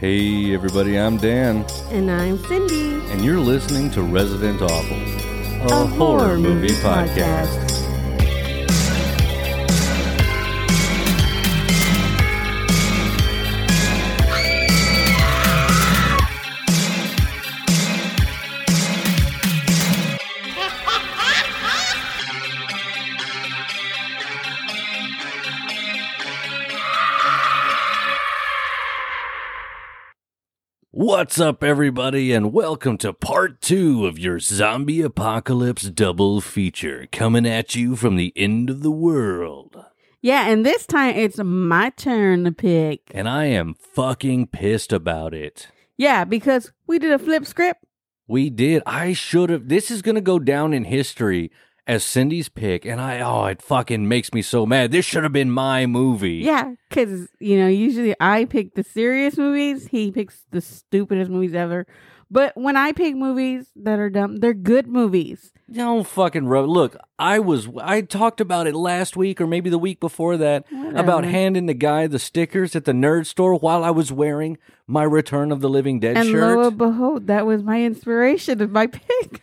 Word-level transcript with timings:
Hey, 0.00 0.54
everybody, 0.54 0.98
I'm 0.98 1.18
Dan, 1.18 1.66
And 1.90 2.10
I'm 2.10 2.38
Cindy. 2.44 3.00
and 3.12 3.22
you're 3.22 3.38
listening 3.38 3.90
to 3.90 4.02
Resident 4.02 4.62
Awful, 4.62 4.96
a, 5.70 5.86
horror, 5.88 6.38
movie, 6.38 6.68
podcast. 6.68 7.69
What's 31.30 31.38
up, 31.38 31.62
everybody, 31.62 32.32
and 32.32 32.52
welcome 32.52 32.98
to 32.98 33.12
part 33.12 33.60
two 33.60 34.04
of 34.04 34.18
your 34.18 34.40
zombie 34.40 35.00
apocalypse 35.00 35.84
double 35.84 36.40
feature 36.40 37.06
coming 37.12 37.46
at 37.46 37.76
you 37.76 37.94
from 37.94 38.16
the 38.16 38.32
end 38.34 38.68
of 38.68 38.82
the 38.82 38.90
world. 38.90 39.76
Yeah, 40.20 40.48
and 40.48 40.66
this 40.66 40.86
time 40.86 41.14
it's 41.14 41.38
my 41.38 41.90
turn 41.90 42.42
to 42.46 42.50
pick. 42.50 43.12
And 43.14 43.28
I 43.28 43.44
am 43.44 43.74
fucking 43.74 44.48
pissed 44.48 44.92
about 44.92 45.32
it. 45.32 45.68
Yeah, 45.96 46.24
because 46.24 46.72
we 46.88 46.98
did 46.98 47.12
a 47.12 47.18
flip 47.20 47.46
script. 47.46 47.84
We 48.26 48.50
did. 48.50 48.82
I 48.84 49.12
should 49.12 49.50
have. 49.50 49.68
This 49.68 49.88
is 49.88 50.02
going 50.02 50.16
to 50.16 50.20
go 50.20 50.40
down 50.40 50.74
in 50.74 50.82
history 50.82 51.52
as 51.90 52.04
Cindy's 52.04 52.48
pick, 52.48 52.84
and 52.84 53.00
I, 53.00 53.18
oh, 53.20 53.46
it 53.46 53.60
fucking 53.60 54.06
makes 54.06 54.32
me 54.32 54.42
so 54.42 54.64
mad. 54.64 54.92
This 54.92 55.04
should 55.04 55.24
have 55.24 55.32
been 55.32 55.50
my 55.50 55.86
movie. 55.86 56.34
Yeah, 56.36 56.74
because, 56.88 57.28
you 57.40 57.58
know, 57.58 57.66
usually 57.66 58.14
I 58.20 58.44
pick 58.44 58.74
the 58.76 58.84
serious 58.84 59.36
movies, 59.36 59.88
he 59.88 60.12
picks 60.12 60.44
the 60.52 60.60
stupidest 60.60 61.30
movies 61.32 61.52
ever. 61.52 61.86
But 62.30 62.52
when 62.56 62.76
I 62.76 62.92
pick 62.92 63.16
movies 63.16 63.72
that 63.74 63.98
are 63.98 64.08
dumb, 64.08 64.36
they're 64.36 64.54
good 64.54 64.86
movies. 64.86 65.50
Don't 65.68 66.06
fucking 66.06 66.46
rub. 66.46 66.68
Look, 66.68 66.96
I 67.18 67.40
was. 67.40 67.66
I 67.82 68.02
talked 68.02 68.40
about 68.40 68.68
it 68.68 68.74
last 68.76 69.16
week 69.16 69.40
or 69.40 69.48
maybe 69.48 69.68
the 69.68 69.78
week 69.80 69.98
before 69.98 70.36
that 70.36 70.64
about 70.94 71.24
handing 71.24 71.66
the 71.66 71.74
guy 71.74 72.06
the 72.06 72.20
stickers 72.20 72.76
at 72.76 72.84
the 72.84 72.92
nerd 72.92 73.26
store 73.26 73.56
while 73.56 73.82
I 73.82 73.90
was 73.90 74.12
wearing 74.12 74.58
my 74.86 75.02
Return 75.02 75.50
of 75.50 75.60
the 75.60 75.68
Living 75.68 75.98
Dead 75.98 76.16
And 76.16 76.28
shirt. 76.28 76.56
lo 76.56 76.68
and 76.68 76.78
behold, 76.78 77.26
that 77.26 77.46
was 77.46 77.64
my 77.64 77.82
inspiration 77.82 78.60
of 78.62 78.70
my 78.70 78.86
pick. 78.86 79.42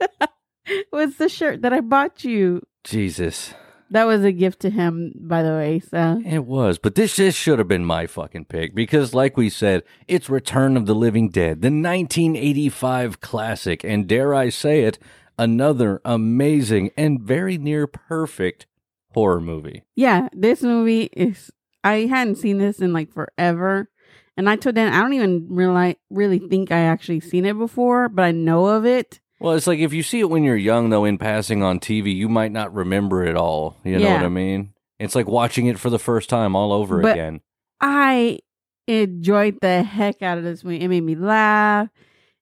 was 0.92 1.16
the 1.16 1.28
shirt 1.28 1.62
that 1.62 1.72
I 1.72 1.80
bought 1.80 2.24
you. 2.24 2.62
Jesus, 2.84 3.54
That 3.90 4.04
was 4.04 4.24
a 4.24 4.32
gift 4.32 4.60
to 4.60 4.70
him, 4.70 5.12
by 5.16 5.42
the 5.42 5.50
way. 5.50 5.80
So 5.80 6.20
it 6.24 6.44
was. 6.44 6.78
But 6.78 6.94
this 6.94 7.16
just 7.16 7.38
should 7.38 7.58
have 7.58 7.68
been 7.68 7.84
my 7.84 8.06
fucking 8.06 8.46
pick 8.46 8.74
because, 8.74 9.14
like 9.14 9.36
we 9.36 9.50
said, 9.50 9.82
it's 10.08 10.30
Return 10.30 10.76
of 10.76 10.86
the 10.86 10.94
Living 10.94 11.28
Dead, 11.28 11.62
the 11.62 11.68
1985 11.68 13.20
classic, 13.20 13.84
and 13.84 14.08
dare 14.08 14.34
I 14.34 14.48
say 14.48 14.82
it, 14.82 14.98
another 15.38 16.00
amazing 16.04 16.90
and 16.96 17.20
very 17.20 17.58
near 17.58 17.86
perfect 17.86 18.66
horror 19.12 19.40
movie. 19.40 19.82
Yeah, 19.94 20.28
this 20.32 20.62
movie 20.62 21.04
is. 21.12 21.50
I 21.84 22.06
hadn't 22.06 22.36
seen 22.36 22.58
this 22.58 22.78
in 22.80 22.92
like 22.92 23.12
forever, 23.12 23.90
and 24.36 24.48
I 24.48 24.56
told 24.56 24.76
Dan 24.76 24.92
I 24.92 25.00
don't 25.00 25.12
even 25.14 25.48
realize 25.50 25.96
really 26.10 26.38
think 26.38 26.70
I 26.70 26.78
actually 26.78 27.20
seen 27.20 27.44
it 27.44 27.58
before, 27.58 28.08
but 28.08 28.24
I 28.24 28.30
know 28.30 28.66
of 28.66 28.86
it. 28.86 29.20
Well, 29.42 29.54
it's 29.54 29.66
like 29.66 29.80
if 29.80 29.92
you 29.92 30.02
see 30.02 30.20
it 30.20 30.30
when 30.30 30.44
you're 30.44 30.56
young, 30.56 30.90
though, 30.90 31.04
in 31.04 31.18
passing 31.18 31.62
on 31.62 31.80
TV, 31.80 32.14
you 32.14 32.28
might 32.28 32.52
not 32.52 32.72
remember 32.72 33.24
it 33.24 33.36
all. 33.36 33.76
You 33.84 33.98
know 33.98 34.04
Yeah. 34.06 34.14
what 34.18 34.26
I 34.26 34.28
mean? 34.28 34.72
It's 34.98 35.14
like 35.14 35.26
watching 35.26 35.66
it 35.66 35.78
for 35.78 35.90
the 35.90 35.98
first 35.98 36.28
time 36.30 36.54
all 36.54 36.72
over 36.72 37.00
But- 37.02 37.12
again. 37.12 37.40
I 37.80 38.38
enjoyed 38.86 39.58
the 39.60 39.82
heck 39.82 40.22
out 40.22 40.38
of 40.38 40.44
this 40.44 40.62
movie. 40.64 40.80
It 40.80 40.88
made 40.88 41.02
me 41.02 41.14
laugh. 41.14 41.88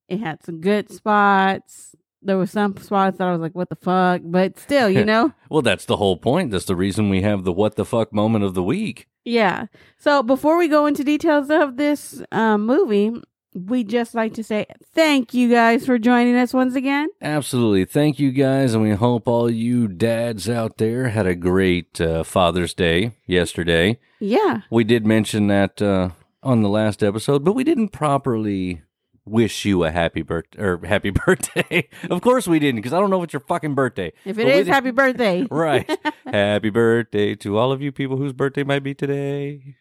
It 0.08 0.20
had 0.20 0.42
some 0.44 0.60
good 0.60 0.90
spots. 0.90 1.94
There 2.22 2.36
were 2.36 2.46
some 2.46 2.76
spots 2.76 3.16
that 3.18 3.28
I 3.28 3.32
was 3.32 3.40
like, 3.40 3.54
"What 3.54 3.70
the 3.70 3.76
fuck?" 3.76 4.20
But 4.24 4.58
still, 4.58 4.90
you 4.90 5.04
know, 5.06 5.32
Well, 5.48 5.62
that's 5.62 5.86
the 5.86 5.96
whole 5.96 6.16
point. 6.18 6.50
That's 6.50 6.66
the 6.66 6.76
reason 6.76 7.08
we 7.08 7.22
have 7.22 7.44
the 7.44 7.52
what 7.52 7.76
the 7.76 7.84
fuck 7.84 8.12
moment 8.12 8.44
of 8.44 8.54
the 8.54 8.62
week. 8.62 9.06
yeah. 9.24 9.66
So 9.98 10.22
before 10.22 10.58
we 10.58 10.68
go 10.68 10.84
into 10.86 11.04
details 11.04 11.50
of 11.50 11.76
this 11.76 12.22
um, 12.32 12.66
movie, 12.66 13.12
we 13.54 13.84
just 13.84 14.14
like 14.14 14.34
to 14.34 14.44
say 14.44 14.66
thank 14.94 15.34
you 15.34 15.50
guys 15.50 15.84
for 15.84 15.98
joining 15.98 16.36
us 16.36 16.54
once 16.54 16.74
again. 16.74 17.08
Absolutely. 17.20 17.84
Thank 17.84 18.18
you 18.18 18.30
guys. 18.32 18.74
And 18.74 18.82
we 18.82 18.90
hope 18.90 19.26
all 19.26 19.50
you 19.50 19.88
dads 19.88 20.48
out 20.48 20.78
there 20.78 21.08
had 21.08 21.26
a 21.26 21.34
great 21.34 22.00
uh, 22.00 22.22
Father's 22.22 22.74
Day 22.74 23.12
yesterday. 23.26 23.98
Yeah. 24.20 24.62
We 24.70 24.84
did 24.84 25.06
mention 25.06 25.48
that 25.48 25.82
uh, 25.82 26.10
on 26.42 26.62
the 26.62 26.68
last 26.68 27.02
episode, 27.02 27.44
but 27.44 27.52
we 27.54 27.64
didn't 27.64 27.88
properly 27.88 28.82
wish 29.24 29.64
you 29.64 29.84
a 29.84 29.90
happy 29.90 30.22
birthday 30.22 30.60
or 30.60 30.84
happy 30.84 31.10
birthday. 31.26 31.88
of 32.10 32.20
course 32.20 32.46
we 32.46 32.58
didn't, 32.58 32.76
because 32.76 32.92
I 32.92 33.00
don't 33.00 33.10
know 33.10 33.18
if 33.18 33.24
it's 33.24 33.32
your 33.32 33.40
fucking 33.40 33.74
birthday. 33.74 34.12
If 34.24 34.38
it 34.38 34.48
is, 34.48 34.66
happy 34.66 34.90
birthday. 34.90 35.46
right. 35.50 35.88
Happy 36.26 36.70
birthday 36.70 37.34
to 37.36 37.58
all 37.58 37.72
of 37.72 37.82
you 37.82 37.90
people 37.90 38.16
whose 38.16 38.32
birthday 38.32 38.62
might 38.62 38.84
be 38.84 38.94
today. 38.94 39.74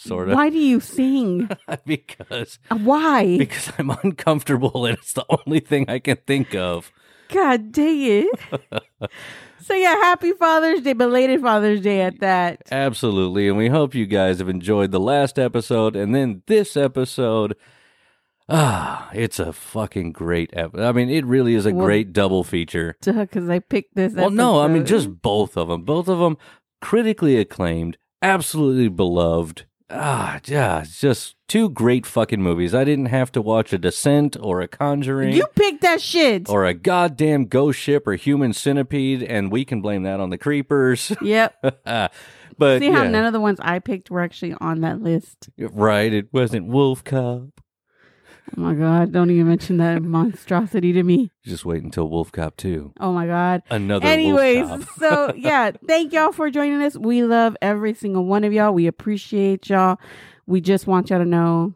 Sort 0.00 0.30
of. 0.30 0.34
Why 0.34 0.48
do 0.48 0.56
you 0.58 0.80
sing? 0.80 1.50
because 1.84 2.58
Why? 2.70 3.36
because 3.36 3.70
I'm 3.78 3.90
uncomfortable 3.90 4.86
and 4.86 4.96
it's 4.96 5.12
the 5.12 5.26
only 5.28 5.60
thing 5.60 5.84
I 5.88 5.98
can 5.98 6.16
think 6.26 6.54
of. 6.54 6.90
God 7.28 7.70
dang 7.70 8.00
it. 8.00 8.40
so 9.60 9.74
yeah, 9.74 9.94
happy 9.96 10.32
Father's 10.32 10.80
Day, 10.80 10.94
belated 10.94 11.42
Father's 11.42 11.82
Day 11.82 12.00
at 12.00 12.18
that. 12.20 12.62
Absolutely. 12.72 13.46
And 13.46 13.58
we 13.58 13.68
hope 13.68 13.94
you 13.94 14.06
guys 14.06 14.38
have 14.38 14.48
enjoyed 14.48 14.90
the 14.90 14.98
last 14.98 15.38
episode 15.38 15.96
and 15.96 16.14
then 16.14 16.42
this 16.46 16.78
episode. 16.78 17.54
Ah, 18.48 19.10
it's 19.12 19.38
a 19.38 19.52
fucking 19.52 20.12
great 20.12 20.48
episode. 20.54 20.82
I 20.82 20.92
mean, 20.92 21.10
it 21.10 21.26
really 21.26 21.54
is 21.54 21.66
a 21.66 21.74
Well, 21.74 21.84
great 21.84 22.14
double 22.14 22.42
feature. 22.42 22.96
Because 23.04 23.50
I 23.50 23.58
picked 23.58 23.96
this. 23.96 24.14
Well, 24.14 24.30
no, 24.30 24.60
I 24.60 24.66
mean, 24.66 24.86
just 24.86 25.20
both 25.20 25.58
of 25.58 25.68
them. 25.68 25.82
Both 25.82 26.08
of 26.08 26.18
them 26.20 26.38
critically 26.80 27.36
acclaimed, 27.36 27.98
absolutely 28.22 28.88
beloved. 28.88 29.66
Ah, 29.90 30.40
yeah, 30.46 30.84
just 30.88 31.34
two 31.48 31.68
great 31.68 32.06
fucking 32.06 32.40
movies. 32.40 32.74
I 32.74 32.84
didn't 32.84 33.06
have 33.06 33.32
to 33.32 33.42
watch 33.42 33.72
a 33.72 33.78
Descent 33.78 34.36
or 34.40 34.60
a 34.60 34.68
Conjuring. 34.68 35.34
You 35.34 35.46
picked 35.56 35.82
that 35.82 36.00
shit. 36.00 36.48
or 36.48 36.64
a 36.64 36.74
goddamn 36.74 37.46
ghost 37.46 37.78
ship 37.80 38.06
or 38.06 38.14
human 38.14 38.52
centipede, 38.52 39.22
and 39.22 39.50
we 39.50 39.64
can 39.64 39.80
blame 39.80 40.04
that 40.04 40.20
on 40.20 40.30
the 40.30 40.38
creepers. 40.38 41.12
yep. 41.22 41.56
but 41.84 42.80
See 42.80 42.90
how 42.90 43.02
yeah, 43.02 43.10
none 43.10 43.24
of 43.24 43.32
the 43.32 43.40
ones 43.40 43.58
I 43.60 43.80
picked 43.80 44.10
were 44.10 44.20
actually 44.20 44.54
on 44.60 44.80
that 44.82 45.02
list. 45.02 45.48
right, 45.58 46.12
it 46.12 46.32
wasn't 46.32 46.66
Wolf 46.68 47.02
Cop. 47.02 47.59
Oh 48.56 48.60
my 48.60 48.74
god! 48.74 49.12
Don't 49.12 49.30
even 49.30 49.48
mention 49.48 49.76
that 49.78 50.02
monstrosity 50.02 50.92
to 50.92 51.02
me. 51.02 51.30
Just 51.44 51.64
wait 51.64 51.82
until 51.82 52.08
Wolf 52.08 52.32
Cop 52.32 52.56
two. 52.56 52.92
Oh 52.98 53.12
my 53.12 53.26
god. 53.26 53.62
Another 53.70 54.06
Anyways, 54.06 54.68
Wolf 54.68 54.86
Cop. 54.86 54.98
so 54.98 55.34
yeah, 55.36 55.70
thank 55.86 56.12
y'all 56.12 56.32
for 56.32 56.50
joining 56.50 56.82
us. 56.82 56.96
We 56.96 57.22
love 57.22 57.56
every 57.62 57.94
single 57.94 58.24
one 58.24 58.44
of 58.44 58.52
y'all. 58.52 58.72
We 58.72 58.86
appreciate 58.86 59.68
y'all. 59.68 59.98
We 60.46 60.60
just 60.60 60.86
want 60.86 61.10
y'all 61.10 61.20
to 61.20 61.24
know 61.24 61.74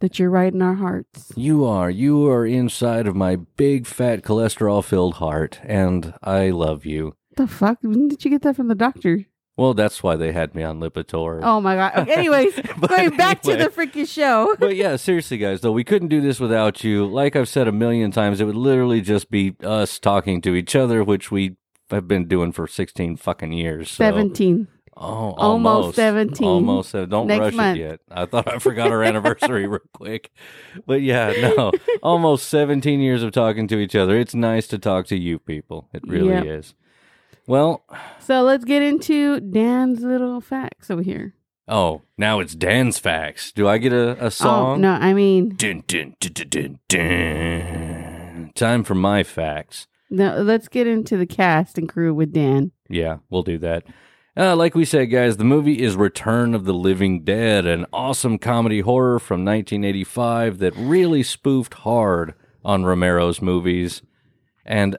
that 0.00 0.18
you're 0.18 0.30
right 0.30 0.52
in 0.52 0.60
our 0.60 0.74
hearts. 0.74 1.32
You 1.36 1.64
are. 1.64 1.88
You 1.88 2.28
are 2.28 2.44
inside 2.44 3.06
of 3.06 3.16
my 3.16 3.36
big 3.36 3.86
fat 3.86 4.22
cholesterol 4.22 4.84
filled 4.84 5.14
heart, 5.14 5.60
and 5.62 6.12
I 6.22 6.50
love 6.50 6.84
you. 6.84 7.14
The 7.36 7.46
fuck? 7.46 7.78
When 7.82 8.08
did 8.08 8.24
you 8.24 8.30
get 8.30 8.42
that 8.42 8.56
from 8.56 8.68
the 8.68 8.74
doctor? 8.74 9.24
Well, 9.56 9.74
that's 9.74 10.02
why 10.02 10.16
they 10.16 10.32
had 10.32 10.54
me 10.54 10.62
on 10.62 10.80
Lipitor. 10.80 11.40
Oh 11.42 11.60
my 11.60 11.74
god. 11.76 12.08
Anyways, 12.08 12.54
going 12.88 13.16
back 13.16 13.42
to 13.42 13.54
the 13.56 13.68
freaking 13.68 14.08
show. 14.08 14.56
but 14.58 14.76
yeah, 14.76 14.96
seriously, 14.96 15.36
guys, 15.38 15.60
though, 15.60 15.72
we 15.72 15.84
couldn't 15.84 16.08
do 16.08 16.20
this 16.22 16.40
without 16.40 16.82
you. 16.82 17.04
Like 17.06 17.36
I've 17.36 17.48
said 17.48 17.68
a 17.68 17.72
million 17.72 18.10
times, 18.10 18.40
it 18.40 18.44
would 18.46 18.56
literally 18.56 19.00
just 19.02 19.30
be 19.30 19.54
us 19.62 19.98
talking 19.98 20.40
to 20.42 20.54
each 20.54 20.74
other, 20.74 21.04
which 21.04 21.30
we 21.30 21.56
have 21.90 22.08
been 22.08 22.26
doing 22.28 22.52
for 22.52 22.66
16 22.66 23.16
fucking 23.18 23.52
years. 23.52 23.90
So. 23.90 24.04
Seventeen. 24.04 24.68
Oh, 24.94 25.32
Almost 25.32 25.38
almost 25.38 25.96
17. 25.96 26.46
Almost. 26.46 26.90
seven- 26.90 27.08
Don't 27.08 27.26
Next 27.26 27.40
rush 27.40 27.54
month. 27.54 27.78
it 27.78 27.80
yet. 27.82 28.00
I 28.10 28.26
thought 28.26 28.46
I 28.46 28.58
forgot 28.58 28.90
our 28.90 29.02
anniversary 29.02 29.66
real 29.66 29.80
quick. 29.94 30.30
But 30.86 31.00
yeah, 31.00 31.32
no. 31.56 31.72
Almost 32.02 32.46
17 32.48 33.00
years 33.00 33.22
of 33.22 33.32
talking 33.32 33.66
to 33.68 33.78
each 33.78 33.94
other. 33.96 34.18
It's 34.18 34.34
nice 34.34 34.66
to 34.68 34.78
talk 34.78 35.06
to 35.06 35.16
you 35.18 35.38
people. 35.38 35.88
It 35.94 36.02
really 36.06 36.28
Yep. 36.34 36.44
is. 36.46 36.74
Well, 37.46 37.84
So 38.20 38.42
let's 38.42 38.64
get 38.64 38.82
into 38.82 39.40
Dan's 39.40 40.00
little 40.00 40.40
facts 40.40 40.90
over 40.90 41.02
here. 41.02 41.34
oh, 41.68 42.02
now 42.18 42.40
it's 42.40 42.54
Dan's 42.54 42.98
facts. 42.98 43.50
Do 43.52 43.66
I 43.68 43.78
get 43.78 43.92
a, 43.92 44.26
a 44.26 44.30
song? 44.30 44.72
Oh 44.72 44.76
no, 44.76 44.92
I 44.92 45.12
mean 45.12 45.56
Dun, 45.56 45.82
dun, 45.86 46.14
dun, 46.20 46.32
dun, 46.32 46.48
dun, 46.48 46.78
dun. 46.88 48.52
Time 48.54 48.84
for 48.84 48.94
my 48.94 49.22
facts. 49.22 49.86
no. 50.10 50.42
Let's 50.42 50.68
get 50.68 50.86
into 50.86 51.16
the 51.16 51.26
cast 51.26 51.78
and 51.78 51.88
crew 51.88 52.14
with 52.14 52.32
Dan. 52.32 52.72
Yeah, 52.88 53.18
we'll 53.30 53.42
do 53.42 53.58
that. 53.58 53.84
Uh, 54.36 54.56
like 54.56 54.74
we 54.74 54.84
said, 54.86 55.06
guys, 55.10 55.36
the 55.36 55.44
movie 55.44 55.82
is 55.82 55.94
Return 55.94 56.54
of 56.54 56.64
the 56.64 56.72
Living 56.72 57.22
Dead, 57.22 57.66
an 57.66 57.84
awesome 57.92 58.38
comedy 58.38 58.80
horror 58.80 59.18
from 59.18 59.44
1985 59.44 60.58
that 60.58 60.74
really 60.76 61.22
spoofed 61.22 61.74
hard 61.74 62.32
on 62.64 62.84
Romero's 62.84 63.42
movies. 63.42 64.00
And 64.64 64.96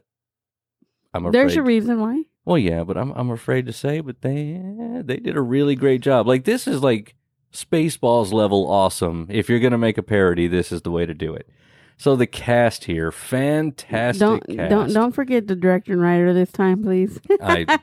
I'm 1.15 1.25
afraid. 1.25 1.33
There's 1.33 1.55
a 1.55 1.63
reason 1.63 1.99
why. 1.99 2.23
Well, 2.45 2.57
yeah, 2.57 2.83
but 2.83 2.97
I'm 2.97 3.11
I'm 3.11 3.29
afraid 3.29 3.65
to 3.67 3.73
say, 3.73 3.99
but 4.01 4.21
they 4.21 4.59
they 5.03 5.17
did 5.17 5.37
a 5.37 5.41
really 5.41 5.75
great 5.75 6.01
job. 6.01 6.27
Like 6.27 6.43
this 6.43 6.67
is 6.67 6.81
like 6.81 7.15
Spaceballs 7.53 8.33
level 8.33 8.69
awesome. 8.69 9.27
If 9.29 9.49
you're 9.49 9.59
gonna 9.59 9.77
make 9.77 9.97
a 9.97 10.03
parody, 10.03 10.47
this 10.47 10.71
is 10.71 10.81
the 10.81 10.91
way 10.91 11.05
to 11.05 11.13
do 11.13 11.33
it. 11.33 11.49
So 11.97 12.15
the 12.15 12.27
cast 12.27 12.85
here, 12.85 13.11
fantastic 13.11 14.19
Don't 14.19 14.47
cast. 14.47 14.69
don't 14.69 14.93
don't 14.93 15.11
forget 15.11 15.47
the 15.47 15.55
director 15.55 15.93
and 15.93 16.01
writer 16.01 16.33
this 16.33 16.51
time, 16.51 16.83
please. 16.83 17.19
I 17.41 17.65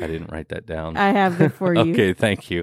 I 0.00 0.06
didn't 0.06 0.30
write 0.32 0.48
that 0.48 0.66
down. 0.66 0.96
I 0.96 1.10
have 1.10 1.40
it 1.40 1.50
for 1.50 1.74
you. 1.74 1.92
okay, 1.92 2.12
thank 2.12 2.50
you. 2.50 2.62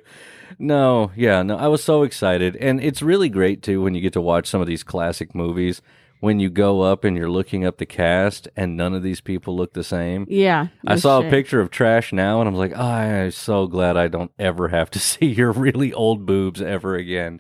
No, 0.58 1.12
yeah, 1.16 1.44
no, 1.44 1.58
I 1.58 1.68
was 1.68 1.84
so 1.84 2.04
excited, 2.04 2.56
and 2.58 2.82
it's 2.82 3.02
really 3.02 3.30
great 3.30 3.62
too 3.62 3.82
when 3.82 3.94
you 3.94 4.02
get 4.02 4.14
to 4.14 4.22
watch 4.22 4.48
some 4.48 4.62
of 4.62 4.68
these 4.68 4.84
classic 4.84 5.36
movies. 5.36 5.82
When 6.19 6.39
you 6.39 6.50
go 6.50 6.81
up 6.81 7.06
and 7.06 7.16
you're 7.16 7.30
looking 7.30 7.66
up 7.66 7.77
the 7.77 7.86
cast, 7.86 8.50
and 8.56 8.75
none 8.75 8.94
of 8.94 9.04
these 9.04 9.21
people 9.21 9.56
look 9.56 9.74
the 9.74 9.86
same. 9.86 10.25
Yeah. 10.27 10.68
I 10.86 10.98
saw 10.98 11.21
shit. 11.21 11.27
a 11.27 11.31
picture 11.31 11.62
of 11.62 11.71
Trash 11.71 12.12
now, 12.12 12.42
and 12.42 12.48
I'm 12.50 12.56
like, 12.56 12.74
oh, 12.75 12.81
I'm 12.81 13.31
so 13.31 13.68
glad 13.68 13.95
I 13.95 14.10
don't 14.10 14.31
ever 14.38 14.68
have 14.68 14.89
to 14.92 15.00
see 15.00 15.27
your 15.27 15.51
really 15.51 15.94
old 15.94 16.25
boobs 16.25 16.62
ever 16.62 16.95
again. 16.95 17.39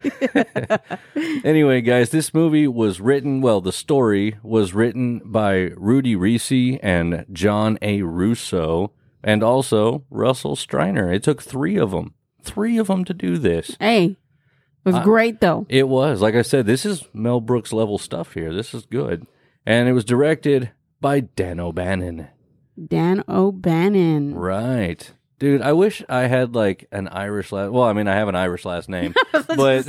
anyway, 1.44 1.80
guys, 1.80 2.10
this 2.10 2.32
movie 2.32 2.68
was 2.68 3.00
written, 3.00 3.40
well, 3.40 3.60
the 3.60 3.72
story 3.72 4.36
was 4.42 4.74
written 4.74 5.20
by 5.24 5.72
Rudy 5.76 6.14
Ricci 6.14 6.80
and 6.80 7.26
John 7.32 7.78
A. 7.82 8.02
Russo, 8.02 8.92
and 9.22 9.42
also 9.42 10.04
Russell 10.10 10.56
Streiner. 10.56 11.12
It 11.12 11.22
took 11.22 11.42
three 11.42 11.76
of 11.76 11.90
them, 11.90 12.14
three 12.42 12.78
of 12.78 12.86
them 12.86 13.04
to 13.04 13.14
do 13.14 13.38
this. 13.38 13.76
Hey, 13.80 14.16
was 14.88 14.96
I- 14.96 15.04
great 15.04 15.40
though. 15.40 15.66
It 15.68 15.88
was, 15.88 16.20
like 16.20 16.34
I 16.34 16.42
said, 16.42 16.66
this 16.66 16.84
is 16.84 17.04
Mel 17.12 17.40
Brooks 17.40 17.72
level 17.72 17.98
stuff 17.98 18.34
here. 18.34 18.52
This 18.52 18.74
is 18.74 18.84
good. 18.86 19.26
And 19.64 19.88
it 19.88 19.92
was 19.92 20.04
directed 20.04 20.70
by 21.00 21.20
Dan 21.20 21.60
O'Bannon. 21.60 22.28
Dan 22.86 23.22
O'Bannon. 23.28 24.34
Right. 24.34 25.12
Dude, 25.38 25.62
I 25.62 25.72
wish 25.72 26.02
I 26.08 26.22
had 26.22 26.54
like 26.56 26.88
an 26.90 27.06
Irish 27.08 27.52
last. 27.52 27.70
Well, 27.70 27.84
I 27.84 27.92
mean, 27.92 28.08
I 28.08 28.14
have 28.16 28.26
an 28.28 28.34
Irish 28.34 28.64
last 28.64 28.88
name, 28.88 29.14
but 29.32 29.88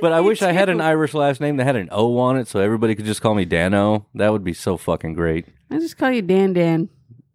but 0.00 0.12
I 0.12 0.20
wish 0.20 0.40
I 0.40 0.52
had 0.52 0.70
an 0.70 0.80
Irish 0.80 1.12
last 1.12 1.38
name 1.40 1.58
that 1.58 1.64
had 1.64 1.76
an 1.76 1.90
O 1.92 2.16
on 2.18 2.38
it, 2.38 2.48
so 2.48 2.60
everybody 2.60 2.94
could 2.94 3.04
just 3.04 3.20
call 3.20 3.34
me 3.34 3.44
Dano. 3.44 4.06
That 4.14 4.32
would 4.32 4.42
be 4.44 4.54
so 4.54 4.78
fucking 4.78 5.12
great. 5.14 5.46
I 5.70 5.78
just 5.80 5.98
call 5.98 6.10
you 6.10 6.22
Dan 6.22 6.54
Dan. 6.54 6.88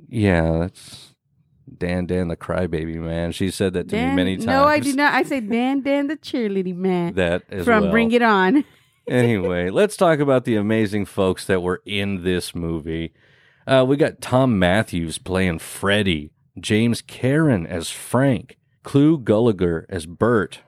Yeah, 0.07 0.57
that's 0.59 1.04
Dan 1.79 2.05
Dan 2.05 2.27
the 2.27 2.37
crybaby 2.37 2.95
man. 2.95 3.31
She 3.31 3.51
said 3.51 3.73
that 3.73 3.89
to 3.89 3.95
Dan. 3.95 4.09
me 4.09 4.15
many 4.15 4.37
times. 4.37 4.47
No, 4.47 4.65
I 4.65 4.79
do 4.79 4.93
not. 4.93 5.13
I 5.13 5.23
say 5.23 5.39
Dan 5.39 5.81
Dan 5.81 6.07
the 6.07 6.17
cheerleading 6.17 6.77
man 6.77 7.13
That 7.15 7.43
from 7.63 7.83
well. 7.83 7.91
Bring 7.91 8.11
It 8.11 8.21
On. 8.21 8.63
anyway, 9.07 9.69
let's 9.69 9.97
talk 9.97 10.19
about 10.19 10.45
the 10.45 10.55
amazing 10.55 11.05
folks 11.05 11.45
that 11.45 11.61
were 11.61 11.81
in 11.85 12.23
this 12.23 12.55
movie. 12.55 13.13
Uh, 13.67 13.83
we 13.87 13.97
got 13.97 14.21
Thom 14.21 14.59
Mathews 14.59 15.17
playing 15.17 15.59
Freddy, 15.59 16.31
James 16.59 17.01
Karen 17.01 17.65
as 17.65 17.89
Frank, 17.89 18.57
Clu 18.83 19.17
Gulager 19.17 19.85
as 19.89 20.05
Burt, 20.05 20.61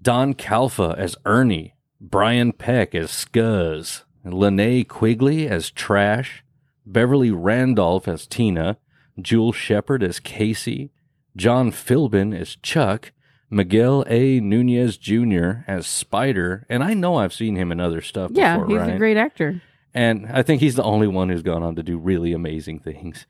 Don 0.00 0.34
Calfa 0.34 0.96
as 0.98 1.16
Ernie, 1.24 1.74
Brian 2.00 2.52
Peck 2.52 2.94
as 2.94 3.10
Scuz, 3.10 4.02
Lene 4.24 4.84
Quigley 4.84 5.48
as 5.48 5.70
Trash, 5.70 6.44
Beverly 6.84 7.30
Randolph 7.30 8.06
as 8.08 8.26
Tina, 8.26 8.76
Jewel 9.20 9.52
Shepard 9.52 10.02
as 10.02 10.20
Casey, 10.20 10.90
John 11.36 11.70
Philbin 11.72 12.38
as 12.38 12.56
Chuck, 12.56 13.12
Miguel 13.50 14.04
A. 14.08 14.40
Nunez 14.40 14.96
Jr. 14.96 15.64
as 15.66 15.86
Spider, 15.86 16.66
and 16.68 16.82
I 16.82 16.94
know 16.94 17.16
I've 17.16 17.34
seen 17.34 17.56
him 17.56 17.70
in 17.70 17.80
other 17.80 18.00
stuff 18.00 18.30
Yeah, 18.32 18.58
before, 18.58 18.68
he's 18.68 18.78
right? 18.78 18.94
a 18.94 18.98
great 18.98 19.16
actor. 19.18 19.60
and 19.92 20.26
I 20.32 20.42
think 20.42 20.60
he's 20.62 20.74
the 20.76 20.82
only 20.82 21.06
one 21.06 21.28
who's 21.28 21.42
gone 21.42 21.62
on 21.62 21.76
to 21.76 21.82
do 21.82 21.98
really 21.98 22.32
amazing 22.32 22.78
things. 22.80 23.26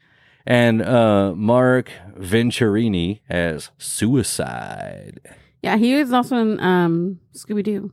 And 0.46 0.82
uh, 0.82 1.34
Mark 1.36 1.90
Venturini 2.16 3.20
as 3.28 3.70
Suicide, 3.78 5.20
Yeah, 5.62 5.76
he 5.76 5.94
was 5.96 6.12
also 6.12 6.36
in 6.36 6.60
um, 6.60 7.20
Scooby 7.34 7.62
Doo. 7.64 7.92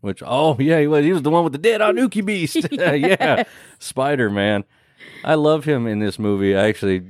which 0.00 0.22
oh 0.26 0.56
yeah 0.58 0.80
he 0.80 0.86
was 0.86 1.04
he 1.04 1.12
was 1.12 1.20
the 1.22 1.30
one 1.30 1.44
with 1.44 1.52
the 1.52 1.58
dead 1.58 1.80
Anuki 1.82 2.24
beast 2.24 2.56
yeah 2.72 3.44
Spider 3.78 4.30
Man. 4.30 4.64
I 5.24 5.34
love 5.34 5.64
him 5.64 5.86
in 5.86 5.98
this 5.98 6.18
movie. 6.18 6.56
I 6.56 6.68
actually 6.68 7.02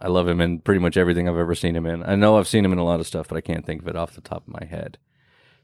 I 0.00 0.08
love 0.08 0.28
him 0.28 0.40
in 0.40 0.60
pretty 0.60 0.80
much 0.80 0.96
everything 0.96 1.28
I've 1.28 1.36
ever 1.36 1.54
seen 1.54 1.74
him 1.74 1.86
in. 1.86 2.02
I 2.04 2.14
know 2.14 2.38
I've 2.38 2.48
seen 2.48 2.64
him 2.64 2.72
in 2.72 2.78
a 2.78 2.84
lot 2.84 3.00
of 3.00 3.06
stuff, 3.06 3.28
but 3.28 3.36
I 3.36 3.40
can't 3.40 3.66
think 3.66 3.82
of 3.82 3.88
it 3.88 3.96
off 3.96 4.14
the 4.14 4.20
top 4.20 4.46
of 4.46 4.52
my 4.52 4.64
head. 4.64 4.98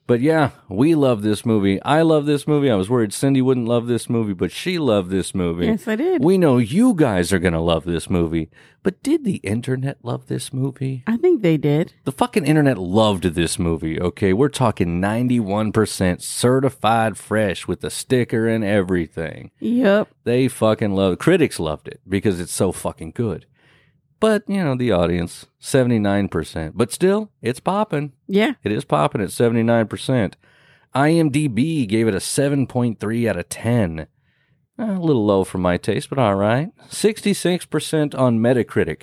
But 0.06 0.20
yeah, 0.20 0.50
we 0.68 0.94
love 0.94 1.22
this 1.22 1.46
movie. 1.46 1.80
I 1.82 2.02
love 2.02 2.26
this 2.26 2.46
movie. 2.46 2.70
I 2.70 2.74
was 2.74 2.90
worried 2.90 3.14
Cindy 3.14 3.40
wouldn't 3.40 3.66
love 3.66 3.86
this 3.86 4.10
movie, 4.10 4.34
but 4.34 4.52
she 4.52 4.78
loved 4.78 5.10
this 5.10 5.34
movie. 5.34 5.66
Yes, 5.66 5.88
I 5.88 5.96
did. 5.96 6.22
We 6.22 6.36
know 6.36 6.58
you 6.58 6.92
guys 6.94 7.32
are 7.32 7.38
going 7.38 7.54
to 7.54 7.60
love 7.60 7.84
this 7.84 8.10
movie. 8.10 8.50
But 8.82 9.02
did 9.02 9.24
the 9.24 9.36
internet 9.36 9.96
love 10.02 10.26
this 10.26 10.52
movie? 10.52 11.04
I 11.06 11.16
think 11.16 11.40
they 11.40 11.56
did. 11.56 11.94
The 12.04 12.12
fucking 12.12 12.44
internet 12.44 12.76
loved 12.76 13.24
this 13.24 13.58
movie, 13.58 13.98
okay? 13.98 14.34
We're 14.34 14.50
talking 14.50 15.00
91% 15.00 16.20
certified 16.20 17.16
fresh 17.16 17.66
with 17.66 17.80
the 17.80 17.90
sticker 17.90 18.46
and 18.46 18.62
everything. 18.62 19.52
Yep. 19.60 20.08
They 20.24 20.48
fucking 20.48 20.94
loved 20.94 21.18
Critics 21.18 21.58
loved 21.58 21.88
it 21.88 22.00
because 22.06 22.40
it's 22.40 22.52
so 22.52 22.72
fucking 22.72 23.12
good. 23.12 23.46
But, 24.24 24.44
you 24.48 24.64
know, 24.64 24.74
the 24.74 24.90
audience, 24.90 25.48
79%. 25.60 26.72
But 26.74 26.90
still, 26.90 27.30
it's 27.42 27.60
popping. 27.60 28.14
Yeah. 28.26 28.54
It 28.62 28.72
is 28.72 28.86
popping 28.86 29.20
at 29.20 29.28
79%. 29.28 30.32
IMDb 30.94 31.86
gave 31.86 32.08
it 32.08 32.14
a 32.14 32.20
7.3 32.20 33.28
out 33.28 33.36
of 33.36 33.48
10. 33.50 34.00
Eh, 34.00 34.06
a 34.78 34.98
little 34.98 35.26
low 35.26 35.44
for 35.44 35.58
my 35.58 35.76
taste, 35.76 36.08
but 36.08 36.18
all 36.18 36.36
right. 36.36 36.70
66% 36.88 38.18
on 38.18 38.38
Metacritic. 38.38 39.02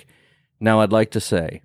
Now, 0.58 0.80
I'd 0.80 0.90
like 0.90 1.12
to 1.12 1.20
say, 1.20 1.62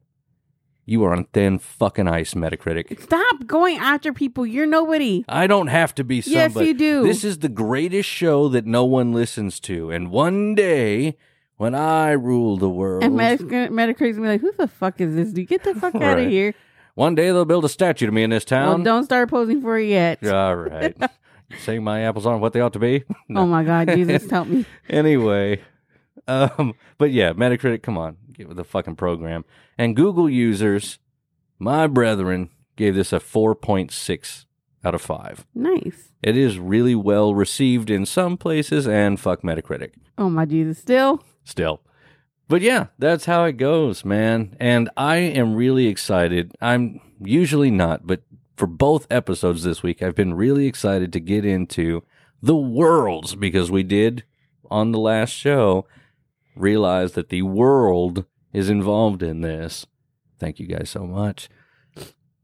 you 0.85 1.03
are 1.05 1.11
on 1.11 1.23
thin 1.33 1.57
fucking 1.57 2.07
ice, 2.07 2.35
Metacritic. 2.35 3.01
Stop 3.01 3.47
going 3.47 3.79
after 3.79 4.13
people. 4.13 4.45
You're 4.45 4.67
nobody. 4.67 5.25
I 5.27 5.47
don't 5.47 5.65
have 5.65 5.95
to 5.95 6.03
be 6.03 6.21
Yes, 6.23 6.53
you 6.53 6.75
do. 6.75 7.01
This 7.01 7.23
is 7.23 7.39
the 7.39 7.49
greatest 7.49 8.07
show 8.07 8.49
that 8.49 8.67
no 8.67 8.85
one 8.85 9.13
listens 9.13 9.59
to. 9.61 9.89
And 9.89 10.11
one 10.11 10.53
day, 10.53 11.17
when 11.57 11.75
I 11.75 12.11
rule 12.11 12.57
the 12.57 12.69
world, 12.69 13.03
And 13.03 13.13
Metacritic, 13.15 13.69
Metacritic's 13.69 14.17
gonna 14.17 14.21
be 14.27 14.33
like, 14.33 14.41
"Who 14.41 14.51
the 14.57 14.67
fuck 14.67 15.01
is 15.01 15.15
this 15.15 15.31
dude? 15.33 15.47
Get 15.47 15.63
the 15.63 15.75
fuck 15.75 15.95
out 15.95 16.01
Right. 16.01 16.19
of 16.25 16.29
here!" 16.29 16.53
one 16.95 17.13
day 17.15 17.27
they'll 17.27 17.45
build 17.45 17.65
a 17.65 17.69
statue 17.69 18.05
to 18.07 18.11
me 18.11 18.23
in 18.23 18.29
this 18.31 18.45
Well, 18.49 18.73
town. 18.73 18.83
don't 18.83 19.03
start 19.03 19.29
posing 19.29 19.61
for 19.61 19.77
it 19.77 19.87
yet. 19.89 20.23
All 20.27 20.55
right. 20.55 20.95
Saying 21.59 21.83
my 21.83 22.01
apples 22.01 22.25
aren't 22.25 22.41
what 22.41 22.53
they 22.53 22.59
ought 22.59 22.73
to 22.73 22.79
be. 22.79 23.03
Oh 23.35 23.45
my 23.45 23.63
God, 23.63 23.87
Jesus, 23.89 24.29
help 24.29 24.47
me! 24.47 24.65
anyway, 24.89 25.61
um, 26.27 26.73
but 26.97 27.11
yeah, 27.11 27.31
Metacritic, 27.33 27.83
come 27.83 27.97
on, 27.97 28.17
get 28.33 28.47
with 28.47 28.57
the 28.57 28.63
fucking 28.63 28.95
program. 28.95 29.45
And 29.77 29.95
Google 29.95 30.29
users, 30.29 30.99
my 31.59 31.87
brethren, 31.87 32.49
gave 32.75 32.95
this 32.95 33.13
a 33.13 33.19
4.6 33.19 34.45
out 34.83 34.93
of 34.95 35.01
5. 35.01 35.45
Nice. 35.55 36.11
It 36.21 36.35
is 36.37 36.59
really 36.59 36.95
well 36.95 37.33
received 37.33 37.89
in 37.89 38.05
some 38.05 38.37
places, 38.37 38.87
and 38.87 39.19
fuck 39.19 39.41
Metacritic 39.41 39.91
Oh 40.17 40.29
my 40.29 40.45
Jesus, 40.45 40.79
still. 40.79 41.23
Still. 41.47 41.81
But 42.47 42.61
yeah, 42.61 42.87
that's 42.97 43.25
how 43.25 43.43
it 43.45 43.53
goes, 43.57 44.05
man. 44.05 44.55
And 44.59 44.89
I 44.95 45.17
am 45.17 45.55
really 45.55 45.87
excited. 45.87 46.53
I'm 46.61 47.01
usually 47.19 47.71
not, 47.71 48.07
but 48.07 48.21
for 48.55 48.67
both 48.67 49.05
episodes 49.11 49.63
this 49.63 49.83
week, 49.83 50.01
I've 50.01 50.15
been 50.15 50.33
really 50.33 50.65
excited 50.65 51.11
to 51.13 51.19
get 51.19 51.45
into 51.45 52.03
the 52.41 52.55
worlds 52.55 53.35
because 53.35 53.69
we 53.69 53.83
did 53.83 54.23
on 54.71 54.91
the 54.91 54.99
last 54.99 55.31
show 55.31 55.85
realize 56.55 57.11
that 57.13 57.29
the 57.29 57.43
world 57.43 58.25
is 58.53 58.69
involved 58.69 59.21
in 59.21 59.41
this. 59.41 59.85
Thank 60.39 60.59
you 60.59 60.67
guys 60.67 60.89
so 60.89 61.05
much. 61.05 61.49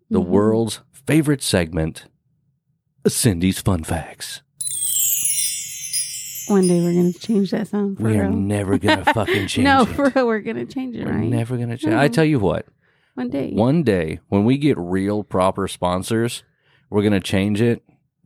The 0.10 0.22
Mhm. 0.22 0.28
world's 0.28 0.82
favorite 0.92 1.42
segment, 1.42 2.06
Cindy's 3.08 3.60
Fun 3.60 3.84
Facts. 3.84 4.43
One 6.48 6.68
day 6.68 6.82
we're 6.82 6.94
gonna 6.94 7.14
change 7.14 7.52
that 7.52 7.68
song. 7.68 7.96
For 7.96 8.04
We 8.04 8.18
are 8.18 8.24
real. 8.24 8.32
never 8.32 8.78
gonna 8.78 9.06
fucking 9.14 9.48
change 9.48 9.64
no, 9.66 9.84
it. 9.84 9.90
for 9.90 10.10
real, 10.16 10.28
we're 10.28 10.40
gonna 10.40 10.66
change 10.66 10.96
it, 10.96 11.06
We're 11.06 11.14
right? 11.14 11.30
never 11.30 11.58
gonna 11.58 11.78
change. 11.78 11.94
I 11.94 12.08
tell 12.08 12.26
you 12.26 12.40
what, 12.40 12.66
One 13.16 13.30
day. 13.30 13.52
one 13.52 13.84
day 13.84 14.20
when 14.30 14.44
we 14.46 14.58
get 14.58 14.78
real 14.78 15.24
proper 15.24 15.68
sponsors, 15.68 16.44
we're 16.90 17.04
gonna 17.04 17.20
change 17.22 17.62
it, 17.62 17.84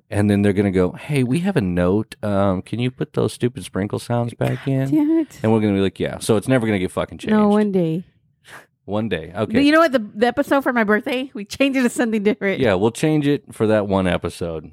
and 0.09 0.29
then 0.29 0.41
they're 0.41 0.53
gonna 0.53 0.71
go, 0.71 0.93
"Hey, 0.93 1.23
we 1.23 1.39
have 1.39 1.57
a 1.57 1.61
note. 1.61 2.15
Um, 2.23 2.61
can 2.61 2.79
you 2.79 2.89
put 2.91 3.13
those 3.13 3.33
stupid 3.33 3.63
sprinkle 3.63 3.99
sounds 3.99 4.33
back 4.45 4.67
in?" 4.67 4.89
Damn 4.89 5.11
it. 5.19 5.39
And 5.43 5.51
we're 5.53 5.59
gonna 5.61 5.73
be 5.73 5.81
like, 5.81 5.99
"Yeah." 5.99 6.17
So 6.19 6.37
it's 6.37 6.47
never 6.47 6.65
gonna 6.65 6.79
get 6.79 6.91
fucking 6.91 7.19
changed. 7.19 7.31
No, 7.33 7.49
one 7.49 7.71
day. 7.71 8.03
One 8.85 9.09
day, 9.09 9.31
But 9.35 9.49
okay. 9.49 9.61
you 9.63 9.73
know 9.73 9.79
what? 9.79 9.91
The, 9.91 9.99
the 9.99 10.27
episode 10.27 10.61
for 10.63 10.71
my 10.71 10.85
birthday, 10.85 11.29
we 11.33 11.43
change 11.43 11.75
it 11.75 11.81
to 11.83 11.89
something 11.89 12.23
different. 12.23 12.61
yeah, 12.61 12.73
we'll 12.75 12.91
change 12.91 13.27
it 13.27 13.53
for 13.53 13.67
that 13.67 13.85
one 13.85 14.07
episode. 14.07 14.71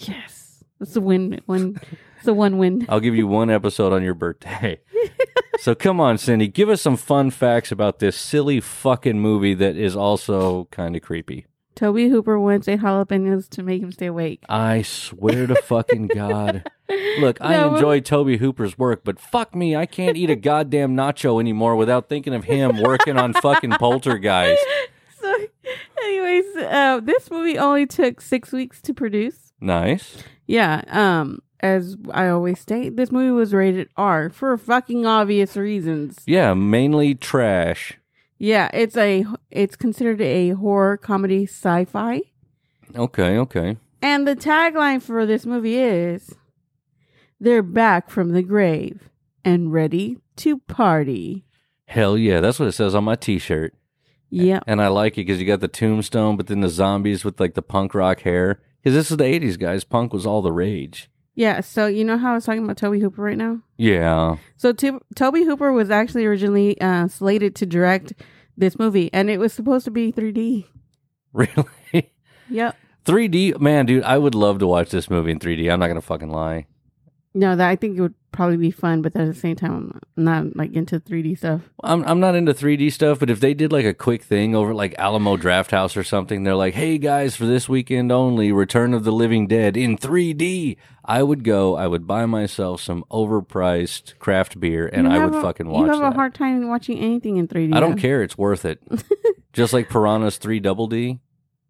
Yes. 0.00 0.64
That's 0.80 0.96
a 0.96 1.00
win. 1.00 1.40
One. 1.46 1.80
A 2.26 2.34
one 2.34 2.58
win. 2.58 2.86
I'll 2.88 3.00
give 3.00 3.14
you 3.14 3.26
one 3.26 3.50
episode 3.50 3.92
on 3.92 4.02
your 4.02 4.14
birthday. 4.14 4.80
so 5.58 5.74
come 5.74 6.00
on, 6.00 6.18
Cindy, 6.18 6.48
give 6.48 6.68
us 6.68 6.80
some 6.82 6.96
fun 6.96 7.30
facts 7.30 7.70
about 7.72 7.98
this 7.98 8.16
silly 8.16 8.60
fucking 8.60 9.20
movie 9.20 9.54
that 9.54 9.76
is 9.76 9.94
also 9.96 10.64
kind 10.70 10.96
of 10.96 11.02
creepy. 11.02 11.46
Tobe 11.74 12.08
Hooper 12.08 12.38
once 12.38 12.68
ate 12.68 12.80
jalapenos 12.80 13.48
to 13.50 13.62
make 13.62 13.82
him 13.82 13.90
stay 13.90 14.06
awake. 14.06 14.44
I 14.48 14.82
swear 14.82 15.46
to 15.48 15.56
fucking 15.56 16.08
God. 16.08 16.64
Look, 17.18 17.40
I 17.40 17.66
enjoy 17.66 18.00
Tobe 18.00 18.38
Hooper's 18.38 18.78
work, 18.78 19.02
but 19.04 19.18
fuck 19.18 19.54
me, 19.54 19.74
I 19.74 19.86
can't 19.86 20.16
eat 20.16 20.30
a 20.30 20.36
goddamn 20.36 20.94
nacho 20.96 21.40
anymore 21.40 21.74
without 21.74 22.08
thinking 22.08 22.34
of 22.34 22.44
him 22.44 22.80
working 22.80 23.16
on 23.16 23.32
fucking 23.32 23.72
Poltergeist. 23.72 24.64
So 25.20 25.34
Anyways, 26.04 26.56
uh, 26.56 27.00
this 27.02 27.30
movie 27.30 27.56
only 27.58 27.86
took 27.86 28.20
six 28.20 28.52
weeks 28.52 28.82
to 28.82 28.92
produce. 28.92 29.52
Nice. 29.58 30.22
Yeah. 30.46 30.82
Um, 30.88 31.40
as 31.64 31.96
I 32.10 32.28
always 32.28 32.60
state, 32.60 32.94
this 32.96 33.10
movie 33.10 33.30
was 33.30 33.54
rated 33.54 33.88
R 33.96 34.28
for 34.28 34.56
fucking 34.58 35.06
obvious 35.06 35.56
reasons. 35.56 36.18
Yeah, 36.26 36.52
mainly 36.52 37.14
trash. 37.14 37.98
Yeah, 38.38 38.70
it's 38.74 38.98
a 38.98 39.24
it's 39.50 39.74
considered 39.74 40.20
a 40.20 40.50
horror 40.50 40.98
comedy 40.98 41.44
sci-fi. 41.44 42.20
Okay, 42.94 43.38
okay. 43.38 43.78
And 44.02 44.28
the 44.28 44.36
tagline 44.36 45.00
for 45.00 45.24
this 45.24 45.46
movie 45.46 45.78
is 45.78 46.36
They're 47.40 47.62
back 47.62 48.10
from 48.10 48.32
the 48.32 48.42
grave 48.42 49.08
and 49.42 49.72
ready 49.72 50.18
to 50.36 50.58
party. 50.58 51.46
Hell 51.86 52.18
yeah, 52.18 52.40
that's 52.40 52.58
what 52.58 52.68
it 52.68 52.72
says 52.72 52.94
on 52.94 53.04
my 53.04 53.16
t-shirt. 53.16 53.74
Yep. 54.28 54.64
And 54.66 54.82
I 54.82 54.88
like 54.88 55.14
it 55.14 55.24
because 55.24 55.40
you 55.40 55.46
got 55.46 55.60
the 55.60 55.68
tombstone, 55.68 56.36
but 56.36 56.48
then 56.48 56.60
the 56.60 56.68
zombies 56.68 57.24
with 57.24 57.40
like 57.40 57.54
the 57.54 57.62
punk 57.62 57.94
rock 57.94 58.20
hair. 58.20 58.60
Because 58.82 58.94
this 58.94 59.10
is 59.10 59.16
the 59.16 59.24
80s, 59.24 59.58
guys. 59.58 59.84
Punk 59.84 60.12
was 60.12 60.26
all 60.26 60.42
the 60.42 60.52
rage. 60.52 61.08
Yeah, 61.36 61.60
so 61.60 61.86
you 61.86 62.04
know 62.04 62.16
how 62.16 62.32
I 62.32 62.34
was 62.34 62.44
talking 62.44 62.62
about 62.62 62.76
Tobe 62.76 63.00
Hooper 63.00 63.20
right 63.22 63.36
now? 63.36 63.60
Yeah. 63.76 64.36
So 64.56 64.72
to- 64.72 65.00
Tobe 65.16 65.36
Hooper 65.38 65.72
was 65.72 65.90
actually 65.90 66.24
originally 66.26 66.80
uh, 66.80 67.08
slated 67.08 67.56
to 67.56 67.66
direct 67.66 68.12
this 68.56 68.78
movie, 68.78 69.10
and 69.12 69.28
it 69.28 69.38
was 69.38 69.52
supposed 69.52 69.84
to 69.86 69.90
be 69.90 70.12
3D. 70.12 70.66
Really? 71.32 72.12
Yep. 72.48 72.76
3D, 73.04 73.58
man, 73.60 73.86
dude, 73.86 74.04
I 74.04 74.18
would 74.18 74.36
love 74.36 74.60
to 74.60 74.68
watch 74.68 74.90
this 74.90 75.10
movie 75.10 75.32
in 75.32 75.40
3D. 75.40 75.68
I'm 75.72 75.80
not 75.80 75.86
going 75.88 75.96
to 75.96 76.06
fucking 76.06 76.30
lie. 76.30 76.66
No, 77.34 77.56
that 77.56 77.68
I 77.68 77.74
think 77.74 77.98
it 77.98 78.00
would 78.00 78.14
probably 78.30 78.56
be 78.56 78.70
fun, 78.70 79.02
but 79.02 79.16
at 79.16 79.26
the 79.26 79.34
same 79.34 79.56
time, 79.56 80.00
I'm 80.16 80.22
not 80.24 80.54
like 80.56 80.72
into 80.74 81.00
3D 81.00 81.36
stuff. 81.36 81.62
I'm 81.82 82.04
I'm 82.04 82.20
not 82.20 82.36
into 82.36 82.54
3D 82.54 82.92
stuff, 82.92 83.18
but 83.18 83.28
if 83.28 83.40
they 83.40 83.52
did 83.54 83.72
like 83.72 83.84
a 83.84 83.92
quick 83.92 84.22
thing 84.22 84.54
over 84.54 84.72
like 84.72 84.94
Alamo 84.96 85.36
Drafthouse 85.36 85.96
or 85.96 86.04
something, 86.04 86.44
they're 86.44 86.54
like, 86.54 86.74
"Hey 86.74 86.96
guys, 86.98 87.34
for 87.34 87.44
this 87.46 87.68
weekend 87.68 88.12
only, 88.12 88.52
Return 88.52 88.94
of 88.94 89.02
the 89.02 89.10
Living 89.10 89.48
Dead 89.48 89.76
in 89.76 89.98
3D." 89.98 90.76
I 91.04 91.22
would 91.22 91.44
go. 91.44 91.76
I 91.76 91.86
would 91.86 92.06
buy 92.06 92.24
myself 92.26 92.80
some 92.80 93.04
overpriced 93.10 94.18
craft 94.18 94.58
beer, 94.58 94.88
and 94.92 95.06
You 95.06 95.12
I 95.12 95.16
have 95.18 95.30
would 95.32 95.38
a- 95.38 95.42
fucking 95.42 95.68
watch 95.68 95.82
it. 95.82 95.86
You 95.86 95.92
have 95.92 96.00
that. 96.00 96.12
a 96.12 96.14
hard 96.14 96.34
time 96.34 96.68
watching 96.68 96.98
anything 96.98 97.36
in 97.36 97.46
3D. 97.48 97.74
I 97.74 97.80
don't 97.80 97.98
care. 97.98 98.22
It's 98.22 98.38
worth 98.38 98.64
it. 98.64 98.80
Just 99.52 99.72
like 99.72 99.88
Piranha's 99.88 100.38
3 100.38 100.58
Double 100.60 100.86
D, 100.86 101.20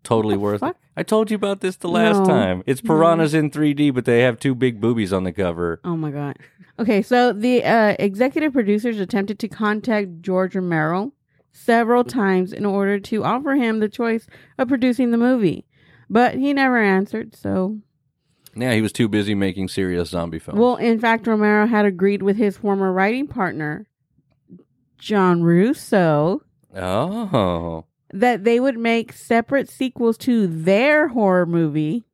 totally 0.04 0.36
worth 0.36 0.60
fuck? 0.60 0.76
it. 0.76 0.80
I 0.96 1.02
told 1.02 1.30
you 1.30 1.34
about 1.34 1.60
this 1.60 1.76
the 1.76 1.88
last 1.88 2.18
No. 2.20 2.24
time. 2.26 2.62
It's. 2.66 2.80
Piranha's 2.80 3.34
in 3.34 3.50
3D, 3.50 3.92
but 3.92 4.04
they 4.04 4.20
have 4.20 4.38
two 4.38 4.54
big 4.54 4.80
boobies 4.80 5.12
on 5.12 5.24
the 5.24 5.32
cover. 5.32 5.80
Oh 5.84 5.96
my 5.96 6.10
god. 6.10 6.36
Okay, 6.78 7.02
so 7.02 7.32
the 7.32 7.62
uh, 7.64 7.94
executive 7.98 8.52
producers 8.52 8.98
attempted 9.00 9.38
to 9.40 9.48
contact 9.48 10.22
George 10.22 10.54
Romero 10.56 11.12
several 11.52 12.02
times 12.04 12.52
in 12.52 12.64
order 12.66 12.98
to 12.98 13.22
offer 13.24 13.54
him 13.54 13.78
the 13.80 13.88
choice 13.88 14.26
of 14.58 14.66
producing 14.68 15.10
the 15.12 15.16
movie, 15.18 15.66
but 16.10 16.34
he 16.34 16.52
never 16.52 16.78
answered. 16.78 17.34
So, 17.36 17.78
Yeah, 18.56 18.72
he 18.72 18.82
was 18.82 18.92
too 18.92 19.08
busy 19.08 19.34
making 19.34 19.68
serious 19.68 20.10
zombie 20.10 20.38
films. 20.38 20.60
well, 20.60 20.76
in 20.76 20.98
fact, 21.00 21.26
Romero 21.26 21.66
had 21.66 21.84
agreed 21.84 22.22
with 22.22 22.36
his 22.36 22.56
former 22.56 22.92
writing 22.92 23.26
partner, 23.26 23.86
John 24.98 25.42
Russo, 25.42 26.42
oh. 26.76 27.84
that 28.12 28.44
they 28.44 28.60
would 28.60 28.78
make 28.78 29.12
separate 29.12 29.70
sequels 29.70 30.16
to 30.18 30.46
their 30.46 31.08
horror 31.08 31.46
movie, 31.46 32.04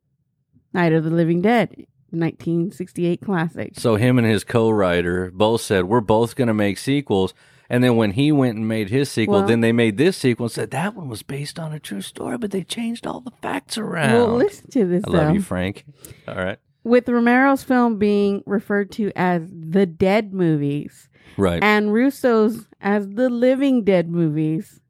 Night 0.73 0.93
of 0.93 1.05
the 1.05 1.11
Living 1.11 1.43
Dead, 1.43 1.69
1968 2.11 3.21
classic. 3.21 3.73
So 3.75 3.97
him 3.97 4.19
and 4.19 4.27
his 4.27 4.45
co-writer 4.45 5.31
both 5.31 5.61
said 5.61 5.85
we're 5.85 6.01
both 6.01 6.37
going 6.37 6.49
to 6.49 6.55
make 6.55 6.79
sequels. 6.79 7.35
And 7.73 7.85
then 7.85 7.95
when 7.97 8.11
he 8.11 8.33
went 8.33 8.57
and 8.57 8.67
made 8.67 8.91
his 8.91 9.09
sequel, 9.11 9.39
Well- 9.39 9.47
then 9.47 9.61
they 9.61 9.71
made 9.73 9.97
this 9.97 10.17
sequel 10.17 10.47
and 10.47 10.53
said 10.53 10.73
that 10.73 10.97
one 10.97 11.09
was 11.09 11.23
based 11.23 11.59
on 11.59 11.73
a 11.73 11.79
true 11.79 12.01
story, 12.03 12.37
but 12.37 12.51
they 12.51 12.65
changed 12.65 13.07
all 13.07 13.21
the 13.21 13.31
facts 13.41 13.79
around. 13.79 14.13
Well, 14.15 14.35
listen 14.37 14.69
to 14.73 14.85
this 14.87 15.05
I 15.07 15.11
love 15.11 15.27
though. 15.29 15.33
you, 15.35 15.41
Frank. 15.43 15.85
All 16.29 16.35
right. 16.35 16.59
with 16.83 17.07
Romero's 17.09 17.63
film 17.63 17.97
being 17.99 18.43
referred 18.47 18.91
to 18.93 19.13
as 19.15 19.43
the 19.53 19.85
Dead 19.87 20.33
movies 20.35 21.09
Right. 21.37 21.63
and 21.63 21.93
Russo's 21.93 22.67
as 22.81 23.07
the 23.11 23.29
Living 23.31 23.85
Dead 23.85 24.11
movies. 24.11 24.81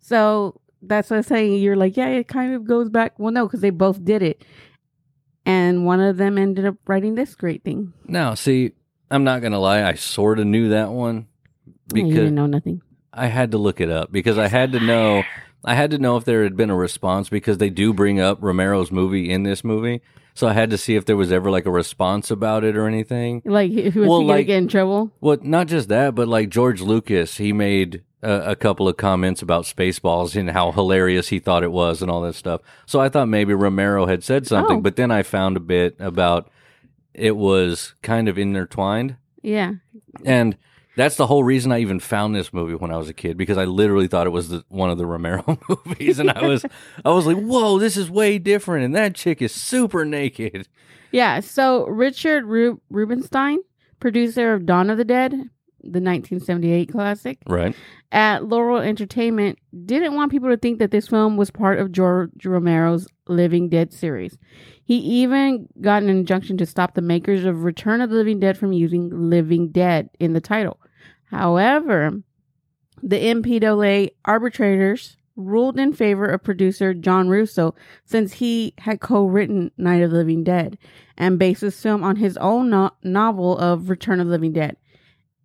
So 0.00 0.60
that's 0.80 1.10
what 1.10 1.16
I'm 1.18 1.22
saying. 1.24 1.54
You're 1.60 1.76
like, 1.76 1.96
yeah, 1.96 2.08
it 2.08 2.28
kind 2.28 2.54
of 2.54 2.64
goes 2.66 2.88
back. 2.88 3.18
Well, 3.18 3.32
no, 3.32 3.46
because 3.46 3.60
they 3.62 3.70
both 3.70 4.02
did 4.04 4.22
it. 4.22 4.44
And 5.44 5.84
one 5.84 6.00
of 6.00 6.16
them 6.16 6.38
ended 6.38 6.64
up 6.64 6.76
writing 6.86 7.16
this 7.16 7.34
great 7.34 7.64
thing. 7.64 7.92
now, 8.06 8.34
see, 8.34 8.72
I'm 9.10 9.24
not 9.24 9.40
going 9.40 9.52
to 9.52 9.58
lie. 9.58 9.82
I 9.82 9.94
sort 9.94 10.38
of 10.38 10.46
knew 10.46 10.70
that 10.70 10.90
one 10.90 11.26
Yeah, 12.00 12.04
you 12.06 12.08
because 12.10 12.22
didn't 12.24 12.34
know 12.34 12.46
nothing. 12.46 12.82
I 13.12 13.26
had 13.28 13.50
to 13.52 13.58
look 13.58 13.80
it 13.80 13.90
up 13.90 14.10
because 14.12 14.38
I 14.38 14.48
had 14.48 14.72
to 14.72 14.80
know. 14.80 15.22
I 15.64 15.74
had 15.74 15.90
to 15.92 15.98
know 15.98 16.16
if 16.16 16.24
there 16.24 16.42
had 16.42 16.56
been 16.56 16.70
a 16.70 16.76
response 16.76 17.28
because 17.28 17.58
they 17.58 17.70
do 17.70 17.94
bring 17.94 18.20
up 18.20 18.38
Romero's 18.42 18.90
movie 18.92 19.30
in 19.30 19.44
this 19.44 19.64
movie. 19.64 20.02
So 20.34 20.48
I 20.48 20.52
had 20.52 20.70
to 20.70 20.78
see 20.78 20.96
if 20.96 21.04
there 21.06 21.16
was 21.16 21.30
ever 21.30 21.48
like 21.50 21.64
a 21.64 21.70
response 21.70 22.30
about 22.30 22.64
it 22.64 22.76
or 22.76 22.86
anything. 22.88 23.40
Like, 23.44 23.70
if 23.70 23.94
was 23.96 24.08
Well, 24.08 24.20
he 24.20 24.26
like- 24.26 24.46
get 24.48 24.58
in 24.58 24.68
trouble? 24.68 25.12
Well, 25.20 25.38
not 25.42 25.68
just 25.68 25.88
that, 25.88 26.14
but 26.16 26.26
like 26.28 26.48
George 26.50 26.80
Lucas, 26.80 27.36
he 27.36 27.52
made 27.52 28.02
a, 28.20 28.50
a 28.50 28.56
couple 28.56 28.88
of 28.88 28.96
comments 28.96 29.42
about 29.42 29.64
Spaceballs 29.64 30.34
and 30.34 30.50
how 30.50 30.72
hilarious 30.72 31.28
he 31.28 31.38
thought 31.38 31.62
it 31.62 31.70
was 31.72 32.02
and 32.02 32.10
all 32.10 32.20
that 32.22 32.34
stuff. 32.34 32.60
So 32.84 33.00
I 33.00 33.08
thought 33.08 33.28
maybe 33.28 33.54
Romero 33.54 34.06
had 34.06 34.24
said 34.24 34.46
something, 34.46 34.78
Oh. 34.78 34.80
but 34.80 34.96
then 34.96 35.10
I 35.12 35.22
found 35.22 35.56
a 35.56 35.60
bit 35.60 35.94
about 36.00 36.50
it 37.14 37.36
was 37.36 37.94
kind 38.02 38.28
of 38.28 38.36
intertwined. 38.36 39.16
Yeah. 39.40 39.74
And 40.24 40.56
that's 40.96 41.16
the 41.16 41.26
whole 41.26 41.44
reason 41.44 41.72
I 41.72 41.80
even 41.80 42.00
found 42.00 42.34
this 42.34 42.52
movie 42.52 42.74
when 42.74 42.90
I 42.90 42.96
was 42.96 43.08
a 43.08 43.14
kid 43.14 43.36
because 43.36 43.58
I 43.58 43.64
literally 43.64 44.08
thought 44.08 44.26
it 44.26 44.30
was 44.30 44.48
the, 44.48 44.64
one 44.68 44.90
of 44.90 44.98
the 44.98 45.06
Romero 45.06 45.58
movies, 45.86 46.18
and 46.18 46.30
I 46.30 46.46
was 46.46 46.64
I 47.04 47.10
was 47.10 47.26
like, 47.26 47.36
"Whoa, 47.38 47.78
this 47.78 47.96
is 47.96 48.10
way 48.10 48.38
different!" 48.38 48.84
And 48.84 48.94
that 48.94 49.14
chick 49.14 49.42
is 49.42 49.52
super 49.52 50.04
naked. 50.04 50.68
Yeah. 51.10 51.40
So 51.40 51.86
Richard 51.86 52.44
Ru- 52.44 52.80
Rubinstein, 52.90 53.58
producer 54.00 54.52
of 54.52 54.66
Dawn 54.66 54.90
of 54.90 54.98
the 54.98 55.04
Dead, 55.04 55.50
the 55.84 56.00
1978 56.00 56.90
classic, 56.90 57.38
Right? 57.46 57.74
at 58.12 58.44
Laurel 58.44 58.78
Entertainment 58.78 59.58
didn't 59.86 60.14
want 60.14 60.30
people 60.32 60.48
to 60.50 60.56
think 60.56 60.78
that 60.78 60.90
this 60.90 61.08
film 61.08 61.36
was 61.36 61.50
part 61.50 61.78
of 61.78 61.92
George 61.92 62.44
Romero's 62.44 63.06
Living 63.28 63.68
Dead 63.68 63.92
series. 63.92 64.36
He 64.84 64.96
even 64.96 65.68
got 65.80 66.02
an 66.02 66.08
injunction 66.10 66.56
to 66.58 66.66
stop 66.66 66.94
the 66.94 67.00
makers 67.02 67.44
of 67.44 67.64
Return 67.64 68.00
of 68.00 68.10
the 68.10 68.16
Living 68.16 68.40
Dead 68.40 68.58
from 68.58 68.72
using 68.72 69.08
Living 69.30 69.68
Dead 69.68 70.10
in 70.20 70.32
the 70.32 70.40
title. 70.40 70.78
However, 71.30 72.22
the 73.02 73.16
MPAA 73.18 74.10
arbitrators 74.24 75.16
ruled 75.36 75.78
in 75.80 75.92
favor 75.92 76.26
of 76.26 76.44
producer 76.44 76.94
John 76.94 77.28
Russo 77.28 77.74
since 78.04 78.34
he 78.34 78.72
had 78.78 79.00
co-written 79.00 79.72
Night 79.76 80.00
of 80.02 80.12
the 80.12 80.18
Living 80.18 80.44
Dead 80.44 80.78
and 81.18 81.38
based 81.40 81.62
his 81.62 81.80
film 81.80 82.04
on 82.04 82.16
his 82.16 82.36
own 82.36 82.70
no- 82.70 82.92
novel 83.02 83.58
of 83.58 83.90
Return 83.90 84.20
of 84.20 84.26
the 84.26 84.32
Living 84.32 84.52
Dead. 84.52 84.76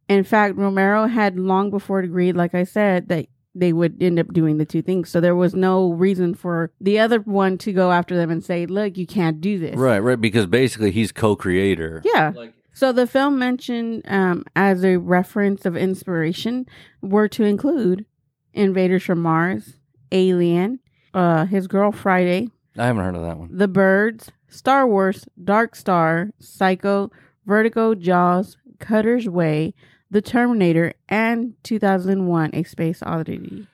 In 0.10 0.24
fact, 0.24 0.58
Romero 0.58 1.08
had 1.08 1.40
long 1.40 1.70
before 1.70 2.00
agreed, 2.00 2.36
like 2.36 2.54
I 2.56 2.64
said, 2.64 3.08
that 3.08 3.28
they 3.56 3.72
would 3.74 4.02
end 4.02 4.20
up 4.20 4.34
doing 4.34 4.58
the 4.58 4.66
two 4.66 4.82
things. 4.82 5.10
So 5.10 5.22
there 5.22 5.36
was 5.36 5.54
no 5.54 5.92
reason 5.92 6.34
for 6.34 6.72
the 6.82 7.00
other 7.00 7.20
one 7.20 7.58
to 7.60 7.72
go 7.72 7.92
after 7.92 8.18
them 8.18 8.30
and 8.30 8.44
say, 8.44 8.66
look, 8.66 8.98
you 8.98 9.08
can't 9.08 9.40
do 9.40 9.60
this. 9.60 9.76
Right, 9.76 10.00
right. 10.00 10.20
Because 10.20 10.48
basically, 10.48 10.92
he's 10.92 11.12
co-creator. 11.12 12.02
Yeah. 12.04 12.34
Like, 12.36 12.54
So 12.74 12.92
the 12.92 13.08
film 13.08 13.38
mentioned 13.40 14.04
um, 14.06 14.46
as 14.56 14.84
a 14.84 14.98
reference 14.98 15.66
of 15.66 15.78
inspiration 15.78 16.66
were 17.02 17.28
to 17.30 17.44
include 17.44 18.06
Invaders 18.54 19.04
from 19.04 19.22
Mars, 19.22 19.76
Alien, 20.12 20.80
uh, 21.14 21.46
His 21.46 21.68
Girl 21.68 21.92
Friday, 21.92 22.50
I 22.78 22.86
haven't 22.86 23.04
heard 23.04 23.16
of 23.16 23.24
that 23.24 23.38
one. 23.38 23.50
The 23.52 23.68
Birds, 23.68 24.32
Star 24.48 24.88
Wars, 24.88 25.28
Dark 25.44 25.76
Star, 25.76 26.32
Psycho, 26.40 27.12
Vertigo, 27.46 27.94
Jaws, 27.94 28.58
Cutter's 28.80 29.28
Way, 29.28 29.74
The 30.12 30.22
Terminator, 30.22 30.94
and 31.08 31.54
2001: 31.64 32.52
A 32.54 32.64
Space 32.64 33.02
Oddity. 33.04 33.68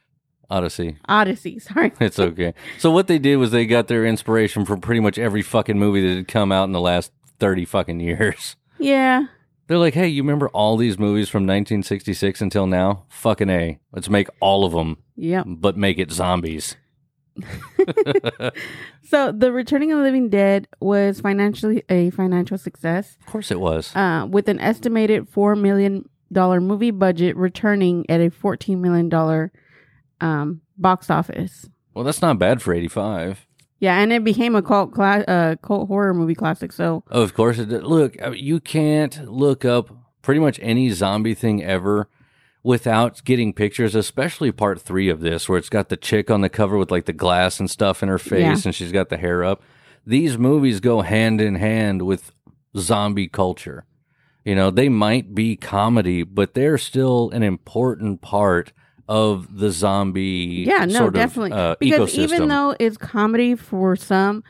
Odyssey. 0.49 0.97
Odyssey, 1.07 1.59
sorry. 1.67 1.91
It's 1.99 2.19
okay. 2.19 2.53
so 2.77 2.91
what 2.91 3.07
they 3.07 3.17
did 3.19 3.37
was 3.37 3.51
they 3.51 3.65
got 3.65 3.87
their 3.87 4.05
inspiration 4.05 4.63
from 4.65 4.79
pretty 4.81 4.99
much 5.01 5.17
every 5.17 5.41
fucking 5.41 5.79
movie 5.79 6.07
that 6.07 6.15
had 6.15 6.27
come 6.27 6.51
out 6.51 6.65
in 6.65 6.71
the 6.71 6.79
last 6.81 7.11
thirty 7.39 7.65
fucking 7.65 7.99
years. 7.99 8.55
Yeah. 8.77 9.27
They're 9.67 9.77
like, 9.77 9.93
hey, 9.93 10.09
you 10.09 10.21
remember 10.21 10.49
all 10.49 10.75
these 10.75 10.99
movies 10.99 11.29
from 11.29 11.43
1966 11.43 12.41
until 12.41 12.67
now? 12.67 13.05
Fucking 13.07 13.49
a. 13.49 13.79
Let's 13.93 14.09
make 14.09 14.27
all 14.41 14.65
of 14.65 14.73
them, 14.73 14.97
Yep. 15.15 15.45
but 15.47 15.77
make 15.77 15.97
it 15.97 16.11
zombies. 16.11 16.75
So 19.09 19.31
the 19.31 19.51
Returning 19.53 19.91
of 19.91 19.99
the 19.99 20.03
Living 20.03 20.29
Dead 20.29 20.67
was 20.79 21.21
financially 21.21 21.83
a 21.89 22.09
financial 22.09 22.57
success. 22.57 23.17
Of 23.21 23.27
course 23.27 23.49
it 23.49 23.59
was. 23.59 23.95
uh, 23.95 24.27
with 24.29 24.49
an 24.49 24.59
estimated 24.59 25.31
$4 25.31 25.59
million 25.59 26.09
movie 26.31 26.91
budget 26.91 27.35
returning 27.37 28.05
at 28.09 28.21
a 28.21 28.29
$14 28.29 28.77
million 28.79 29.51
um, 30.21 30.61
box 30.77 31.09
office. 31.09 31.67
Well, 31.93 32.03
that's 32.03 32.21
not 32.21 32.39
bad 32.39 32.61
for 32.61 32.73
85. 32.73 33.45
Yeah, 33.79 33.99
and 33.99 34.11
it 34.13 34.23
became 34.23 34.55
a 34.55 34.61
cult 34.61 34.93
cla- 34.93 35.25
uh, 35.27 35.55
cult 35.57 35.87
horror 35.87 36.13
movie 36.13 36.35
classic. 36.35 36.71
So, 36.71 37.03
Oh, 37.11 37.21
of 37.21 37.33
course 37.33 37.59
it 37.59 37.69
did. 37.69 37.83
Look, 37.83 38.15
you 38.35 38.59
can't 38.59 39.29
look 39.29 39.65
up 39.65 39.89
pretty 40.21 40.39
much 40.39 40.59
any 40.61 40.89
zombie 40.91 41.33
thing 41.35 41.63
ever 41.63 42.09
without 42.63 43.23
getting 43.25 43.53
pictures, 43.53 43.93
especially 43.93 44.51
part 44.51 44.81
three 44.81 45.07
of 45.09 45.19
this, 45.19 45.47
where 45.47 45.57
it's 45.57 45.69
got 45.69 45.89
the 45.89 45.97
chick 45.97 46.31
on 46.31 46.41
the 46.41 46.49
cover 46.49 46.77
with 46.77 46.89
like 46.89 47.05
the 47.05 47.13
glass 47.13 47.59
and 47.59 47.69
stuff 47.69 48.01
in 48.01 48.09
her 48.09 48.17
face 48.17 48.41
Yeah. 48.41 48.61
and 48.65 48.73
she's 48.73 48.91
got 48.91 49.09
the 49.09 49.17
hair 49.17 49.43
up. 49.43 49.61
These 50.05 50.37
movies 50.37 50.79
go 50.79 51.01
hand 51.01 51.41
in 51.41 51.55
hand 51.55 52.01
with 52.03 52.31
zombie 52.77 53.27
culture. 53.27 53.85
You 54.45 54.53
know, 54.55 54.69
they 54.71 54.89
might 54.89 55.33
be 55.33 55.55
comedy, 55.57 56.21
but 56.23 56.53
they're 56.53 56.77
still 56.77 57.31
an 57.31 57.41
important 57.43 58.21
part 58.21 58.71
of 59.07 59.57
the 59.57 59.71
zombie 59.71 60.65
Yeah, 60.67 60.85
no, 60.85 60.99
sort 60.99 61.13
definitely. 61.15 61.51
of 61.51 61.57
uh, 61.57 61.75
because 61.79 62.13
ecosystem. 62.13 62.19
even 62.19 62.47
though 62.47 62.75
it's 62.79 62.97
comedy 62.97 63.55
for 63.55 63.95
some, 63.95 64.43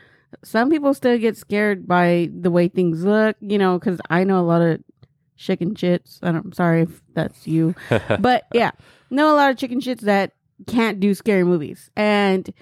some 0.44 0.70
people 0.70 0.92
still 0.94 1.18
get 1.18 1.36
scared 1.36 1.86
by 1.88 2.28
the 2.32 2.50
way 2.50 2.68
things 2.68 3.04
look. 3.04 3.36
You 3.40 3.58
know, 3.58 3.78
because 3.78 3.98
I 4.10 4.24
know 4.24 4.38
a 4.40 4.44
lot 4.44 4.60
of 4.62 4.80
chicken 5.38 5.74
shits. 5.74 6.18
I 6.22 6.32
don't, 6.32 6.44
I'm 6.46 6.52
sorry 6.52 6.82
if 6.82 7.00
that's 7.14 7.46
you, 7.46 7.74
but 8.20 8.44
yeah, 8.52 8.72
know 9.10 9.32
a 9.32 9.36
lot 9.36 9.50
of 9.50 9.56
chicken 9.56 9.80
shits 9.80 10.00
that 10.00 10.32
can't 10.66 11.00
do 11.00 11.14
scary 11.14 11.44
movies, 11.44 11.90
and 11.96 12.52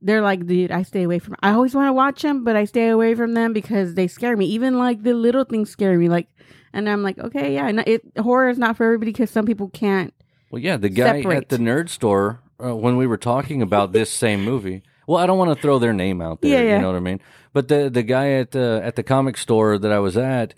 they're 0.00 0.22
like, 0.22 0.46
dude, 0.46 0.70
I 0.70 0.82
stay 0.84 1.02
away 1.02 1.18
from. 1.18 1.36
I 1.42 1.52
always 1.52 1.74
want 1.74 1.88
to 1.88 1.92
watch 1.92 2.22
them, 2.22 2.44
but 2.44 2.56
I 2.56 2.64
stay 2.64 2.88
away 2.88 3.14
from 3.14 3.34
them 3.34 3.52
because 3.52 3.94
they 3.94 4.06
scare 4.06 4.36
me. 4.38 4.46
Even 4.46 4.78
like 4.78 5.02
the 5.02 5.12
little 5.14 5.44
things 5.44 5.70
scare 5.70 5.98
me. 5.98 6.08
Like, 6.08 6.28
and 6.72 6.88
I'm 6.88 7.02
like, 7.02 7.18
okay, 7.18 7.54
yeah, 7.54 7.70
no, 7.70 7.82
it 7.86 8.02
horror 8.18 8.48
is 8.48 8.58
not 8.58 8.76
for 8.76 8.84
everybody 8.84 9.12
because 9.12 9.30
some 9.30 9.46
people 9.46 9.68
can't. 9.68 10.12
Well, 10.50 10.62
yeah, 10.62 10.76
the 10.76 10.88
guy 10.88 11.22
separate. 11.22 11.36
at 11.36 11.48
the 11.48 11.58
nerd 11.58 11.88
store 11.88 12.40
uh, 12.62 12.74
when 12.74 12.96
we 12.96 13.06
were 13.06 13.18
talking 13.18 13.62
about 13.62 13.92
this 13.92 14.10
same 14.10 14.44
movie. 14.44 14.82
Well, 15.06 15.18
I 15.18 15.26
don't 15.26 15.38
want 15.38 15.56
to 15.56 15.60
throw 15.60 15.78
their 15.78 15.92
name 15.92 16.20
out 16.20 16.40
there. 16.40 16.50
Yeah, 16.50 16.68
yeah. 16.68 16.76
You 16.76 16.82
know 16.82 16.88
what 16.88 16.96
I 16.96 17.00
mean? 17.00 17.20
But 17.52 17.68
the 17.68 17.90
the 17.90 18.02
guy 18.02 18.32
at 18.32 18.50
the 18.50 18.80
at 18.84 18.96
the 18.96 19.02
comic 19.02 19.36
store 19.36 19.78
that 19.78 19.90
I 19.92 19.98
was 19.98 20.16
at, 20.16 20.54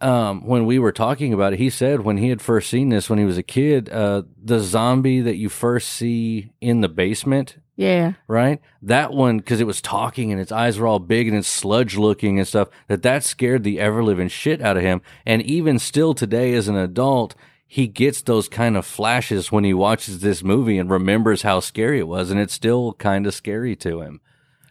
um, 0.00 0.44
when 0.46 0.66
we 0.66 0.78
were 0.78 0.92
talking 0.92 1.32
about 1.32 1.52
it, 1.52 1.58
he 1.58 1.70
said 1.70 2.00
when 2.00 2.16
he 2.16 2.28
had 2.28 2.42
first 2.42 2.68
seen 2.70 2.88
this 2.88 3.08
when 3.08 3.18
he 3.18 3.24
was 3.24 3.38
a 3.38 3.42
kid, 3.42 3.88
uh, 3.88 4.22
the 4.42 4.60
zombie 4.60 5.20
that 5.20 5.36
you 5.36 5.48
first 5.48 5.88
see 5.88 6.50
in 6.60 6.80
the 6.80 6.88
basement. 6.88 7.56
Yeah, 7.76 8.12
Right, 8.28 8.60
that 8.82 9.12
one 9.12 9.38
because 9.38 9.60
it 9.60 9.66
was 9.66 9.82
talking 9.82 10.30
and 10.30 10.40
its 10.40 10.52
eyes 10.52 10.78
were 10.78 10.86
all 10.86 11.00
big 11.00 11.26
and 11.26 11.36
it's 11.36 11.48
sludge 11.48 11.96
looking 11.96 12.38
and 12.38 12.46
stuff. 12.46 12.68
That 12.86 13.02
that 13.02 13.24
scared 13.24 13.64
the 13.64 13.80
ever 13.80 14.04
living 14.04 14.28
shit 14.28 14.62
out 14.62 14.76
of 14.76 14.84
him. 14.84 15.02
And 15.26 15.42
even 15.42 15.80
still 15.80 16.14
today, 16.14 16.54
as 16.54 16.68
an 16.68 16.76
adult, 16.76 17.34
he 17.66 17.88
gets 17.88 18.22
those 18.22 18.48
kind 18.48 18.76
of 18.76 18.86
flashes 18.86 19.50
when 19.50 19.64
he 19.64 19.74
watches 19.74 20.20
this 20.20 20.44
movie 20.44 20.78
and 20.78 20.88
remembers 20.88 21.42
how 21.42 21.58
scary 21.58 21.98
it 21.98 22.06
was, 22.06 22.30
and 22.30 22.38
it's 22.38 22.54
still 22.54 22.92
kind 22.92 23.26
of 23.26 23.34
scary 23.34 23.74
to 23.76 24.00
him. 24.00 24.20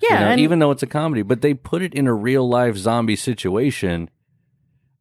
you 0.02 0.08
yeah, 0.10 0.20
know, 0.20 0.26
and 0.28 0.40
even 0.40 0.60
though 0.60 0.72
it's 0.72 0.84
a 0.84 0.88
comedy, 0.88 1.24
but 1.24 1.42
they 1.42 1.54
put 1.54 1.82
it 1.82 1.94
in 1.94 2.08
a 2.08 2.14
real 2.14 2.48
life 2.48 2.78
zombie 2.78 3.18
situation. 3.18 4.10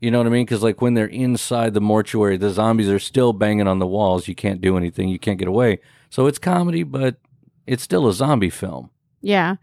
You 0.00 0.10
know 0.10 0.18
what 0.18 0.26
I 0.26 0.30
mean? 0.30 0.44
Because 0.44 0.64
like 0.64 0.82
when 0.82 0.94
they're 0.94 1.06
inside 1.06 1.74
the 1.74 1.80
mortuary, 1.80 2.36
the 2.36 2.50
zombies 2.50 2.88
are 2.88 2.98
still 2.98 3.32
banging 3.32 3.68
on 3.68 3.78
the 3.78 3.86
walls. 3.86 4.26
You 4.26 4.34
can't 4.34 4.60
do 4.60 4.76
anything. 4.76 5.08
You 5.08 5.20
can't 5.20 5.38
get 5.38 5.46
away. 5.46 5.78
So 6.10 6.26
it's 6.26 6.40
comedy, 6.40 6.82
but 6.82 7.18
it's 7.66 7.82
still 7.82 8.08
a 8.08 8.12
zombie 8.12 8.50
film. 8.50 8.90
Yeah. 9.20 9.56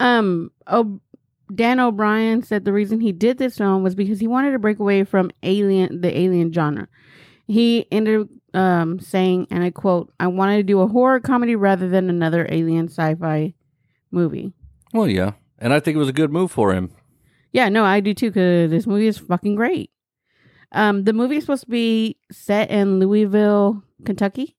Um 0.00 0.50
oh 0.66 1.00
Dan 1.54 1.78
O'Brien 1.80 2.42
said 2.42 2.64
the 2.64 2.72
reason 2.72 3.00
he 3.00 3.12
did 3.12 3.38
this 3.38 3.58
film 3.58 3.82
was 3.82 3.94
because 3.94 4.20
he 4.20 4.26
wanted 4.26 4.52
to 4.52 4.58
break 4.58 4.78
away 4.78 5.04
from 5.04 5.30
alien 5.42 6.00
the 6.00 6.16
alien 6.16 6.52
genre. 6.52 6.88
He 7.46 7.86
ended 7.90 8.28
um 8.54 8.98
saying 9.00 9.46
and 9.50 9.62
I 9.62 9.70
quote, 9.70 10.12
I 10.20 10.26
wanted 10.26 10.58
to 10.58 10.62
do 10.62 10.80
a 10.80 10.88
horror 10.88 11.20
comedy 11.20 11.56
rather 11.56 11.88
than 11.88 12.10
another 12.10 12.46
alien 12.50 12.88
sci-fi 12.88 13.54
movie. 14.10 14.52
Well, 14.92 15.08
yeah, 15.08 15.32
and 15.58 15.72
I 15.72 15.80
think 15.80 15.96
it 15.96 15.98
was 15.98 16.08
a 16.08 16.14
good 16.14 16.32
move 16.32 16.50
for 16.50 16.72
him. 16.72 16.90
Yeah, 17.52 17.68
no, 17.68 17.84
I 17.84 18.00
do 18.00 18.12
too 18.12 18.30
cuz 18.30 18.70
this 18.70 18.86
movie 18.86 19.06
is 19.06 19.18
fucking 19.18 19.54
great. 19.54 19.90
Um 20.72 21.04
the 21.04 21.12
movie 21.12 21.36
is 21.36 21.44
supposed 21.44 21.64
to 21.64 21.70
be 21.70 22.18
set 22.30 22.70
in 22.70 22.98
Louisville, 22.98 23.82
Kentucky. 24.04 24.55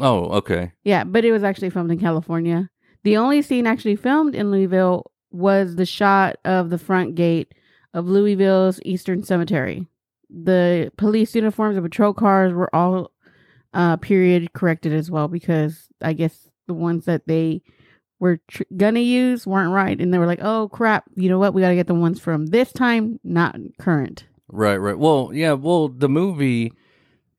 Oh, 0.00 0.24
okay. 0.38 0.72
Yeah, 0.84 1.04
but 1.04 1.24
it 1.24 1.32
was 1.32 1.44
actually 1.44 1.70
filmed 1.70 1.90
in 1.90 1.98
California. 1.98 2.70
The 3.04 3.16
only 3.16 3.42
scene 3.42 3.66
actually 3.66 3.96
filmed 3.96 4.34
in 4.34 4.50
Louisville 4.50 5.10
was 5.30 5.76
the 5.76 5.86
shot 5.86 6.36
of 6.44 6.70
the 6.70 6.78
front 6.78 7.14
gate 7.14 7.52
of 7.94 8.06
Louisville's 8.06 8.80
Eastern 8.84 9.22
Cemetery. 9.22 9.86
The 10.30 10.92
police 10.96 11.34
uniforms 11.34 11.76
and 11.76 11.84
patrol 11.84 12.14
cars 12.14 12.52
were 12.52 12.74
all 12.74 13.10
uh, 13.74 13.96
period 13.96 14.52
corrected 14.52 14.92
as 14.92 15.10
well 15.10 15.28
because 15.28 15.88
I 16.00 16.12
guess 16.12 16.48
the 16.66 16.74
ones 16.74 17.04
that 17.06 17.26
they 17.26 17.62
were 18.18 18.40
tr- 18.48 18.62
gonna 18.76 19.00
use 19.00 19.46
weren't 19.46 19.72
right, 19.72 20.00
and 20.00 20.14
they 20.14 20.18
were 20.18 20.26
like, 20.26 20.42
"Oh 20.42 20.68
crap! 20.68 21.04
You 21.16 21.28
know 21.28 21.38
what? 21.38 21.54
We 21.54 21.60
gotta 21.60 21.74
get 21.74 21.88
the 21.88 21.94
ones 21.94 22.20
from 22.20 22.46
this 22.46 22.72
time, 22.72 23.18
not 23.24 23.56
current." 23.78 24.26
Right, 24.48 24.76
right. 24.76 24.98
Well, 24.98 25.30
yeah, 25.32 25.54
well, 25.54 25.88
the 25.88 26.08
movie 26.08 26.72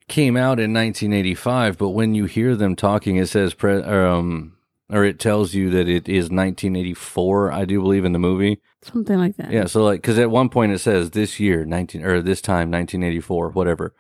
came 0.07 0.35
out 0.37 0.59
in 0.59 0.73
1985, 0.73 1.77
but 1.77 1.89
when 1.89 2.13
you 2.15 2.25
hear 2.25 2.55
them 2.55 2.75
talking, 2.75 3.15
it 3.17 3.27
says, 3.27 3.53
pre- 3.53 3.83
um, 3.83 4.57
or 4.89 5.03
it 5.03 5.19
tells 5.19 5.53
you 5.53 5.69
that 5.71 5.87
it 5.87 6.07
is 6.07 6.29
1984, 6.29 7.51
I 7.51 7.65
do 7.65 7.81
believe, 7.81 8.05
in 8.05 8.11
the 8.13 8.19
movie. 8.19 8.61
Something 8.81 9.17
like 9.17 9.37
that. 9.37 9.51
Yeah, 9.51 9.65
so 9.65 9.83
like, 9.83 10.01
because 10.01 10.19
at 10.19 10.29
one 10.29 10.49
point 10.49 10.71
it 10.73 10.79
says 10.79 11.11
this 11.11 11.39
year, 11.39 11.65
19, 11.65 12.03
or 12.03 12.21
this 12.21 12.41
time, 12.41 12.69
1984, 12.71 13.49
whatever. 13.49 13.93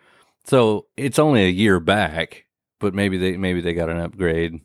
So 0.45 0.87
it's 0.97 1.19
only 1.19 1.45
a 1.45 1.49
year 1.49 1.79
back, 1.79 2.45
but 2.79 2.93
maybe 2.93 3.17
they 3.17 3.37
maybe 3.37 3.61
they 3.61 3.73
got 3.73 3.89
an 3.89 3.99
upgrade. 3.99 4.59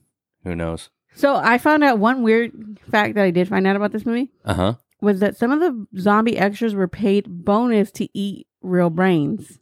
Who 0.44 0.56
knows? 0.56 0.90
So 1.14 1.36
I 1.36 1.58
found 1.58 1.84
out 1.84 1.98
one 1.98 2.22
weird 2.22 2.78
fact 2.90 3.14
that 3.14 3.24
I 3.24 3.30
did 3.30 3.48
find 3.48 3.66
out 3.66 3.76
about 3.76 3.92
this 3.92 4.04
movie. 4.06 4.30
Uh 4.44 4.54
huh. 4.54 4.74
was 5.00 5.20
that 5.20 5.36
some 5.36 5.52
of 5.52 5.60
the 5.60 5.86
zombie 6.00 6.36
extras 6.36 6.74
were 6.74 6.88
paid 6.88 7.26
bonus 7.44 7.92
to 7.92 8.08
eat 8.12 8.48
real 8.60 8.90
brains. 8.90 9.60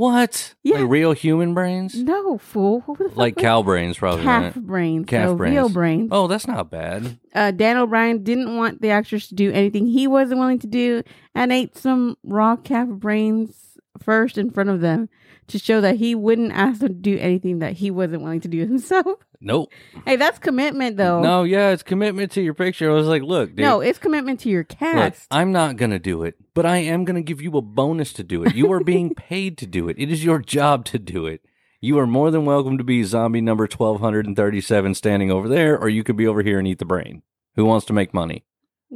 What? 0.00 0.54
Yeah. 0.62 0.78
Like 0.78 0.88
real 0.88 1.12
human 1.12 1.52
brains? 1.52 1.94
No, 1.94 2.38
fool. 2.38 2.80
Who 2.86 2.96
the 2.96 3.10
fuck 3.10 3.18
Like 3.18 3.36
was- 3.36 3.42
cow 3.42 3.62
brains, 3.62 3.98
probably. 3.98 4.24
calf 4.24 4.56
right? 4.56 4.66
brains. 4.66 5.06
Calf 5.06 5.36
brains. 5.36 5.54
real 5.54 5.68
brains. 5.68 6.08
Oh, 6.10 6.26
that's 6.26 6.46
not 6.46 6.70
bad. 6.70 7.18
Uh, 7.34 7.50
Dan 7.50 7.76
O'Brien 7.76 8.22
didn't 8.22 8.56
want 8.56 8.80
the 8.80 8.90
actors 8.90 9.28
to 9.28 9.34
do 9.34 9.52
anything 9.52 9.86
he 9.86 10.06
wasn't 10.06 10.40
willing 10.40 10.58
to 10.60 10.66
do 10.66 11.02
and 11.34 11.52
ate 11.52 11.76
some 11.76 12.16
raw 12.24 12.56
calf 12.56 12.88
brains 12.88 13.76
first 14.02 14.38
in 14.38 14.50
front 14.50 14.70
of 14.70 14.80
them 14.80 15.10
to 15.50 15.58
show 15.58 15.80
that 15.80 15.96
he 15.96 16.14
wouldn't 16.14 16.52
ask 16.52 16.80
them 16.80 16.88
to 16.88 16.94
do 16.94 17.18
anything 17.18 17.58
that 17.60 17.74
he 17.74 17.90
wasn't 17.90 18.22
willing 18.22 18.40
to 18.40 18.48
do 18.48 18.58
himself. 18.66 19.18
Nope. 19.42 19.70
hey, 20.04 20.16
that's 20.16 20.38
commitment 20.38 20.96
though. 20.98 21.22
No, 21.22 21.44
yeah, 21.44 21.70
it's 21.70 21.82
commitment 21.82 22.32
to 22.32 22.42
your 22.42 22.52
picture. 22.54 22.90
I 22.90 22.94
was 22.94 23.06
like, 23.06 23.22
look, 23.22 23.50
dude. 23.50 23.60
No, 23.60 23.80
it's 23.80 23.98
commitment 23.98 24.40
to 24.40 24.48
your 24.50 24.62
Look, 24.62 24.78
cast. 24.78 25.26
I'm 25.30 25.50
not 25.52 25.76
going 25.76 25.92
to 25.92 25.98
do 25.98 26.24
it, 26.24 26.34
but 26.54 26.66
I 26.66 26.76
am 26.78 27.04
going 27.04 27.16
to 27.16 27.22
give 27.22 27.40
you 27.40 27.52
a 27.56 27.62
bonus 27.62 28.12
to 28.14 28.22
do 28.22 28.44
it. 28.44 28.54
You 28.54 28.70
are 28.72 28.84
being 28.84 29.14
paid 29.14 29.56
to 29.58 29.66
do 29.66 29.88
it. 29.88 29.96
It 29.98 30.10
is 30.10 30.24
your 30.24 30.40
job 30.40 30.84
to 30.86 30.98
do 30.98 31.26
it. 31.26 31.40
You 31.80 31.98
are 31.98 32.06
more 32.06 32.30
than 32.30 32.44
welcome 32.44 32.76
to 32.76 32.84
be 32.84 33.02
zombie 33.04 33.40
number 33.40 33.62
1237 33.64 34.94
standing 34.94 35.30
over 35.30 35.48
there, 35.48 35.78
or 35.78 35.88
you 35.88 36.04
could 36.04 36.16
be 36.16 36.26
over 36.26 36.42
here 36.42 36.58
and 36.58 36.68
eat 36.68 36.78
the 36.78 36.84
brain. 36.84 37.22
Who 37.56 37.64
wants 37.64 37.86
to 37.86 37.92
make 37.94 38.12
money? 38.12 38.44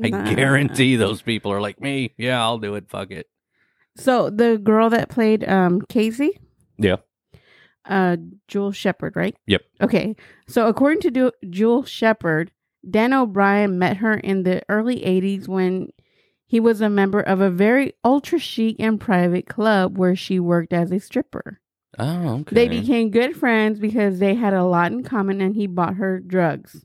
I 0.02 0.08
Nah. 0.10 0.34
guarantee 0.34 0.96
those 0.96 1.22
people 1.22 1.52
are 1.52 1.60
like 1.60 1.80
me. 1.80 2.12
Yeah, 2.18 2.42
I'll 2.42 2.58
do 2.58 2.74
it. 2.74 2.90
Fuck 2.90 3.10
it. 3.12 3.28
So 3.96 4.28
the 4.28 4.58
girl 4.58 4.90
that 4.90 5.08
played 5.08 5.48
um 5.48 5.80
Casey, 5.88 6.38
Yeah. 6.78 6.96
uh 7.86 8.16
Jewel 8.48 8.72
Shepard, 8.72 9.16
right? 9.16 9.36
Yep. 9.46 9.62
Okay. 9.82 10.16
So 10.48 10.66
according 10.68 11.00
to 11.02 11.10
Du- 11.10 11.48
Jewel 11.50 11.84
Shepard, 11.84 12.50
Dan 12.88 13.12
O'Brien 13.12 13.78
met 13.78 13.98
her 13.98 14.14
in 14.14 14.42
the 14.42 14.62
early 14.68 15.00
80s 15.00 15.48
when 15.48 15.88
he 16.46 16.60
was 16.60 16.80
a 16.80 16.90
member 16.90 17.20
of 17.20 17.40
a 17.40 17.50
very 17.50 17.94
ultra 18.04 18.38
chic 18.38 18.76
and 18.78 19.00
private 19.00 19.46
club 19.46 19.98
where 19.98 20.14
she 20.14 20.38
worked 20.38 20.72
as 20.72 20.92
a 20.92 21.00
stripper. 21.00 21.60
Oh, 21.98 22.40
okay. 22.40 22.54
They 22.54 22.68
became 22.68 23.10
good 23.10 23.36
friends 23.36 23.78
because 23.78 24.18
they 24.18 24.34
had 24.34 24.52
a 24.54 24.64
lot 24.64 24.92
in 24.92 25.02
common 25.04 25.40
and 25.40 25.54
he 25.54 25.66
bought 25.66 25.94
her 25.94 26.20
drugs. 26.20 26.84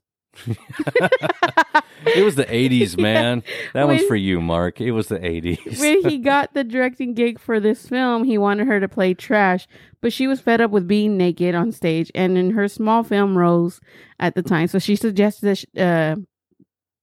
It 2.05 2.23
was 2.23 2.35
the 2.35 2.45
80s, 2.45 2.97
man. 3.01 3.43
That 3.73 3.87
one's 3.87 4.03
for 4.03 4.15
you, 4.15 4.41
Mark. 4.41 4.79
It 4.81 4.91
was 4.91 5.07
the 5.07 5.19
80s. 5.19 5.79
when 5.79 6.07
he 6.09 6.17
got 6.19 6.53
the 6.53 6.63
directing 6.63 7.13
gig 7.13 7.39
for 7.39 7.59
this 7.59 7.87
film, 7.87 8.23
he 8.23 8.37
wanted 8.37 8.67
her 8.67 8.79
to 8.79 8.87
play 8.87 9.13
trash, 9.13 9.67
but 10.01 10.13
she 10.13 10.27
was 10.27 10.39
fed 10.39 10.61
up 10.61 10.71
with 10.71 10.87
being 10.87 11.17
naked 11.17 11.55
on 11.55 11.71
stage 11.71 12.11
and 12.15 12.37
in 12.37 12.51
her 12.51 12.67
small 12.67 13.03
film 13.03 13.37
roles 13.37 13.81
at 14.19 14.35
the 14.35 14.43
time. 14.43 14.67
So 14.67 14.79
she 14.79 14.95
suggested 14.95 15.45
that, 15.45 15.57
sh 15.57 15.65
uh, 15.77 16.15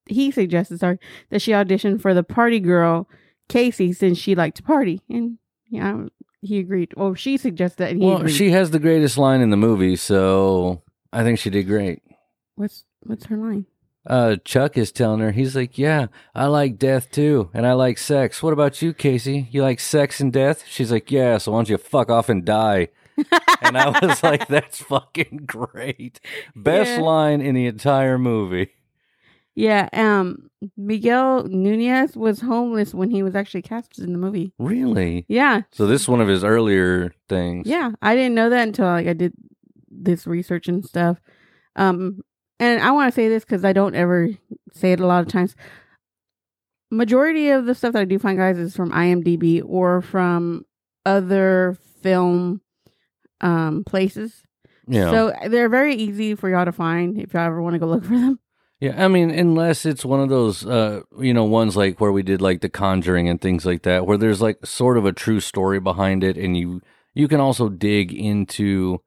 he 0.08 0.30
suggested, 0.30 0.80
sorry, 0.80 0.98
that 1.30 1.42
she 1.42 1.52
audition 1.52 1.98
for 1.98 2.14
the 2.14 2.22
party 2.22 2.60
girl, 2.60 3.08
Casey, 3.48 3.92
since 3.92 4.18
she 4.18 4.34
liked 4.34 4.58
to 4.58 4.62
party. 4.62 5.02
And 5.10 5.38
yeah, 5.68 6.04
he 6.42 6.58
agreed. 6.58 6.94
Or 6.96 7.16
she 7.16 7.36
suggested 7.36 7.78
that 7.78 7.92
he 7.92 7.98
well, 7.98 8.18
agreed. 8.18 8.32
she 8.32 8.50
has 8.50 8.70
the 8.70 8.78
greatest 8.78 9.18
line 9.18 9.40
in 9.40 9.50
the 9.50 9.56
movie, 9.56 9.96
so 9.96 10.82
I 11.12 11.24
think 11.24 11.38
she 11.38 11.50
did 11.50 11.64
great. 11.64 12.02
what's, 12.54 12.84
what's 13.06 13.26
her 13.26 13.36
line? 13.36 13.66
uh, 14.08 14.36
Chuck 14.44 14.78
is 14.78 14.92
telling 14.92 15.18
her, 15.20 15.32
he's 15.32 15.56
like, 15.56 15.76
Yeah, 15.78 16.06
I 16.34 16.46
like 16.46 16.78
death 16.78 17.10
too, 17.10 17.50
and 17.52 17.66
I 17.66 17.72
like 17.72 17.98
sex. 17.98 18.42
What 18.42 18.52
about 18.52 18.80
you, 18.80 18.92
Casey? 18.94 19.48
You 19.50 19.62
like 19.62 19.80
sex 19.80 20.20
and 20.20 20.32
death? 20.32 20.64
She's 20.68 20.92
like, 20.92 21.10
Yeah, 21.10 21.38
so 21.38 21.52
why 21.52 21.58
don't 21.58 21.68
you 21.68 21.76
fuck 21.78 22.08
off 22.10 22.28
and 22.28 22.44
die? 22.44 22.88
and 23.62 23.76
I 23.78 23.98
was 24.00 24.22
like, 24.22 24.46
That's 24.46 24.80
fucking 24.80 25.42
great. 25.46 26.20
Best 26.54 26.98
Yeah. 26.98 27.00
line 27.00 27.40
in 27.40 27.54
the 27.56 27.66
entire 27.66 28.16
movie. 28.18 28.70
Yeah, 29.58 29.88
um, 29.94 30.50
Miguel 30.76 31.44
Nunez 31.44 32.14
was 32.14 32.42
homeless 32.42 32.92
when 32.92 33.10
he 33.10 33.22
was 33.22 33.34
actually 33.34 33.62
cast 33.62 33.98
in 33.98 34.12
the 34.12 34.18
movie. 34.18 34.52
Really? 34.58 35.24
Yeah, 35.28 35.62
So 35.72 35.86
this 35.86 36.02
is 36.02 36.08
one 36.08 36.20
of 36.20 36.28
his 36.28 36.44
earlier 36.44 37.14
things. 37.28 37.66
yeah, 37.66 37.92
I 38.02 38.14
didn't 38.14 38.34
know 38.34 38.50
that 38.50 38.68
until 38.68 38.84
like 38.84 39.06
I 39.06 39.14
did 39.14 39.32
this 39.90 40.26
research 40.26 40.68
and 40.68 40.84
stuff. 40.84 41.18
Um, 41.74 42.20
and 42.58 42.82
I 42.82 42.90
want 42.92 43.12
to 43.12 43.14
say 43.14 43.28
this 43.28 43.44
because 43.44 43.64
I 43.64 43.72
don't 43.72 43.94
ever 43.94 44.28
say 44.72 44.92
it 44.92 45.00
a 45.00 45.06
lot 45.06 45.22
of 45.22 45.28
times. 45.28 45.54
Majority 46.90 47.50
of 47.50 47.66
the 47.66 47.74
stuff 47.74 47.92
that 47.92 48.02
I 48.02 48.04
do 48.04 48.18
find, 48.18 48.38
guys, 48.38 48.58
is 48.58 48.76
from 48.76 48.92
IMDb 48.92 49.62
or 49.64 50.02
from 50.02 50.64
other 51.04 51.76
film 52.02 52.60
um 53.40 53.84
places. 53.84 54.42
Yeah. 54.88 55.10
So 55.10 55.32
they're 55.48 55.68
very 55.68 55.94
easy 55.94 56.34
for 56.34 56.48
y'all 56.48 56.64
to 56.64 56.72
find 56.72 57.18
if 57.18 57.34
y'all 57.34 57.46
ever 57.46 57.60
want 57.60 57.74
to 57.74 57.78
go 57.78 57.86
look 57.86 58.04
for 58.04 58.18
them. 58.18 58.38
Yeah, 58.78 59.02
I 59.02 59.08
mean, 59.08 59.30
unless 59.30 59.86
it's 59.86 60.04
one 60.04 60.20
of 60.20 60.28
those, 60.28 60.66
uh, 60.66 61.00
you 61.18 61.32
know, 61.32 61.44
ones 61.44 61.76
like 61.78 61.98
where 61.98 62.12
we 62.12 62.22
did 62.22 62.42
like 62.42 62.60
The 62.60 62.68
Conjuring 62.68 63.26
and 63.26 63.40
things 63.40 63.64
like 63.64 63.82
that, 63.84 64.06
where 64.06 64.18
there's 64.18 64.42
like 64.42 64.66
sort 64.66 64.98
of 64.98 65.06
a 65.06 65.12
true 65.12 65.40
story 65.40 65.80
behind 65.80 66.22
it, 66.22 66.36
and 66.36 66.56
you 66.56 66.82
you 67.14 67.26
can 67.26 67.40
also 67.40 67.70
dig 67.70 68.12
into 68.12 69.00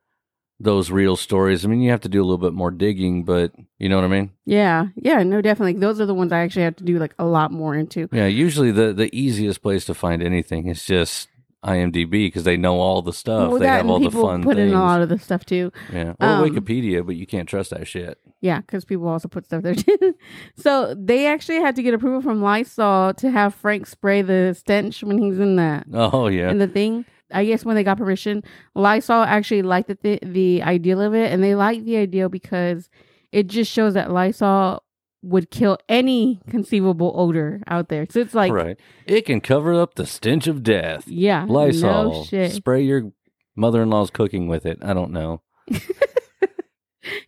those 0.60 0.92
real 0.92 1.16
stories. 1.16 1.64
I 1.64 1.68
mean, 1.70 1.82
you 1.82 1.92
have 1.92 2.02
to 2.02 2.10
do 2.10 2.22
a 2.22 2.26
little 2.26 2.38
bit 2.38 2.54
more 2.54 2.72
digging, 2.72 3.24
but 3.24 3.54
you 3.78 3.88
know 3.88 3.96
what 3.96 4.06
I 4.06 4.10
mean. 4.10 4.32
Yeah, 4.46 4.88
yeah, 4.96 5.24
no, 5.24 5.42
definitely. 5.42 5.80
Those 5.80 6.02
are 6.02 6.06
the 6.06 6.14
ones 6.14 6.32
I 6.32 6.40
actually 6.40 6.64
have 6.64 6.76
to 6.78 6.84
do 6.84 7.00
like 7.00 7.16
a 7.18 7.26
lot 7.26 7.52
more 7.52 7.76
into. 7.76 8.10
Yeah, 8.12 8.28
usually 8.28 8.72
the 8.72 8.94
the 8.94 9.10
easiest 9.18 9.62
place 9.62 9.86
to 9.86 9.94
find 9.94 10.22
anything 10.22 10.68
is 10.68 10.86
just 10.86 11.30
IMDb 11.64 12.28
because 12.28 12.44
they 12.44 12.58
know 12.58 12.80
all 12.80 13.02
the 13.02 13.14
stuff. 13.14 13.52
Well, 13.52 13.60
they 13.60 13.68
have 13.68 13.90
all 13.90 14.00
the 14.00 14.12
fun 14.12 14.44
put 14.44 14.56
things. 14.56 14.72
in 14.72 14.78
a 14.78 14.82
lot 14.82 15.02
of 15.02 15.10
the 15.10 15.18
stuff 15.20 15.46
too. 15.46 15.72
yeah, 15.92 16.14
or 16.20 16.28
um, 16.28 16.50
Wikipedia, 16.50 17.06
but 17.06 17.16
you 17.16 17.26
can't 17.26 17.48
trust 17.48 17.72
that 17.72 17.88
shit. 17.88 18.18
Yeah, 18.42 18.62
because 18.62 18.86
people 18.86 19.08
also 19.08 19.28
put 19.28 19.46
stuff 19.46 19.64
there 19.64 19.76
too. 19.76 20.16
so 20.58 20.94
they 20.94 21.28
actually 21.28 21.60
had 21.60 21.76
to 21.76 21.84
get 21.84 21.94
approval 21.94 22.22
from 22.22 22.42
Lysol 22.42 23.14
to 23.16 23.32
have 23.32 23.56
Frank 23.56 23.88
spray 23.88 24.22
the 24.22 24.56
stench 24.58 25.04
when 25.04 25.18
he's 25.18 25.40
in 25.40 25.58
the 25.58 25.84
Oh 25.94 26.28
yeah, 26.28 26.50
in 26.50 26.58
the 26.58 26.68
thing. 26.68 27.06
I 27.32 27.46
guess 27.46 27.64
when 27.66 27.76
they 27.76 27.84
got 27.84 27.98
permission, 27.98 28.44
Lysol 28.76 29.24
actually 29.24 29.62
liked 29.62 29.88
the 29.88 29.96
th- 29.96 30.22
the 30.24 30.64
ideal 30.64 31.02
of 31.02 31.14
it, 31.14 31.32
and 31.32 31.44
they 31.44 31.56
liked 31.56 31.86
the 31.86 31.98
ideal 31.98 32.30
because 32.30 32.90
it 33.32 33.48
just 33.48 33.72
shows 33.72 33.94
that 33.94 34.12
Lysol 34.12 34.84
would 35.22 35.52
kill 35.52 35.78
any 35.90 36.40
conceivable 36.50 37.12
odor 37.16 37.62
out 37.68 37.90
there. 37.90 38.06
So 38.10 38.20
it's 38.22 38.34
like, 38.34 38.52
right. 38.54 38.80
It 39.06 39.26
can 39.26 39.42
cover 39.42 39.74
up 39.74 39.96
the 39.96 40.06
stench 40.06 40.48
of 40.48 40.64
death. 40.64 41.08
yeah, 41.08 41.46
Lysol. 41.48 42.12
no 42.14 42.24
shit. 42.24 42.52
Spray 42.54 42.82
your 42.84 43.12
mother-in-law's 43.56 44.10
cooking 44.12 44.48
with 44.48 44.66
it. 44.66 44.78
I 44.82 44.94
don't 44.94 45.12
know. 45.12 45.42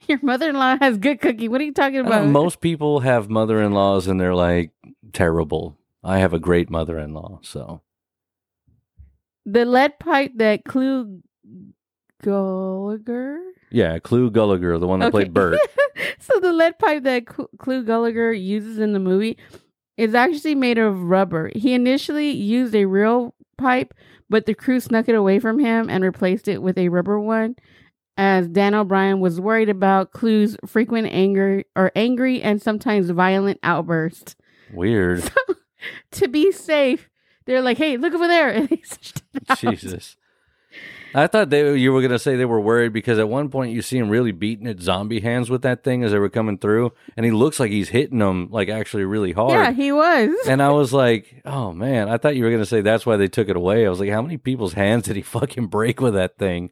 Your 0.07 0.19
mother 0.21 0.49
in 0.49 0.55
law 0.55 0.77
has 0.79 0.97
good 0.97 1.21
cooking. 1.21 1.49
What 1.49 1.61
are 1.61 1.63
you 1.63 1.73
talking 1.73 1.99
Uh, 1.99 2.07
about? 2.07 2.27
most 2.27 2.59
people 2.61 2.99
have 2.99 3.29
mother-in-laws 3.29 4.07
and 4.07 4.19
they're 4.19 4.35
like 4.35 4.71
terrible. 5.13 5.77
I 6.03 6.19
have 6.19 6.33
a 6.33 6.39
great 6.39 6.69
mother-in-law, 6.69 7.39
so 7.41 7.81
the 9.45 9.65
lead 9.65 9.99
pipe 9.99 10.31
that 10.35 10.63
Clue 10.65 11.21
Gallagher. 12.23 13.39
yeah. 13.71 13.99
Clu 13.99 14.29
Gulager, 14.29 14.79
the 14.79 14.87
one 14.87 14.99
that 14.99 15.11
played 15.11 15.33
Burt. 15.33 15.57
so 16.19 16.39
the 16.39 16.53
lead 16.53 16.77
pipe 16.79 17.03
that 17.03 17.23
Cl- 17.29 17.49
Clue 17.57 17.83
Gallagher 17.83 18.31
uses 18.31 18.77
in 18.77 18.93
the 18.93 18.99
movie 18.99 19.37
is 19.97 20.13
actually 20.15 20.55
made 20.55 20.77
of 20.77 21.03
rubber. 21.03 21.51
He 21.55 21.73
initially 21.73 22.29
used 22.31 22.75
a 22.75 22.85
real 22.85 23.33
pipe, 23.57 23.93
but 24.29 24.45
the 24.45 24.53
crew 24.53 24.79
snuck 24.79 25.09
it 25.09 25.15
away 25.15 25.39
from 25.39 25.59
him 25.59 25.89
and 25.89 26.03
replaced 26.03 26.47
it 26.47 26.61
with 26.61 26.77
a 26.77 26.89
rubber 26.89 27.19
one. 27.19 27.55
As 28.17 28.47
Dan 28.47 28.75
O'Brien 28.75 29.19
was 29.19 29.39
worried 29.41 29.69
about 29.69 30.11
Clu's 30.11 30.55
frequent 30.65 31.07
anger 31.07 31.63
or 31.75 31.91
angry 31.95 32.41
and 32.41 32.61
sometimes 32.61 33.09
violent 33.09 33.59
outbursts. 33.63 34.35
Weird. 34.73 35.23
So, 35.47 35.55
To 36.11 36.27
be 36.27 36.51
safe, 36.51 37.09
they're 37.45 37.61
like, 37.61 37.77
"Hey, 37.77 37.97
look 37.97 38.13
over 38.13 38.27
there!" 38.27 38.49
And 38.53 38.69
they 38.69 38.75
it 38.75 39.21
out. 39.49 39.57
Jesus. 39.59 40.15
I 41.13 41.27
thought 41.27 41.49
they 41.49 41.75
you 41.75 41.91
were 41.91 42.01
gonna 42.01 42.19
say 42.19 42.35
they 42.35 42.45
were 42.45 42.61
worried 42.61 42.93
because 42.93 43.19
at 43.19 43.27
one 43.27 43.49
point 43.49 43.73
you 43.73 43.81
see 43.81 43.97
him 43.97 44.09
really 44.09 44.31
beating 44.31 44.67
at 44.67 44.79
zombie 44.79 45.19
hands 45.19 45.49
with 45.49 45.61
that 45.63 45.83
thing 45.83 46.03
as 46.03 46.11
they 46.11 46.19
were 46.19 46.29
coming 46.29 46.57
through, 46.57 46.93
and 47.17 47.25
he 47.25 47.31
looks 47.31 47.59
like 47.59 47.71
he's 47.71 47.89
hitting 47.89 48.19
them 48.19 48.47
like 48.49 48.69
actually 48.69 49.03
really 49.03 49.33
hard. 49.33 49.51
Yeah, 49.51 49.71
he 49.71 49.91
was. 49.91 50.33
And 50.47 50.61
I 50.61 50.69
was 50.69 50.93
like, 50.93 51.41
oh 51.45 51.73
man, 51.73 52.07
I 52.07 52.17
thought 52.17 52.35
you 52.35 52.43
were 52.43 52.51
gonna 52.51 52.65
say 52.65 52.81
that's 52.81 53.05
why 53.05 53.17
they 53.17 53.27
took 53.27 53.49
it 53.49 53.55
away. 53.57 53.85
I 53.85 53.89
was 53.89 53.99
like, 53.99 54.09
how 54.09 54.21
many 54.21 54.37
people's 54.37 54.73
hands 54.73 55.05
did 55.05 55.15
he 55.17 55.21
fucking 55.21 55.67
break 55.67 55.99
with 55.99 56.13
that 56.13 56.37
thing? 56.37 56.71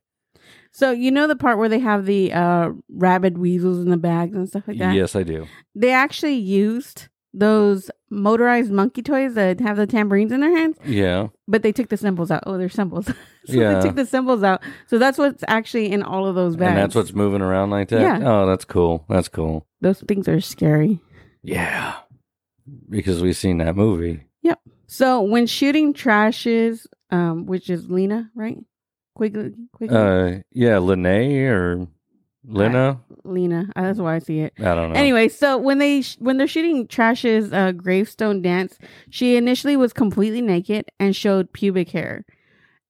So 0.71 0.91
you 0.91 1.11
know 1.11 1.27
the 1.27 1.35
part 1.35 1.57
where 1.57 1.69
they 1.69 1.79
have 1.79 2.05
the 2.05 2.31
uh 2.31 2.69
rabid 2.89 3.37
weasels 3.37 3.79
in 3.79 3.89
the 3.89 3.97
bags 3.97 4.35
and 4.35 4.47
stuff 4.47 4.67
like 4.67 4.77
that. 4.77 4.95
Yes, 4.95 5.15
I 5.15 5.23
do. 5.23 5.47
They 5.75 5.91
actually 5.91 6.35
used 6.35 7.09
those 7.33 7.91
motorized 8.09 8.71
monkey 8.71 9.01
toys 9.03 9.35
that 9.35 9.59
have 9.59 9.77
the 9.77 9.85
tambourines 9.85 10.31
in 10.31 10.39
their 10.39 10.55
hands, 10.57 10.77
Yeah. 10.83 11.27
but 11.47 11.61
they 11.61 11.71
took 11.71 11.89
the 11.89 11.97
cymbals 11.97 12.31
out. 12.31 12.43
Oh, 12.47 12.57
they're 12.57 12.69
cymbals. 12.69 13.05
so 13.45 13.53
Yeah. 13.53 13.75
they 13.79 13.87
took 13.87 13.95
the 13.95 14.05
cymbals 14.05 14.41
out. 14.43 14.61
So 14.87 14.97
that's 14.97 15.17
what's 15.17 15.43
actually 15.47 15.91
in 15.91 16.01
all 16.01 16.25
of 16.25 16.33
those 16.35 16.55
bags. 16.55 16.69
And 16.71 16.77
that's 16.79 16.95
what's 16.95 17.13
moving 17.13 17.41
around 17.41 17.69
like 17.69 17.89
that? 17.89 18.01
Yeah. 18.01 18.19
Oh, 18.23 18.45
that's 18.47 18.65
cool. 18.65 19.05
That's 19.09 19.27
cool. 19.29 19.67
those 19.81 19.99
things 20.01 20.27
are 20.27 20.41
scary. 20.41 20.99
Yeah. 21.43 21.95
Because 22.89 23.21
we've 23.21 23.37
seen 23.37 23.59
that 23.59 23.75
movie. 23.75 24.23
Yep. 24.41 24.59
So 24.87 25.21
when 25.21 25.45
shooting 25.47 25.93
trashes, 25.93 26.85
um, 27.11 27.45
which 27.45 27.69
is 27.69 27.89
Lena, 27.89 28.29
right? 28.35 28.57
Quigley, 29.15 29.51
Quigley, 29.73 29.95
Uh 29.97 30.39
yeah, 30.51 30.77
Lene 30.79 31.05
or 31.47 31.87
Lena? 32.49 32.99
Lena. 33.23 33.69
Uh, 33.75 33.81
That's 33.83 33.99
why 33.99 34.15
I 34.15 34.19
see 34.19 34.39
it. 34.39 34.53
I 34.59 34.75
don't 34.75 34.91
know. 34.91 34.99
Anyway, 34.99 35.27
so 35.29 35.57
when 35.57 35.77
they 35.77 36.01
sh- 36.01 36.17
when 36.19 36.37
they're 36.37 36.47
shooting 36.47 36.87
Trash's 36.87 37.53
uh, 37.53 37.71
gravestone 37.71 38.41
dance, 38.41 38.77
she 39.09 39.35
initially 39.35 39.77
was 39.77 39.93
completely 39.93 40.41
naked 40.41 40.85
and 40.99 41.15
showed 41.15 41.53
pubic 41.53 41.89
hair, 41.89 42.25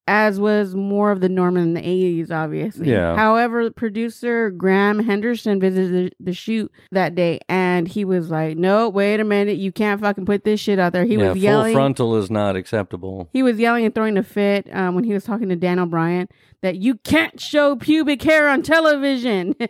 as 0.08 0.39
was 0.39 0.76
more 0.76 1.12
of 1.12 1.22
the 1.22 1.30
norm 1.30 1.58
in 1.58 1.74
the 1.74 1.82
eighties, 1.82 2.32
obviously. 2.32 2.89
Yeah. 2.89 3.15
However, 3.15 3.69
producer 3.69 4.50
Graham 4.50 5.00
Henderson 5.00 5.60
visited 5.60 6.15
the, 6.19 6.26
the 6.26 6.34
shoot 6.34 6.72
that 6.91 7.15
day, 7.15 7.39
and 7.50 7.68
he 7.88 8.06
was 8.06 8.30
like, 8.30 8.58
"No, 8.58 8.89
wait 8.89 9.20
a 9.20 9.24
minute, 9.24 9.58
you 9.58 9.72
can't 9.72 10.02
fucking 10.02 10.26
put 10.26 10.44
this 10.44 10.60
shit 10.60 10.80
out 10.80 10.94
there." 10.94 11.06
He 11.06 11.15
yeah, 11.15 11.30
was 11.30 11.38
yelling. 11.38 11.74
full 11.74 11.82
frontal 11.82 12.15
is 12.18 12.30
not 12.30 12.56
acceptable. 12.56 13.30
he 13.34 13.44
was 13.44 13.60
yelling 13.60 13.86
and 13.86 13.96
throwing 13.96 14.18
a 14.18 14.24
fit 14.24 14.68
um, 14.74 14.96
when 14.96 15.04
he 15.04 15.13
was 15.13 15.24
talking 15.24 15.50
to 15.50 15.56
Dan 15.56 15.80
O'Brien 15.80 16.28
that 16.62 16.78
you 16.78 16.96
can't 16.96 17.39
show 17.39 17.76
pubic 17.76 18.22
hair 18.22 18.50
on 18.50 18.62
television. 18.62 19.56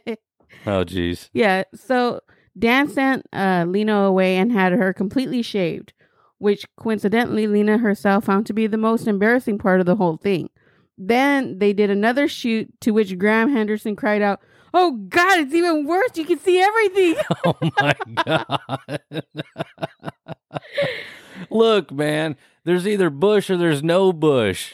Oh 0.65 0.83
jeez. 0.83 1.29
Yeah, 1.31 1.63
so 1.73 2.21
Dan 2.57 2.89
sent 2.89 3.25
uh, 3.31 3.65
Lena 3.67 4.01
away 4.01 4.35
and 4.35 4.51
had 4.51 4.73
her 4.73 4.93
completely 4.93 5.41
shaved, 5.41 5.93
which 6.37 6.65
coincidentally 6.75 7.47
Lena 7.47 7.77
herself 7.77 8.25
found 8.25 8.45
to 8.47 8.53
be 8.53 8.67
the 8.67 8.77
most 8.77 9.07
embarrassing 9.07 9.57
part 9.57 9.79
of 9.79 9.85
the 9.85 9.95
whole 9.95 10.17
thing. 10.17 10.49
Then 10.97 11.59
they 11.59 11.71
did 11.71 11.89
another 11.89 12.27
shoot 12.27 12.69
to 12.81 12.91
which 12.91 13.17
Graham 13.17 13.53
Henderson 13.53 13.95
cried 13.95 14.21
out, 14.21 14.41
Oh 14.73 14.91
God, 15.09 15.39
it's 15.39 15.53
even 15.53 15.85
worse. 15.85 16.11
You 16.15 16.25
can 16.25 16.39
see 16.39 16.59
everything. 16.59 17.15
Oh 17.45 17.55
my 17.79 17.95
god. 18.25 19.01
Look, 21.49 21.91
man, 21.91 22.35
there's 22.65 22.87
either 22.87 23.09
bush 23.09 23.49
or 23.49 23.57
there's 23.57 23.81
no 23.83 24.11
bush. 24.11 24.73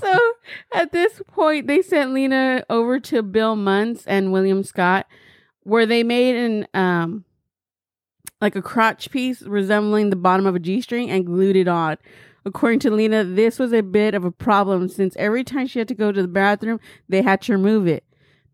so 0.00 0.32
at 0.72 0.92
this 0.92 1.22
point, 1.28 1.66
they 1.66 1.80
sent 1.82 2.12
Lena 2.12 2.64
over 2.68 3.00
to 3.00 3.22
Bill 3.22 3.56
Munns 3.56 4.04
and 4.06 4.32
William 4.32 4.62
Scott, 4.62 5.06
where 5.62 5.86
they 5.86 6.02
made 6.02 6.36
an 6.36 6.66
um 6.74 7.24
like 8.40 8.56
a 8.56 8.62
crotch 8.62 9.10
piece 9.10 9.42
resembling 9.42 10.10
the 10.10 10.16
bottom 10.16 10.46
of 10.46 10.54
a 10.54 10.58
G 10.58 10.80
string 10.80 11.10
and 11.10 11.24
glued 11.24 11.56
it 11.56 11.68
on. 11.68 11.96
According 12.44 12.80
to 12.80 12.90
Lena, 12.90 13.22
this 13.24 13.58
was 13.58 13.72
a 13.72 13.82
bit 13.82 14.14
of 14.14 14.24
a 14.24 14.32
problem 14.32 14.88
since 14.88 15.16
every 15.16 15.44
time 15.44 15.66
she 15.68 15.78
had 15.78 15.88
to 15.88 15.94
go 15.94 16.10
to 16.10 16.20
the 16.20 16.28
bathroom, 16.28 16.80
they 17.08 17.22
had 17.22 17.40
to 17.42 17.52
remove 17.52 17.86
it. 17.86 18.04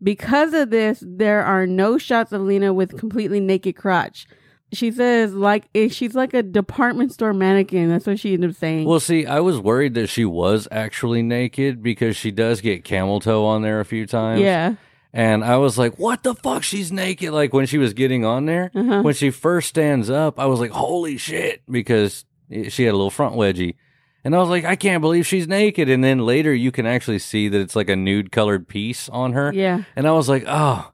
Because 0.01 0.53
of 0.53 0.69
this, 0.69 1.03
there 1.05 1.43
are 1.43 1.67
no 1.67 1.97
shots 1.97 2.31
of 2.31 2.41
Lena 2.41 2.73
with 2.73 2.97
completely 2.97 3.39
naked 3.39 3.75
crotch. 3.75 4.25
She 4.71 4.91
says 4.91 5.33
like 5.33 5.67
eh, 5.73 5.87
she's 5.87 6.13
like 6.13 6.33
a 6.33 6.43
department 6.43 7.11
store 7.11 7.33
mannequin. 7.33 7.89
That's 7.89 8.05
what 8.05 8.19
she 8.19 8.33
ended 8.35 8.51
up 8.51 8.55
saying. 8.55 8.87
Well, 8.87 8.99
see, 8.99 9.25
I 9.25 9.39
was 9.39 9.59
worried 9.59 9.95
that 9.95 10.07
she 10.07 10.25
was 10.25 10.67
actually 10.71 11.23
naked 11.23 11.81
because 11.81 12.15
she 12.15 12.29
does 12.31 12.61
get 12.61 12.83
camel 12.83 13.19
toe 13.19 13.45
on 13.45 13.61
there 13.63 13.79
a 13.79 13.85
few 13.85 14.05
times. 14.05 14.41
yeah. 14.41 14.75
And 15.11 15.43
I 15.43 15.57
was 15.57 15.79
like, 15.79 15.97
what 15.97 16.21
the 16.21 16.35
fuck? 16.35 16.61
She's 16.61 16.91
naked. 16.91 17.31
Like 17.31 17.51
when 17.51 17.65
she 17.65 17.79
was 17.79 17.93
getting 17.95 18.25
on 18.25 18.45
there, 18.45 18.69
Uh-huh. 18.75 19.01
when 19.01 19.15
she 19.15 19.31
first 19.31 19.69
stands 19.69 20.07
up, 20.07 20.39
I 20.39 20.45
was 20.45 20.59
like, 20.59 20.69
holy 20.69 21.17
shit, 21.17 21.63
because 21.67 22.25
she 22.69 22.83
had 22.83 22.91
a 22.91 22.95
little 22.97 23.09
front 23.09 23.33
wedgie. 23.35 23.73
And 24.23 24.35
I 24.35 24.39
was 24.39 24.49
like, 24.49 24.65
I 24.65 24.75
can't 24.75 25.01
believe 25.01 25.25
she's 25.25 25.47
naked. 25.47 25.89
And 25.89 26.03
then 26.03 26.19
later 26.19 26.53
you 26.53 26.71
can 26.71 26.85
actually 26.85 27.19
see 27.19 27.47
that 27.47 27.59
it's 27.59 27.75
like 27.75 27.89
a 27.89 27.95
nude 27.95 28.31
colored 28.31 28.67
piece 28.67 29.09
on 29.09 29.33
her. 29.33 29.51
Yeah. 29.53 29.83
And 29.95 30.07
I 30.07 30.11
was 30.11 30.27
like, 30.27 30.43
oh, 30.47 30.91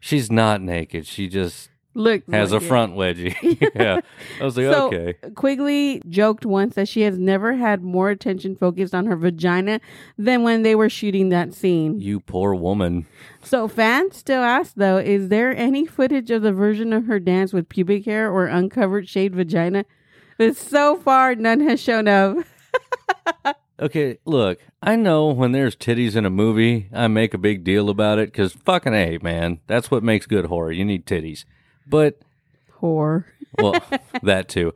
she's 0.00 0.30
not 0.30 0.62
naked. 0.62 1.06
She 1.06 1.28
just 1.28 1.70
Look, 1.94 2.22
has 2.30 2.52
a 2.52 2.60
front 2.60 2.94
wedgie. 2.94 3.34
yeah. 3.74 4.00
I 4.40 4.44
was 4.44 4.56
like, 4.56 4.66
So- 4.66 4.86
okay. 4.86 5.14
Quigley 5.34 6.00
joked 6.08 6.46
once 6.46 6.76
that 6.76 6.86
she 6.86 7.00
has 7.00 7.18
never 7.18 7.54
had 7.54 7.82
more 7.82 8.10
attention 8.10 8.54
focused 8.54 8.94
on 8.94 9.06
her 9.06 9.16
vagina 9.16 9.80
than 10.16 10.44
when 10.44 10.62
they 10.62 10.76
were 10.76 10.88
shooting 10.88 11.30
that 11.30 11.54
scene. 11.54 11.98
You 11.98 12.20
poor 12.20 12.54
woman. 12.54 13.06
So 13.42 13.66
fans 13.66 14.16
still 14.16 14.42
ask 14.42 14.74
though, 14.76 14.98
is 14.98 15.28
there 15.30 15.56
any 15.56 15.84
footage 15.84 16.30
of 16.30 16.42
the 16.42 16.52
version 16.52 16.92
of 16.92 17.06
her 17.06 17.18
dance 17.18 17.52
with 17.52 17.68
pubic 17.68 18.04
hair 18.04 18.30
or 18.30 18.46
uncovered 18.46 19.08
shaved 19.08 19.34
vagina? 19.34 19.84
But 20.36 20.56
so 20.56 20.96
far 20.96 21.34
none 21.34 21.58
has 21.60 21.80
shown 21.80 22.06
up. 22.06 22.36
Okay, 23.80 24.18
look, 24.24 24.58
I 24.82 24.96
know 24.96 25.28
when 25.28 25.52
there's 25.52 25.76
titties 25.76 26.16
in 26.16 26.26
a 26.26 26.30
movie, 26.30 26.88
I 26.92 27.06
make 27.06 27.32
a 27.32 27.38
big 27.38 27.62
deal 27.62 27.88
about 27.88 28.18
it 28.18 28.32
because 28.32 28.52
fucking 28.52 28.92
A, 28.92 29.18
man. 29.22 29.60
That's 29.68 29.88
what 29.88 30.02
makes 30.02 30.26
good 30.26 30.46
horror. 30.46 30.72
You 30.72 30.84
need 30.84 31.06
titties. 31.06 31.44
But, 31.86 32.18
Whore. 32.80 33.26
well, 33.58 33.80
that 34.22 34.48
too. 34.48 34.74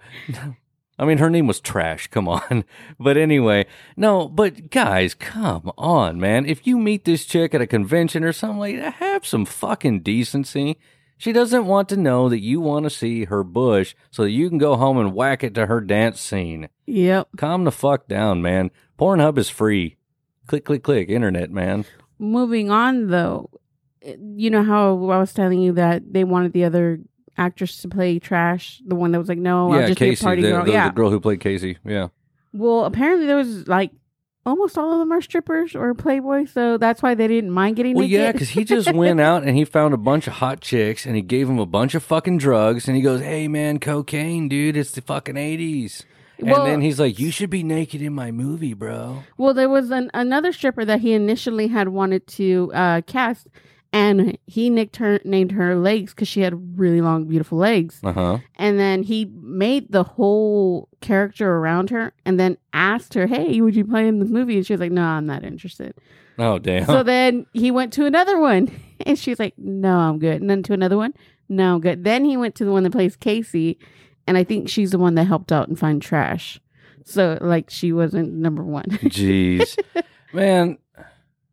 I 1.01 1.05
mean, 1.05 1.19
her 1.19 1.31
name 1.31 1.49
was 1.49 1.61
Trash. 1.61 2.07
Come 2.09 2.29
on. 2.29 2.65
But 3.01 3.17
anyway, 3.17 3.67
no, 3.97 4.29
but 4.29 4.71
guys, 4.71 5.15
come 5.15 5.73
on, 5.77 6.21
man. 6.21 6.47
If 6.47 6.65
you 6.65 6.79
meet 6.79 7.05
this 7.05 7.25
chick 7.25 7.53
at 7.53 7.61
a 7.61 7.67
convention 7.67 8.23
or 8.23 8.33
something 8.33 8.61
like 8.61 8.77
that, 8.77 8.95
have 8.95 9.27
some 9.27 9.45
fucking 9.45 10.03
decency. 10.03 10.79
She 11.23 11.33
doesn't 11.33 11.67
want 11.67 11.89
to 11.91 11.97
know 11.97 12.29
that 12.29 12.41
you 12.41 12.61
want 12.61 12.83
to 12.83 12.91
see 12.91 13.27
her 13.27 13.45
bush 13.45 13.95
so 14.11 14.25
that 14.25 14.33
you 14.33 14.49
can 14.49 14.59
go 14.59 14.75
home 14.75 14.99
and 14.99 15.15
whack 15.15 15.45
it 15.45 15.55
to 15.55 15.67
her 15.67 15.81
dance 15.81 16.21
scene. 16.21 16.69
Yep. 16.87 17.29
Calm 17.37 17.63
the 17.63 17.71
fuck 17.71 18.09
down, 18.09 18.43
man. 18.43 18.73
Pornhub 18.99 19.39
is 19.39 19.49
free. 19.49 19.99
Click, 20.49 20.65
click, 20.65 20.83
click. 20.83 21.09
Internet, 21.09 21.53
man. 21.53 21.85
Moving 22.19 22.73
on 22.73 23.07
though, 23.07 23.51
eh, 24.03 24.17
you 24.35 24.51
know 24.51 24.65
how 24.65 24.95
I 25.11 25.19
was 25.21 25.33
telling 25.33 25.61
you 25.61 25.75
that 25.75 26.13
they 26.13 26.25
wanted 26.25 26.55
the 26.55 26.65
other 26.65 26.99
actress 27.39 27.81
to 27.83 27.89
play 27.89 28.19
trash, 28.19 28.83
the 28.85 28.97
one 28.97 29.13
that 29.13 29.21
was 29.21 29.29
like, 29.29 29.39
no, 29.39 29.71
I'll 29.71 29.87
just 29.87 30.01
Casey, 30.01 30.17
be 30.17 30.21
a 30.21 30.27
party 30.27 30.43
the, 30.43 30.49
girl. 30.49 30.65
the- 30.65 30.73
yeah. 30.73 30.89
the 30.89 30.95
girl 30.95 31.11
who 31.11 31.21
played 31.21 31.39
Casey. 31.39 31.79
Yeah. 31.85 32.09
Well, 32.53 32.85
apparently 32.85 33.29
there 33.29 33.37
was 33.37 33.69
like 33.69 33.93
almost 34.45 34.77
all 34.77 34.93
of 34.93 34.99
them 34.99 35.13
are 35.13 35.21
strippers 35.21 35.75
or 35.75 35.95
playboys, 35.95 36.53
so 36.53 36.77
that's 36.77 37.03
why 37.03 37.15
they 37.15 37.29
didn't 37.29 37.51
mind 37.51 37.77
getting 37.77 37.93
naked. 37.93 37.99
Well, 37.99 38.09
naked. 38.09 38.21
yeah, 38.21 38.33
because 38.33 38.51
he 38.51 38.65
just 38.65 38.93
went 38.95 39.21
out 39.21 39.45
and 39.45 39.57
he 39.57 39.65
found 39.65 39.95
a 39.95 39.99
bunch 39.99 40.27
of 40.27 40.35
hot 40.35 40.61
chicks 40.61 41.07
and 41.07 41.17
he 41.17 41.23
gave 41.23 41.47
them 41.47 41.59
a 41.59 41.67
bunch 41.67 41.95
of 41.95 42.03
fucking 42.03 42.39
drugs 42.39 42.89
and 42.89 42.97
he 42.97 43.03
goes, 43.03 43.21
"Hey, 43.21 43.49
man, 43.49 43.79
cocaine, 43.79 44.49
dude, 44.49 44.77
it's 44.77 44.93
the 44.93 45.01
fucking 45.01 45.37
eighties." 45.37 46.05
And 46.39 46.67
then 46.67 46.81
he's 46.81 46.99
like, 46.99 47.19
"You 47.21 47.31
should 47.31 47.51
be 47.51 47.63
naked 47.63 48.03
in 48.03 48.13
my 48.15 48.33
movie, 48.33 48.75
bro." 48.75 49.23
Well, 49.37 49.55
there 49.55 49.69
was 49.69 49.91
an, 49.91 50.11
another 50.13 50.53
stripper 50.53 50.85
that 50.85 51.01
he 51.01 51.13
initially 51.13 51.69
had 51.69 51.89
wanted 51.89 52.27
to 52.29 52.73
uh, 52.75 53.03
cast, 53.03 53.47
and 53.93 54.39
he 54.47 54.71
nicked 54.71 54.97
her, 54.97 55.21
named 55.25 55.53
her 55.53 55.77
legs 55.77 56.15
because 56.15 56.29
she 56.29 56.41
had 56.41 56.79
really 56.79 57.01
long, 57.01 57.27
beautiful 57.27 57.59
legs. 57.59 58.01
Uh 58.03 58.13
huh. 58.13 58.39
And 58.57 58.79
then 58.79 59.03
he 59.03 59.27
made 59.27 59.93
the 59.93 60.03
whole 60.03 60.89
character 61.01 61.57
around 61.57 61.91
her, 61.91 62.13
and 62.25 62.41
then 62.41 62.57
asked 62.73 63.15
her, 63.15 63.27
"Hey, 63.27 63.61
would 63.61 63.77
you 63.77 63.85
play 63.85 64.09
in 64.09 64.19
this 64.19 64.31
movie?" 64.31 64.57
And 64.57 64.67
she 64.67 64.73
was 64.73 64.81
like, 64.81 64.93
"No, 64.93 65.05
I'm 65.05 65.27
not 65.27 65.45
interested." 65.45 65.95
Oh 66.39 66.59
damn. 66.59 66.87
So 66.87 67.03
then 67.03 67.47
he 67.53 67.71
went 67.71 67.93
to 67.95 68.07
another 68.07 68.39
one, 68.41 68.71
and 69.07 69.19
she's 69.19 69.39
like, 69.39 69.55
"No, 69.59 69.99
I'm 69.99 70.19
good." 70.19 70.41
And 70.41 70.49
then 70.49 70.63
to 70.65 70.73
another 70.73 70.97
one, 70.97 71.13
"No, 71.49 71.75
I'm 71.75 71.81
good." 71.81 72.05
Then 72.05 72.25
he 72.25 72.37
went 72.37 72.55
to 72.57 72.65
the 72.65 72.73
one 72.73 72.85
that 72.85 72.93
plays 72.93 73.17
Casey, 73.17 73.79
and 74.27 74.39
I 74.39 74.45
think 74.45 74.69
she's 74.69 74.93
the 74.93 74.99
one 74.99 75.15
that 75.17 75.25
helped 75.25 75.53
out 75.53 75.69
and 75.69 75.79
find 75.79 76.01
trash. 76.01 76.59
So 77.05 77.37
like 77.41 77.69
she 77.69 77.93
wasn't 77.93 78.33
number 78.33 78.63
one. 78.63 78.85
Jeez, 78.91 79.79
man, 80.33 80.79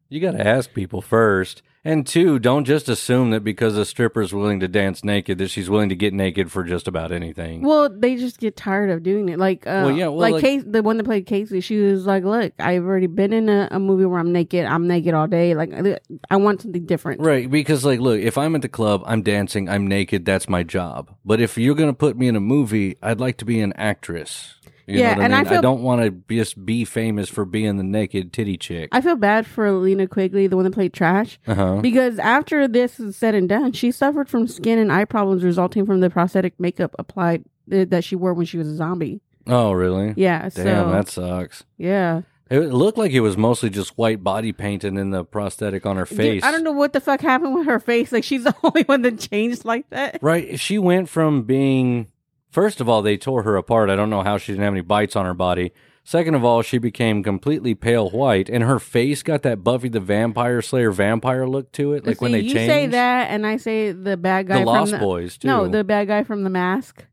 you 0.08 0.22
got 0.22 0.32
to 0.32 0.48
ask 0.48 0.74
people 0.74 1.02
first. 1.02 1.64
And 1.86 2.06
two, 2.06 2.40
don't 2.40 2.66
just 2.66 2.90
assume 2.90 3.30
that 3.30 3.42
because 3.42 3.78
a 3.78 3.86
stripper's 3.86 4.34
willing 4.34 4.60
to 4.60 4.68
dance 4.68 5.02
naked 5.02 5.38
that 5.38 5.48
she's 5.48 5.70
willing 5.70 5.88
to 5.88 5.96
get 5.96 6.14
naked 6.14 6.52
for 6.52 6.66
just 6.66 6.90
about 6.90 7.14
anything. 7.14 7.62
Well, 7.62 7.90
they 7.90 8.18
just 8.18 8.38
get 8.38 8.58
tired 8.58 8.90
of 8.90 9.02
doing 9.02 9.30
it. 9.30 9.40
Like, 9.40 9.66
uh, 9.66 9.84
Well, 9.86 9.92
yeah, 9.92 10.08
well, 10.08 10.18
like, 10.18 10.34
like- 10.34 10.44
Case, 10.44 10.64
the 10.68 10.84
one 10.84 10.98
that 10.98 11.06
played 11.06 11.26
Casey, 11.26 11.62
she 11.62 11.78
was 11.78 12.06
like, 12.06 12.26
"Look, 12.26 12.52
I've 12.60 12.84
already 12.84 13.08
been 13.08 13.32
in 13.32 13.48
a, 13.48 13.70
a 13.72 13.80
movie 13.80 14.04
where 14.04 14.20
I'm 14.20 14.34
naked. 14.34 14.66
I'm 14.66 14.88
naked 14.90 15.14
all 15.14 15.28
day. 15.28 15.56
Like, 15.56 15.74
I- 15.74 16.00
I 16.30 16.36
want 16.36 16.62
something 16.64 16.86
different." 16.86 17.22
Right, 17.22 17.50
because 17.50 17.86
like, 17.86 18.02
look, 18.02 18.20
if 18.20 18.38
I'm 18.38 18.56
at 18.56 18.62
the 18.62 18.68
club, 18.70 19.02
I'm 19.06 19.22
dancing, 19.22 19.70
I'm 19.70 19.88
naked, 19.88 20.26
that's 20.26 20.50
my 20.50 20.64
job. 20.64 21.16
But 21.24 21.40
if 21.40 21.58
you're 21.58 21.76
gonna 21.76 21.94
put 21.94 22.18
me 22.18 22.28
in 22.28 22.36
a 22.36 22.42
movie, 22.42 22.98
I'd 23.02 23.22
like 23.22 23.38
to 23.38 23.46
be 23.46 23.62
an 23.62 23.72
actress. 23.78 24.56
You 24.90 25.00
Yeah, 25.00 25.12
know 25.14 25.18
what 25.18 25.26
and 25.26 25.36
I 25.36 25.38
I 25.38 25.40
mean? 25.42 25.48
I, 25.48 25.50
feel- 25.52 25.62
don't 25.62 25.82
want 25.84 26.02
to 26.02 26.36
just 26.36 26.66
be 26.66 26.84
famous 26.86 27.30
for 27.30 27.46
being 27.46 27.78
the 27.78 27.84
naked 27.84 28.34
titty 28.34 28.58
chick. 28.58 28.90
I 28.92 29.02
feel 29.02 29.16
bad 29.16 29.46
for 29.46 29.72
Lena 29.72 30.08
Quigley, 30.08 30.48
the 30.48 30.56
one 30.56 30.66
that 30.66 30.74
played 30.74 30.94
Trash, 30.94 31.40
Uh 31.48 31.54
huh. 31.56 31.76
because 31.82 32.18
after 32.20 32.68
this 32.68 33.00
is 33.00 33.16
said 33.16 33.36
and 33.36 33.48
done, 33.48 33.72
she 33.74 33.92
suffered 33.92 34.28
from 34.30 34.48
skin 34.48 34.80
and 34.80 34.92
eye 34.92 35.06
problems 35.06 35.44
resulting 35.44 35.86
from 35.86 36.00
the 36.00 36.10
prosthetic 36.10 36.60
makeup 36.60 36.96
applied 36.98 37.44
uh, 37.72 37.86
that 37.90 38.04
she 38.04 38.16
wore 38.16 38.34
when 38.34 38.46
she 38.46 38.58
was 38.58 38.68
a 38.68 38.76
zombie. 38.76 39.22
Oh, 39.48 39.72
really? 39.72 40.14
Yeah. 40.18 40.50
Damn, 40.50 40.52
so 40.52 40.92
that 40.92 41.08
sucks. 41.10 41.64
yeah. 41.78 42.22
It 42.52 42.74
looked 42.74 42.98
like 42.98 43.12
it 43.12 43.20
was 43.20 43.38
mostly 43.38 43.70
just 43.70 43.96
white 43.96 44.24
body 44.24 44.52
paint 44.54 44.84
and 44.84 44.98
then 44.98 45.12
the 45.12 45.24
prosthetic 45.24 45.86
on 45.86 45.98
her 45.98 46.06
Dude, 46.06 46.18
face. 46.18 46.44
I 46.44 46.50
don't 46.50 46.64
know 46.64 46.72
what 46.72 46.94
the 46.94 47.00
fuck 47.00 47.22
happened 47.22 47.54
with 47.54 47.68
her 47.68 47.80
face. 47.80 48.12
Like 48.12 48.24
she's 48.24 48.44
the 48.50 48.56
only 48.64 48.82
one 48.84 49.04
that 49.04 49.20
changed 49.20 49.66
like 49.66 49.88
that. 49.92 50.18
Right. 50.24 50.60
She 50.60 50.80
went 50.80 51.10
from 51.10 51.44
being, 51.44 52.08
first 52.50 52.82
of 52.82 52.90
all, 52.90 53.02
they 53.02 53.18
tore 53.18 53.44
her 53.44 53.56
apart. 53.56 53.90
I 53.90 53.96
don't 53.96 54.10
know 54.10 54.24
how 54.24 54.38
she 54.38 54.52
didn't 54.52 54.64
have 54.64 54.74
any 54.74 54.82
bites 54.82 55.16
on 55.16 55.26
her 55.26 55.34
body. 55.34 55.72
Second 56.04 56.34
of 56.34 56.44
all, 56.44 56.64
she 56.64 56.80
became 56.80 57.22
completely 57.22 57.76
pale 57.76 58.10
white, 58.10 58.50
and 58.50 58.64
her 58.64 58.80
face 58.80 59.22
got 59.22 59.44
that 59.44 59.64
Buffy 59.64 59.90
the 59.90 60.00
Vampire 60.00 60.60
Slayer 60.62 60.92
vampire 60.92 61.48
look 61.48 61.72
to 61.74 61.94
it. 61.94 62.04
Like 62.04 62.18
See, 62.18 62.24
when 62.24 62.32
they 62.32 62.40
you 62.40 62.54
changed 62.54 62.72
say 62.72 62.88
that, 62.88 63.30
and 63.30 63.46
I 63.46 63.58
say 63.58 63.92
the 63.92 64.18
bad 64.18 64.48
guy 64.48 64.56
the 64.56 64.60
from 64.62 64.66
Lost 64.66 64.92
the, 64.94 64.98
Boys 64.98 65.38
too. 65.38 65.48
No, 65.48 65.68
the 65.68 65.84
bad 65.84 66.08
guy 66.08 66.24
from 66.24 66.44
the 66.44 66.50
mask. 66.50 67.06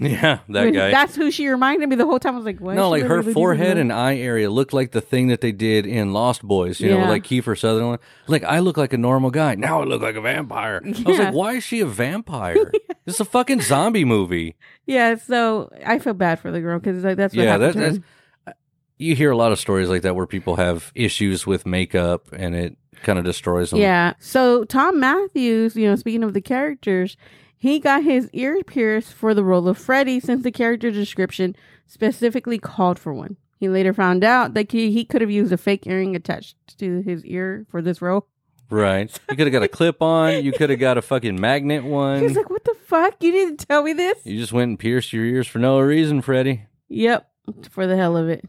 yeah, 0.08 0.38
that 0.48 0.70
guy. 0.72 0.90
That's 0.90 1.14
who 1.14 1.30
she 1.30 1.46
reminded 1.48 1.88
me 1.88 1.96
the 1.96 2.06
whole 2.06 2.18
time. 2.18 2.34
I 2.34 2.36
was 2.38 2.46
like, 2.46 2.58
what? 2.58 2.74
no, 2.74 2.88
like 2.88 3.02
her 3.02 3.22
forehead 3.22 3.76
and 3.76 3.92
eye 3.92 4.16
area 4.16 4.50
looked 4.50 4.72
like 4.72 4.92
the 4.92 5.00
thing 5.00 5.28
that 5.28 5.40
they 5.42 5.52
did 5.52 5.84
in 5.86 6.12
Lost 6.12 6.42
Boys. 6.42 6.80
You 6.80 6.90
know, 6.90 6.98
Yeah. 6.98 7.08
like 7.08 7.22
Kiefer 7.24 7.58
Sutherland. 7.58 8.00
Like 8.26 8.42
I 8.44 8.60
look 8.60 8.76
like 8.76 8.92
a 8.92 8.98
normal 8.98 9.30
guy. 9.30 9.54
Now 9.56 9.82
I 9.82 9.84
look 9.84 10.00
like 10.00 10.16
a 10.16 10.20
vampire. 10.20 10.80
I 10.84 10.88
was 10.88 11.00
Yeah. 11.00 11.24
like, 11.26 11.34
why 11.34 11.52
is 11.54 11.64
she 11.64 11.80
a 11.80 11.86
vampire? 11.86 12.72
This 13.06 13.14
is 13.14 13.20
a 13.22 13.24
fucking 13.24 13.62
zombie 13.62 14.04
movie. 14.04 14.56
Yeah, 14.86 15.16
so 15.16 15.70
I 15.84 15.98
feel 15.98 16.12
bad 16.12 16.38
for 16.38 16.50
the 16.52 16.60
girl 16.60 16.78
because 16.78 17.02
like, 17.02 17.16
that's 17.16 17.34
what 17.34 17.42
yeah, 17.42 17.52
happened 17.52 17.74
that, 17.74 17.92
to 17.94 18.02
that's. 18.44 18.58
You 18.98 19.16
hear 19.16 19.30
a 19.30 19.36
lot 19.36 19.52
of 19.52 19.58
stories 19.58 19.88
like 19.88 20.02
that 20.02 20.14
where 20.14 20.26
people 20.26 20.56
have 20.56 20.92
issues 20.94 21.46
with 21.46 21.64
makeup 21.64 22.28
and 22.32 22.54
it 22.54 22.76
kind 23.02 23.18
of 23.18 23.24
destroys 23.24 23.70
them. 23.70 23.80
Yeah. 23.80 24.12
So 24.20 24.64
Thom 24.64 25.00
Mathews, 25.00 25.74
you 25.76 25.88
know, 25.88 25.96
speaking 25.96 26.22
of 26.22 26.34
the 26.34 26.42
characters, 26.42 27.16
he 27.60 27.78
got 27.78 28.02
his 28.04 28.30
ear 28.32 28.62
pierced 28.64 29.12
for 29.12 29.34
the 29.34 29.44
role 29.44 29.68
of 29.68 29.76
Freddy 29.76 30.18
since 30.18 30.42
the 30.42 30.50
character 30.50 30.90
description 30.90 31.54
specifically 31.86 32.58
called 32.58 32.98
for 32.98 33.12
one. 33.12 33.36
He 33.58 33.68
later 33.68 33.92
found 33.92 34.24
out 34.24 34.54
that 34.54 34.72
he, 34.72 34.90
he 34.90 35.04
could 35.04 35.20
have 35.20 35.30
used 35.30 35.52
a 35.52 35.58
fake 35.58 35.86
earring 35.86 36.16
attached 36.16 36.56
to 36.78 37.02
his 37.02 37.22
ear 37.26 37.66
for 37.68 37.82
this 37.82 38.00
role. 38.00 38.26
Right. 38.70 39.14
You 39.28 39.36
could 39.36 39.46
have 39.46 39.52
got 39.52 39.62
a 39.62 39.68
clip 39.68 40.00
on. 40.00 40.42
You 40.42 40.52
could 40.52 40.70
have 40.70 40.78
got 40.78 40.96
a 40.96 41.02
fucking 41.02 41.38
magnet 41.38 41.84
one. 41.84 42.22
He's 42.22 42.34
like, 42.34 42.48
"What 42.48 42.64
the 42.64 42.76
fuck? 42.86 43.22
You 43.22 43.30
didn't 43.30 43.68
tell 43.68 43.82
me 43.82 43.92
this." 43.92 44.24
You 44.24 44.38
just 44.38 44.54
went 44.54 44.70
and 44.70 44.78
pierced 44.78 45.12
your 45.12 45.26
ears 45.26 45.46
for 45.46 45.58
no 45.58 45.80
reason, 45.80 46.22
Freddy. 46.22 46.64
Yep, 46.88 47.28
for 47.68 47.86
the 47.86 47.96
hell 47.96 48.16
of 48.16 48.30
it. 48.30 48.48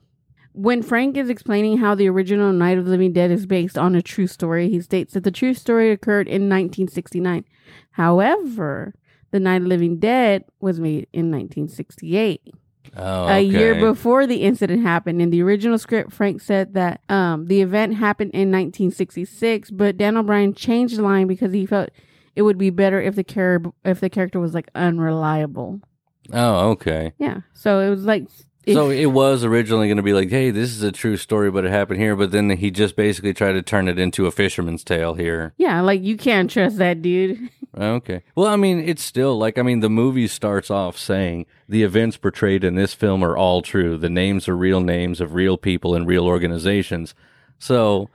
When 0.54 0.84
Frank 0.84 1.18
is 1.18 1.30
explaining 1.30 1.80
how 1.80 1.96
the 1.96 2.08
original 2.08 2.54
Night 2.54 2.78
of 2.78 2.86
the 2.86 2.92
Living 2.92 3.14
Dead 3.14 3.32
is 3.32 3.46
based 3.46 3.78
on 3.78 3.96
a 3.96 4.02
true 4.02 4.28
story, 4.28 4.70
he 4.70 4.80
states 4.80 5.14
that 5.14 5.24
the 5.24 5.32
true 5.32 5.54
story 5.54 5.92
occurred 5.92 6.28
in 6.28 6.50
1969. 6.50 7.46
However, 7.92 8.94
the 9.32 9.40
Night 9.40 9.62
of 9.62 9.68
Living 9.68 9.98
Dead 9.98 10.44
was 10.60 10.80
made 10.80 11.08
in 11.14 11.32
1968, 11.32 12.42
Oh, 12.98 13.28
a 13.28 13.40
year 13.40 13.76
before 13.76 14.28
the 14.28 14.42
incident 14.44 14.82
happened. 14.84 15.22
In 15.22 15.30
the 15.30 15.42
original 15.42 15.78
script, 15.78 16.12
Frank 16.12 16.42
said 16.42 16.74
that 16.74 17.02
um, 17.10 17.46
the 17.46 17.62
event 17.62 17.96
happened 17.96 18.32
in 18.32 18.52
1966, 18.52 19.72
but 19.72 19.98
Dan 19.98 20.18
O'Brien 20.18 20.54
changed 20.54 20.98
the 20.98 21.02
line 21.02 21.28
because 21.28 21.54
he 21.54 21.66
felt 21.66 21.90
it 22.36 22.42
would 22.42 22.58
be 22.58 22.70
better 22.70 23.02
if 23.02 23.16
the 23.16 23.24
char- 23.24 23.62
if 23.86 24.00
the 24.02 24.10
character 24.10 24.40
was 24.40 24.54
like 24.54 24.70
unreliable. 24.76 25.80
Oh, 26.34 26.72
okay. 26.72 27.14
Yeah, 27.18 27.42
so 27.54 27.80
it 27.80 27.90
was 27.90 28.04
like. 28.06 28.28
So 28.68 28.90
it 28.90 29.08
was 29.08 29.44
originally 29.44 29.88
going 29.88 29.98
to 29.98 30.04
be 30.04 30.14
like, 30.14 30.30
hey, 30.30 30.52
this 30.52 30.70
is 30.70 30.84
a 30.84 30.92
true 30.92 31.18
story, 31.18 31.50
but 31.50 31.66
it 31.66 31.72
happened 31.72 32.00
here. 32.00 32.16
But 32.16 32.32
then 32.32 32.50
he 32.52 32.70
just 32.70 32.96
basically 32.96 33.34
tried 33.34 33.54
to 33.54 33.62
turn 33.62 33.88
it 33.88 33.98
into 33.98 34.28
a 34.28 34.32
fisherman's 34.32 34.84
tale 34.84 35.16
here. 35.16 35.54
Yeah, 35.58 35.82
like 35.82 36.02
you 36.02 36.18
can't 36.18 36.50
trust 36.50 36.78
that 36.78 37.02
dude. 37.02 37.50
Okay. 37.78 38.24
Well, 38.36 38.48
I 38.48 38.58
mean, 38.58 38.80
it's 38.80 39.02
still 39.02 39.38
like, 39.38 39.58
I 39.58 39.62
mean, 39.62 39.80
the 39.80 39.90
movie 39.90 40.28
starts 40.28 40.70
off 40.70 40.98
saying 40.98 41.46
the 41.70 41.84
events 41.84 42.18
portrayed 42.18 42.66
in 42.66 42.76
this 42.76 42.94
film 42.94 43.24
are 43.24 43.38
all 43.38 43.62
true. 43.62 43.98
The 43.98 44.10
names 44.10 44.50
are 44.50 44.58
real 44.58 44.82
names 44.82 45.22
of 45.22 45.34
real 45.36 45.58
people 45.58 45.96
and 45.96 46.06
real 46.06 46.26
organizations. 46.26 47.16
So, 47.60 48.10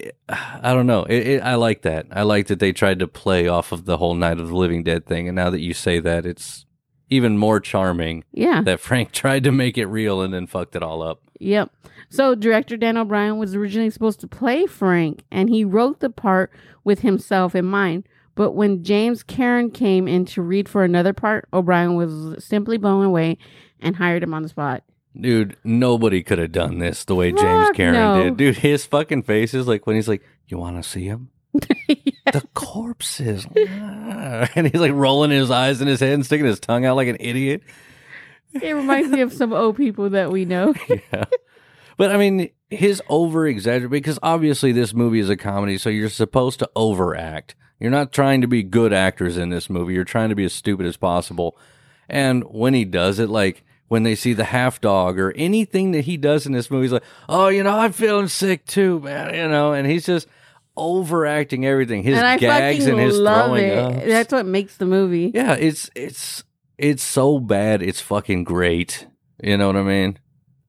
eh, 0.00 0.12
I 0.30 0.72
don't 0.72 0.86
know. 0.86 1.04
It, 1.04 1.26
it, 1.26 1.42
I 1.42 1.56
like 1.56 1.82
that. 1.82 2.06
I 2.10 2.22
like 2.22 2.46
that 2.46 2.58
they 2.58 2.72
tried 2.72 3.00
to 3.00 3.06
play 3.06 3.48
off 3.48 3.70
of 3.70 3.84
the 3.84 3.98
whole 3.98 4.14
Night 4.14 4.40
of 4.40 4.48
the 4.48 4.56
Living 4.56 4.82
Dead 4.82 5.04
thing. 5.04 5.28
And 5.28 5.36
now 5.36 5.50
that 5.50 5.60
you 5.60 5.74
say 5.74 6.00
that, 6.00 6.24
it's 6.24 6.64
even 7.10 7.38
more 7.38 7.60
charming 7.60 8.24
Yeah. 8.32 8.62
that 8.62 8.80
Frank 8.80 9.12
tried 9.12 9.44
to 9.44 9.52
make 9.52 9.78
it 9.78 9.86
real 9.86 10.20
and 10.20 10.32
then 10.34 10.46
fucked 10.46 10.76
it 10.76 10.82
all 10.82 11.02
up. 11.02 11.20
Yep. 11.40 11.70
So 12.10 12.34
director 12.34 12.76
Dan 12.76 12.96
O'Brien 12.96 13.38
was 13.38 13.54
originally 13.54 13.90
supposed 13.90 14.20
to 14.20 14.28
play 14.28 14.66
Frank, 14.66 15.22
and 15.30 15.48
he 15.50 15.64
wrote 15.64 16.00
the 16.00 16.10
part 16.10 16.50
with 16.84 17.00
himself 17.00 17.54
in 17.54 17.64
mind. 17.64 18.04
But 18.34 18.52
when 18.52 18.84
James 18.84 19.22
Karen 19.22 19.70
came 19.70 20.06
in 20.08 20.24
to 20.26 20.42
read 20.42 20.68
for 20.68 20.84
another 20.84 21.12
part, 21.12 21.48
O'Brien 21.52 21.96
was 21.96 22.44
simply 22.44 22.76
blown 22.78 23.04
away 23.04 23.36
and 23.80 23.96
hired 23.96 24.22
him 24.22 24.32
on 24.32 24.42
the 24.42 24.48
spot. 24.48 24.84
Dude, 25.20 25.56
nobody 25.64 26.22
could 26.22 26.38
have 26.38 26.52
done 26.52 26.78
this 26.78 27.04
the 27.04 27.16
way 27.16 27.32
James 27.32 27.70
Karen 27.74 27.94
no. 27.94 28.22
did. 28.24 28.36
Dude, 28.36 28.58
his 28.58 28.86
fucking 28.86 29.24
face 29.24 29.54
is 29.54 29.66
like 29.66 29.86
when 29.86 29.96
he's 29.96 30.06
like, 30.08 30.22
You 30.46 30.58
want 30.58 30.80
to 30.82 30.88
see 30.88 31.04
him? 31.04 31.30
The 32.32 32.46
corpses. 32.54 33.46
And 34.54 34.66
he's 34.66 34.80
like 34.80 34.92
rolling 34.92 35.30
his 35.30 35.50
eyes 35.50 35.80
in 35.80 35.88
his 35.88 36.00
head 36.00 36.12
and 36.12 36.24
sticking 36.24 36.46
his 36.46 36.60
tongue 36.60 36.84
out 36.84 36.96
like 36.96 37.08
an 37.08 37.16
idiot. 37.20 37.62
It 38.52 38.74
reminds 38.74 39.10
me 39.10 39.20
of 39.20 39.32
some 39.32 39.52
old 39.52 39.76
people 39.76 40.10
that 40.10 40.30
we 40.30 40.44
know. 40.44 40.74
yeah. 40.88 41.24
But 41.96 42.12
I 42.12 42.16
mean, 42.16 42.50
his 42.70 43.02
over 43.08 43.46
exaggerate 43.46 43.90
because 43.90 44.18
obviously 44.22 44.72
this 44.72 44.94
movie 44.94 45.20
is 45.20 45.28
a 45.28 45.36
comedy, 45.36 45.78
so 45.78 45.90
you're 45.90 46.08
supposed 46.08 46.58
to 46.60 46.70
overact. 46.76 47.54
You're 47.80 47.90
not 47.90 48.12
trying 48.12 48.40
to 48.40 48.48
be 48.48 48.62
good 48.62 48.92
actors 48.92 49.36
in 49.36 49.50
this 49.50 49.70
movie. 49.70 49.94
You're 49.94 50.04
trying 50.04 50.30
to 50.30 50.34
be 50.34 50.44
as 50.44 50.52
stupid 50.52 50.86
as 50.86 50.96
possible. 50.96 51.56
And 52.08 52.44
when 52.44 52.74
he 52.74 52.84
does 52.84 53.18
it, 53.18 53.28
like 53.28 53.64
when 53.88 54.02
they 54.02 54.14
see 54.14 54.32
the 54.32 54.44
half 54.44 54.80
dog 54.80 55.18
or 55.18 55.32
anything 55.32 55.92
that 55.92 56.04
he 56.04 56.16
does 56.16 56.46
in 56.46 56.52
this 56.52 56.70
movie, 56.70 56.84
he's 56.84 56.92
like, 56.92 57.04
"Oh, 57.28 57.48
you 57.48 57.62
know, 57.62 57.78
I'm 57.78 57.92
feeling 57.92 58.28
sick 58.28 58.66
too, 58.66 59.00
man." 59.00 59.34
You 59.34 59.48
know, 59.48 59.72
and 59.72 59.86
he's 59.86 60.06
just 60.06 60.28
overacting 60.78 61.66
everything. 61.66 62.02
His 62.02 62.18
and 62.18 62.40
gags 62.40 62.86
and 62.86 62.98
his 62.98 63.18
love 63.18 63.46
throwing 63.46 63.64
it. 63.64 64.06
That's 64.06 64.32
what 64.32 64.46
makes 64.46 64.76
the 64.76 64.86
movie. 64.86 65.30
Yeah, 65.34 65.54
it's 65.54 65.90
it's 65.94 66.44
it's 66.78 67.02
so 67.02 67.38
bad. 67.38 67.82
It's 67.82 68.00
fucking 68.00 68.44
great. 68.44 69.06
You 69.42 69.56
know 69.56 69.66
what 69.66 69.76
I 69.76 69.82
mean? 69.82 70.18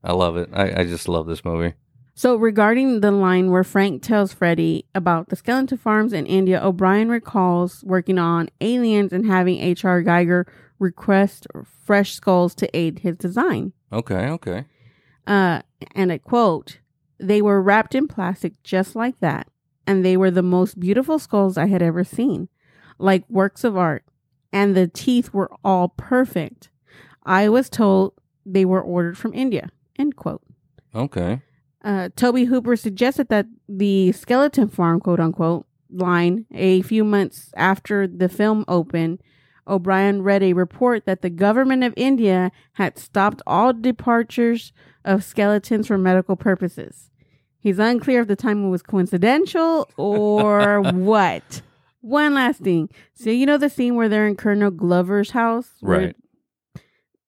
I 0.04 0.14
love 0.14 0.38
it. 0.38 0.50
I, 0.54 0.82
I 0.82 0.84
just 0.86 1.08
love 1.08 1.28
this 1.28 1.44
movie. 1.44 1.74
So, 2.20 2.36
regarding 2.36 3.00
the 3.00 3.12
line 3.12 3.50
where 3.50 3.64
Frank 3.64 4.04
tells 4.04 4.34
Freddy 4.34 4.86
about 4.94 5.30
the 5.30 5.38
skeleton 5.38 5.78
farms 5.78 6.12
in 6.12 6.26
India, 6.26 6.62
O'Bannon 6.62 7.08
recalls 7.08 7.82
working 7.86 8.20
on 8.20 8.50
aliens 8.60 9.14
and 9.14 9.26
having 9.26 9.60
H.R. 9.60 10.04
Giger 10.04 10.46
request 10.80 11.48
fresh 11.86 12.14
skulls 12.14 12.54
to 12.56 12.78
aid 12.78 13.00
his 13.00 13.16
design. 13.16 13.72
Okay, 13.94 14.28
okay. 14.32 14.66
Uh, 15.26 15.62
and 15.96 16.12
I 16.12 16.18
quote, 16.18 16.80
they 17.20 17.42
were 17.42 17.62
wrapped 17.62 17.96
in 17.96 18.08
plastic 18.08 18.62
just 18.64 18.96
like 18.96 19.20
that, 19.20 19.48
and 19.90 20.06
they 20.06 20.16
were 20.16 20.30
the 20.30 20.44
most 20.44 20.80
beautiful 20.80 21.18
skulls 21.18 21.58
I 21.58 21.66
had 21.66 21.82
ever 21.82 22.04
seen, 22.04 22.48
like 23.00 23.28
works 23.28 23.64
of 23.64 23.76
art, 23.76 24.06
and 24.54 24.78
the 24.78 24.88
teeth 24.88 25.34
were 25.34 25.50
all 25.64 25.90
perfect. 25.90 26.70
I 27.26 27.50
was 27.50 27.72
told 27.72 28.14
they 28.46 28.66
were 28.66 28.84
ordered 28.84 29.18
from 29.18 29.34
India. 29.34 29.70
End 29.98 30.16
quote. 30.16 30.44
Okay. 30.94 31.42
Uh, 31.84 32.10
Tobe 32.16 32.46
Hooper 32.46 32.76
suggested 32.76 33.30
that 33.30 33.48
the 33.68 34.12
skeleton 34.12 34.68
farm, 34.68 35.00
quote 35.00 35.20
unquote, 35.20 35.66
line 35.92 36.46
a 36.54 36.84
few 36.84 37.04
months 37.04 37.52
after 37.58 38.06
the 38.06 38.30
film 38.30 38.66
opened, 38.68 39.24
O'Bannon 39.68 40.22
read 40.22 40.44
a 40.44 40.54
report 40.54 41.08
that 41.08 41.24
the 41.24 41.32
government 41.32 41.84
of 41.84 41.96
India 41.98 42.52
had 42.74 43.00
stopped 43.00 43.42
all 43.48 43.74
departures 43.74 44.72
of 45.04 45.24
skeletons 45.24 45.88
for 45.88 45.98
medical 45.98 46.36
purposes. 46.36 47.09
He's 47.60 47.80
unclear 47.80 48.22
if 48.22 48.28
the 48.28 48.36
timing 48.36 48.70
was 48.70 48.82
coincidental 48.82 49.90
or 49.98 50.82
what. 50.94 51.62
One 52.02 52.34
last 52.34 52.62
thing. 52.62 52.90
So, 53.14 53.30
you 53.30 53.46
know 53.46 53.58
the 53.58 53.70
scene 53.70 53.96
where 53.96 54.08
they're 54.08 54.28
in 54.28 54.38
Colonel 54.38 54.72
Glover's 54.72 55.32
house? 55.32 55.70
Right. 55.82 56.16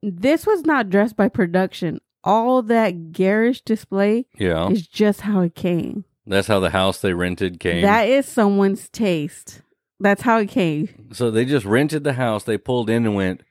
This 0.01 0.45
was 0.47 0.65
not 0.65 0.89
dressed 0.89 1.15
by 1.15 1.27
production. 1.29 1.99
All 2.23 2.61
that 2.63 3.11
garish 3.11 3.61
display 3.61 4.25
Yeah. 4.37 4.69
is 4.69 4.87
just 4.87 5.21
how 5.21 5.41
it 5.41 5.55
came. 5.55 6.05
That's 6.25 6.47
how 6.47 6.59
the 6.59 6.69
house 6.69 7.01
they 7.01 7.13
rented 7.13 7.59
came. 7.59 7.81
That 7.81 8.07
is 8.07 8.25
someone's 8.25 8.87
taste. 8.89 9.61
That's 9.99 10.21
how 10.21 10.37
it 10.39 10.49
came. 10.49 10.87
so 11.13 11.29
they 11.29 11.45
just 11.45 11.65
rented 11.65 12.03
the 12.03 12.13
house. 12.13 12.43
They 12.43 12.57
pulled 12.57 12.89
in 12.89 13.05
and 13.05 13.15
went, 13.15 13.41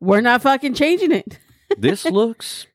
We're 0.00 0.20
not 0.20 0.42
fucking 0.42 0.74
changing 0.74 1.12
it. 1.12 1.38
This 1.78 2.04
looks 2.10 2.66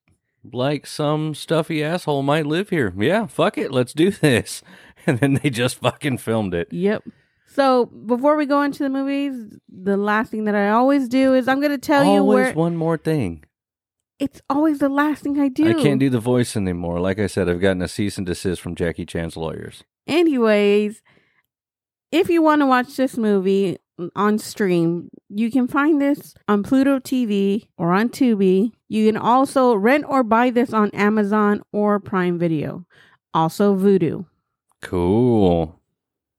like 0.51 0.85
some 0.87 1.33
stuffy 1.35 1.83
asshole 1.83 2.23
might 2.23 2.45
live 2.45 2.69
here. 2.69 2.93
Yeah, 2.97 3.27
fuck 3.27 3.57
it. 3.57 3.71
Let's 3.71 3.93
do 3.93 4.11
this. 4.11 4.61
And 5.05 5.19
then 5.19 5.33
they 5.35 5.49
just 5.49 5.77
fucking 5.79 6.17
filmed 6.19 6.53
it. 6.53 6.67
Yep. 6.71 7.03
So 7.47 7.85
before 7.85 8.35
we 8.35 8.45
go 8.45 8.61
into 8.63 8.83
the 8.83 8.89
movies, 8.89 9.35
the 9.69 9.97
last 9.97 10.31
thing 10.31 10.45
that 10.45 10.55
I 10.55 10.69
always 10.69 11.07
do 11.07 11.33
is 11.35 11.47
I'm 11.47 11.59
going 11.59 11.71
to 11.71 11.77
tell 11.77 12.03
you 12.03 12.09
Always 12.21 12.35
where 12.45 12.53
one 12.53 12.75
more 12.75 12.97
thing. 12.97 13.43
it's 14.17 14.41
always 14.49 14.79
the 14.79 14.89
last 14.89 15.21
thing 15.23 15.39
I 15.39 15.49
do. 15.49 15.67
I 15.69 15.73
can't 15.81 15.99
do 15.99 16.09
the 16.09 16.19
voice 16.19 16.55
anymore. 16.55 16.99
Like 16.99 17.19
I 17.19 17.27
said, 17.27 17.47
I've 17.49 17.61
gotten 17.61 17.81
a 17.81 17.87
cease 17.87 18.17
and 18.17 18.25
desist 18.25 18.61
from 18.61 18.75
Jackie 18.75 19.05
Chan's 19.05 19.37
lawyers. 19.37 19.83
Anyways, 20.07 21.01
if 22.11 22.29
you 22.29 22.41
want 22.41 22.61
to 22.61 22.65
watch 22.65 22.95
this 22.95 23.17
movie 23.17 23.77
on 24.15 24.37
stream, 24.39 25.09
you 25.29 25.51
can 25.51 25.67
find 25.67 26.01
this 26.01 26.33
on 26.47 26.63
Pluto 26.63 26.99
TV 26.99 27.67
or 27.77 27.93
on 27.93 28.09
Tubi. 28.09 28.71
You 28.87 29.11
can 29.11 29.17
also 29.17 29.73
rent 29.75 30.05
or 30.07 30.23
buy 30.23 30.49
this 30.49 30.73
on 30.73 30.89
Amazon 30.91 31.61
or 31.71 31.99
Prime 31.99 32.37
Video. 32.39 32.85
Also 33.33 33.75
Vudu. 33.75 34.25
Cool. 34.81 35.79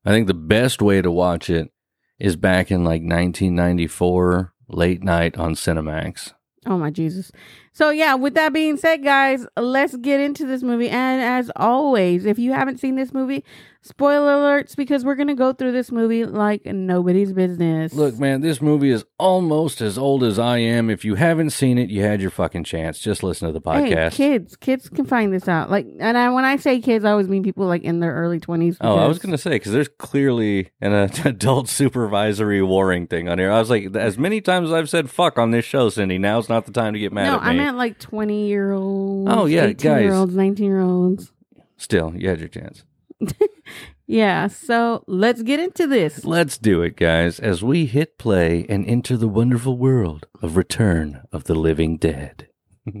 I 0.05 0.11
think 0.11 0.27
the 0.27 0.33
best 0.33 0.81
way 0.81 1.01
to 1.01 1.11
watch 1.11 1.49
it 1.49 1.71
is 2.19 2.35
back 2.35 2.71
in 2.71 2.83
like 2.83 3.01
1994, 3.01 4.53
late 4.69 5.03
night 5.03 5.37
on 5.37 5.55
Cinemax. 5.55 6.33
Oh 6.65 6.77
my 6.77 6.89
Jesus. 6.89 7.31
So 7.75 7.89
yeah, 7.89 8.15
with 8.15 8.35
that 8.35 8.53
being 8.53 8.77
said, 8.77 9.03
guys, 9.03 9.45
let's 9.57 9.97
get 9.97 10.21
into 10.21 10.45
this 10.45 10.63
movie. 10.63 10.89
And 10.89 11.21
as 11.21 11.51
always, 11.57 12.25
if 12.25 12.39
you 12.39 12.53
haven't 12.53 12.79
seen 12.79 12.95
this 12.95 13.13
movie, 13.13 13.43
spoiler 13.81 14.37
alerts 14.37 14.77
because 14.77 15.03
we're 15.03 15.15
gonna 15.15 15.35
go 15.35 15.51
through 15.51 15.73
this 15.73 15.91
movie 15.91 16.23
like 16.23 16.65
nobody's 16.65 17.33
business. 17.33 17.91
Look, 17.93 18.17
man, 18.17 18.39
this 18.39 18.61
movie 18.61 18.91
is 18.91 19.03
almost 19.19 19.81
as 19.81 19.97
old 19.97 20.23
as 20.23 20.39
I 20.39 20.59
am. 20.59 20.89
If 20.89 21.03
you 21.03 21.15
haven't 21.15 21.49
seen 21.49 21.77
it, 21.77 21.89
you 21.89 22.01
had 22.01 22.21
your 22.21 22.31
fucking 22.31 22.63
chance. 22.63 22.97
Just 22.97 23.23
listen 23.23 23.51
to 23.51 23.59
the 23.59 23.69
Hey, 23.71 23.91
podcast. 23.93 24.13
kids, 24.13 24.55
kids 24.55 24.87
can 24.89 25.05
find 25.05 25.33
this 25.33 25.49
out. 25.49 25.69
Like, 25.69 25.85
and 25.99 26.17
I, 26.17 26.29
when 26.29 26.45
I 26.45 26.55
say 26.55 26.79
kids, 26.79 27.03
I 27.03 27.11
always 27.11 27.27
mean 27.27 27.43
people 27.43 27.65
like 27.67 27.83
in 27.83 27.99
their 27.99 28.13
early 28.15 28.39
twenties. 28.39 28.77
Oh, 28.79 28.95
I 28.95 29.05
was 29.07 29.19
gonna 29.19 29.37
say 29.37 29.49
because 29.51 29.73
there's 29.73 29.89
clearly 29.89 30.69
an 30.79 30.93
uh, 30.93 31.09
adult 31.25 31.67
supervisory 31.67 32.61
warring 32.63 33.07
thing 33.07 33.27
on 33.27 33.37
here. 33.37 33.51
I 33.51 33.59
was 33.59 33.69
like, 33.69 33.93
as 33.97 34.17
many 34.17 34.39
times 34.39 34.69
as 34.69 34.73
I've 34.73 34.89
said 34.89 35.09
"fuck" 35.09 35.37
on 35.37 35.51
this 35.51 35.65
show, 35.65 35.89
Cindy, 35.89 36.17
now's 36.17 36.47
not 36.47 36.65
the 36.65 36.71
time 36.71 36.93
to 36.93 36.99
get 36.99 37.11
mad 37.11 37.25
No, 37.25 37.35
at 37.35 37.43
me. 37.43 37.49
I 37.49 37.64
meant 37.65 37.77
like 37.77 37.99
twenty 37.99 38.47
year 38.47 38.71
olds. 38.71 39.31
Oh, 39.31 39.45
yeah, 39.45 39.65
eighteen 39.65 39.91
year 39.91 40.09
guys. 40.09 40.13
olds, 40.19 40.35
nineteen 40.35 40.67
year 40.67 40.81
olds. 40.81 41.31
Still, 41.77 42.13
you 42.15 42.29
had 42.29 42.39
your 42.39 42.49
chance. 42.49 42.83
Yeah. 44.07 44.47
So 44.47 45.03
let's 45.07 45.41
get 45.41 45.59
into 45.59 45.87
this. 45.87 46.25
Let's 46.25 46.59
do 46.59 46.83
it, 46.83 46.95
guys, 46.95 47.39
as 47.39 47.63
we 47.63 47.87
hit 47.87 48.19
play 48.19 48.63
and 48.69 48.85
enter 48.85 49.17
the 49.17 49.27
wonderful 49.27 49.77
world 49.77 50.27
of 50.43 50.55
Return 50.55 51.23
of 51.31 51.45
the 51.45 51.55
Living 51.55 51.97
Dead. 51.97 52.47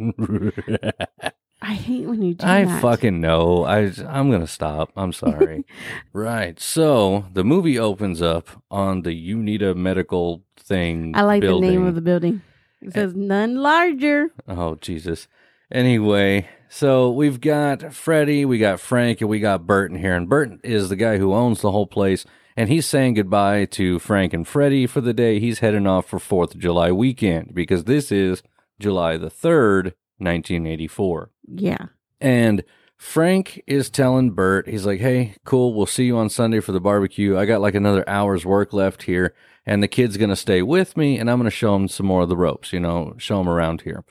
I 1.61 1.73
hate 1.73 2.07
when 2.07 2.23
you 2.23 2.33
do 2.33 2.45
that. 2.45 2.47
I 2.47 2.65
that. 2.65 2.81
fucking 2.81 3.21
know. 3.21 3.65
I 3.65 3.91
I'm 4.07 4.31
gonna 4.31 4.47
stop. 4.47 4.91
I'm 4.95 5.13
sorry. 5.13 5.63
right. 6.13 6.59
So 6.59 7.25
the 7.33 7.43
movie 7.43 7.77
opens 7.77 8.21
up 8.21 8.63
on 8.71 9.03
the 9.03 9.11
Uneeda 9.11 9.75
Medical 9.75 10.43
thing. 10.57 11.11
I 11.15 11.21
like 11.21 11.41
building. 11.41 11.69
the 11.69 11.75
name 11.77 11.85
of 11.85 11.93
the 11.93 12.01
building. 12.01 12.41
It 12.87 12.93
says 12.93 13.15
none 13.15 13.55
larger. 13.55 14.29
Oh 14.47 14.75
Jesus. 14.75 15.27
Anyway, 15.71 16.47
so 16.69 17.09
we've 17.09 17.41
got 17.41 17.93
Freddie, 17.93 18.45
we 18.45 18.59
got 18.59 18.79
Frank, 18.79 19.21
and 19.21 19.29
we 19.29 19.39
got 19.39 19.65
Burton 19.65 19.97
here. 19.97 20.15
And 20.15 20.29
Burton 20.29 20.59
is 20.63 20.89
the 20.89 20.95
guy 20.95 21.17
who 21.17 21.33
owns 21.33 21.61
the 21.61 21.71
whole 21.71 21.87
place. 21.87 22.25
And 22.57 22.69
he's 22.69 22.85
saying 22.85 23.15
goodbye 23.15 23.65
to 23.71 23.99
Frank 23.99 24.33
and 24.33 24.47
Freddie 24.47 24.87
for 24.87 25.01
the 25.01 25.13
day. 25.13 25.39
He's 25.39 25.59
heading 25.59 25.87
off 25.87 26.07
for 26.07 26.19
Fourth 26.19 26.55
of 26.55 26.61
July 26.61 26.91
weekend 26.91 27.53
because 27.53 27.83
this 27.83 28.11
is 28.11 28.43
July 28.79 29.17
the 29.17 29.29
third, 29.29 29.93
nineteen 30.19 30.65
eighty 30.65 30.87
four. 30.87 31.31
Yeah. 31.45 31.87
And 32.21 32.63
Frank 32.95 33.61
is 33.67 33.89
telling 33.89 34.31
Burt, 34.31 34.69
he's 34.69 34.85
like, 34.85 35.01
hey, 35.01 35.35
cool, 35.43 35.73
we'll 35.73 35.85
see 35.85 36.05
you 36.05 36.17
on 36.17 36.29
Sunday 36.29 36.61
for 36.61 36.71
the 36.71 36.79
barbecue. 36.79 37.37
I 37.37 37.45
got 37.45 37.59
like 37.59 37.75
another 37.75 38.07
hour's 38.07 38.45
work 38.45 38.71
left 38.71 39.03
here, 39.03 39.33
and 39.65 39.81
the 39.81 39.87
kid's 39.87 40.17
going 40.17 40.29
to 40.29 40.35
stay 40.35 40.61
with 40.61 40.95
me, 40.95 41.17
and 41.17 41.29
I'm 41.29 41.37
going 41.37 41.45
to 41.45 41.51
show 41.51 41.75
him 41.75 41.87
some 41.87 42.05
more 42.05 42.23
of 42.23 42.29
the 42.29 42.37
ropes, 42.37 42.71
you 42.71 42.79
know, 42.79 43.15
show 43.17 43.41
him 43.41 43.49
around 43.49 43.81
here. 43.81 44.03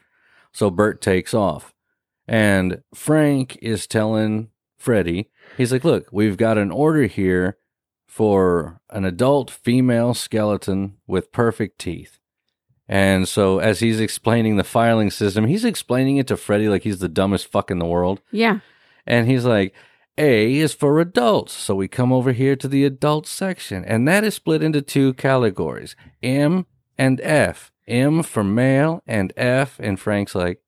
So 0.52 0.70
Burt 0.70 1.00
takes 1.00 1.34
off. 1.34 1.72
And 2.26 2.82
Frank 2.94 3.58
is 3.60 3.86
telling 3.86 4.48
Freddie, 4.78 5.30
he's 5.56 5.72
like, 5.72 5.84
look, 5.84 6.08
we've 6.10 6.36
got 6.36 6.58
an 6.58 6.70
order 6.70 7.04
here 7.04 7.58
for 8.06 8.80
an 8.90 9.04
adult 9.04 9.50
female 9.50 10.14
skeleton 10.14 10.96
with 11.06 11.32
perfect 11.32 11.78
teeth. 11.78 12.18
And 12.88 13.26
so 13.26 13.58
as 13.58 13.80
he's 13.80 14.00
explaining 14.00 14.56
the 14.56 14.64
filing 14.64 15.10
system, 15.10 15.46
he's 15.46 15.64
explaining 15.64 16.18
it 16.18 16.26
to 16.28 16.36
Freddie 16.36 16.68
like 16.68 16.82
he's 16.82 16.98
the 16.98 17.08
dumbest 17.08 17.46
fuck 17.46 17.70
in 17.70 17.78
the 17.78 17.86
world. 17.86 18.20
Yeah. 18.30 18.60
And 19.06 19.28
he's 19.28 19.44
like, 19.44 19.74
A 20.16 20.56
is 20.56 20.72
for 20.74 21.00
adults. 21.00 21.52
So 21.52 21.74
we 21.74 21.88
come 21.88 22.12
over 22.12 22.32
here 22.32 22.56
to 22.56 22.68
the 22.68 22.84
adult 22.84 23.26
section. 23.26 23.84
And 23.84 24.06
that 24.08 24.24
is 24.24 24.34
split 24.34 24.62
into 24.62 24.82
two 24.82 25.14
categories 25.14 25.96
M 26.22 26.66
and 26.98 27.20
F. 27.22 27.72
M 27.86 28.22
for 28.22 28.44
male 28.44 29.02
and 29.06 29.32
F. 29.36 29.78
And 29.80 29.98
Frank's 29.98 30.34
like, 30.34 30.60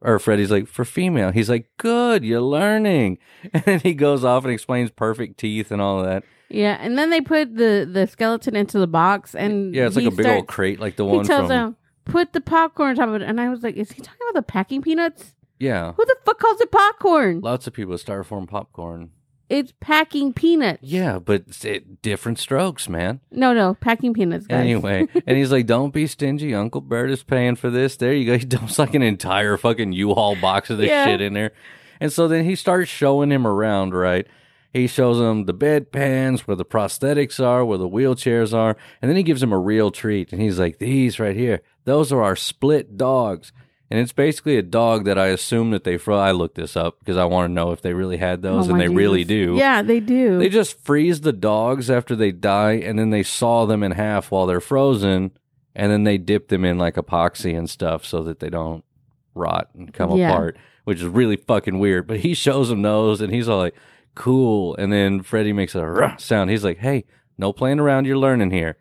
or 0.00 0.18
Freddie's 0.18 0.50
like, 0.50 0.66
for 0.66 0.84
female. 0.84 1.30
He's 1.30 1.48
like, 1.50 1.70
good, 1.78 2.24
you're 2.24 2.40
learning. 2.40 3.18
And 3.52 3.62
then 3.64 3.80
he 3.80 3.94
goes 3.94 4.24
off 4.24 4.44
and 4.44 4.52
explains 4.52 4.90
perfect 4.90 5.38
teeth 5.38 5.70
and 5.70 5.80
all 5.82 6.00
of 6.00 6.06
that. 6.06 6.24
Yeah, 6.50 6.76
and 6.80 6.96
then 6.98 7.10
they 7.10 7.20
put 7.20 7.56
the 7.56 7.88
the 7.90 8.06
skeleton 8.06 8.54
into 8.54 8.78
the 8.78 8.86
box, 8.86 9.34
and 9.34 9.74
Yeah, 9.74 9.86
it's 9.86 9.96
like 9.96 10.04
a 10.04 10.10
big 10.10 10.26
old 10.26 10.46
crate, 10.46 10.78
like 10.78 10.96
the 10.96 11.04
He 11.04 11.16
one 11.16 11.24
tells 11.24 11.42
from. 11.42 11.48
them 11.48 11.76
put 12.04 12.32
the 12.34 12.40
popcorn 12.40 12.90
on 12.90 12.96
top 12.96 13.08
of 13.08 13.14
it, 13.16 13.22
and 13.22 13.40
I 13.40 13.48
was 13.48 13.62
like, 13.62 13.76
is 13.76 13.90
he 13.92 14.02
talking 14.02 14.20
about 14.30 14.38
the 14.38 14.42
packing 14.52 14.82
peanuts? 14.82 15.33
Yeah, 15.58 15.92
Who 15.92 16.04
the 16.04 16.16
fuck 16.24 16.38
calls 16.38 16.60
it 16.60 16.70
popcorn? 16.72 17.40
lots 17.40 17.66
of 17.66 17.72
people 17.72 17.94
styrofoam 17.94 18.48
popcorn. 18.48 19.10
It's 19.50 19.72
packing 19.78 20.32
peanuts. 20.32 20.80
Yeah, 20.82 21.18
but 21.18 21.42
it's- 21.42 21.64
it, 21.64 22.00
different 22.02 22.38
strokes, 22.38 22.88
man. 22.88 23.20
No, 23.30 23.52
no, 23.52 23.74
packing 23.74 24.14
peanuts, 24.14 24.46
guys. 24.46 24.58
Anyway, 24.60 25.06
and 25.26 25.36
he's 25.36 25.52
like, 25.52 25.66
"Don't 25.66 25.92
be 25.92 26.06
stingy. 26.06 26.54
Uncle 26.54 26.80
Burt 26.80 27.10
is 27.10 27.22
paying 27.22 27.54
for 27.56 27.68
this." 27.70 27.96
There 27.96 28.12
you 28.14 28.24
go. 28.26 28.38
He 28.38 28.44
dumps 28.46 28.78
like 28.78 28.94
an 28.94 29.02
entire 29.02 29.56
fucking 29.58 29.92
U-Haul 29.92 30.36
box 30.36 30.70
of 30.70 30.78
this 30.78 30.88
Yeah. 30.88 31.04
shit 31.06 31.20
in 31.20 31.34
there, 31.34 31.52
and 32.00 32.10
so 32.12 32.26
then 32.26 32.44
he 32.44 32.56
starts 32.56 32.90
showing 32.90 33.30
him 33.30 33.46
around. 33.46 33.94
Right? 33.94 34.26
He 34.72 34.86
shows 34.88 35.20
him 35.20 35.44
the 35.44 35.54
bedpans, 35.54 36.40
where 36.40 36.56
the 36.56 36.64
prosthetics 36.64 37.38
are, 37.38 37.64
where 37.64 37.78
the 37.78 37.88
wheelchairs 37.88 38.52
are, 38.52 38.76
and 39.00 39.08
then 39.08 39.16
he 39.16 39.22
gives 39.22 39.42
him 39.42 39.52
a 39.52 39.58
real 39.58 39.90
treat. 39.92 40.32
And 40.32 40.40
he's 40.42 40.58
like, 40.58 40.78
"These 40.78 41.20
right 41.20 41.36
here, 41.36 41.60
those 41.84 42.10
are 42.12 42.22
our 42.22 42.34
split 42.34 42.96
dogs." 42.96 43.52
And 43.94 44.02
it's 44.02 44.12
basically 44.12 44.56
a 44.56 44.62
dog 44.62 45.04
that 45.04 45.16
I 45.20 45.26
assume 45.28 45.70
that 45.70 45.84
they 45.84 45.98
fro. 45.98 46.18
I 46.18 46.32
looked 46.32 46.56
this 46.56 46.76
up 46.76 46.98
because 46.98 47.16
I 47.16 47.26
want 47.26 47.48
to 47.48 47.52
know 47.52 47.70
if 47.70 47.80
they 47.80 47.94
really 47.94 48.16
had 48.16 48.42
those, 48.42 48.68
Oh 48.68 48.72
and 48.72 48.80
they 48.80 48.88
really 48.88 49.22
do. 49.22 49.54
Yeah, 49.56 49.82
they 49.82 50.00
do. 50.00 50.36
They 50.38 50.48
just 50.48 50.80
freeze 50.80 51.20
the 51.20 51.32
dogs 51.32 51.88
after 51.88 52.16
they 52.16 52.32
die, 52.32 52.72
and 52.72 52.98
then 52.98 53.10
they 53.10 53.22
saw 53.22 53.66
them 53.66 53.84
in 53.84 53.92
half 53.92 54.32
while 54.32 54.46
they're 54.46 54.60
frozen, 54.60 55.30
and 55.76 55.92
then 55.92 56.02
they 56.02 56.18
dip 56.18 56.48
them 56.48 56.64
in 56.64 56.76
like 56.76 56.96
epoxy 56.96 57.56
and 57.56 57.70
stuff 57.70 58.04
so 58.04 58.24
that 58.24 58.40
they 58.40 58.50
don't 58.50 58.84
rot 59.32 59.68
and 59.74 59.94
come 59.94 60.10
Yeah. 60.16 60.30
apart, 60.32 60.56
which 60.82 60.98
is 60.98 61.06
really 61.06 61.36
fucking 61.36 61.78
weird. 61.78 62.08
But 62.08 62.18
he 62.20 62.34
shows 62.34 62.70
them 62.70 62.82
those, 62.82 63.20
and 63.20 63.32
he's 63.32 63.48
all 63.48 63.58
like, 63.58 63.76
"Cool." 64.16 64.74
And 64.74 64.92
then 64.92 65.22
Freddy 65.22 65.52
makes 65.52 65.76
a 65.76 66.14
sound. 66.18 66.50
He's 66.50 66.64
like, 66.64 66.78
"Hey, 66.78 67.04
no 67.38 67.52
playing 67.52 67.78
around. 67.78 68.06
You're 68.06 68.18
learning 68.18 68.50
here." 68.50 68.76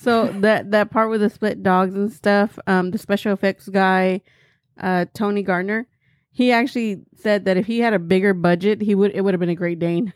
So 0.00 0.26
that 0.26 0.70
that 0.72 0.90
part 0.90 1.08
with 1.10 1.22
the 1.22 1.30
split 1.30 1.62
dogs 1.62 1.94
and 1.94 2.12
stuff, 2.12 2.58
um, 2.66 2.90
the 2.90 2.98
special 2.98 3.32
effects 3.32 3.68
guy, 3.68 4.20
uh, 4.78 5.06
Tony 5.14 5.42
Gardner, 5.42 5.86
he 6.30 6.52
actually 6.52 7.02
said 7.16 7.44
that 7.46 7.56
if 7.56 7.66
he 7.66 7.80
had 7.80 7.92
a 7.94 7.98
bigger 7.98 8.34
budget, 8.34 8.80
he 8.82 8.94
would 8.94 9.12
it 9.14 9.22
would 9.22 9.34
have 9.34 9.40
been 9.40 9.48
a 9.48 9.54
Great 9.54 9.78
Dane. 9.78 10.12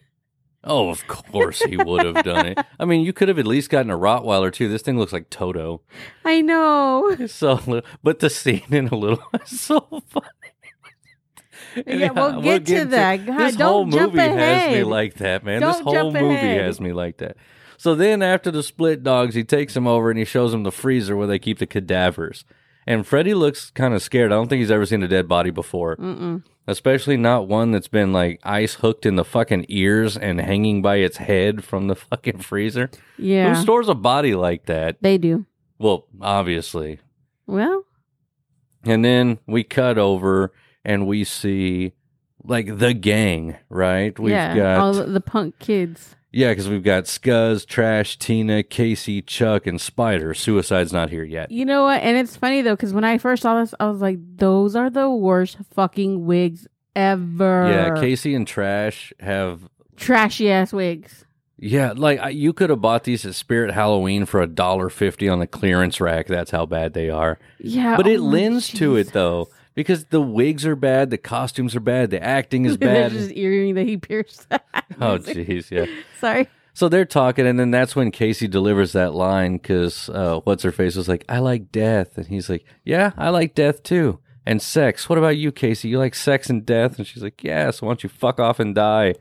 Oh, 0.64 0.90
of 0.90 1.04
course 1.08 1.60
he 1.60 1.76
would 1.76 2.06
have 2.06 2.24
done 2.24 2.46
it. 2.46 2.58
I 2.78 2.84
mean, 2.84 3.04
you 3.04 3.12
could 3.12 3.26
have 3.28 3.38
at 3.40 3.46
least 3.48 3.68
gotten 3.68 3.90
a 3.90 3.98
Rottweiler 3.98 4.52
too. 4.52 4.68
This 4.68 4.82
thing 4.82 4.96
looks 4.96 5.12
like 5.12 5.28
Toto. 5.28 5.82
I 6.24 6.40
know. 6.40 7.16
So 7.26 7.82
but 8.02 8.20
the 8.20 8.30
scene 8.30 8.62
in 8.70 8.86
a 8.88 8.94
little 8.94 9.22
is 9.44 9.60
so 9.60 9.80
funny. 10.08 10.26
And 11.86 12.00
Yeah, 12.00 12.10
we'll 12.10 12.42
get 12.42 12.66
to 12.66 12.84
that. 12.86 13.26
God, 13.26 13.38
this 13.38 13.56
don't 13.56 13.72
whole 13.72 13.86
jump 14.00 14.14
movie 14.14 14.28
has 14.28 14.72
me 14.72 14.84
like 14.84 15.14
that, 15.14 15.42
man. 15.44 15.60
this 15.60 15.76
Don't 15.76 15.84
whole 15.84 15.94
jump 15.94 16.12
movie 16.14 16.34
ahead. 16.34 16.60
has 16.60 16.80
me 16.80 16.92
like 16.92 17.16
that. 17.18 17.36
So 17.76 17.94
then, 17.96 18.22
after 18.22 18.50
the 18.52 18.62
split 18.62 19.02
dogs, 19.02 19.34
he 19.34 19.42
takes 19.42 19.74
him 19.76 19.88
over 19.88 20.10
and 20.10 20.18
he 20.18 20.24
shows 20.24 20.54
him 20.54 20.62
the 20.62 20.70
freezer 20.70 21.16
where 21.16 21.26
they 21.26 21.38
keep 21.40 21.58
the 21.58 21.66
cadavers. 21.66 22.44
And 22.86 23.06
Freddy 23.06 23.34
looks 23.34 23.70
kind 23.70 23.94
of 23.94 24.02
scared. 24.02 24.32
I 24.32 24.34
don't 24.36 24.48
think 24.48 24.60
he's 24.60 24.70
ever 24.70 24.86
seen 24.86 25.02
a 25.02 25.08
dead 25.08 25.28
body 25.28 25.50
before, 25.50 25.96
Mm-mm. 25.96 26.42
especially 26.66 27.16
not 27.16 27.46
one 27.46 27.70
that's 27.70 27.86
been 27.88 28.12
like 28.12 28.40
ice 28.42 28.74
hooked 28.74 29.06
in 29.06 29.14
the 29.16 29.24
fucking 29.24 29.66
ears 29.68 30.16
and 30.16 30.40
hanging 30.40 30.82
by 30.82 30.96
its 30.96 31.18
head 31.18 31.62
from 31.64 31.86
the 31.86 31.94
fucking 32.10 32.38
freezer. 32.38 32.90
Yeah, 33.18 33.54
Who 33.54 33.62
stores 33.62 33.88
a 33.88 33.94
body 33.94 34.34
like 34.34 34.66
that? 34.66 34.96
they 35.00 35.16
do. 35.18 35.46
Well, 35.78 36.06
obviously, 36.20 36.98
Well, 37.46 37.84
And 38.84 39.04
then 39.04 39.38
we 39.46 39.62
cut 39.64 39.96
over 39.98 40.52
and 40.84 41.06
we 41.06 41.22
see 41.24 41.92
like 42.44 42.78
the 42.78 42.94
gang, 42.94 43.56
right? 43.68 44.18
We've 44.18 44.32
yeah, 44.32 44.56
got 44.56 44.78
all 44.80 44.92
the, 44.92 45.04
the 45.04 45.20
punk 45.20 45.58
kids. 45.60 46.16
Yeah, 46.32 46.48
because 46.50 46.68
we've 46.68 46.82
got 46.82 47.04
Scuz, 47.04 47.66
Trash, 47.66 48.18
Tina, 48.18 48.62
Casey, 48.62 49.20
Chuck, 49.20 49.66
and 49.66 49.78
Spider. 49.80 50.32
Suicide's 50.32 50.92
not 50.92 51.10
here 51.10 51.24
yet. 51.24 51.50
You 51.50 51.64
know 51.66 51.82
what? 51.82 52.02
And 52.02 52.16
it's 52.16 52.36
funny 52.36 52.62
though, 52.62 52.74
because 52.74 52.94
when 52.94 53.04
I 53.04 53.18
first 53.18 53.42
saw 53.42 53.60
this, 53.60 53.74
I 53.78 53.88
was 53.90 54.00
like, 54.00 54.18
"Those 54.36 54.74
are 54.74 54.88
the 54.88 55.10
worst 55.10 55.58
fucking 55.74 56.24
wigs 56.24 56.66
ever." 56.96 57.68
Yeah, 57.70 58.00
Casey 58.00 58.34
and 58.34 58.46
Trash 58.46 59.12
have 59.20 59.68
trashy 59.96 60.50
ass 60.50 60.72
wigs. 60.72 61.26
yeah, 61.58 61.92
like 61.94 62.18
I- 62.18 62.30
you 62.30 62.52
could 62.52 62.70
have 62.70 62.80
bought 62.80 63.04
these 63.04 63.24
at 63.26 63.34
Spirit 63.34 63.72
Halloween 63.72 64.24
for 64.24 64.40
a 64.40 64.46
dollar 64.46 64.88
fifty 64.88 65.28
on 65.28 65.38
the 65.38 65.46
clearance 65.46 66.00
rack. 66.00 66.26
That's 66.28 66.50
how 66.50 66.64
bad 66.66 66.94
they 66.94 67.10
are. 67.10 67.38
Yeah, 67.60 67.96
But 67.96 68.06
it 68.06 68.20
oh 68.20 68.24
my 68.24 68.30
lends 68.32 68.68
to 68.70 68.96
it 68.96 69.00
Jesus. 69.04 69.12
though. 69.12 69.48
Because 69.74 70.04
the 70.06 70.20
wigs 70.20 70.66
are 70.66 70.76
bad, 70.76 71.10
the 71.10 71.18
costumes 71.18 71.74
are 71.74 71.80
bad, 71.80 72.10
the 72.10 72.22
acting 72.22 72.64
is 72.66 72.76
There's 72.78 73.12
bad. 73.12 73.18
just 73.18 73.32
earring 73.32 73.74
that 73.76 73.86
he 73.86 73.96
pierced. 73.96 74.46
oh, 75.00 75.18
jeez, 75.18 75.70
yeah. 75.70 75.86
Sorry. 76.20 76.48
So 76.74 76.88
they're 76.88 77.04
talking, 77.04 77.46
and 77.46 77.58
then 77.58 77.70
that's 77.70 77.94
when 77.94 78.10
Casey 78.10 78.48
delivers 78.48 78.92
that 78.92 79.14
line 79.14 79.58
because 79.58 80.08
uh, 80.08 80.40
what's 80.44 80.62
her 80.62 80.72
face 80.72 80.96
was 80.96 81.06
like, 81.06 81.22
"I 81.28 81.38
like 81.38 81.70
death," 81.70 82.16
and 82.16 82.26
he's 82.26 82.48
like, 82.48 82.64
"Yeah, 82.82 83.12
I 83.18 83.28
like 83.28 83.54
death 83.54 83.82
too, 83.82 84.20
and 84.46 84.60
sex. 84.62 85.06
What 85.06 85.18
about 85.18 85.36
you, 85.36 85.52
Casey? 85.52 85.88
You 85.88 85.98
like 85.98 86.14
sex 86.14 86.48
and 86.48 86.64
death?" 86.64 86.96
And 86.96 87.06
she's 87.06 87.22
like, 87.22 87.44
"Yeah, 87.44 87.70
so 87.72 87.86
why 87.86 87.90
don't 87.90 88.02
you 88.02 88.08
fuck 88.08 88.40
off 88.40 88.58
and 88.58 88.74
die?" 88.74 89.16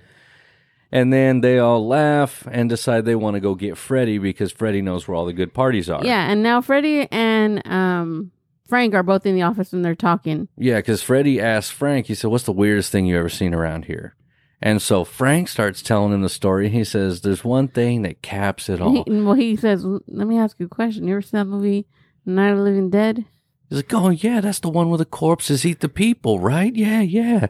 And 0.93 1.11
then 1.11 1.41
they 1.41 1.57
all 1.59 1.85
laugh 1.85 2.47
and 2.51 2.69
decide 2.69 3.03
they 3.05 3.15
want 3.15 3.35
to 3.35 3.39
go 3.41 3.55
get 3.55 3.77
Freddy 3.77 4.17
because 4.17 4.51
Freddy 4.53 4.81
knows 4.81 5.07
where 5.07 5.15
all 5.15 5.25
the 5.25 5.33
good 5.33 5.53
parties 5.53 5.89
are. 5.89 6.05
Yeah, 6.05 6.29
and 6.31 6.41
now 6.43 6.61
Freddy 6.61 7.07
and 7.11 7.65
um 7.67 8.31
Frank 8.71 8.93
are 8.93 9.03
both 9.03 9.25
in 9.25 9.35
the 9.35 9.41
office 9.41 9.73
and 9.73 9.83
they're 9.83 9.95
talking. 9.95 10.47
Yeah, 10.57 10.77
because 10.77 11.03
Freddie 11.03 11.41
asks 11.41 11.69
Frank, 11.69 12.05
he 12.05 12.15
said, 12.15 12.31
What's 12.31 12.45
the 12.45 12.53
weirdest 12.53 12.89
thing 12.89 13.05
you 13.05 13.19
ever 13.19 13.27
seen 13.27 13.53
around 13.53 13.83
here? 13.83 14.15
And 14.61 14.81
so 14.81 15.03
Frank 15.03 15.49
starts 15.49 15.81
telling 15.81 16.13
him 16.13 16.21
the 16.21 16.29
story. 16.29 16.69
He 16.69 16.85
says, 16.85 17.19
There's 17.19 17.43
one 17.43 17.67
thing 17.67 18.03
that 18.03 18.21
caps 18.21 18.69
it 18.69 18.79
all. 18.79 19.03
he, 19.05 19.21
well, 19.21 19.33
he 19.33 19.57
says, 19.57 19.83
"Let 19.83 20.25
me 20.25 20.37
ask 20.37 20.57
you 20.57 20.67
a 20.67 20.69
question. 20.69 21.05
You 21.05 21.15
ever 21.15 21.21
seen 21.21 21.39
that 21.39 21.47
movie 21.47 21.85
Night 22.25 22.51
of 22.51 22.59
the 22.59 22.63
Living 22.63 22.89
Dead?" 22.89 23.25
He's 23.67 23.79
like, 23.79 23.93
Oh, 23.93 24.09
yeah, 24.09 24.39
that's 24.39 24.59
the 24.59 24.69
one 24.69 24.87
where 24.87 24.97
the 24.97 25.03
corpses 25.03 25.65
eat 25.65 25.81
the 25.81 25.89
people, 25.89 26.39
right? 26.39 26.73
Yeah, 26.73 27.01
yeah. 27.01 27.47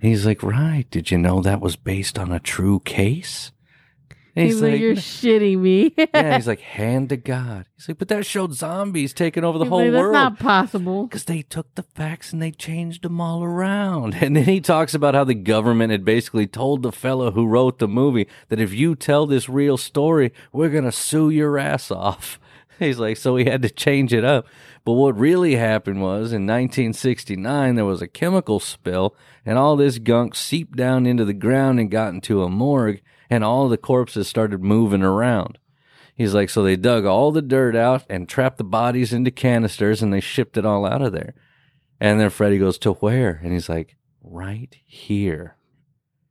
And 0.00 0.08
he's 0.08 0.24
like, 0.24 0.40
Right. 0.40 0.86
Did 0.88 1.10
you 1.10 1.18
know 1.18 1.40
that 1.40 1.60
was 1.60 1.74
based 1.74 2.16
on 2.16 2.30
a 2.30 2.38
true 2.38 2.78
case? 2.84 3.50
And 4.36 4.46
He's, 4.46 4.60
like, 4.62 4.78
"You're 4.80 4.94
shitting 4.94 5.58
me." 5.58 5.92
yeah, 6.14 6.36
he's 6.36 6.46
like, 6.46 6.60
Hand 6.60 7.08
to 7.08 7.16
God. 7.16 7.66
He's 7.76 7.88
like, 7.88 7.98
But 7.98 8.08
that 8.08 8.24
showed 8.26 8.54
zombies 8.54 9.12
taking 9.12 9.42
over 9.44 9.58
the 9.58 9.64
He's 9.64 9.70
whole 9.70 9.78
like, 9.82 9.92
That's 9.92 10.00
world. 10.00 10.12
not 10.14 10.38
possible. 10.38 11.06
because 11.06 11.24
they 11.24 11.42
took 11.42 11.74
the 11.74 11.82
facts 11.82 12.32
and 12.32 12.40
they 12.40 12.50
changed 12.52 13.02
them 13.02 13.20
all 13.20 13.42
around. 13.42 14.14
And 14.22 14.36
then 14.36 14.44
he 14.44 14.60
talks 14.60 14.94
about 14.94 15.14
how 15.14 15.24
the 15.24 15.34
government 15.34 15.90
had 15.90 16.04
basically 16.04 16.46
told 16.46 16.82
the 16.82 16.92
fellow 16.92 17.32
who 17.32 17.46
wrote 17.46 17.78
the 17.80 17.88
movie 17.88 18.28
that 18.48 18.60
if 18.60 18.72
you 18.72 18.94
tell 18.94 19.26
this 19.26 19.48
real 19.48 19.76
story, 19.76 20.32
we're 20.52 20.68
going 20.68 20.84
to 20.84 20.92
sue 20.92 21.30
your 21.30 21.58
ass 21.58 21.90
off. 21.90 22.38
He's 22.78 22.98
like, 22.98 23.16
so 23.16 23.36
he 23.36 23.44
had 23.44 23.62
to 23.62 23.68
change 23.70 24.12
it 24.14 24.24
up. 24.24 24.46
But 24.84 24.92
what 24.92 25.18
really 25.18 25.56
happened 25.56 26.00
was 26.00 26.32
in 26.32 26.46
1969, 26.46 27.74
there 27.74 27.84
was 27.84 28.00
a 28.00 28.08
chemical 28.08 28.60
spill, 28.60 29.14
and 29.44 29.58
all 29.58 29.76
this 29.76 29.98
gunk 29.98 30.34
seeped 30.34 30.76
down 30.76 31.06
into 31.06 31.24
the 31.24 31.34
ground 31.34 31.78
and 31.80 31.90
got 31.90 32.14
into 32.14 32.42
a 32.42 32.48
morgue, 32.48 33.00
and 33.30 33.44
all 33.44 33.68
the 33.68 33.78
corpses 33.78 34.28
started 34.28 34.62
moving 34.62 35.02
around. 35.02 35.58
He's 36.14 36.34
like, 36.34 36.50
so 36.50 36.62
they 36.62 36.76
dug 36.76 37.06
all 37.06 37.32
the 37.32 37.40
dirt 37.40 37.74
out 37.74 38.04
and 38.10 38.28
trapped 38.28 38.58
the 38.58 38.64
bodies 38.64 39.12
into 39.12 39.30
canisters 39.30 40.02
and 40.02 40.12
they 40.12 40.20
shipped 40.20 40.58
it 40.58 40.66
all 40.66 40.84
out 40.84 41.00
of 41.00 41.12
there. 41.12 41.34
And 42.00 42.20
then 42.20 42.28
Freddie 42.28 42.58
goes, 42.58 42.76
to 42.78 42.92
where? 42.94 43.40
And 43.42 43.52
he's 43.52 43.68
like, 43.68 43.96
right 44.22 44.76
here. 44.84 45.56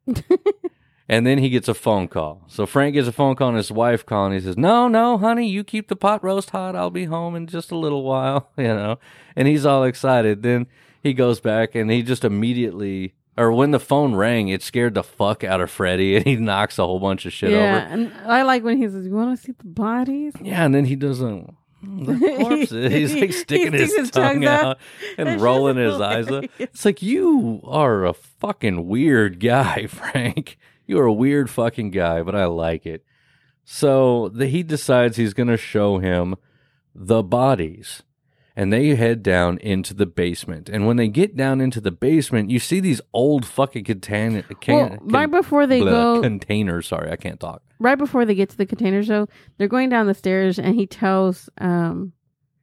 and 1.09 1.25
then 1.25 1.37
he 1.37 1.49
gets 1.49 1.67
a 1.67 1.73
phone 1.73 2.07
call. 2.07 2.43
So 2.47 2.65
Frank 2.65 2.93
gets 2.93 3.07
a 3.07 3.11
phone 3.11 3.35
call 3.35 3.49
and 3.49 3.57
his 3.57 3.71
wife 3.71 4.05
calling. 4.05 4.33
He 4.33 4.41
says, 4.41 4.57
no, 4.57 4.87
no, 4.87 5.17
honey, 5.17 5.49
you 5.49 5.63
keep 5.63 5.87
the 5.87 5.95
pot 5.95 6.23
roast 6.23 6.51
hot. 6.51 6.75
I'll 6.75 6.89
be 6.89 7.05
home 7.05 7.35
in 7.35 7.47
just 7.47 7.71
a 7.71 7.77
little 7.77 8.03
while, 8.03 8.49
you 8.57 8.65
know. 8.65 8.99
And 9.35 9.47
he's 9.47 9.65
all 9.65 9.83
excited. 9.83 10.43
Then 10.43 10.67
he 11.01 11.13
goes 11.13 11.39
back 11.39 11.75
and 11.75 11.89
he 11.89 12.03
just 12.03 12.23
immediately, 12.23 13.13
or 13.39 13.51
when 13.53 13.71
the 13.71 13.79
phone 13.79 14.15
rang, 14.15 14.49
it 14.49 14.61
scared 14.61 14.93
the 14.93 15.03
fuck 15.03 15.43
out 15.43 15.61
of 15.61 15.71
Freddie 15.71 16.17
and 16.17 16.25
he 16.25 16.35
knocks 16.35 16.77
a 16.77 16.85
whole 16.85 16.99
bunch 16.99 17.25
of 17.25 17.31
shit 17.31 17.51
yeah, 17.51 17.85
over. 17.85 17.93
and 17.93 18.13
I 18.25 18.43
like 18.43 18.63
when 18.63 18.77
he 18.77 18.87
says, 18.87 19.05
"You 19.05 19.13
want 19.13 19.37
to 19.37 19.43
see 19.43 19.53
the 19.53 19.65
bodies?" 19.65 20.33
Yeah, 20.41 20.65
and 20.65 20.75
then 20.75 20.85
he 20.85 20.95
doesn't. 20.95 21.55
The 21.81 22.35
corpses. 22.41 22.91
He's 22.91 23.15
like 23.15 23.31
sticking 23.31 23.69
sticks 23.69 23.91
his, 23.91 23.95
his 23.95 24.11
tongue 24.11 24.45
out. 24.45 24.65
out 24.65 24.77
and 25.17 25.39
rolling 25.39 25.77
his 25.77 25.99
eyes 25.99 26.27
up. 26.29 26.45
It's 26.59 26.83
like 26.83 27.01
you 27.01 27.61
are 27.63 28.05
a 28.05 28.13
fucking 28.13 28.87
weird 28.87 29.39
guy, 29.39 29.85
Frank. 29.87 30.57
You 30.85 30.99
are 30.99 31.05
a 31.05 31.13
weird 31.13 31.49
fucking 31.49 31.91
guy, 31.91 32.21
but 32.21 32.35
I 32.35 32.45
like 32.45 32.85
it. 32.85 33.05
So 33.63 34.29
the, 34.29 34.47
he 34.47 34.63
decides 34.63 35.15
he's 35.15 35.33
going 35.33 35.47
to 35.47 35.57
show 35.57 35.99
him 35.99 36.35
the 36.93 37.23
bodies. 37.23 38.03
And 38.59 38.73
they 38.73 38.93
head 38.95 39.23
down 39.23 39.57
into 39.59 39.93
the 39.93 40.05
basement. 40.05 40.67
And 40.67 40.85
when 40.85 40.97
they 40.97 41.07
get 41.07 41.37
down 41.37 41.61
into 41.61 41.79
the 41.79 41.91
basement, 41.91 42.49
you 42.49 42.59
see 42.59 42.81
these 42.81 42.99
old 43.13 43.45
fucking 43.45 43.85
contain- 43.85 44.43
can- 44.59 44.75
Well, 44.75 44.97
right 45.03 45.31
before 45.31 45.65
they 45.65 45.79
blah, 45.79 46.15
go, 46.15 46.21
containers. 46.21 46.87
Sorry, 46.87 47.09
I 47.09 47.15
can't 47.15 47.39
talk. 47.39 47.61
right 47.79 47.97
before 47.97 48.25
they 48.25 48.35
get 48.35 48.49
to 48.49 48.57
the 48.57 48.65
containers, 48.65 49.07
though, 49.07 49.27
they're 49.57 49.69
going 49.69 49.87
down 49.87 50.07
the 50.07 50.13
stairs, 50.13 50.59
and 50.59 50.75
he 50.75 50.85
tells 50.85 51.49
um 51.59 52.11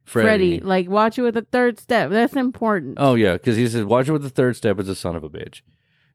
Freddie, 0.05 0.61
like, 0.61 0.89
"Watch 0.89 1.19
it 1.19 1.23
with 1.23 1.35
the 1.35 1.47
third 1.51 1.81
step. 1.81 2.11
That's 2.11 2.37
important." 2.37 2.99
Oh 3.01 3.15
yeah, 3.15 3.33
because 3.33 3.57
he 3.57 3.67
says, 3.67 3.85
"Watch 3.85 4.09
it 4.09 4.13
with 4.13 4.23
the 4.23 4.29
third 4.31 4.55
step." 4.55 4.79
It's 4.79 4.89
a 4.91 4.95
son 4.95 5.17
of 5.17 5.25
a 5.25 5.31
bitch, 5.31 5.63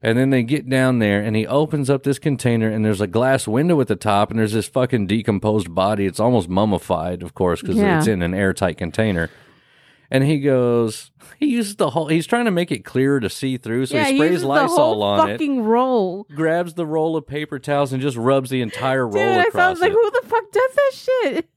And 0.00 0.16
then 0.16 0.30
they 0.30 0.42
get 0.42 0.68
down 0.68 0.98
there 0.98 1.20
and 1.20 1.36
he 1.36 1.46
opens 1.46 1.88
up 1.90 2.02
this 2.02 2.18
container 2.18 2.68
and 2.68 2.84
there's 2.84 3.00
a 3.00 3.06
glass 3.06 3.46
window 3.46 3.80
at 3.80 3.86
the 3.88 3.94
top 3.96 4.30
and 4.30 4.38
there's 4.40 4.52
this 4.52 4.66
fucking 4.66 5.06
decomposed 5.08 5.72
body. 5.74 6.06
It's 6.06 6.18
almost 6.18 6.48
mummified, 6.48 7.22
of 7.22 7.34
course, 7.34 7.60
because 7.60 7.76
Yeah. 7.76 7.98
it's 7.98 8.06
in 8.08 8.20
an 8.22 8.34
airtight 8.34 8.76
container. 8.78 9.28
And 10.12 10.22
he 10.24 10.40
goes, 10.40 11.10
he 11.40 11.46
uses 11.46 11.76
the 11.76 11.88
whole, 11.88 12.06
he's 12.08 12.26
trying 12.26 12.44
to 12.44 12.50
make 12.50 12.70
it 12.70 12.84
clearer 12.84 13.18
to 13.18 13.30
see 13.30 13.56
through. 13.56 13.86
So 13.86 13.96
yeah, 13.96 14.04
he 14.04 14.12
he 14.12 14.18
sprays 14.18 14.42
the 14.42 14.46
Lysol 14.46 15.02
on 15.02 15.30
it, 15.30 15.32
fucking 15.32 15.62
roll. 15.62 16.24
grabs 16.34 16.74
the 16.74 16.84
roll 16.84 17.16
of 17.16 17.26
paper 17.26 17.58
towels 17.58 17.94
and 17.94 18.02
just 18.02 18.18
rubs 18.18 18.50
the 18.50 18.60
entire 18.60 19.08
roll 19.08 19.14
Dude, 19.38 19.46
across 19.48 19.62
I 19.62 19.70
was 19.70 19.80
like, 19.80 19.90
it. 19.90 19.94
who 19.94 20.10
the 20.10 20.28
fuck 20.28 20.52
does 20.52 20.74
that 20.74 20.92
shit? 20.94 21.48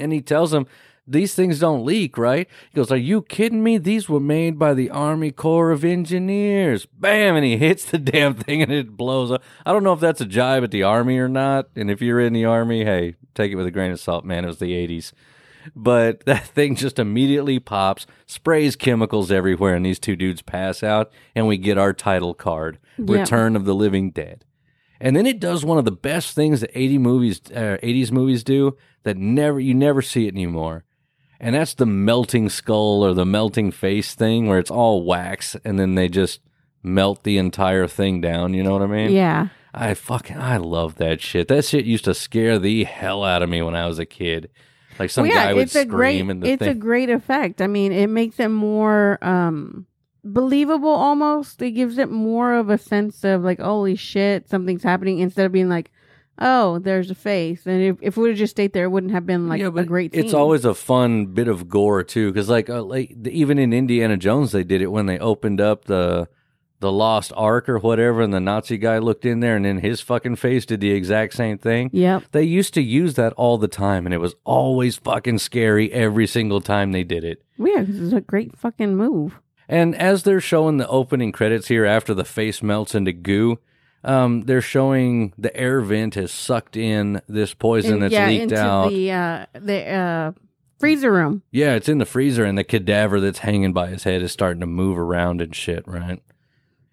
And 0.00 0.12
he 0.12 0.20
tells 0.20 0.52
him, 0.52 0.66
these 1.06 1.34
things 1.34 1.60
don't 1.60 1.84
leak, 1.84 2.18
right? 2.18 2.48
He 2.70 2.76
goes, 2.76 2.90
Are 2.90 2.96
you 2.96 3.22
kidding 3.22 3.62
me? 3.62 3.78
These 3.78 4.08
were 4.08 4.20
made 4.20 4.58
by 4.58 4.74
the 4.74 4.90
Army 4.90 5.30
Corps 5.32 5.70
of 5.70 5.84
Engineers. 5.84 6.86
Bam! 6.86 7.36
And 7.36 7.44
he 7.44 7.56
hits 7.56 7.84
the 7.84 7.98
damn 7.98 8.34
thing 8.34 8.62
and 8.62 8.72
it 8.72 8.96
blows 8.96 9.30
up. 9.30 9.42
I 9.66 9.72
don't 9.72 9.82
know 9.84 9.92
if 9.92 10.00
that's 10.00 10.20
a 10.20 10.26
jibe 10.26 10.62
at 10.64 10.70
the 10.70 10.82
Army 10.84 11.18
or 11.18 11.28
not. 11.28 11.68
And 11.76 11.90
if 11.90 12.02
you're 12.02 12.20
in 12.20 12.32
the 12.32 12.44
Army, 12.44 12.84
hey, 12.84 13.16
take 13.34 13.50
it 13.52 13.56
with 13.56 13.66
a 13.66 13.70
grain 13.72 13.90
of 13.90 14.00
salt, 14.00 14.24
man. 14.24 14.44
It 14.44 14.48
was 14.48 14.58
the 14.58 14.72
80s. 14.72 15.12
But 15.74 16.24
that 16.26 16.46
thing 16.46 16.76
just 16.76 16.98
immediately 16.98 17.58
pops, 17.58 18.06
sprays 18.26 18.76
chemicals 18.76 19.30
everywhere, 19.30 19.74
and 19.74 19.84
these 19.86 19.98
two 19.98 20.16
dudes 20.16 20.42
pass 20.42 20.82
out, 20.82 21.12
and 21.34 21.46
we 21.46 21.56
get 21.58 21.78
our 21.78 21.92
title 21.92 22.34
card 22.34 22.78
Yeah. 22.98 23.20
Return 23.20 23.56
of 23.56 23.64
the 23.64 23.74
Living 23.74 24.10
Dead. 24.10 24.44
And 25.00 25.16
then 25.16 25.26
it 25.26 25.40
does 25.40 25.64
one 25.64 25.78
of 25.78 25.84
the 25.84 25.90
best 25.90 26.34
things 26.34 26.60
that 26.60 26.70
80 26.74 26.98
movies, 26.98 27.40
uh, 27.52 27.76
80s 27.82 28.12
movies 28.12 28.44
do 28.44 28.76
that 29.02 29.16
never 29.16 29.58
you 29.58 29.74
never 29.74 30.00
see 30.00 30.26
it 30.28 30.34
anymore. 30.34 30.84
And 31.40 31.56
that's 31.56 31.74
the 31.74 31.86
melting 31.86 32.48
skull 32.50 33.04
or 33.04 33.12
the 33.14 33.26
melting 33.26 33.72
face 33.72 34.14
thing 34.14 34.46
where 34.46 34.60
it's 34.60 34.70
all 34.70 35.04
wax 35.04 35.56
and 35.64 35.76
then 35.76 35.96
they 35.96 36.08
just 36.08 36.38
melt 36.84 37.24
the 37.24 37.36
entire 37.36 37.88
thing 37.88 38.20
down, 38.20 38.54
you 38.54 38.62
know 38.62 38.72
what 38.74 38.82
I 38.82 38.86
mean? 38.86 39.10
Yeah. 39.10 39.48
I 39.74 39.94
fucking 39.94 40.36
I 40.36 40.58
love 40.58 40.96
that 40.96 41.20
shit. 41.20 41.48
That 41.48 41.64
shit 41.64 41.84
used 41.84 42.04
to 42.04 42.14
scare 42.14 42.60
the 42.60 42.84
hell 42.84 43.24
out 43.24 43.42
of 43.42 43.48
me 43.48 43.60
when 43.60 43.74
I 43.74 43.86
was 43.86 43.98
a 43.98 44.06
kid. 44.06 44.50
Like 45.02 45.10
some 45.10 45.26
Well, 45.26 45.34
yeah, 45.34 45.46
guy 45.46 45.54
would 45.54 45.62
it's 45.62 45.74
a 45.74 45.84
great 45.84 46.20
and 46.20 46.42
the 46.42 46.48
it's 46.48 46.62
a 46.62 46.74
great 46.74 47.10
effect. 47.10 47.60
I 47.60 47.66
mean, 47.66 47.90
it 47.92 48.06
makes 48.06 48.38
it 48.38 48.48
more 48.48 49.18
um 49.22 49.86
believable 50.24 50.88
almost. 50.90 51.60
It 51.60 51.72
gives 51.72 51.98
it 51.98 52.08
more 52.10 52.54
of 52.54 52.70
a 52.70 52.78
sense 52.78 53.24
of 53.24 53.42
like, 53.42 53.58
holy 53.58 53.96
shit, 53.96 54.48
something's 54.48 54.84
happening 54.84 55.18
instead 55.18 55.44
of 55.44 55.50
being 55.50 55.68
like, 55.68 55.90
oh, 56.38 56.78
there's 56.78 57.10
a 57.10 57.16
face. 57.16 57.66
And 57.66 57.82
if, 57.82 57.96
if 58.00 58.16
it 58.16 58.20
would 58.20 58.30
have 58.30 58.38
just 58.38 58.52
stayed 58.52 58.72
there, 58.72 58.84
it 58.84 58.90
wouldn't 58.90 59.12
have 59.12 59.26
been 59.26 59.48
like 59.48 59.60
yeah, 59.60 59.66
a 59.66 59.70
but 59.72 59.86
great 59.86 60.14
It's 60.14 60.34
always 60.34 60.64
a 60.64 60.74
fun 60.74 61.26
bit 61.26 61.48
of 61.48 61.68
gore 61.68 62.04
too, 62.04 62.32
because 62.32 62.48
like, 62.48 62.70
uh, 62.70 62.82
like 62.82 63.12
the- 63.20 63.36
even 63.36 63.58
in 63.58 63.72
Indiana 63.72 64.16
Jones, 64.16 64.52
they 64.52 64.64
did 64.64 64.80
it 64.82 64.92
when 64.92 65.06
they 65.06 65.18
opened 65.18 65.60
up 65.60 65.86
the 65.86 66.28
the 66.82 66.92
Lost 66.92 67.32
Ark 67.34 67.68
or 67.68 67.78
whatever, 67.78 68.20
and 68.20 68.34
the 68.34 68.40
Nazi 68.40 68.76
guy 68.76 68.98
looked 68.98 69.24
in 69.24 69.40
there, 69.40 69.56
and 69.56 69.64
then 69.64 69.78
his 69.78 70.02
fucking 70.02 70.36
face 70.36 70.66
did 70.66 70.80
the 70.80 70.90
exact 70.90 71.32
same 71.32 71.56
thing. 71.56 71.88
Yep. 71.94 72.24
They 72.32 72.42
used 72.42 72.74
to 72.74 72.82
use 72.82 73.14
that 73.14 73.32
all 73.34 73.56
the 73.56 73.68
time, 73.68 74.04
and 74.04 74.12
it 74.14 74.18
was 74.18 74.34
always 74.44 74.96
fucking 74.96 75.38
scary 75.38 75.90
every 75.92 76.26
single 76.26 76.60
time 76.60 76.92
they 76.92 77.04
did 77.04 77.24
it. 77.24 77.42
Yeah, 77.56 77.82
this 77.82 77.96
is 77.96 78.12
a 78.12 78.20
great 78.20 78.58
fucking 78.58 78.94
move. 78.96 79.40
And 79.68 79.94
as 79.96 80.24
they're 80.24 80.40
showing 80.40 80.76
the 80.76 80.88
opening 80.88 81.32
credits 81.32 81.68
here 81.68 81.86
after 81.86 82.12
the 82.12 82.24
face 82.24 82.62
melts 82.62 82.94
into 82.94 83.12
goo, 83.12 83.58
um, 84.04 84.42
they're 84.42 84.60
showing 84.60 85.32
the 85.38 85.56
air 85.56 85.80
vent 85.80 86.16
has 86.16 86.32
sucked 86.32 86.76
in 86.76 87.22
this 87.28 87.54
poison 87.54 87.94
And, 87.94 88.02
that's 88.02 88.12
yeah, 88.12 88.26
leaked 88.26 88.42
into 88.42 88.58
out. 88.60 88.90
the 88.90 89.10
uh 89.12 89.46
the 89.54 89.86
uh 89.88 90.32
freezer 90.80 91.12
room. 91.12 91.42
Yeah, 91.52 91.74
it's 91.76 91.88
in 91.88 91.98
the 91.98 92.04
freezer, 92.04 92.44
and 92.44 92.58
the 92.58 92.64
cadaver 92.64 93.20
that's 93.20 93.38
hanging 93.38 93.72
by 93.72 93.86
his 93.86 94.02
head 94.02 94.20
is 94.20 94.32
starting 94.32 94.60
to 94.60 94.66
move 94.66 94.98
around 94.98 95.40
and 95.40 95.54
shit, 95.54 95.86
right? 95.86 96.20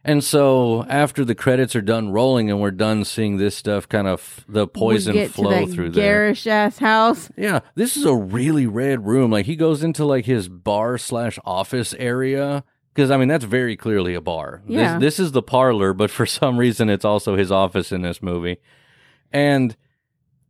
And 0.10 0.24
so 0.24 0.86
after 0.89 1.24
the 1.24 1.36
credits 1.36 1.76
are 1.76 1.84
done 1.84 2.12
rolling 2.12 2.49
and 2.49 2.60
we're 2.60 2.72
done 2.72 3.05
seeing 3.05 3.38
this 3.38 3.55
stuff, 3.55 3.88
kind 3.88 4.07
of 4.07 4.43
the 4.49 4.66
poison 4.66 5.14
we 5.14 5.20
get 5.20 5.30
flow 5.30 5.51
to 5.51 5.68
that 5.68 5.72
through 5.72 5.91
there. 5.91 6.03
garish 6.03 6.47
ass 6.47 6.80
house. 6.80 7.30
Yeah, 7.38 7.60
this 7.76 7.95
is 7.95 8.05
a 8.05 8.16
really 8.16 8.66
red 8.66 9.05
room. 9.05 9.30
Like 9.30 9.45
he 9.45 9.55
goes 9.55 9.84
into 9.84 10.05
like 10.05 10.26
his 10.26 10.49
bar 10.49 10.97
slash 10.97 11.38
office 11.45 11.93
area 11.93 12.64
because 12.91 13.12
I 13.12 13.18
mean 13.18 13.28
that's 13.28 13.45
very 13.45 13.78
clearly 13.78 14.16
a 14.16 14.22
bar. 14.22 14.64
Yeah. 14.66 14.93
This, 14.97 15.18
this 15.18 15.28
is 15.28 15.32
the 15.32 15.43
parlor, 15.43 15.93
but 15.93 16.10
for 16.10 16.26
some 16.26 16.57
reason 16.57 16.89
it's 16.89 17.05
also 17.05 17.36
his 17.36 17.51
office 17.51 17.91
in 17.91 18.01
this 18.01 18.20
movie, 18.20 18.57
and 19.32 19.78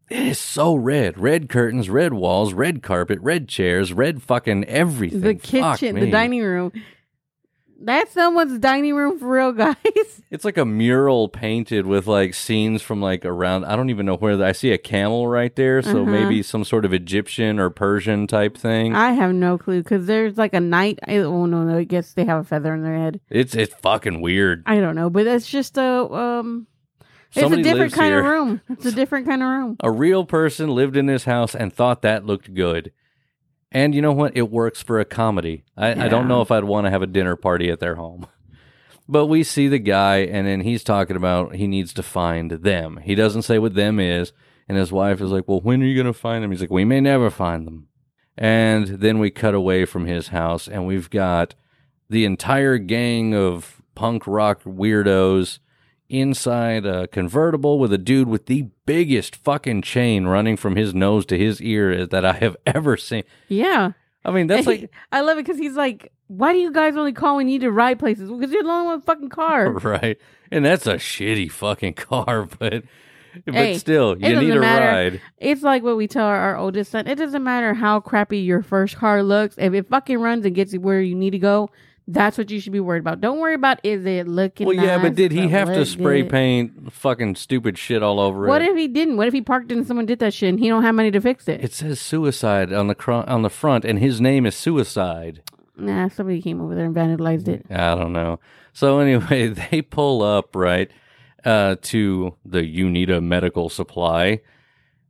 it 0.09 0.25
is 0.25 0.39
so 0.39 0.73
red. 0.73 1.19
Red 1.19 1.49
curtains, 1.49 1.89
red 1.89 2.13
walls, 2.13 2.53
red 2.53 2.81
carpet, 2.81 3.19
red 3.21 3.49
chairs, 3.49 3.91
red 3.91 4.23
fucking 4.23 4.63
everything. 4.63 5.19
The 5.19 5.35
kitchen, 5.35 5.95
the 5.95 6.09
dining 6.09 6.43
room. 6.43 6.71
That's 7.81 8.11
someone's 8.11 8.59
dining 8.59 8.93
room 8.93 9.17
for 9.19 9.29
real, 9.29 9.51
guys. 9.53 9.75
It's 10.29 10.43
like 10.43 10.57
a 10.57 10.65
mural 10.65 11.29
painted 11.29 11.85
with 11.85 12.07
like 12.07 12.33
scenes 12.33 12.81
from 12.81 13.01
like 13.01 13.23
around. 13.23 13.63
I 13.65 13.75
don't 13.77 13.89
even 13.89 14.05
know 14.05 14.17
where. 14.17 14.35
The, 14.35 14.45
I 14.45 14.51
see 14.51 14.71
a 14.71 14.77
camel 14.77 15.27
right 15.27 15.55
there, 15.55 15.81
so 15.81 16.01
Uh-huh. 16.01 16.11
maybe 16.11 16.43
some 16.43 16.63
sort 16.65 16.83
of 16.83 16.93
Egyptian 16.93 17.57
or 17.59 17.69
Persian 17.69 18.27
type 18.27 18.57
thing. 18.57 18.93
I 18.95 19.13
have 19.13 19.33
no 19.33 19.57
clue 19.57 19.81
because 19.81 20.07
there's 20.07 20.37
like 20.37 20.53
a 20.53 20.59
knight. 20.59 20.99
I, 21.07 21.17
oh 21.17 21.45
no, 21.45 21.63
no, 21.63 21.77
I 21.77 21.85
guess 21.85 22.13
they 22.13 22.25
have 22.25 22.41
a 22.41 22.43
feather 22.43 22.73
in 22.73 22.83
their 22.83 22.97
head. 22.97 23.21
it's 23.29 23.55
it's 23.55 23.73
fucking 23.75 24.19
weird. 24.21 24.63
I 24.65 24.79
don't 24.79 24.95
know, 24.95 25.09
but 25.09 25.25
it's 25.25 25.47
just 25.47 25.77
a 25.77 25.83
um. 26.13 26.67
Somebody 27.31 27.61
it's 27.61 27.69
a 27.69 27.71
different 27.73 27.93
kind 27.93 28.07
here. 28.09 28.19
of 28.19 28.25
room. 28.25 28.61
It's 28.69 28.85
a 28.87 28.91
different 28.91 29.27
kind 29.27 29.43
of 29.43 29.49
room. 29.49 29.77
A 29.81 29.91
real 29.91 30.25
person 30.25 30.69
lived 30.73 30.97
in 30.97 31.05
this 31.05 31.25
house 31.25 31.53
and 31.53 31.71
thought 31.71 32.01
that 32.01 32.25
looked 32.25 32.51
good. 32.55 32.91
And 33.71 33.93
you 33.93 34.01
know 34.01 34.11
what? 34.11 34.35
It 34.35 34.49
works 34.49 34.81
for 34.81 34.99
a 34.99 35.05
comedy. 35.05 35.63
I, 35.77 36.05
I 36.05 36.07
don't 36.07 36.27
know 36.27 36.41
if 36.41 36.51
I'd 36.51 36.63
want 36.63 36.85
to 36.87 36.91
have 36.91 37.03
a 37.03 37.07
dinner 37.07 37.35
party 37.35 37.69
at 37.69 37.79
their 37.79 37.95
home. 37.95 38.27
But 39.07 39.27
we 39.27 39.43
see 39.43 39.67
the 39.67 39.79
guy, 39.79 40.17
and 40.17 40.47
then 40.47 40.61
he's 40.61 40.83
talking 40.83 41.15
about 41.15 41.55
he 41.55 41.67
needs 41.67 41.93
to 41.93 42.03
find 42.03 42.51
them. 42.51 42.99
He 43.03 43.15
doesn't 43.15 43.41
say 43.43 43.57
what 43.59 43.75
them 43.75 43.99
is. 43.99 44.33
And 44.67 44.77
his 44.77 44.91
wife 44.91 45.19
is 45.19 45.31
like, 45.31 45.47
Well, 45.47 45.61
when 45.61 45.81
are 45.81 45.85
you 45.85 45.95
going 45.95 46.13
to 46.13 46.19
find 46.19 46.43
them? 46.43 46.51
He's 46.51 46.61
like, 46.61 46.69
We 46.69 46.85
may 46.85 47.01
never 47.01 47.29
find 47.29 47.65
them. 47.65 47.87
And 48.37 48.87
then 48.87 49.19
we 49.19 49.31
cut 49.31 49.55
away 49.55 49.85
from 49.85 50.05
his 50.05 50.29
house, 50.29 50.67
and 50.67 50.85
we've 50.85 51.09
got 51.09 51.55
the 52.09 52.23
entire 52.23 52.77
gang 52.77 53.35
of 53.35 53.81
punk 53.95 54.25
rock 54.25 54.63
weirdos 54.63 55.59
inside 56.09 56.85
a 56.85 57.07
convertible 57.07 57.79
with 57.79 57.93
a 57.93 57.97
dude 57.97 58.27
with 58.27 58.47
the 58.47 58.67
biggest 58.85 59.35
fucking 59.35 59.81
chain 59.83 60.25
running 60.25 60.57
from 60.57 60.75
his 60.75 60.93
nose 60.93 61.25
to 61.27 61.37
his 61.37 61.61
ear 61.61 62.05
that 62.05 62.25
I 62.25 62.33
have 62.33 62.57
ever 62.65 62.97
seen. 62.97 63.23
Yeah, 63.47 63.91
I 64.25 64.31
mean, 64.31 64.47
that's 64.47 64.67
like 64.67 64.91
I 65.11 65.21
love 65.21 65.37
it 65.37 65.45
because 65.45 65.59
he's 65.59 65.75
like, 65.75 66.11
"Why 66.27 66.53
do 66.53 66.59
you 66.59 66.71
guys 66.71 66.95
only 66.97 67.13
call 67.13 67.37
when 67.37 67.47
you 67.47 67.53
need 67.53 67.65
to 67.65 67.71
ride 67.71 67.99
places? 67.99 68.29
Because 68.29 68.51
you're 68.51 68.63
the 68.63 68.69
only 68.69 68.87
one 68.87 69.01
fucking 69.01 69.29
car." 69.29 69.71
right, 69.83 70.17
and 70.51 70.65
that's 70.65 70.87
a 70.87 70.95
shitty 70.95 71.51
fucking 71.51 71.93
car, 71.93 72.45
but 72.59 72.83
but 73.45 73.53
Hey, 73.53 73.77
still, 73.77 74.17
you 74.19 74.39
need 74.39 74.55
a 74.55 74.59
matter. 74.59 74.85
ride. 74.85 75.21
It's 75.37 75.61
like 75.61 75.83
what 75.83 75.97
we 75.97 76.07
tell 76.07 76.25
our, 76.25 76.35
our 76.37 76.57
oldest 76.57 76.91
son. 76.91 77.07
It 77.07 77.15
doesn't 77.15 77.43
matter 77.43 77.73
how 77.75 77.99
crappy 77.99 78.39
your 78.39 78.63
first 78.63 78.97
car 78.97 79.21
looks. 79.21 79.55
If 79.57 79.73
it 79.73 79.87
fucking 79.87 80.17
runs 80.19 80.45
and 80.45 80.55
gets 80.55 80.73
you 80.73 80.81
where 80.81 81.01
you 81.01 81.13
need 81.13 81.31
to 81.31 81.39
go, 81.39 81.69
that's 82.11 82.37
what 82.37 82.49
you 82.49 82.59
should 82.59 82.73
be 82.73 82.79
worried 82.79 82.99
about. 82.99 83.21
Don't 83.21 83.39
worry 83.39 83.53
about 83.53 83.79
is 83.83 84.05
it 84.05 84.27
looking. 84.27 84.65
Well, 84.65 84.75
yeah, 84.75 84.97
but 84.97 85.15
did 85.15 85.31
he 85.31 85.47
have 85.49 85.67
to 85.67 85.85
spray 85.85 86.23
good? 86.23 86.31
paint 86.31 86.91
fucking 86.93 87.35
stupid 87.35 87.77
shit 87.77 88.01
all 88.01 88.19
over 88.19 88.47
What 88.47 88.61
it? 88.61 88.65
What 88.65 88.71
if 88.71 88.77
he 88.77 88.87
didn't? 88.87 89.17
What 89.17 89.27
if 89.27 89.33
he 89.33 89.41
parked 89.41 89.71
and 89.71 89.85
someone 89.85 90.05
did 90.07 90.19
that 90.19 90.33
shit 90.33 90.49
and 90.49 90.59
he 90.59 90.67
don't 90.67 90.83
have 90.83 90.95
money 90.95 91.11
to 91.11 91.21
fix 91.21 91.47
it? 91.47 91.63
it 91.63 91.73
says 91.73 91.99
suicide 91.99 92.73
on 92.73 92.87
the 92.87 92.95
cr- 92.95 93.11
on 93.11 93.43
the 93.43 93.49
front, 93.49 93.85
and 93.85 93.99
his 93.99 94.19
name 94.19 94.45
is 94.45 94.55
Suicide. 94.55 95.43
nah, 95.77 96.07
somebody 96.09 96.41
came 96.41 96.59
over 96.61 96.75
there 96.75 96.85
and 96.85 96.95
vandalized 96.95 97.47
it. 97.47 97.65
I 97.69 97.95
don't 97.95 98.11
know. 98.13 98.39
So 98.73 98.99
anyway, 98.99 99.47
they 99.71 99.81
pull 99.81 100.23
up 100.23 100.55
right 100.55 100.89
uh, 101.45 101.75
to 101.83 102.35
the 102.43 102.61
Uneeda 102.61 103.21
Medical 103.23 103.69
Supply, 103.69 104.41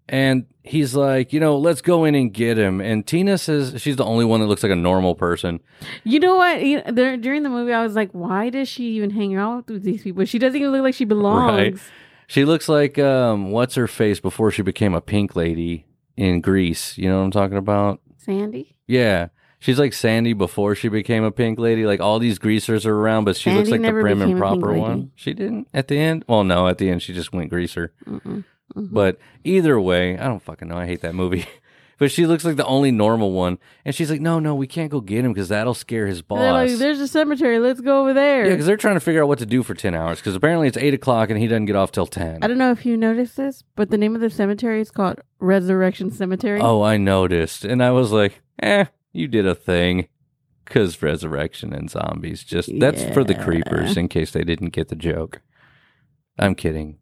and 0.09 0.45
he's 0.63 0.95
like, 0.95 1.31
you 1.31 1.39
know, 1.39 1.57
let's 1.57 1.81
go 1.81 2.03
in 2.03 2.15
and 2.15 2.33
get 2.33 2.57
him. 2.57 2.81
And 2.81 3.05
Tina 3.05 3.37
says 3.37 3.79
she's 3.81 3.95
the 3.95 4.03
only 4.05 4.25
one 4.25 4.41
that 4.41 4.47
looks 4.47 4.63
like 4.63 4.71
a 4.71 4.75
normal 4.75 5.15
person. 5.15 5.59
You 6.03 6.19
know 6.19 6.35
what? 6.35 6.63
You 6.63 6.81
there, 6.87 7.15
during 7.15 7.43
the 7.43 7.49
movie, 7.49 7.71
I 7.73 7.83
was 7.83 7.95
like, 7.95 8.11
why 8.11 8.49
does 8.49 8.67
she 8.67 8.85
even 8.95 9.11
hang 9.11 9.35
out 9.35 9.67
with 9.67 9.83
these 9.83 10.03
people? 10.03 10.25
She 10.25 10.39
doesn't 10.39 10.59
even 10.59 10.71
look 10.71 10.81
like 10.81 10.95
she 10.95 11.05
belongs. 11.05 11.57
Right. 11.57 11.77
She 12.27 12.43
looks 12.43 12.67
like 12.67 12.99
um, 12.99 13.51
what's 13.51 13.75
her 13.75 13.87
face 13.87 14.19
before 14.19 14.51
she 14.51 14.61
became 14.61 14.93
a 14.93 15.01
pink 15.01 15.35
lady 15.35 15.85
in 16.17 16.41
Grease. 16.41 16.97
You 16.97 17.09
know 17.09 17.19
what 17.19 17.25
I'm 17.25 17.31
talking 17.31 17.57
about? 17.57 18.01
Sandy? 18.17 18.75
Yeah. 18.87 19.29
She's 19.59 19.77
like 19.77 19.93
Sandy 19.93 20.33
before 20.33 20.73
she 20.73 20.87
became 20.87 21.23
a 21.23 21.31
pink 21.31 21.59
lady. 21.59 21.85
Like 21.85 21.99
all 21.99 22.17
these 22.17 22.39
greasers 22.39 22.85
are 22.85 22.95
around, 22.95 23.25
but 23.25 23.35
she 23.35 23.51
looks 23.51 23.69
like 23.69 23.81
the 23.81 23.91
prim 23.91 24.21
and 24.21 24.37
proper 24.37 24.69
lady. 24.69 24.79
one. 24.79 25.11
She 25.15 25.33
didn't 25.33 25.67
at 25.73 25.87
the 25.87 25.97
end. 25.97 26.23
Well, 26.27 26.43
no, 26.43 26.67
at 26.67 26.77
the 26.77 26.89
end 26.89 27.01
she 27.01 27.13
just 27.13 27.33
went 27.33 27.49
greaser. 27.49 27.91
Mm-mm. 28.05 28.45
Mhm. 28.75 28.89
But 28.93 29.17
either 29.43 29.79
way, 29.79 30.17
I 30.17 30.25
don't 30.27 30.41
fucking 30.41 30.67
know. 30.67 30.77
I 30.77 30.85
hate 30.85 31.01
that 31.01 31.15
movie. 31.15 31.45
but 31.97 32.11
she 32.11 32.25
looks 32.25 32.45
like 32.45 32.55
the 32.55 32.65
only 32.65 32.91
normal 32.91 33.31
one, 33.33 33.57
and 33.83 33.93
she's 33.95 34.09
like, 34.11 34.21
"No, 34.21 34.39
no, 34.39 34.55
we 34.55 34.67
can't 34.67 34.89
go 34.91 35.01
get 35.01 35.25
him 35.25 35.33
because 35.33 35.49
that'll 35.49 35.73
scare 35.73 36.07
his 36.07 36.21
boss." 36.21 36.39
Like, 36.39 36.71
there's 36.79 36.99
a 36.99 37.07
cemetery. 37.07 37.59
Let's 37.59 37.81
go 37.81 38.01
over 38.01 38.13
there. 38.13 38.45
yeah, 38.45 38.51
because 38.51 38.65
they're 38.65 38.77
trying 38.77 38.93
to 38.95 38.99
figure 38.99 39.21
out 39.23 39.27
what 39.27 39.39
to 39.39 39.45
do 39.45 39.63
for 39.63 39.73
ten 39.73 39.95
hours. 39.95 40.19
Because 40.19 40.35
apparently 40.35 40.67
it's 40.67 40.77
eight 40.77 40.93
o'clock 40.93 41.29
and 41.29 41.39
he 41.39 41.47
doesn't 41.47 41.65
get 41.65 41.75
off 41.75 41.91
till 41.91 42.07
ten. 42.07 42.39
I 42.41 42.47
don't 42.47 42.57
know 42.57 42.71
if 42.71 42.85
you 42.85 42.95
noticed 42.95 43.35
this, 43.37 43.63
but 43.75 43.89
the 43.89 43.97
name 43.97 44.15
of 44.15 44.21
the 44.21 44.29
cemetery 44.29 44.79
is 44.81 44.91
called 44.91 45.19
Resurrection 45.39 46.11
Cemetery. 46.11 46.61
Oh, 46.61 46.81
I 46.83 46.97
noticed, 46.97 47.65
and 47.65 47.83
I 47.83 47.91
was 47.91 48.11
like, 48.11 48.41
"Eh, 48.61 48.85
you 49.11 49.27
did 49.27 49.45
a 49.47 49.55
thing." 49.55 50.07
Because 50.63 51.01
resurrection 51.01 51.73
and 51.73 51.89
zombies. 51.89 52.43
Just 52.43 52.69
that's 52.79 53.03
for 53.05 53.23
the 53.23 53.33
creepers 53.33 53.97
in 53.97 54.07
case 54.07 54.29
they 54.29 54.43
didn't 54.43 54.69
get 54.69 54.89
the 54.89 54.95
joke. 54.95 55.41
I'm 56.37 56.53
kidding. 56.53 56.98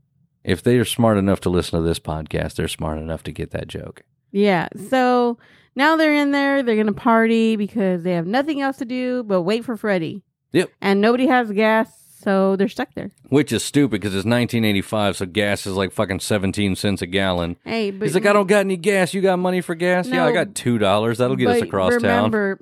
If 0.48 0.64
they 0.64 0.78
are 0.78 0.86
smart 0.86 1.18
enough 1.18 1.41
to 1.41 1.50
listen 1.50 1.80
to 1.80 1.86
this 1.88 2.00
podcast, 2.00 2.56
they're 2.56 2.68
smart 2.68 2.98
enough 2.98 3.22
to 3.24 3.32
get 3.32 3.52
that 3.52 3.68
joke. 3.68 4.02
Yeah. 4.32 4.70
So 4.89 5.38
now 5.76 5.95
they're 5.98 6.14
in 6.16 6.32
there. 6.32 6.64
They're 6.64 6.76
going 6.76 6.88
to 6.88 6.93
party 6.93 7.56
because 7.58 8.02
they 8.04 8.14
have 8.14 8.26
nothing 8.26 8.62
else 8.62 8.78
to 8.78 8.86
do 8.86 9.24
but 9.24 9.41
wait 9.43 9.64
for 9.66 9.78
Freddy. 9.78 10.24
Yep. 10.54 10.72
And 10.82 11.02
nobody 11.02 11.28
has 11.28 11.52
gas. 11.52 11.91
So 12.20 12.56
they're 12.56 12.68
stuck 12.68 12.93
there. 12.95 13.12
Which 13.30 13.52
is 13.52 13.64
stupid 13.64 13.91
because 14.02 14.14
it's 14.14 14.26
1985, 14.26 15.18
so 15.18 15.26
gas 15.28 15.68
is 15.68 15.76
like 15.76 15.91
fucking 15.93 16.20
17 16.20 16.76
cents 16.76 17.02
a 17.02 17.06
gallon. 17.08 17.58
Hey, 17.64 17.91
but 17.91 18.06
He's 18.06 18.16
like, 18.16 18.26
I 18.26 18.34
don't 18.34 18.48
got 18.48 18.62
any 18.62 18.76
gas. 18.76 19.14
You 19.14 19.22
got 19.22 19.38
money 19.39 19.62
for 19.62 19.76
gas? 19.76 20.08
yeah, 20.08 20.26
I 20.26 20.32
got 20.34 20.56
two 20.56 20.78
dollars. 20.78 21.20
That'll 21.20 21.36
get 21.36 21.48
us 21.50 21.62
across 21.62 21.91
town. 21.93 22.02
remember, 22.02 22.60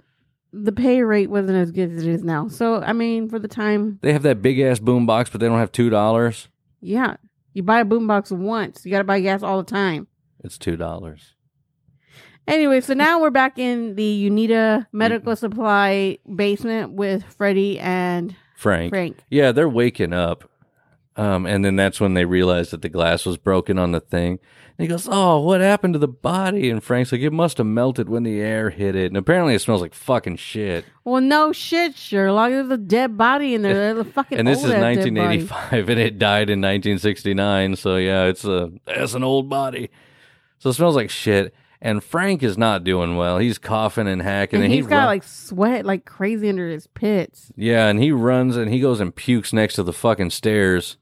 the 0.51 0.71
pay 0.73 1.01
rate 1.03 1.29
wasn't 1.29 1.57
as 1.57 1.71
good 1.71 1.91
as 1.91 2.03
it 2.05 2.09
is 2.09 2.23
now. 2.23 2.47
So, 2.49 2.81
I 2.81 2.93
mean, 2.93 3.29
for 3.29 3.39
the 3.39 3.47
time, 3.47 3.97
They 4.01 4.13
have 4.13 4.23
that 4.23 4.41
big 4.41 4.59
ass 4.59 4.79
boom 4.79 5.05
box, 5.05 5.29
but 5.29 5.39
they 5.41 5.47
don't 5.47 5.59
have 5.59 5.71
two 5.71 5.89
dollars. 5.89 6.47
yeah. 6.81 7.15
You 7.55 7.63
buy 7.63 7.79
a 7.79 7.85
boombox 7.85 8.37
once. 8.37 8.85
You 8.85 8.91
got 8.91 8.97
to 8.97 9.05
buy 9.05 9.21
gas 9.21 9.41
all 9.41 9.63
the 9.63 9.71
time. 9.71 10.07
It's 10.43 10.57
two 10.57 10.75
dollars. 10.75 11.33
Anyway, 12.47 12.81
so 12.81 12.93
now 12.93 13.19
we're 13.19 13.31
back 13.31 13.57
in 13.57 13.95
the 13.95 14.29
Uneeda 14.29 14.49
mm-hmm. 14.49 14.97
medical 14.97 15.35
supply 15.37 16.19
basement 16.35 16.91
with 16.91 17.23
Freddie 17.23 17.79
and 17.79 18.35
Frank. 18.57 18.91
Frank. 18.91 19.23
Yeah, 19.29 19.53
they're 19.53 19.69
waking 19.69 20.11
up. 20.11 20.51
Um, 21.18 21.45
and 21.45 21.63
then 21.63 21.76
that's 21.78 22.01
when 22.01 22.13
they 22.13 22.26
realize 22.26 22.72
that 22.72 22.82
the 22.82 22.89
glass 22.89 23.26
was 23.26 23.38
broken 23.38 23.78
on 23.80 23.91
the 23.93 24.01
thing. 24.01 24.32
And 24.78 24.84
he 24.84 24.88
goes, 24.88 25.07
Oh, 25.09 25.39
what 25.39 25.61
happened 25.61 25.93
to 25.93 25.99
the 25.99 26.09
body? 26.09 26.70
And 26.70 26.84
Frank's 26.84 27.13
like, 27.13 27.22
It 27.22 27.32
must 27.32 27.57
have 27.59 27.68
melted 27.68 28.09
when 28.09 28.24
the 28.24 28.41
air 28.41 28.70
hit 28.70 28.95
it. 28.97 29.05
And 29.07 29.16
apparently 29.16 29.55
it 29.55 29.59
smells 29.61 29.82
like 29.82 29.93
fucking 29.93 30.36
shit. 30.36 30.84
Well, 31.05 31.22
no 31.22 31.53
shit, 31.53 31.95
Sherlock. 31.95 32.49
There's 32.49 32.70
a 32.70 32.78
dead 32.78 33.18
body 33.18 33.53
in 33.55 33.61
there. 33.61 33.74
There's 33.74 33.99
a 33.99 34.03
fucking 34.11 34.38
And 34.38 34.45
this 34.45 34.59
is 34.59 34.72
ass 34.72 34.72
dead 34.72 34.82
body. 34.82 35.45
1985 35.45 35.89
and 35.89 35.99
it 36.01 36.20
died 36.20 36.49
in 36.49 36.59
1969. 36.59 37.76
So 37.78 37.95
yeah, 37.95 38.26
it's 38.26 38.43
a 38.43 38.72
that's 38.86 39.13
an 39.13 39.24
old 39.24 39.49
body. 39.49 39.89
So 40.59 40.70
it 40.70 40.74
smells 40.74 40.95
like 40.97 41.09
shit. 41.09 41.53
And 41.82 42.03
Frank 42.03 42.41
is 42.41 42.57
not 42.57 42.84
doing 42.84 43.16
well. 43.16 43.38
He's 43.38 43.57
coughing 43.59 44.07
and 44.07 44.22
hacking, 44.22 44.57
And 44.57 44.66
and, 44.66 44.74
he's 44.74 44.86
he 44.86 44.89
got 44.89 44.97
run- 44.99 45.05
like 45.07 45.24
sweat 45.24 45.86
like 45.86 46.03
crazy 46.03 46.49
under 46.49 46.68
his 46.68 46.88
pits. 46.88 47.51
yeah, 47.55 47.88
and 47.88 48.01
he 48.01 48.11
runs 48.11 48.57
and 48.57 48.72
he 48.74 48.80
goes 48.80 48.99
and 48.99 49.16
pukes 49.16 49.53
next 49.53 49.76
to 49.76 49.84
the 49.84 49.93
fucking 49.93 50.32
stairs, 50.32 50.97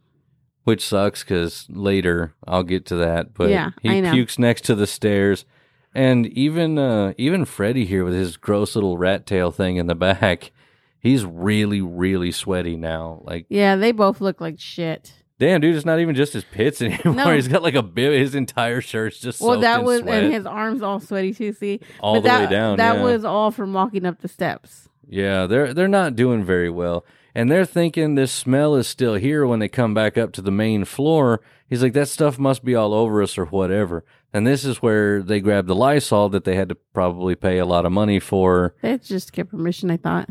which 0.63 0.85
sucks 0.85 1.23
because 1.23 1.67
later 1.69 2.33
I'll 2.47 2.63
get 2.63 2.85
to 2.87 2.95
that. 2.97 3.33
But 3.33 3.49
Yeah, 3.49 3.71
he 3.81 4.01
pukes 4.01 4.39
next 4.39 4.61
to 4.65 4.75
the 4.75 4.87
stairs, 4.87 5.45
and 5.93 6.27
even 6.27 6.77
uh, 6.77 7.13
even 7.17 7.45
Freddy 7.45 7.85
here 7.85 8.03
with 8.03 8.13
his 8.13 8.37
gross 8.37 8.75
little 8.75 8.97
rat 8.97 9.25
tail 9.25 9.51
thing 9.51 9.77
in 9.77 9.87
the 9.87 9.95
back, 10.09 10.51
he's 10.99 11.25
really 11.25 11.81
really 11.81 12.31
sweaty 12.31 12.75
now. 12.75 13.21
Like 13.23 13.45
Yeah, 13.49 13.75
they 13.75 13.91
both 13.91 14.21
look 14.21 14.39
like 14.41 14.59
shit. 14.59 15.13
damn, 15.39 15.59
dude, 15.59 15.75
it's 15.75 15.85
not 15.85 15.99
even 15.99 16.15
just 16.15 16.33
his 16.33 16.45
pits 16.45 16.81
anymore. 16.83 17.13
No. 17.13 17.33
He's 17.33 17.47
got 17.47 17.61
like 17.63 17.75
a 17.75 17.83
bib. 17.83 18.13
His 18.13 18.33
entire 18.35 18.79
shirt's 18.81 19.19
just 19.19 19.41
Well, 19.41 19.59
that 19.61 19.83
was 19.83 19.99
sweat 20.01 20.23
and 20.23 20.33
his 20.33 20.45
arms 20.45 20.81
all 20.81 20.99
sweaty 20.99 21.33
too. 21.33 21.51
See, 21.53 21.81
all 21.99 22.15
But 22.15 22.21
the 22.21 22.27
that, 22.29 22.49
way 22.49 22.55
down. 22.55 22.77
That 22.77 22.95
yeah. 22.97 23.03
was 23.03 23.25
all 23.25 23.51
from 23.51 23.73
walking 23.73 24.05
up 24.05 24.21
the 24.21 24.27
steps. 24.27 24.87
Yeah, 25.09 25.45
they're 25.45 25.73
they're 25.73 25.87
not 25.89 26.15
doing 26.15 26.43
very 26.45 26.69
well. 26.69 27.05
And 27.35 27.49
they're 27.49 27.65
thinking 27.65 28.13
this 28.15 28.31
smell 28.31 28.75
is 28.75 28.87
still 28.87 29.15
here 29.15 29.45
when 29.47 29.59
they 29.59 29.67
come 29.67 29.93
back 29.93 30.17
up 30.17 30.33
to 30.33 30.41
the 30.41 30.51
main 30.51 30.85
floor. 30.85 31.41
He's 31.67 31.81
like, 31.81 31.93
that 31.93 32.07
stuff 32.07 32.37
must 32.37 32.63
be 32.63 32.75
all 32.75 32.93
over 32.93 33.23
us 33.23 33.37
or 33.37 33.45
whatever. 33.45 34.05
And 34.31 34.45
this 34.45 34.63
is 34.63 34.81
where 34.83 35.21
they 35.23 35.39
grab 35.39 35.65
the 35.65 35.75
Lysol 35.75 36.29
that 36.29 36.43
they 36.43 36.55
had 36.55 36.69
to 36.69 36.75
probably 36.93 37.35
pay 37.35 37.57
a 37.57 37.65
lot 37.65 37.85
of 37.85 37.91
money 37.91 38.19
for. 38.19 38.75
They 38.81 38.97
just 38.99 39.33
get 39.33 39.49
permission. 39.49 39.89
I 39.89 39.97
thought. 39.97 40.29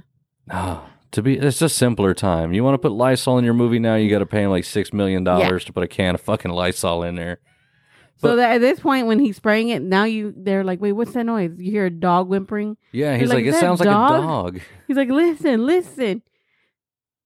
Ah, 0.51 0.85
to 1.13 1.23
be, 1.23 1.39
it's 1.39 1.61
a 1.63 1.69
simpler 1.69 2.15
time. 2.15 2.53
You 2.53 2.63
want 2.65 2.75
to 2.75 2.79
put 2.79 2.93
Lysol 2.93 3.39
in 3.39 3.45
your 3.45 3.55
movie 3.55 3.79
now, 3.81 3.97
you 3.97 4.09
got 4.11 4.21
to 4.21 4.27
pay 4.27 4.43
him 4.45 4.51
like 4.51 4.65
six 4.65 4.93
million 4.93 5.25
dollars 5.25 5.65
to 5.65 5.73
put 5.73 5.83
a 5.83 5.89
can 5.89 6.15
of 6.15 6.21
fucking 6.21 6.51
Lysol 6.51 7.03
in 7.03 7.17
there. 7.17 7.39
So 8.17 8.29
But- 8.29 8.37
that 8.37 8.53
at 8.57 8.61
this 8.61 8.79
point, 8.79 9.09
when 9.09 9.19
he's 9.19 9.37
spraying 9.37 9.71
it, 9.71 9.83
now 9.83 10.05
you 10.05 10.33
they're 10.37 10.63
like, 10.63 10.81
"Wait, 10.81 10.93
what's 10.93 11.13
that 11.15 11.25
noise?" 11.27 11.53
You 11.59 11.71
hear 11.73 11.87
a 11.87 11.91
dog 11.91 12.29
whimpering. 12.29 12.77
Yeah, 12.93 13.17
he's 13.17 13.29
like, 13.29 13.39
like, 13.39 13.47
it 13.47 13.55
sounds 13.55 13.81
like 13.81 13.89
a 13.89 13.93
dog. 13.93 14.61
He's 14.87 14.97
like, 14.97 15.09
"Listen, 15.09 15.67
listen." 15.67 16.23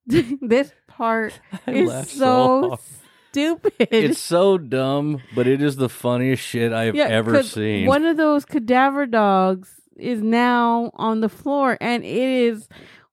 this 0.41 0.73
part 0.87 1.39
I 1.67 1.73
is 1.73 2.11
so 2.11 2.79
stupid. 3.31 3.73
It's 3.79 4.19
so 4.19 4.59
dumb, 4.59 5.23
but 5.35 5.47
it 5.47 5.61
is 5.63 5.77
the 5.77 5.89
funniest 5.89 6.43
shit 6.43 6.73
I 6.73 6.85
have 6.85 6.95
Yeah, 6.95 7.07
ever 7.09 7.43
seen. 7.43 7.87
One 7.87 8.05
of 8.05 8.17
those 8.17 8.45
cadaver 8.45 9.07
dogs 9.07 9.71
is 9.97 10.23
now 10.23 10.91
on 10.95 11.21
the 11.21 11.29
floor, 11.29 11.77
and 11.81 12.05
it 12.05 12.11
is 12.11 12.69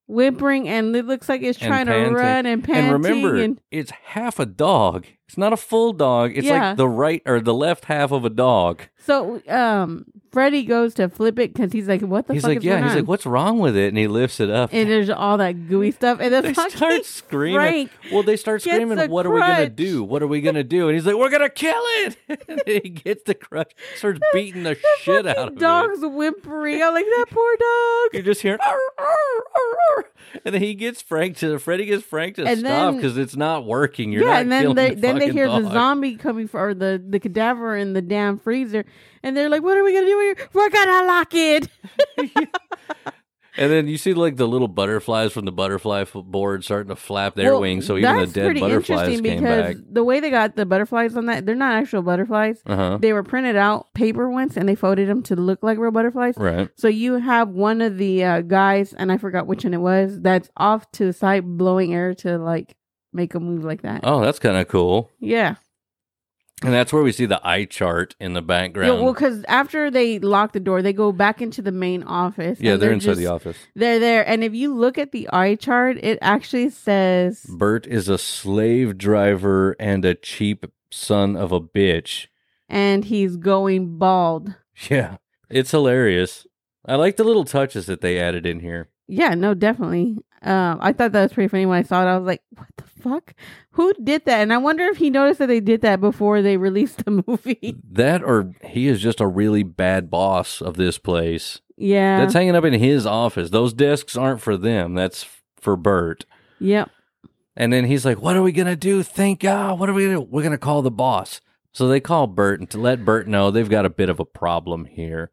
whimpering, 0.07 0.67
and 0.69 0.95
it 0.95 1.05
looks 1.05 1.27
like 1.29 1.41
it's 1.41 1.59
trying 1.59 1.87
to 1.87 2.09
run 2.09 2.45
and 2.45 2.63
panting. 2.63 2.93
And 2.93 3.03
remember, 3.03 3.35
and- 3.35 3.59
it's 3.71 3.91
half 3.91 4.39
a 4.39 4.45
dog. 4.45 5.05
It's 5.33 5.37
not 5.39 5.51
a 5.51 5.57
full 5.57 5.93
dog. 5.93 6.33
It's 6.37 6.45
Yeah. 6.45 6.67
like 6.69 6.77
the 6.77 6.87
right 6.87 7.23
or 7.25 7.41
the 7.41 7.55
left 7.55 7.85
half 7.85 8.11
of 8.11 8.23
a 8.23 8.29
dog. 8.29 8.83
so, 8.99 9.41
um, 9.49 10.05
Freddy 10.31 10.63
goes 10.63 10.93
to 10.95 11.09
flip 11.09 11.37
it 11.39 11.53
because 11.53 11.71
he's 11.71 11.87
like, 11.87 12.01
"What 12.01 12.27
the 12.27 12.33
he's 12.33 12.43
fuck 12.43 12.49
like, 12.49 12.57
is 12.59 12.63
yeah. 12.63 12.73
going 12.73 12.83
He's 12.83 12.91
on?" 12.93 12.97
like, 12.99 13.07
what's 13.07 13.25
wrong 13.25 13.57
with 13.59 13.75
it? 13.75 13.87
And 13.89 13.97
he 13.97 14.07
lifts 14.07 14.39
it 14.39 14.49
up. 14.51 14.69
and 14.71 14.87
there's 14.89 15.09
all 15.09 15.37
that 15.37 15.67
gooey 15.67 15.89
stuff, 15.91 16.19
and 16.21 16.31
then 16.33 16.43
they 16.43 16.53
fucking 16.53 16.77
start 16.77 17.05
screaming. 17.05 17.59
Frank 17.59 17.91
well, 18.11 18.21
they 18.23 18.37
start 18.37 18.61
gets 18.63 18.75
screaming, 18.75 18.99
a 18.99 19.07
"What 19.07 19.25
are 19.25 19.31
we 19.31 19.39
gonna 19.41 19.55
crutch." 19.65 19.75
do? 19.75 20.03
What 20.03 20.21
are 20.23 20.27
we 20.27 20.39
gonna 20.41 20.63
do?" 20.63 20.87
And 20.87 20.95
he's 20.95 21.05
like, 21.07 21.15
"We're 21.15 21.29
gonna 21.31 21.49
kill 21.49 21.81
it." 21.81 22.17
and 22.47 22.61
he 22.65 22.89
gets 22.89 23.23
the 23.23 23.33
crutch, 23.33 23.73
starts 23.95 24.19
beating 24.33 24.63
the 24.63 24.77
shit 25.01 25.25
out 25.27 25.37
of 25.49 25.57
dog's 25.57 26.01
it. 26.03 26.11
whimpering. 26.11 26.81
I'm 26.81 26.93
like, 26.93 27.05
that 27.05 27.25
poor 27.31 27.55
dog. 27.57 28.13
You 28.13 28.21
just 28.23 28.41
hear, 28.43 28.57
"Arr, 28.63 28.79
arr, 28.99 29.07
arr, 29.07 29.77
arr." 29.97 30.05
and 30.45 30.55
then 30.55 30.61
he 30.61 30.73
gets 30.73 31.01
Frank 31.01 31.37
to 31.37 31.59
Freddy 31.59 31.85
gets 31.85 32.03
Frank 32.03 32.37
to 32.37 32.45
And 32.45 32.59
stop 32.61 32.69
then- 32.93 32.95
because 32.95 33.17
it's 33.17 33.35
not 33.35 33.65
working. 33.65 34.11
You're 34.11 34.23
yeah, 34.23 34.29
not 34.33 34.41
and 34.41 34.51
then 34.51 34.61
killing 34.63 34.75
they 34.75 34.89
the 34.95 35.01
then 35.01 35.15
they 35.27 35.33
hear 35.33 35.47
the 35.47 35.71
zombie 35.71 36.15
coming 36.15 36.47
for 36.47 36.69
or 36.69 36.73
the 36.73 37.03
the 37.07 37.19
cadaver 37.19 37.75
in 37.75 37.93
the 37.93 38.01
damn 38.01 38.37
freezer, 38.39 38.85
and 39.21 39.35
they're 39.35 39.49
like, 39.49 39.63
"What 39.63 39.77
are 39.77 39.83
we 39.83 39.93
gonna 39.93 40.05
do 40.05 40.19
here? 40.19 40.47
We're 40.53 40.69
gonna 40.69 41.07
lock 41.07 41.33
it." 41.33 41.67
And 43.55 43.71
then 43.71 43.87
you 43.87 43.97
see 43.97 44.13
like 44.13 44.37
the 44.37 44.47
little 44.47 44.67
butterflies 44.67 45.31
from 45.31 45.45
the 45.45 45.51
butterfly 45.51 46.05
board 46.13 46.63
starting 46.63 46.89
to 46.89 46.95
flap 46.95 47.35
their 47.35 47.51
Well, 47.51 47.61
wings. 47.61 47.85
So 47.85 47.97
even 47.97 48.17
the 48.17 48.27
dead 48.27 48.59
butterflies 48.59 49.09
came 49.09 49.21
because 49.21 49.75
back. 49.75 49.75
the 49.91 50.03
way 50.03 50.19
they 50.19 50.31
got 50.31 50.55
the 50.55 50.65
butterflies 50.65 51.15
on 51.15 51.27
that, 51.27 51.45
they're 51.45 51.53
not 51.53 51.75
actual 51.75 52.01
butterflies. 52.01 52.61
Uh 52.65 52.75
huh. 52.75 52.97
They 52.99 53.13
were 53.13 53.21
printed 53.23 53.55
out 53.55 53.93
paper 53.93 54.29
ones, 54.29 54.57
and 54.57 54.67
they 54.67 54.75
folded 54.75 55.07
them 55.07 55.21
to 55.23 55.35
look 55.35 55.61
like 55.61 55.77
real 55.77 55.91
butterflies. 55.91 56.35
Right. 56.35 56.69
So 56.77 56.87
you 56.87 57.15
have 57.15 57.49
one 57.49 57.81
of 57.81 57.97
the 57.97 58.23
uh, 58.23 58.41
guys, 58.41 58.93
and 58.93 59.11
I 59.11 59.17
forgot 59.17 59.45
which 59.45 59.63
one 59.63 59.73
it 59.75 59.81
was, 59.81 60.19
that's 60.21 60.49
off 60.57 60.91
to 60.93 61.05
the 61.05 61.13
side 61.13 61.45
blowing 61.45 61.93
air 61.93 62.15
to 62.15 62.39
like 62.39 62.75
make 63.13 63.35
a 63.35 63.39
move 63.39 63.63
like 63.63 63.81
that. 63.83 64.01
Oh, 64.03 64.21
that's 64.21 64.39
kind 64.39 64.57
of 64.57 64.67
cool. 64.67 65.09
Yeah. 65.19 65.55
And 66.63 66.71
that's 66.73 66.93
where 66.93 67.03
we 67.03 67.11
see 67.11 67.25
the 67.25 67.45
eye 67.45 67.65
chart 67.65 68.15
in 68.21 68.33
the 68.33 68.41
Yeah, 68.41 68.45
background. 68.45 69.03
well, 69.03 69.11
because 69.13 69.43
after 69.49 69.91
they 69.91 70.19
lock 70.19 70.53
the 70.53 70.61
door, 70.61 70.81
they 70.81 70.93
go 70.93 71.11
back 71.11 71.41
into 71.41 71.61
the 71.61 71.73
main 71.73 72.03
office. 72.03 72.57
Yeah, 72.61 72.73
and 72.73 72.81
they're, 72.81 72.91
inside 72.93 73.11
just- 73.11 73.19
the 73.19 73.27
office. 73.27 73.57
They're 73.75 73.99
there, 73.99 74.25
and 74.27 74.43
if 74.45 74.53
you 74.53 74.73
look 74.73 74.97
at 74.97 75.11
the 75.11 75.29
eye 75.33 75.55
chart, 75.55 75.97
it 76.01 76.19
actually 76.21 76.69
says 76.69 77.45
Burt 77.49 77.85
is 77.85 78.07
a 78.07 78.17
slave 78.17 78.97
driver 78.97 79.75
and 79.77 80.05
a 80.05 80.15
cheap 80.15 80.65
son 80.89 81.35
of 81.35 81.51
a 81.51 81.59
bitch. 81.59 82.27
and 82.69 83.05
he's 83.05 83.35
going 83.35 83.97
bald. 83.97 84.55
Yeah, 84.89 85.17
it's 85.49 85.71
hilarious. 85.71 86.47
I 86.85 86.95
like 86.95 87.17
the 87.17 87.23
little 87.25 87.45
touches 87.45 87.85
that 87.87 88.01
they 88.01 88.19
added 88.19 88.45
in 88.45 88.61
here. 88.61 88.89
Yeah, 89.13 89.33
no, 89.35 89.53
definitely. 89.53 90.17
Um, 90.41 90.79
I 90.81 90.91
thought 90.91 91.11
that 91.13 91.21
was 91.23 91.33
pretty 91.33 91.47
funny 91.47 91.65
when 91.65 91.79
I 91.79 91.83
saw 91.83 92.01
it. 92.01 92.07
I 92.09 92.17
was 92.17 92.25
like, 92.27 92.41
"What 92.55 92.67
the 92.77 92.83
fuck? 92.83 93.33
Who 93.71 93.93
did 94.03 94.25
that?" 94.25 94.41
And 94.41 94.51
I 94.51 94.57
wonder 94.57 94.83
if 94.85 94.97
he 94.97 95.09
noticed 95.09 95.39
that 95.39 95.47
they 95.47 95.59
did 95.61 95.81
that 95.81 96.01
before 96.01 96.41
they 96.41 96.57
released 96.67 97.05
the 97.05 97.23
movie. 97.25 97.77
That 97.91 98.23
or 98.23 98.51
he 98.63 98.87
is 98.87 99.01
just 99.01 99.21
a 99.21 99.27
really 99.27 99.63
bad 99.63 100.09
boss 100.09 100.61
of 100.61 100.75
this 100.75 100.97
place. 100.97 101.61
yeah. 101.77 102.19
That's 102.19 102.33
hanging 102.33 102.55
up 102.55 102.65
in 102.65 102.73
his 102.73 103.05
office. 103.05 103.51
Those 103.51 103.73
desks 103.73 104.17
aren't 104.17 104.41
for 104.41 104.57
them. 104.57 104.95
That's 104.95 105.25
for 105.61 105.75
Burt. 105.77 106.25
yep. 106.59 106.89
And 107.55 107.71
then 107.71 107.85
he's 107.85 108.03
like, 108.03 108.19
"What 108.21 108.35
are 108.35 108.41
we 108.41 108.51
gonna 108.51 108.75
do? 108.75 109.03
Thank 109.03 109.41
God. 109.41 109.79
What 109.79 109.87
are 109.89 109.93
we 109.93 110.05
gonna? 110.05 110.15
do? 110.15 110.21
We're 110.29 110.43
gonna 110.43 110.57
call 110.57 110.81
the 110.81 110.91
boss." 110.91 111.39
So 111.71 111.87
they 111.87 111.99
call 111.99 112.27
Burt 112.27 112.59
and 112.59 112.69
to 112.71 112.79
let 112.79 113.05
Burt 113.05 113.27
know 113.27 113.49
they've 113.49 113.69
got 113.69 113.85
a 113.85 113.89
bit 113.89 114.09
of 114.09 114.19
a 114.19 114.25
problem 114.25 114.85
here. 114.85 115.31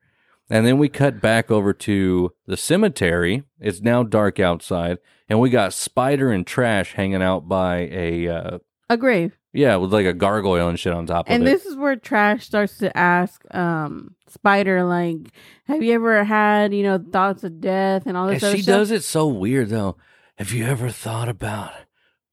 And 0.51 0.66
then 0.66 0.78
we 0.78 0.88
cut 0.88 1.20
back 1.20 1.51
over 1.51 1.72
to 1.72 2.32
the 2.46 2.57
cemetery. 2.57 3.44
It's 3.61 3.80
now 3.80 4.03
dark 4.03 4.40
outside, 4.40 4.98
and 5.28 5.38
we 5.40 5.48
got 5.48 5.72
Spider 5.72 6.32
and 6.32 6.44
Trash 6.46 6.94
hanging 6.94 7.22
out 7.22 7.48
by 7.48 7.88
a 7.92 8.28
uh, 8.28 8.59
A 8.88 8.96
grave. 8.96 9.38
yeah, 9.53 9.76
with 9.76 9.92
like 9.92 10.07
a 10.07 10.12
gargoyle 10.12 10.68
and 10.68 10.78
shit 10.78 10.92
on 10.92 11.07
top 11.07 11.26
And 11.28 11.42
of 11.42 11.46
it. 11.46 11.51
And 11.51 11.57
this 11.61 11.66
is 11.66 11.76
where 11.76 11.94
Trash 11.96 12.44
starts 12.46 12.78
to 12.78 12.96
ask 12.96 13.42
um 13.55 14.16
Spider, 14.26 14.84
like, 14.84 15.18
have 15.66 15.82
you 15.82 15.94
ever 15.94 16.24
had, 16.24 16.74
you 16.74 16.82
know, 16.82 16.98
thoughts 16.98 17.44
of 17.44 17.61
death 17.61 18.05
and 18.07 18.16
all 18.16 18.26
this 18.28 18.42
And 18.42 18.57
she 18.57 18.62
stuff? 18.62 18.74
does 18.74 18.90
it 18.90 19.05
so 19.05 19.26
weird 19.28 19.68
though. 19.68 19.96
Have 20.36 20.53
you 20.53 20.64
ever 20.64 20.88
thought 20.90 21.28
about 21.28 21.72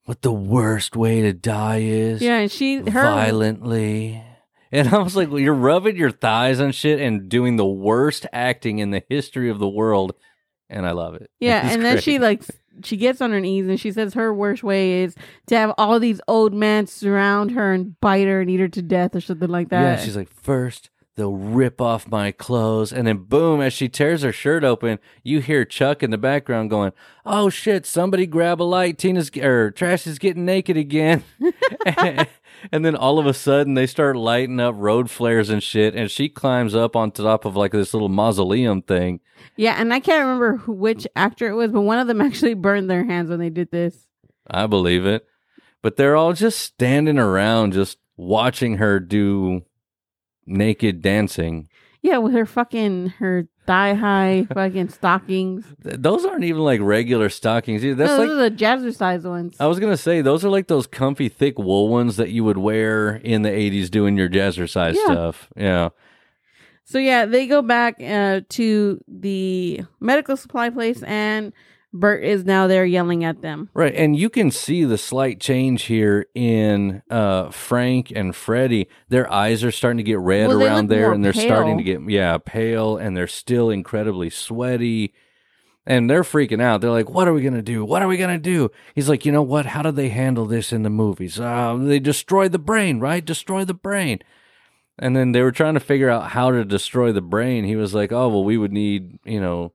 what 0.05 0.21
the 0.21 0.31
worst 0.31 0.95
way 0.95 1.21
to 1.21 1.33
die 1.33 1.81
is? 1.81 2.21
Yeah, 2.21 2.37
and 2.39 2.51
she 2.51 2.77
her 2.77 2.83
violently. 2.91 4.23
And 4.71 4.89
I 4.89 4.97
was 4.97 5.15
like, 5.15 5.29
well, 5.29 5.39
you're 5.39 5.53
rubbing 5.53 5.95
your 5.95 6.11
thighs 6.11 6.59
and 6.59 6.75
shit 6.75 6.99
and 6.99 7.29
doing 7.29 7.55
the 7.55 7.65
worst 7.65 8.25
acting 8.33 8.79
in 8.79 8.91
the 8.91 9.01
history 9.09 9.49
of 9.49 9.59
the 9.59 9.67
world. 9.69 10.13
and 10.69 10.85
I 10.85 10.91
love 10.91 11.15
it. 11.15 11.29
Yeah, 11.39 11.61
It's 11.65 11.75
and 11.75 11.85
then 11.85 12.01
she 12.01 12.19
like 12.19 12.43
she 12.83 12.97
gets 12.97 13.21
on 13.21 13.31
her 13.31 13.39
knees 13.39 13.67
and 13.67 13.79
she 13.79 13.91
says 13.91 14.13
her 14.13 14.33
worst 14.33 14.63
way 14.63 15.03
is 15.03 15.15
to 15.47 15.55
have 15.57 15.73
all 15.77 15.99
these 15.99 16.21
old 16.27 16.53
men 16.53 16.85
surround 16.87 17.51
her 17.51 17.73
and 17.73 17.99
bite 18.01 18.27
her 18.27 18.41
and 18.41 18.49
eat 18.49 18.59
her 18.59 18.67
to 18.67 18.81
death 18.81 19.15
or 19.15 19.21
something 19.21 19.49
like 19.49 19.69
that. 19.69 19.99
Yeah, 19.99 20.05
she's 20.05 20.15
like, 20.17 20.29
first 20.29 20.89
they'll 21.17 21.35
rip 21.35 21.81
off 21.81 22.07
my 22.07 22.31
clothes, 22.31 22.93
and 22.93 23.07
then 23.07 23.17
boom, 23.17 23.59
as 23.59 23.73
she 23.73 23.89
tears 23.89 24.21
her 24.21 24.31
shirt 24.31 24.63
open, 24.63 24.99
you 25.23 25.41
hear 25.41 25.65
Chuck 25.65 26.03
in 26.03 26.11
the 26.11 26.17
background 26.17 26.69
going, 26.69 26.93
"Oh 27.25 27.49
shit! 27.49 27.85
Somebody 27.85 28.25
grab 28.25 28.61
a 28.61 28.63
light! 28.63 28.97
Tina's 28.97 29.29
or 29.35 29.65
er, 29.65 29.71
Trash 29.71 30.07
is 30.07 30.19
getting 30.19 30.45
naked 30.45 30.77
again." 30.77 31.23
and 32.71 32.85
then 32.85 32.95
all 32.95 33.19
of 33.19 33.25
a 33.25 33.33
sudden, 33.33 33.73
they 33.73 33.87
start 33.87 34.15
lighting 34.15 34.59
up 34.59 34.75
road 34.77 35.09
flares 35.09 35.49
and 35.49 35.61
shit, 35.61 35.95
and 35.95 36.09
she 36.09 36.29
climbs 36.29 36.73
up 36.73 36.95
on 36.95 37.11
top 37.11 37.43
of 37.43 37.55
like 37.55 37.71
this 37.71 37.93
little 37.93 38.09
mausoleum 38.09 38.81
thing. 38.83 39.19
yeah, 39.57 39.75
and 39.81 39.93
I 39.93 39.99
can't 39.99 40.23
remember 40.23 40.57
who, 40.57 40.71
which 40.71 41.07
actor 41.15 41.49
it 41.49 41.55
was, 41.55 41.71
but 41.71 41.81
one 41.81 41.99
of 41.99 42.07
them 42.07 42.21
actually 42.27 42.53
burned 42.53 42.89
their 42.89 43.03
hands 43.03 43.29
when 43.29 43.39
they 43.39 43.49
did 43.49 43.71
this. 43.71 44.07
I 44.49 44.67
believe 44.67 45.05
it, 45.05 45.25
but 45.81 45.97
they're 45.97 46.15
all 46.15 46.33
just 46.33 46.59
standing 46.59 47.17
around, 47.17 47.73
just 47.73 47.97
watching 48.15 48.77
her 48.77 48.99
do 48.99 49.63
naked 50.47 51.01
dancing. 51.01 51.67
Yeah, 52.01 52.17
with 52.19 52.33
her 52.33 52.45
fucking 52.45 53.07
her 53.19 53.47
thigh 53.65 53.93
high 53.95 54.47
fucking 54.53 54.89
stockings. 54.89 55.65
Th- 55.83 55.97
Those 55.99 56.23
aren't 56.25 56.43
even 56.45 56.61
like 56.61 56.79
regular 56.81 57.27
stockings. 57.29 57.83
either. 57.83 57.95
That's 57.95 58.11
no, 58.11 58.17
like 58.19 58.27
those 58.29 58.39
are 58.39 58.49
the 58.49 58.55
jazzercise 58.55 59.23
ones. 59.29 59.57
I 59.59 59.65
was 59.67 59.79
gonna 59.79 59.97
say 59.97 60.21
those 60.21 60.45
are 60.45 60.49
like 60.49 60.67
those 60.67 60.87
comfy, 60.87 61.27
thick 61.27 61.57
wool 61.59 61.89
ones 61.89 62.15
that 62.17 62.29
you 62.29 62.43
would 62.45 62.57
wear 62.59 63.15
in 63.15 63.41
the 63.41 63.49
'80s 63.49 63.89
doing 63.89 64.15
your 64.15 64.29
jazzercise 64.29 64.93
Yeah. 64.95 65.05
stuff. 65.05 65.49
Yeah, 65.57 65.89
So 66.85 66.99
yeah, 66.99 67.25
they 67.25 67.47
go 67.47 67.61
back 67.61 67.95
uh, 68.01 68.41
to 68.49 69.01
the 69.07 69.81
medical 69.99 70.37
supply 70.37 70.69
place, 70.69 71.03
and 71.03 71.51
Burt 71.93 72.23
is 72.23 72.43
now 72.43 72.67
there 72.67 72.85
yelling 72.85 73.23
at 73.23 73.41
them. 73.41 73.69
right. 73.73 73.95
And 73.95 74.15
you 74.15 74.29
can 74.29 74.51
see 74.51 74.83
the 74.83 74.97
slight 74.97 75.39
change 75.39 75.83
here 75.83 76.27
in 76.35 77.01
uh, 77.09 77.49
Frank 77.49 78.11
and 78.15 78.35
Freddie. 78.35 78.87
Their 79.09 79.31
eyes 79.31 79.63
are 79.63 79.71
starting 79.71 79.97
to 79.97 80.03
get 80.03 80.19
red 80.19 80.49
Well, 80.49 80.61
around 80.61 80.89
there, 80.89 81.11
and 81.13 81.23
they're 81.23 81.33
starting 81.33 81.77
to 81.77 81.83
get 81.83 82.01
yeah 82.09 82.37
pale, 82.37 82.97
and 82.97 83.15
they're 83.15 83.27
still 83.27 83.69
incredibly 83.69 84.29
sweaty. 84.29 85.13
And 85.89 86.09
they're 86.09 86.23
freaking 86.23 86.61
out. 86.61 86.81
They're 86.81 86.91
like, 86.91 87.09
"What 87.09 87.29
are 87.29 87.33
we 87.33 87.41
gonna 87.41 87.61
do? 87.61 87.85
What 87.85 88.01
are 88.01 88.09
we 88.09 88.17
gonna 88.17 88.37
do?" 88.37 88.69
He's 88.93 89.07
like, 89.07 89.25
"You 89.25 89.31
know 89.31 89.41
what? 89.41 89.67
How 89.67 89.81
did 89.81 89.95
they 89.95 90.09
handle 90.09 90.45
this 90.45 90.73
in 90.73 90.83
the 90.83 90.89
movies? 90.89 91.39
Uh, 91.39 91.77
they 91.79 91.99
destroy 91.99 92.49
the 92.49 92.59
brain, 92.59 92.99
right? 92.99 93.23
Destroy 93.23 93.63
the 93.63 93.73
brain." 93.73 94.19
And 94.99 95.15
then 95.15 95.31
they 95.31 95.41
were 95.41 95.53
trying 95.53 95.75
to 95.75 95.79
figure 95.79 96.09
out 96.09 96.31
how 96.31 96.51
to 96.51 96.65
destroy 96.65 97.13
the 97.13 97.21
brain. 97.21 97.63
He 97.63 97.77
was 97.77 97.93
like, 97.93 98.11
"Oh, 98.11 98.27
well, 98.27 98.43
we 98.43 98.57
would 98.57 98.73
need, 98.73 99.19
you 99.23 99.39
know, 99.39 99.71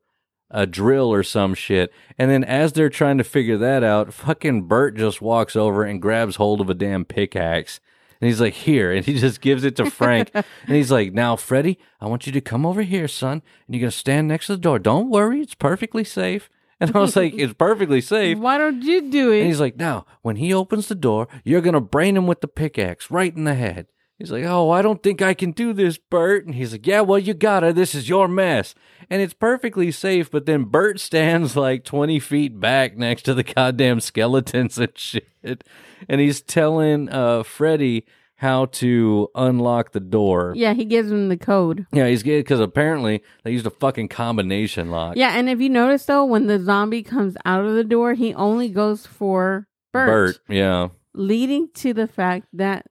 a 0.53 0.67
drill 0.67 1.13
or 1.13 1.23
some 1.25 1.55
shit." 1.55 1.93
And 2.17 2.31
then 2.31 2.45
as 2.45 2.73
they're 2.73 2.89
trying 2.89 3.19
to 3.19 3.25
figure 3.25 3.59
that 3.59 3.83
out, 3.83 4.13
fucking 4.13 4.63
Burt 4.63 4.97
just 4.97 5.21
walks 5.21 5.57
over 5.57 5.83
and 5.83 6.01
grabs 6.01 6.37
hold 6.37 6.61
of 6.61 6.71
a 6.71 6.75
damn 6.75 7.05
pickaxe. 7.05 7.81
And 8.21 8.29
he's 8.29 8.41
like, 8.41 8.55
"Here," 8.55 8.93
and 8.93 9.05
he 9.05 9.15
just 9.19 9.41
gives 9.41 9.65
it 9.65 9.75
to 9.77 9.91
Frank. 9.91 10.31
and 10.33 10.45
he's 10.69 10.93
like, 10.93 11.13
"Now, 11.13 11.35
Freddie, 11.35 11.81
I 12.01 12.07
want 12.07 12.27
you 12.27 12.33
to 12.33 12.41
come 12.41 12.65
over 12.65 12.83
here, 12.83 13.09
son, 13.09 13.43
and 13.67 13.75
you're 13.75 13.81
gonna 13.81 13.91
stand 13.91 14.29
next 14.29 14.47
to 14.47 14.53
the 14.53 14.63
door. 14.63 14.79
Don't 14.79 15.11
worry, 15.11 15.41
it's 15.41 15.55
perfectly 15.57 16.05
safe." 16.05 16.49
And 16.83 16.97
I 16.97 16.99
was 16.99 17.15
like, 17.15 17.35
"It's 17.37 17.55
perfectly 17.55 18.01
safe." 18.01 18.39
Why 18.39 18.59
don't 18.59 18.83
you 18.83 19.09
do 19.09 19.31
it? 19.31 19.39
And 19.43 19.47
he's 19.47 19.61
like, 19.61 19.77
now, 19.77 20.05
when 20.23 20.35
he 20.35 20.53
opens 20.53 20.89
the 20.89 20.97
door, 20.97 21.29
you're 21.45 21.61
going 21.61 21.75
to 21.75 21.81
brain 21.81 22.17
him 22.17 22.27
with 22.27 22.41
the 22.41 22.49
pickaxe 22.49 23.09
right 23.09 23.33
in 23.37 23.45
the 23.45 23.55
head. 23.55 23.87
He's 24.23 24.31
like, 24.31 24.45
oh, 24.45 24.71
I 24.71 24.83
don't 24.83 25.03
think 25.03 25.21
I 25.21 25.35
can 25.35 25.51
do 25.51 25.73
this, 25.73 25.99
Burt. 25.99 26.47
And 26.47 26.55
he's 26.55 26.71
like, 26.71 26.87
yeah, 26.87 27.01
well, 27.01 27.19
you 27.19 27.35
gotta. 27.35 27.73
This 27.73 27.93
is 27.93 28.09
your 28.09 28.29
mess. 28.29 28.73
And 29.11 29.21
it's 29.21 29.35
perfectly 29.35 29.91
safe, 29.91 30.31
but 30.31 30.47
then 30.47 30.63
Burt 30.63 31.01
stands 31.01 31.57
like 31.57 31.83
20 31.83 32.21
feet 32.21 32.61
back 32.61 32.97
next 32.97 33.23
to 33.23 33.35
the 33.35 33.43
goddamn 33.43 33.99
skeletons 33.99 34.79
and 34.79 34.93
shit. 34.97 35.65
And 36.09 36.21
he's 36.21 36.41
telling 36.41 37.09
uh, 37.09 37.43
Freddy 37.43 38.07
how 38.37 38.67
to 38.67 39.29
unlock 39.35 39.91
the 39.91 39.99
door. 39.99 40.53
Yeah, 40.55 40.73
he 40.73 40.85
gives 40.85 41.11
him 41.11 41.29
the 41.29 41.37
code. 41.37 41.89
Yeah, 41.93 42.07
he's 42.07 42.23
good 42.23 42.45
because 42.45 42.61
apparently 42.61 43.25
they 43.43 43.51
used 43.51 43.67
a 43.67 43.71
fucking 43.71 44.07
combination 44.07 44.93
lock. 44.93 45.17
Yeah, 45.17 45.37
and 45.37 45.49
if 45.49 45.61
you 45.61 45.69
notice 45.69 46.05
though, 46.07 46.25
when 46.25 46.47
the 46.47 46.63
zombie 46.63 47.03
comes 47.03 47.37
out 47.45 47.65
of 47.65 47.75
the 47.75 47.83
door, 47.83 48.15
he 48.15 48.35
only 48.35 48.69
goes 48.69 49.05
for 49.05 49.67
Burt, 49.93 50.07
Burt, 50.07 50.39
yeah. 50.49 50.91
leading 51.13 51.71
to 51.75 51.93
the 51.93 52.07
fact 52.07 52.47
that 52.53 52.87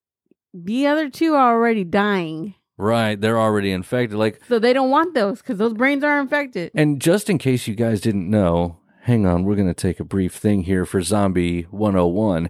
the 0.53 0.87
other 0.87 1.09
two 1.09 1.33
are 1.35 1.53
already 1.55 1.83
dying. 1.83 2.55
Right. 2.77 3.19
They're 3.19 3.39
already 3.39 3.71
infected. 3.71 4.17
Like, 4.17 4.41
So 4.47 4.57
they 4.59 4.73
don't 4.73 4.89
want 4.89 5.13
those 5.13 5.39
because 5.39 5.57
those 5.59 5.73
brains 5.73 6.03
are 6.03 6.19
infected. 6.19 6.71
And 6.73 6.99
just 7.01 7.29
in 7.29 7.37
case 7.37 7.67
you 7.67 7.75
guys 7.75 8.01
didn't 8.01 8.29
know, 8.29 8.79
hang 9.03 9.25
on, 9.27 9.43
we're 9.43 9.55
going 9.55 9.67
to 9.67 9.73
take 9.73 9.99
a 9.99 10.03
brief 10.05 10.33
thing 10.33 10.63
here 10.63 10.85
for 10.85 11.01
Zombie 11.01 11.63
101. 11.69 12.49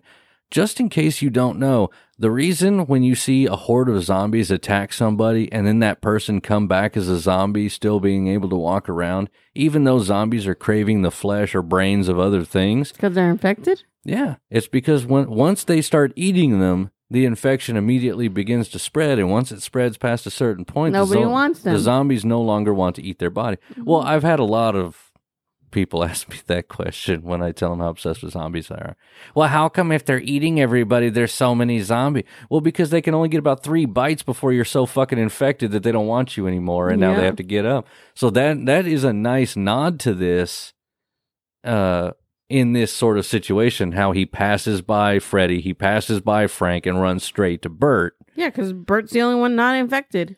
Just 0.49 0.79
in 0.81 0.89
case 0.89 1.21
you 1.21 1.29
don't 1.29 1.59
know, 1.59 1.89
the 2.19 2.29
reason 2.31 2.85
when 2.85 3.03
you 3.03 3.15
see 3.15 3.45
a 3.45 3.55
horde 3.55 3.87
of 3.87 4.03
zombies 4.03 4.51
attack 4.51 4.91
somebody 4.91 5.49
and 5.51 5.65
then 5.65 5.79
that 5.79 6.01
person 6.01 6.41
come 6.41 6.67
back 6.67 6.97
as 6.97 7.07
a 7.07 7.17
zombie, 7.19 7.69
still 7.69 8.01
being 8.01 8.27
able 8.27 8.49
to 8.49 8.55
walk 8.57 8.89
around, 8.89 9.29
even 9.55 9.85
though 9.85 9.99
zombies 9.99 10.45
are 10.47 10.55
craving 10.55 11.01
the 11.03 11.11
flesh 11.11 11.55
or 11.55 11.61
brains 11.61 12.09
of 12.09 12.19
other 12.19 12.43
things, 12.43 12.91
Because 12.91 13.15
they're 13.15 13.29
infected? 13.29 13.83
yeah, 14.03 14.35
it's 14.49 14.67
because 14.67 15.05
when 15.05 15.29
once 15.29 15.63
they 15.63 15.81
start 15.81 16.11
eating 16.17 16.59
them, 16.59 16.91
the 17.11 17.25
infection 17.25 17.75
immediately 17.75 18.29
begins 18.29 18.69
to 18.69 18.79
spread, 18.79 19.19
and 19.19 19.29
once 19.29 19.51
it 19.51 19.61
spreads 19.61 19.97
past 19.97 20.25
a 20.25 20.31
certain 20.31 20.63
point, 20.63 20.93
the 20.93 21.05
zo- 21.05 21.27
wants 21.27 21.59
them. 21.59 21.73
The 21.73 21.79
zombies 21.79 22.23
no 22.23 22.41
longer 22.41 22.73
want 22.73 22.95
to 22.95 23.03
eat 23.03 23.19
their 23.19 23.29
body. 23.29 23.57
Well, 23.77 24.01
I've 24.01 24.23
had 24.23 24.39
a 24.39 24.45
lot 24.45 24.77
of 24.77 25.11
people 25.71 26.03
ask 26.05 26.29
me 26.29 26.37
that 26.47 26.69
question 26.69 27.23
when 27.23 27.43
I 27.43 27.51
tell 27.51 27.71
them 27.71 27.79
how 27.79 27.89
obsessed 27.89 28.23
with 28.23 28.31
zombies 28.31 28.69
they 28.69 28.75
are. 28.75 28.95
Well, 29.35 29.49
how 29.49 29.67
come 29.67 29.91
if 29.91 30.05
they're 30.05 30.21
eating 30.21 30.61
everybody, 30.61 31.09
there's 31.09 31.33
so 31.33 31.53
many 31.53 31.81
zombies? 31.81 32.23
Well, 32.49 32.61
because 32.61 32.91
they 32.91 33.01
can 33.01 33.13
only 33.13 33.27
get 33.27 33.39
about 33.39 33.61
three 33.61 33.85
bites 33.85 34.23
before 34.23 34.53
you're 34.53 34.63
so 34.63 34.85
fucking 34.85 35.19
infected 35.19 35.71
that 35.71 35.83
they 35.83 35.91
don't 35.91 36.07
want 36.07 36.37
you 36.37 36.47
anymore, 36.47 36.89
and 36.89 37.01
now 37.01 37.13
they 37.17 37.25
have 37.25 37.35
to 37.35 37.43
get 37.43 37.65
up. 37.65 37.87
So 38.15 38.29
that 38.29 38.65
that 38.67 38.87
is 38.87 39.03
a 39.03 39.11
nice 39.11 39.57
nod 39.57 39.99
to 40.01 40.13
this. 40.13 40.71
Uh, 41.61 42.11
in 42.51 42.73
this 42.73 42.93
sort 42.93 43.17
of 43.17 43.25
situation, 43.25 43.93
how 43.93 44.11
he 44.11 44.25
passes 44.25 44.81
by 44.81 45.19
Freddy, 45.19 45.61
he 45.61 45.73
passes 45.73 46.21
by 46.21 46.47
Frank, 46.47 46.85
and 46.85 47.01
runs 47.01 47.23
straight 47.23 47.61
to 47.61 47.69
Burt. 47.69 48.15
Yeah, 48.35 48.49
because 48.49 48.73
Burt's 48.73 49.11
the 49.11 49.21
only 49.21 49.39
one 49.39 49.55
not 49.55 49.75
infected. 49.75 50.37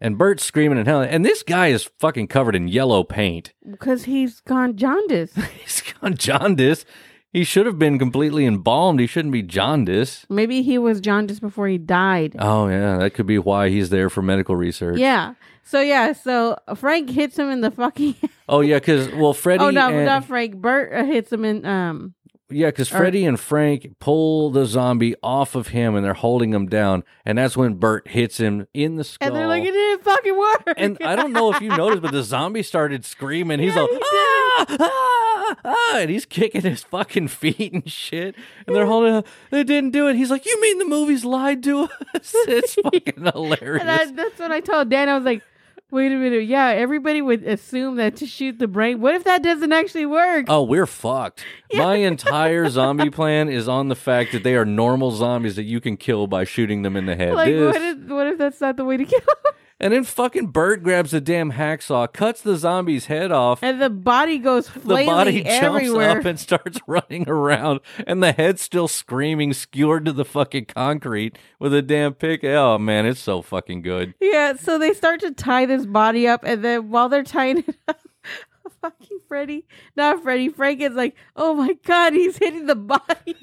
And 0.00 0.18
Burt's 0.18 0.44
screaming 0.44 0.78
and 0.78 0.86
hell. 0.86 1.00
And 1.00 1.24
this 1.24 1.42
guy 1.42 1.68
is 1.68 1.90
fucking 1.98 2.28
covered 2.28 2.54
in 2.54 2.68
yellow 2.68 3.02
paint. 3.02 3.52
Because 3.68 4.04
he's 4.04 4.40
gone 4.40 4.76
jaundice. 4.76 5.34
He's 5.60 5.82
gone 6.00 6.16
jaundice. 6.16 6.84
He 7.32 7.44
should 7.44 7.66
have 7.66 7.78
been 7.78 7.98
completely 7.98 8.46
embalmed. 8.46 9.00
He 9.00 9.06
shouldn't 9.06 9.32
be 9.32 9.42
jaundice. 9.42 10.24
Maybe 10.30 10.62
he 10.62 10.78
was 10.78 11.00
jaundice 11.00 11.40
before 11.40 11.68
he 11.68 11.76
died. 11.76 12.36
Oh 12.38 12.68
yeah, 12.68 12.96
that 12.98 13.12
could 13.12 13.26
be 13.26 13.38
why 13.38 13.68
he's 13.68 13.90
there 13.90 14.08
for 14.08 14.22
medical 14.22 14.56
research. 14.56 14.98
Yeah. 14.98 15.34
So 15.68 15.82
yeah, 15.82 16.14
so 16.14 16.56
Frank 16.76 17.10
hits 17.10 17.38
him 17.38 17.50
in 17.50 17.60
the 17.60 17.70
fucking. 17.70 18.14
Oh 18.50 18.60
yeah, 18.62 18.78
because 18.78 19.10
well, 19.12 19.34
Freddie. 19.34 19.62
oh 19.62 19.68
no, 19.68 19.90
and, 19.90 20.06
not 20.06 20.24
Frank. 20.24 20.56
Burt 20.56 20.90
uh, 20.94 21.04
hits 21.04 21.30
him 21.30 21.44
in. 21.44 21.66
Um. 21.66 22.14
Yeah, 22.48 22.68
because 22.68 22.88
Freddie 22.88 23.26
and 23.26 23.38
Frank 23.38 23.96
pull 24.00 24.48
the 24.48 24.64
zombie 24.64 25.14
off 25.22 25.54
of 25.54 25.68
him, 25.68 25.94
and 25.94 26.02
they're 26.02 26.14
holding 26.14 26.54
him 26.54 26.66
down, 26.66 27.04
and 27.26 27.36
that's 27.36 27.58
when 27.58 27.74
Burt 27.74 28.08
hits 28.08 28.38
him 28.38 28.66
in 28.72 28.96
the 28.96 29.04
skull. 29.04 29.28
And 29.28 29.36
they're 29.36 29.46
like, 29.46 29.64
it 29.64 29.72
didn't 29.72 30.02
fucking 30.02 30.38
work. 30.38 30.74
And 30.78 30.96
I 31.02 31.14
don't 31.14 31.34
know 31.34 31.52
if 31.52 31.60
you 31.60 31.68
noticed, 31.68 32.00
but 32.00 32.12
the 32.12 32.22
zombie 32.22 32.62
started 32.62 33.04
screaming. 33.04 33.58
He's 33.58 33.74
Yeah, 33.74 33.82
like, 33.82 33.90
he 33.90 33.98
ah, 34.02 34.66
ah, 34.80 35.56
ah, 35.64 35.98
and 35.98 36.08
he's 36.08 36.24
kicking 36.24 36.62
his 36.62 36.82
fucking 36.84 37.28
feet 37.42 37.74
and 37.74 37.90
shit. 37.90 38.34
And 38.66 38.74
they're 38.74 38.86
holding. 38.86 39.12
him. 39.12 39.24
They 39.50 39.62
didn't 39.62 39.90
do 39.90 40.08
it. 40.08 40.16
He's 40.16 40.30
like, 40.30 40.46
you 40.46 40.58
mean 40.62 40.78
the 40.78 40.86
movies 40.86 41.26
lied 41.26 41.62
to 41.64 41.82
us? 42.14 42.34
It's 42.48 42.74
fucking 42.76 43.26
hilarious. 43.34 43.82
And 43.82 43.90
I, 43.90 44.10
that's 44.10 44.38
what 44.38 44.52
I 44.52 44.60
told 44.60 44.88
Dan. 44.88 45.10
I 45.10 45.14
was 45.16 45.24
like, 45.24 45.42
wait 45.90 46.12
a 46.12 46.16
minute. 46.16 46.44
Yeah, 46.46 46.68
everybody 46.68 47.20
would 47.22 47.44
assume 47.44 47.96
that 47.96 48.16
to 48.16 48.26
shoot 48.26 48.58
the 48.58 48.68
brain. 48.68 49.00
What 49.00 49.14
if 49.14 49.24
that 49.24 49.42
doesn't 49.42 49.72
actually 49.72 50.06
work? 50.06 50.46
Oh, 50.48 50.62
we're 50.62 50.86
fucked. 50.86 51.44
My 51.74 51.96
entire 51.96 52.68
zombie 52.68 53.10
plan 53.10 53.48
is 53.48 53.68
on 53.68 53.88
the 53.88 53.94
fact 53.96 54.32
that 54.32 54.42
they 54.42 54.54
are 54.56 54.64
normal 54.64 55.10
zombies 55.12 55.56
that 55.56 55.64
you 55.64 55.80
can 55.80 55.96
kill 55.96 56.26
by 56.26 56.44
shooting 56.44 56.82
them 56.82 56.96
in 56.96 57.06
the 57.06 57.16
head. 57.16 57.34
like, 57.34 57.48
This- 57.48 57.72
what 57.74 57.82
if, 57.82 57.98
what 58.08 58.26
if 58.26 58.38
that's 58.38 58.60
not 58.60 58.76
the 58.76 58.84
way 58.84 58.96
to 58.96 59.04
kill 59.04 59.18
him? 59.20 59.52
And 59.80 59.92
then 59.92 60.02
fucking 60.02 60.48
Burt 60.48 60.82
grabs 60.82 61.14
a 61.14 61.20
damn 61.20 61.52
hacksaw, 61.52 62.12
cuts 62.12 62.40
the 62.42 62.56
zombie's 62.56 63.06
head 63.06 63.30
off. 63.30 63.62
And 63.62 63.80
the 63.80 63.90
body 63.90 64.38
goes 64.38 64.68
the 64.74 65.04
body 65.06 65.42
jumps 65.42 65.62
everywhere. 65.62 66.18
up 66.18 66.24
and 66.24 66.38
starts 66.38 66.80
running 66.88 67.28
around, 67.28 67.80
and 68.06 68.20
the 68.22 68.32
head's 68.32 68.60
still 68.60 68.88
screaming, 68.88 69.52
skewered 69.52 70.04
to 70.06 70.12
the 70.12 70.24
fucking 70.24 70.64
concrete 70.66 71.38
with 71.60 71.72
a 71.72 71.82
damn 71.82 72.14
pick. 72.14 72.42
Oh 72.42 72.76
man, 72.78 73.06
it's 73.06 73.20
so 73.20 73.40
fucking 73.40 73.82
good. 73.82 74.14
Yeah, 74.20 74.56
so 74.56 74.78
they 74.78 74.92
start 74.94 75.20
to 75.20 75.30
tie 75.30 75.66
this 75.66 75.86
body 75.86 76.26
up, 76.26 76.42
and 76.44 76.64
then 76.64 76.90
while 76.90 77.08
they're 77.08 77.22
tying 77.22 77.58
it 77.58 77.76
up, 77.86 78.00
fucking 78.80 79.20
Freddy, 79.28 79.64
not 79.96 80.24
Freddy, 80.24 80.48
Frank 80.48 80.80
is 80.80 80.94
like, 80.94 81.14
oh 81.36 81.54
my 81.54 81.74
god, 81.84 82.14
he's 82.14 82.36
hitting 82.38 82.66
the 82.66 82.74
body. 82.74 83.36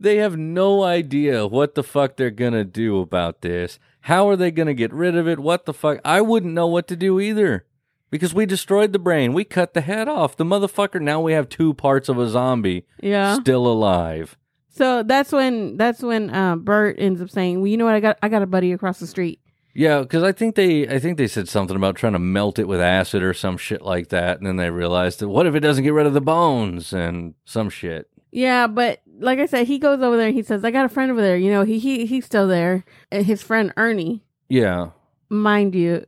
They 0.00 0.16
have 0.16 0.36
no 0.36 0.82
idea 0.82 1.46
what 1.46 1.74
the 1.74 1.82
fuck 1.82 2.16
they're 2.16 2.30
gonna 2.30 2.64
do 2.64 3.00
about 3.00 3.42
this. 3.42 3.78
How 4.04 4.28
are 4.28 4.36
they 4.36 4.50
gonna 4.50 4.74
get 4.74 4.92
rid 4.92 5.16
of 5.16 5.26
it? 5.28 5.38
What 5.38 5.64
the 5.66 5.72
fuck? 5.74 5.98
I 6.04 6.20
wouldn't 6.20 6.52
know 6.54 6.66
what 6.66 6.86
to 6.88 6.96
do 6.96 7.20
either. 7.20 7.64
because 8.10 8.32
we 8.32 8.46
destroyed 8.46 8.92
the 8.92 8.98
brain. 8.98 9.32
We 9.32 9.42
cut 9.44 9.74
the 9.74 9.80
head 9.80 10.06
off. 10.08 10.36
The 10.36 10.44
motherfucker. 10.44 11.00
Now 11.00 11.20
we 11.20 11.32
have 11.32 11.48
two 11.48 11.74
parts 11.74 12.08
of 12.08 12.16
a 12.16 12.28
zombie 12.28 12.86
Yeah. 13.02 13.34
still 13.34 13.66
alive. 13.66 14.36
So 14.68 15.02
that's 15.02 15.32
when 15.32 15.76
that's 15.76 16.00
when 16.02 16.30
uh, 16.30 16.54
Burt 16.56 16.96
ends 16.98 17.20
up 17.20 17.30
saying, 17.30 17.58
"Well, 17.60 17.66
you 17.66 17.76
know 17.76 17.84
what? 17.86 17.94
I 17.94 18.00
got 18.00 18.18
I 18.22 18.28
got 18.28 18.42
a 18.42 18.46
buddy 18.46 18.72
across 18.72 18.98
the 19.00 19.06
street." 19.06 19.40
Yeah, 19.74 20.00
because 20.02 20.22
I 20.22 20.30
think 20.32 20.54
they, 20.54 20.86
I 20.86 21.00
think 21.00 21.18
they 21.18 21.26
said 21.26 21.48
something 21.48 21.74
about 21.76 21.96
trying 21.96 22.12
to 22.12 22.20
melt 22.20 22.60
it 22.60 22.68
with 22.68 22.80
acid 22.80 23.24
or 23.24 23.34
some 23.34 23.56
shit 23.56 23.82
like 23.82 24.10
that, 24.10 24.38
and 24.38 24.46
then 24.46 24.56
they 24.56 24.70
realized 24.70 25.18
that 25.18 25.28
what 25.28 25.46
if 25.46 25.54
it 25.56 25.60
doesn't 25.60 25.82
get 25.82 25.92
rid 25.92 26.06
of 26.06 26.14
the 26.14 26.20
bones 26.20 26.92
and 26.92 27.34
some 27.44 27.68
shit. 27.70 28.08
Yeah, 28.30 28.66
but 28.68 29.00
like 29.18 29.38
I 29.38 29.46
said, 29.46 29.66
he 29.66 29.78
goes 29.78 30.00
over 30.00 30.16
there 30.16 30.28
and 30.28 30.34
he 30.36 30.42
says, 30.42 30.64
"I 30.64 30.70
got 30.70 30.86
a 30.86 30.88
friend 30.88 31.10
over 31.10 31.20
there. 31.20 31.36
You 31.36 31.50
know, 31.50 31.64
he 31.64 31.78
he 31.78 32.06
he's 32.06 32.24
still 32.24 32.48
there. 32.48 32.84
And 33.10 33.24
his 33.26 33.42
friend 33.42 33.72
Ernie, 33.76 34.24
Yeah, 34.48 34.90
mind 35.28 35.74
you, 35.74 36.06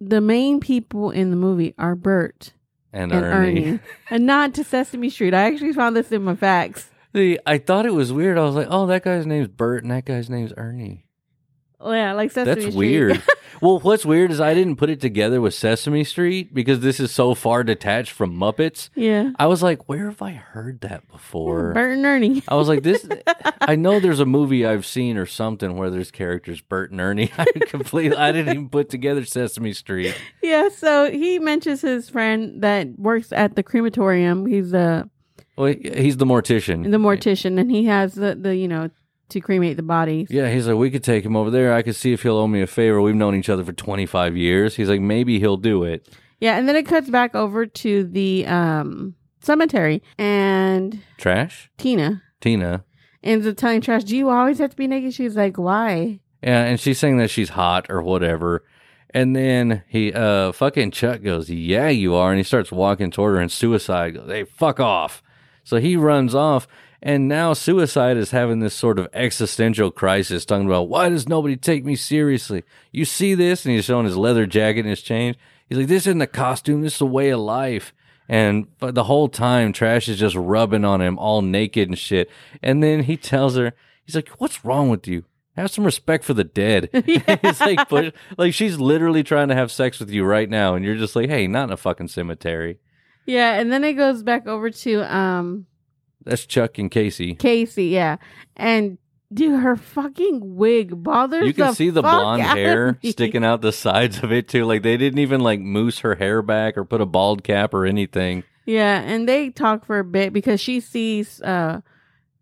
the 0.00 0.20
main 0.20 0.60
people 0.60 1.10
in 1.10 1.30
the 1.30 1.36
movie 1.36 1.74
are 1.78 1.94
Burt 1.94 2.52
and, 2.92 3.12
and 3.12 3.24
Ernie. 3.24 3.64
Ernie, 3.64 3.80
and 4.10 4.26
not 4.26 4.54
to 4.54 4.64
Sesame 4.64 5.10
Street. 5.10 5.34
I 5.34 5.42
actually 5.44 5.72
found 5.72 5.96
this 5.96 6.12
in 6.12 6.22
my 6.22 6.34
facts. 6.34 6.90
I 7.14 7.58
thought 7.58 7.84
it 7.84 7.92
was 7.92 8.12
weird. 8.12 8.38
I 8.38 8.44
was 8.44 8.54
like, 8.54 8.68
oh, 8.70 8.86
that 8.86 9.04
guy's 9.04 9.26
name's 9.26 9.48
Burt 9.48 9.82
and 9.82 9.92
that 9.92 10.06
guy's 10.06 10.30
name's 10.30 10.52
Ernie. 10.56 11.06
Oh, 11.84 11.92
yeah, 11.92 12.12
like 12.12 12.30
Sesame 12.30 12.54
That's 12.54 12.62
Street. 12.66 12.76
weird. 12.76 13.22
well, 13.60 13.80
what's 13.80 14.06
weird 14.06 14.30
is 14.30 14.40
I 14.40 14.54
didn't 14.54 14.76
put 14.76 14.88
it 14.88 15.00
together 15.00 15.40
with 15.40 15.52
Sesame 15.52 16.04
Street 16.04 16.54
because 16.54 16.78
this 16.78 17.00
is 17.00 17.10
so 17.10 17.34
far 17.34 17.64
detached 17.64 18.12
from 18.12 18.36
Muppets. 18.36 18.88
yeah, 18.94 19.30
I 19.36 19.46
was 19.46 19.64
like, 19.64 19.88
where 19.88 20.06
have 20.06 20.22
I 20.22 20.30
heard 20.32 20.80
that 20.82 21.08
before? 21.08 21.72
Bert 21.74 21.96
and 21.96 22.06
Ernie. 22.06 22.42
I 22.46 22.54
was 22.54 22.68
like, 22.68 22.84
this. 22.84 23.04
I 23.60 23.74
know 23.74 23.98
there's 23.98 24.20
a 24.20 24.24
movie 24.26 24.64
I've 24.64 24.86
seen 24.86 25.16
or 25.16 25.26
something 25.26 25.76
where 25.76 25.90
there's 25.90 26.12
characters 26.12 26.60
Bert 26.60 26.92
and 26.92 27.00
Ernie. 27.00 27.32
I 27.38 27.44
completely, 27.66 28.16
I 28.16 28.30
didn't 28.30 28.54
even 28.54 28.68
put 28.68 28.88
together 28.88 29.24
Sesame 29.24 29.72
Street. 29.72 30.14
Yeah, 30.40 30.68
so 30.68 31.10
he 31.10 31.40
mentions 31.40 31.80
his 31.80 32.08
friend 32.08 32.62
that 32.62 32.96
works 32.96 33.32
at 33.32 33.56
the 33.56 33.62
crematorium. 33.64 34.46
He's 34.46 34.72
a 34.72 35.10
Well, 35.56 35.74
he's 35.74 36.16
the 36.18 36.26
mortician. 36.26 36.90
the 36.90 36.98
mortician, 36.98 37.58
and 37.58 37.70
he 37.72 37.86
has 37.86 38.14
the 38.14 38.36
the 38.36 38.54
you 38.54 38.68
know 38.68 38.88
to 39.32 39.40
cremate 39.40 39.76
the 39.76 39.82
bodies. 39.82 40.28
Yeah, 40.30 40.50
he's 40.50 40.66
like, 40.66 40.76
we 40.76 40.90
could 40.90 41.04
take 41.04 41.24
him 41.24 41.36
over 41.36 41.50
there. 41.50 41.74
I 41.74 41.82
could 41.82 41.96
see 41.96 42.12
if 42.12 42.22
he'll 42.22 42.36
owe 42.36 42.46
me 42.46 42.62
a 42.62 42.66
favor. 42.66 43.00
We've 43.00 43.14
known 43.14 43.34
each 43.34 43.48
other 43.48 43.64
for 43.64 43.72
25 43.72 44.36
years. 44.36 44.76
He's 44.76 44.88
like, 44.88 45.00
maybe 45.00 45.38
he'll 45.40 45.56
do 45.56 45.84
it. 45.84 46.08
Yeah, 46.40 46.56
and 46.58 46.68
then 46.68 46.76
it 46.76 46.86
cuts 46.86 47.08
back 47.10 47.34
over 47.34 47.66
to 47.66 48.04
the 48.04 48.46
um 48.46 49.14
cemetery, 49.40 50.02
and 50.18 51.00
Trash? 51.18 51.70
Tina 51.78 52.22
Tina. 52.40 52.84
ends 53.22 53.46
up 53.46 53.56
telling 53.56 53.80
Trash, 53.80 54.04
"Do 54.04 54.16
you 54.16 54.28
always 54.28 54.58
have 54.58 54.70
to 54.70 54.76
be 54.76 54.86
naked?" 54.88 55.14
She's 55.14 55.36
like, 55.36 55.56
"Why?" 55.56 56.20
Yeah, 56.42 56.64
and 56.64 56.80
she's 56.80 56.98
saying 56.98 57.18
that 57.18 57.30
she's 57.30 57.50
hot 57.50 57.86
or 57.88 58.02
whatever. 58.02 58.64
And 59.14 59.36
then 59.36 59.82
he, 59.88 60.12
uh, 60.12 60.52
fucking 60.52 60.90
Chuck 60.92 61.22
goes, 61.22 61.50
yeah, 61.50 61.88
you 61.88 62.14
are. 62.14 62.30
And 62.30 62.38
he 62.38 62.42
starts 62.44 62.72
walking 62.72 63.10
toward 63.10 63.34
her 63.34 63.40
and 63.40 63.52
suicide 63.52 64.14
goes, 64.14 64.28
hey, 64.28 64.44
fuck 64.44 64.80
off. 64.80 65.22
So 65.64 65.76
he 65.76 65.96
runs 65.96 66.34
off. 66.34 66.66
And 67.04 67.26
now 67.26 67.52
suicide 67.52 68.16
is 68.16 68.30
having 68.30 68.60
this 68.60 68.74
sort 68.74 69.00
of 69.00 69.08
existential 69.12 69.90
crisis 69.90 70.44
talking 70.44 70.66
about 70.66 70.88
why 70.88 71.08
does 71.08 71.28
nobody 71.28 71.56
take 71.56 71.84
me 71.84 71.96
seriously? 71.96 72.62
You 72.92 73.04
see 73.04 73.34
this? 73.34 73.66
And 73.66 73.74
he's 73.74 73.84
showing 73.84 74.06
his 74.06 74.16
leather 74.16 74.46
jacket 74.46 74.80
and 74.80 74.88
his 74.88 75.02
chain. 75.02 75.34
He's 75.68 75.78
like, 75.78 75.88
this 75.88 76.06
isn't 76.06 76.22
a 76.22 76.28
costume. 76.28 76.82
This 76.82 76.96
is 76.96 77.00
a 77.00 77.06
way 77.06 77.30
of 77.30 77.40
life. 77.40 77.92
And 78.28 78.68
but 78.78 78.94
the 78.94 79.04
whole 79.04 79.28
time, 79.28 79.72
Trash 79.72 80.08
is 80.08 80.18
just 80.18 80.36
rubbing 80.36 80.84
on 80.84 81.02
him 81.02 81.18
all 81.18 81.42
naked 81.42 81.88
and 81.88 81.98
shit. 81.98 82.30
And 82.62 82.82
then 82.82 83.02
he 83.02 83.16
tells 83.16 83.56
her, 83.56 83.72
he's 84.04 84.14
like, 84.14 84.28
what's 84.38 84.64
wrong 84.64 84.88
with 84.88 85.08
you? 85.08 85.24
Have 85.56 85.72
some 85.72 85.84
respect 85.84 86.24
for 86.24 86.34
the 86.34 86.44
dead. 86.44 86.88
It's 86.94 87.60
like, 87.60 87.88
push, 87.88 88.12
like 88.38 88.54
she's 88.54 88.78
literally 88.78 89.24
trying 89.24 89.48
to 89.48 89.54
have 89.56 89.72
sex 89.72 89.98
with 89.98 90.10
you 90.10 90.24
right 90.24 90.48
now, 90.48 90.76
and 90.76 90.84
you're 90.84 90.94
just 90.94 91.16
like, 91.16 91.28
hey, 91.28 91.48
not 91.48 91.64
in 91.64 91.72
a 91.72 91.76
fucking 91.76 92.08
cemetery. 92.08 92.78
Yeah, 93.26 93.54
and 93.58 93.72
then 93.72 93.82
it 93.82 93.94
goes 93.94 94.22
back 94.22 94.46
over 94.46 94.70
to 94.70 95.14
um 95.14 95.66
That's 96.24 96.46
Chuck 96.46 96.78
and 96.78 96.90
Casey. 96.90 97.34
Casey. 97.34 97.86
Yeah, 97.86 98.16
and 98.56 98.98
dude, 99.32 99.60
her 99.60 99.76
fucking 99.76 100.56
wig 100.56 101.02
bothers. 101.02 101.46
You 101.46 101.54
can 101.54 101.74
see 101.74 101.90
the 101.90 102.02
blonde 102.02 102.42
out 102.42 102.56
hair 102.56 102.98
me. 103.02 103.12
sticking 103.12 103.44
out 103.44 103.60
the 103.60 103.72
sides 103.72 104.22
of 104.22 104.32
it 104.32 104.48
too. 104.48 104.64
Like 104.64 104.82
they 104.82 104.96
didn't 104.96 105.18
even 105.18 105.40
like 105.40 105.60
mousse 105.60 106.00
her 106.00 106.14
hair 106.14 106.42
back 106.42 106.76
or 106.76 106.84
put 106.84 107.00
a 107.00 107.06
bald 107.06 107.42
cap 107.44 107.74
or 107.74 107.86
anything. 107.86 108.44
Yeah, 108.66 109.00
and 109.00 109.28
they 109.28 109.50
talk 109.50 109.84
for 109.84 109.98
a 109.98 110.04
bit 110.04 110.32
because 110.32 110.60
she 110.60 110.80
sees 110.80 111.40
uh 111.42 111.80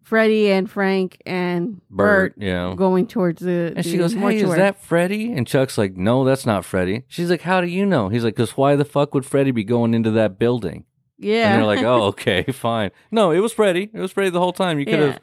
Freddie 0.02 0.50
and 0.50 0.68
Frank 0.68 1.22
and 1.24 1.80
Burt, 1.88 2.34
Burt, 2.36 2.44
you 2.44 2.52
know. 2.52 2.74
going 2.74 3.06
towards 3.06 3.40
the. 3.42 3.74
And 3.76 3.84
she 3.84 3.92
the 3.92 3.98
goes, 3.98 4.12
"Hey, 4.12 4.38
is 4.38 4.50
that 4.56 4.82
Freddie?" 4.82 5.32
And 5.32 5.46
Chuck's 5.46 5.78
like, 5.78 5.96
"No, 5.96 6.24
that's 6.24 6.44
not 6.44 6.64
Freddie." 6.64 7.04
She's 7.06 7.30
like, 7.30 7.42
"How 7.42 7.60
do 7.60 7.68
you 7.68 7.86
know?" 7.86 8.08
He's 8.08 8.24
like, 8.24 8.34
"Cause 8.34 8.56
why 8.56 8.74
the 8.74 8.84
fuck 8.84 9.14
would 9.14 9.24
Freddie 9.24 9.52
be 9.52 9.62
going 9.62 9.94
into 9.94 10.10
that 10.10 10.36
building?" 10.36 10.84
Yeah. 11.20 11.52
And 11.52 11.60
they're 11.60 11.66
like, 11.66 11.84
"Oh, 11.84 12.02
okay, 12.12 12.42
fine." 12.50 12.90
No, 13.10 13.30
it 13.30 13.40
was 13.40 13.52
Freddy. 13.52 13.90
It 13.92 14.00
was 14.00 14.10
Freddy 14.10 14.30
the 14.30 14.40
whole 14.40 14.52
time. 14.52 14.78
You 14.78 14.86
could 14.86 14.98
have 15.00 15.18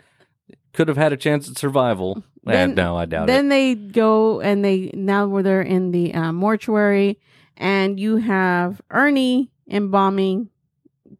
could 0.73 0.87
have 0.87 0.97
had 0.97 1.11
a 1.11 1.17
chance 1.17 1.49
at 1.49 1.57
survival. 1.57 2.23
Eh, 2.47 2.51
Then- 2.51 2.75
no, 2.75 2.95
I 2.95 3.05
doubt 3.05 3.23
it. 3.23 3.27
Then 3.27 3.49
they 3.49 3.73
go 3.75 4.39
and 4.39 4.63
they 4.63 4.91
now 4.93 5.27
where 5.27 5.43
they're 5.43 5.61
in 5.61 5.91
the 5.91 6.13
uh, 6.13 6.31
mortuary, 6.31 7.19
and 7.57 7.99
you 7.99 8.17
have 8.17 8.79
Ernie 8.91 9.51
embalming 9.69 10.49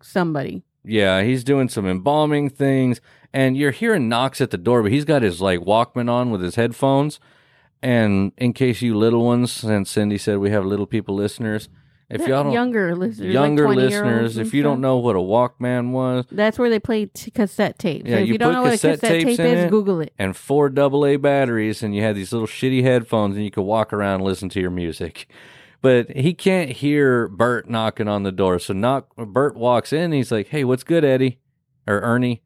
somebody. 0.02 0.64
Yeah, 0.86 1.24
he's 1.24 1.44
doing 1.44 1.68
some 1.70 1.86
embalming 1.86 2.50
things, 2.50 3.02
and 3.34 3.58
you're 3.58 3.72
hearing 3.72 4.08
knocks 4.08 4.40
at 4.40 4.52
the 4.52 4.58
door, 4.58 4.84
but 4.84 4.92
he's 4.92 5.06
got 5.06 5.22
his 5.22 5.42
like 5.42 5.60
Walkman 5.62 6.10
on 6.10 6.30
with 6.32 6.42
his 6.42 6.56
headphones. 6.56 7.20
And 7.82 8.32
in 8.38 8.54
case 8.54 8.82
you 8.82 8.96
little 8.98 9.24
ones, 9.26 9.52
since 9.52 9.92
Cindy 9.92 10.18
said 10.18 10.38
we 10.40 10.50
have 10.50 10.66
little 10.66 10.88
people 10.88 11.14
listeners, 11.16 11.68
if 12.10 12.28
y'all 12.28 12.44
don't 12.44 12.54
younger 12.54 12.96
listeners, 12.96 13.34
younger 13.34 13.68
like 13.68 13.78
listeners, 13.78 14.38
if 14.38 14.54
you 14.54 14.64
don't 14.64 14.80
know 14.80 14.98
what 14.98 15.16
a 15.16 15.20
Walkman 15.20 15.92
was, 15.92 16.26
that's 16.32 16.58
where 16.58 16.70
they 16.70 16.80
play 16.80 17.08
t- 17.08 17.32
cassette 17.32 17.78
tapes. 17.78 18.08
Yeah, 18.10 18.16
So 18.16 18.22
if 18.22 18.28
you 18.28 18.34
you, 18.34 18.38
don't 18.38 18.50
put 18.50 18.54
know 18.56 18.62
what 18.64 18.70
a 18.74 18.78
cassette 18.78 19.00
tape 19.02 19.24
in 19.24 19.30
is, 19.30 19.40
it. 19.40 19.70
Google 19.70 20.00
it. 20.02 20.14
and 20.18 20.36
four 20.36 20.72
AA 20.78 21.18
batteries, 21.18 21.84
and 21.84 21.94
you 21.94 22.02
had 22.04 22.16
these 22.16 22.32
little 22.32 22.48
shitty 22.48 22.84
headphones, 22.84 23.36
and 23.36 23.44
you 23.44 23.52
could 23.52 23.64
walk 23.64 23.92
around 23.92 24.16
and 24.16 24.24
listen 24.24 24.48
to 24.50 24.62
your 24.62 24.72
music. 24.72 25.28
But 25.82 26.10
he 26.16 26.34
can't 26.34 26.72
hear 26.72 27.28
Burt 27.28 27.70
knocking 27.70 28.08
on 28.08 28.24
the 28.24 28.32
door, 28.32 28.58
so 28.60 28.74
knock. 28.74 29.16
Burt 29.16 29.56
walks 29.56 29.92
in. 29.94 30.06
And 30.06 30.14
he's 30.14 30.32
like, 30.32 30.48
"Hey, 30.48 30.64
what's 30.64 30.84
good, 30.84 31.04
Eddie 31.06 31.40
or 31.86 32.00
Ernie?" 32.00 32.42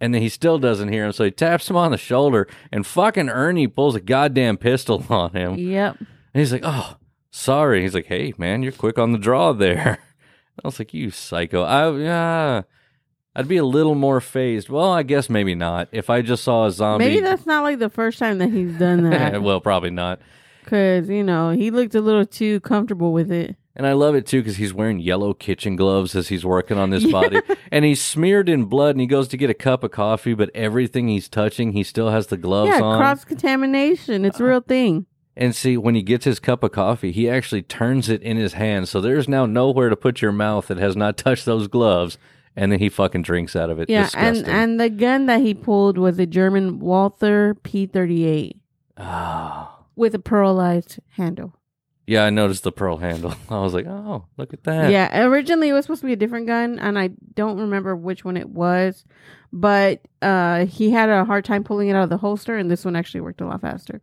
And 0.00 0.12
then 0.14 0.20
he 0.22 0.28
still 0.28 0.58
doesn't 0.58 0.92
hear 0.92 1.04
him, 1.06 1.12
so 1.12 1.24
he 1.24 1.30
taps 1.30 1.70
him 1.70 1.76
on 1.76 1.90
the 1.90 1.96
shoulder, 1.96 2.46
and 2.70 2.86
fucking 2.86 3.28
Ernie 3.30 3.66
pulls 3.66 3.94
a 3.94 4.00
goddamn 4.00 4.56
pistol 4.58 5.04
on 5.08 5.30
him. 5.32 5.54
Yep. 5.56 5.96
And 5.98 6.06
he's 6.34 6.52
like, 6.52 6.62
"Oh, 6.64 6.96
sorry." 7.34 7.82
He's 7.82 7.94
like, 7.94 8.06
"Hey, 8.06 8.32
man, 8.38 8.62
you're 8.62 8.72
quick 8.72 8.98
on 8.98 9.12
the 9.12 9.18
draw 9.18 9.52
there." 9.52 9.98
I 10.64 10.68
was 10.68 10.78
like, 10.78 10.94
"You 10.94 11.10
psycho." 11.10 11.62
I 11.62 11.90
yeah. 11.98 12.62
I'd 13.36 13.48
be 13.48 13.56
a 13.56 13.64
little 13.64 13.96
more 13.96 14.20
fazed. 14.20 14.68
Well, 14.68 14.92
I 14.92 15.02
guess 15.02 15.28
maybe 15.28 15.56
not. 15.56 15.88
If 15.90 16.08
I 16.08 16.22
just 16.22 16.44
saw 16.44 16.66
a 16.66 16.70
zombie, 16.70 17.06
Maybe 17.06 17.20
that's 17.20 17.46
not 17.46 17.64
like 17.64 17.80
the 17.80 17.90
first 17.90 18.20
time 18.20 18.38
that 18.38 18.50
he's 18.50 18.78
done 18.78 19.02
that. 19.10 19.42
well, 19.42 19.60
probably 19.60 19.90
not. 19.90 20.20
Because, 20.62 21.08
you 21.08 21.24
know, 21.24 21.50
he 21.50 21.70
looked 21.70 21.94
a 21.94 22.00
little 22.00 22.24
too 22.24 22.60
comfortable 22.60 23.12
with 23.12 23.32
it. 23.32 23.56
And 23.76 23.88
I 23.88 23.92
love 23.92 24.14
it 24.14 24.24
too 24.24 24.40
because 24.40 24.56
he's 24.56 24.72
wearing 24.72 25.00
yellow 25.00 25.34
kitchen 25.34 25.74
gloves 25.74 26.14
as 26.14 26.28
he's 26.28 26.44
working 26.44 26.78
on 26.78 26.90
this 26.90 27.04
body, 27.10 27.40
and 27.72 27.84
he's 27.84 28.00
smeared 28.00 28.48
in 28.48 28.66
blood. 28.66 28.90
And 28.90 29.00
he 29.00 29.08
goes 29.08 29.26
to 29.28 29.36
get 29.36 29.50
a 29.50 29.54
cup 29.54 29.82
of 29.82 29.90
coffee, 29.90 30.32
but 30.32 30.50
everything 30.54 31.08
he's 31.08 31.28
touching, 31.28 31.72
he 31.72 31.82
still 31.82 32.10
has 32.10 32.28
the 32.28 32.36
gloves 32.36 32.70
yeah, 32.70 32.82
on. 32.82 32.98
cross 33.00 33.24
contamination. 33.24 34.24
It's 34.24 34.38
a 34.38 34.44
real 34.44 34.60
thing. 34.60 35.06
And 35.36 35.54
see, 35.54 35.76
when 35.76 35.94
he 35.96 36.02
gets 36.02 36.24
his 36.24 36.38
cup 36.38 36.62
of 36.62 36.70
coffee, 36.72 37.10
he 37.10 37.28
actually 37.28 37.62
turns 37.62 38.08
it 38.08 38.22
in 38.22 38.36
his 38.36 38.52
hand, 38.52 38.88
so 38.88 39.00
there's 39.00 39.28
now 39.28 39.46
nowhere 39.46 39.88
to 39.88 39.96
put 39.96 40.22
your 40.22 40.30
mouth 40.32 40.68
that 40.68 40.78
has 40.78 40.94
not 40.96 41.16
touched 41.16 41.44
those 41.44 41.66
gloves. 41.66 42.18
And 42.56 42.70
then 42.70 42.78
he 42.78 42.88
fucking 42.88 43.22
drinks 43.22 43.56
out 43.56 43.68
of 43.68 43.80
it. 43.80 43.90
Yeah, 43.90 44.08
and, 44.14 44.34
Disgusting. 44.36 44.54
and 44.54 44.80
the 44.80 44.88
gun 44.90 45.26
that 45.26 45.40
he 45.40 45.54
pulled 45.54 45.98
was 45.98 46.20
a 46.20 46.26
German 46.26 46.78
Walther 46.78 47.56
P38 47.64 48.52
Ah. 48.96 49.80
with 49.96 50.14
a 50.14 50.20
pearlized 50.20 51.00
handle. 51.16 51.54
yeah, 52.06 52.24
I 52.24 52.30
noticed 52.30 52.62
the 52.62 52.70
pearl 52.70 52.98
handle. 52.98 53.34
I 53.50 53.58
was 53.58 53.74
like, 53.74 53.86
oh, 53.88 54.26
look 54.36 54.52
at 54.52 54.62
that. 54.64 54.92
Yeah, 54.92 55.24
originally 55.24 55.70
it 55.70 55.72
was 55.72 55.84
supposed 55.86 56.02
to 56.02 56.06
be 56.06 56.12
a 56.12 56.16
different 56.16 56.46
gun, 56.46 56.78
and 56.78 56.96
I 56.96 57.10
don't 57.34 57.58
remember 57.58 57.96
which 57.96 58.24
one 58.24 58.36
it 58.36 58.50
was, 58.50 59.04
but 59.52 60.02
uh, 60.22 60.66
he 60.66 60.90
had 60.92 61.08
a 61.08 61.24
hard 61.24 61.44
time 61.44 61.64
pulling 61.64 61.88
it 61.88 61.96
out 61.96 62.04
of 62.04 62.10
the 62.10 62.18
holster, 62.18 62.56
and 62.56 62.70
this 62.70 62.84
one 62.84 62.94
actually 62.94 63.22
worked 63.22 63.40
a 63.40 63.46
lot 63.46 63.62
faster. 63.62 64.00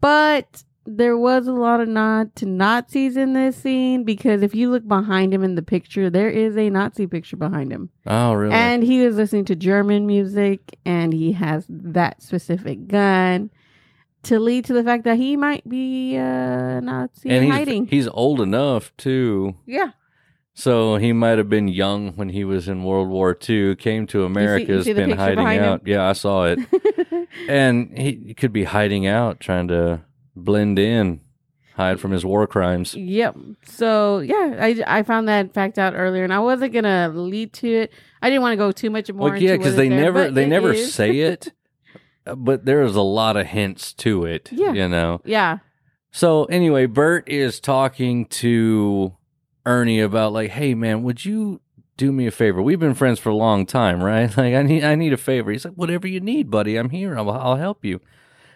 But 0.00 0.64
there 0.84 1.16
was 1.16 1.46
a 1.46 1.52
lot 1.52 1.80
of 1.80 1.88
nod 1.88 2.34
to 2.36 2.46
Nazis 2.46 3.16
in 3.16 3.34
this 3.34 3.56
scene 3.56 4.04
because 4.04 4.42
if 4.42 4.54
you 4.54 4.70
look 4.70 4.86
behind 4.86 5.32
him 5.32 5.44
in 5.44 5.54
the 5.54 5.62
picture, 5.62 6.10
there 6.10 6.28
is 6.28 6.56
a 6.56 6.70
Nazi 6.70 7.06
picture 7.06 7.36
behind 7.36 7.70
him. 7.72 7.90
Oh, 8.06 8.32
really? 8.34 8.52
And 8.52 8.82
he 8.82 9.04
was 9.04 9.16
listening 9.16 9.44
to 9.46 9.56
German 9.56 10.06
music 10.06 10.76
and 10.84 11.12
he 11.12 11.32
has 11.32 11.66
that 11.68 12.20
specific 12.22 12.88
gun 12.88 13.50
to 14.24 14.38
lead 14.38 14.64
to 14.66 14.72
the 14.72 14.84
fact 14.84 15.04
that 15.04 15.16
he 15.16 15.36
might 15.36 15.68
be 15.68 16.16
uh, 16.16 16.80
Nazi 16.80 17.28
and 17.28 17.38
in 17.38 17.42
he's, 17.44 17.52
hiding. 17.52 17.86
he's 17.86 18.08
old 18.08 18.40
enough 18.40 18.96
too. 18.96 19.56
yeah. 19.66 19.90
So 20.54 20.96
he 20.96 21.12
might 21.12 21.38
have 21.38 21.48
been 21.48 21.68
young 21.68 22.12
when 22.12 22.28
he 22.28 22.44
was 22.44 22.68
in 22.68 22.84
World 22.84 23.08
War 23.08 23.36
II, 23.48 23.74
came 23.76 24.06
to 24.08 24.24
America, 24.24 24.66
you 24.72 24.76
has 24.76 24.86
been 24.86 25.10
hiding 25.10 25.36
behind 25.36 25.62
him? 25.62 25.68
out. 25.68 25.86
Yeah, 25.86 26.08
I 26.08 26.12
saw 26.12 26.44
it. 26.44 26.58
and 27.48 27.96
he 27.96 28.34
could 28.34 28.52
be 28.52 28.64
hiding 28.64 29.06
out, 29.06 29.40
trying 29.40 29.68
to 29.68 30.02
blend 30.36 30.78
in, 30.78 31.20
hide 31.74 32.00
from 32.00 32.10
his 32.10 32.24
war 32.24 32.46
crimes. 32.46 32.94
Yep. 32.94 33.36
So 33.64 34.18
yeah, 34.18 34.56
I, 34.60 34.82
I 34.86 35.02
found 35.04 35.28
that 35.28 35.54
fact 35.54 35.78
out 35.78 35.94
earlier, 35.94 36.24
and 36.24 36.32
I 36.32 36.40
wasn't 36.40 36.74
gonna 36.74 37.10
lead 37.14 37.54
to 37.54 37.68
it. 37.68 37.92
I 38.20 38.28
didn't 38.28 38.42
want 38.42 38.52
to 38.52 38.56
go 38.58 38.72
too 38.72 38.90
much 38.90 39.10
more. 39.10 39.30
Well, 39.30 39.42
yeah, 39.42 39.52
because 39.52 39.74
because 39.74 39.76
they 39.76 39.88
never 39.88 40.30
they 40.30 40.46
never 40.46 40.76
say 40.76 41.20
it, 41.20 41.52
but 42.36 42.66
there's 42.66 42.94
a 42.94 43.02
lot 43.02 43.38
of 43.38 43.46
hints 43.46 43.94
to 43.94 44.24
it. 44.26 44.50
Yeah. 44.52 44.72
you 44.72 44.88
know. 44.88 45.22
Yeah. 45.24 45.58
So 46.10 46.44
anyway, 46.44 46.84
Burt 46.86 47.26
is 47.28 47.58
talking 47.58 48.26
to 48.26 49.16
Ernie 49.64 50.00
about 50.00 50.32
like, 50.32 50.50
hey 50.50 50.74
man, 50.74 51.02
would 51.02 51.24
you 51.24 51.60
do 51.96 52.12
me 52.12 52.26
a 52.26 52.30
favor? 52.30 52.60
We've 52.62 52.80
been 52.80 52.94
friends 52.94 53.18
for 53.18 53.30
a 53.30 53.34
long 53.34 53.66
time, 53.66 54.02
right? 54.02 54.30
Like 54.36 54.54
I 54.54 54.62
need 54.62 54.84
I 54.84 54.94
need 54.94 55.12
a 55.12 55.18
favor. 55.18 55.50
He's 55.50 55.64
like, 55.64 55.74
whatever 55.74 56.06
you 56.06 56.20
need, 56.20 56.50
buddy. 56.50 56.76
I'm 56.76 56.90
here. 56.90 57.16
I'll, 57.16 57.30
I'll 57.30 57.56
help 57.56 57.84
you. 57.84 58.00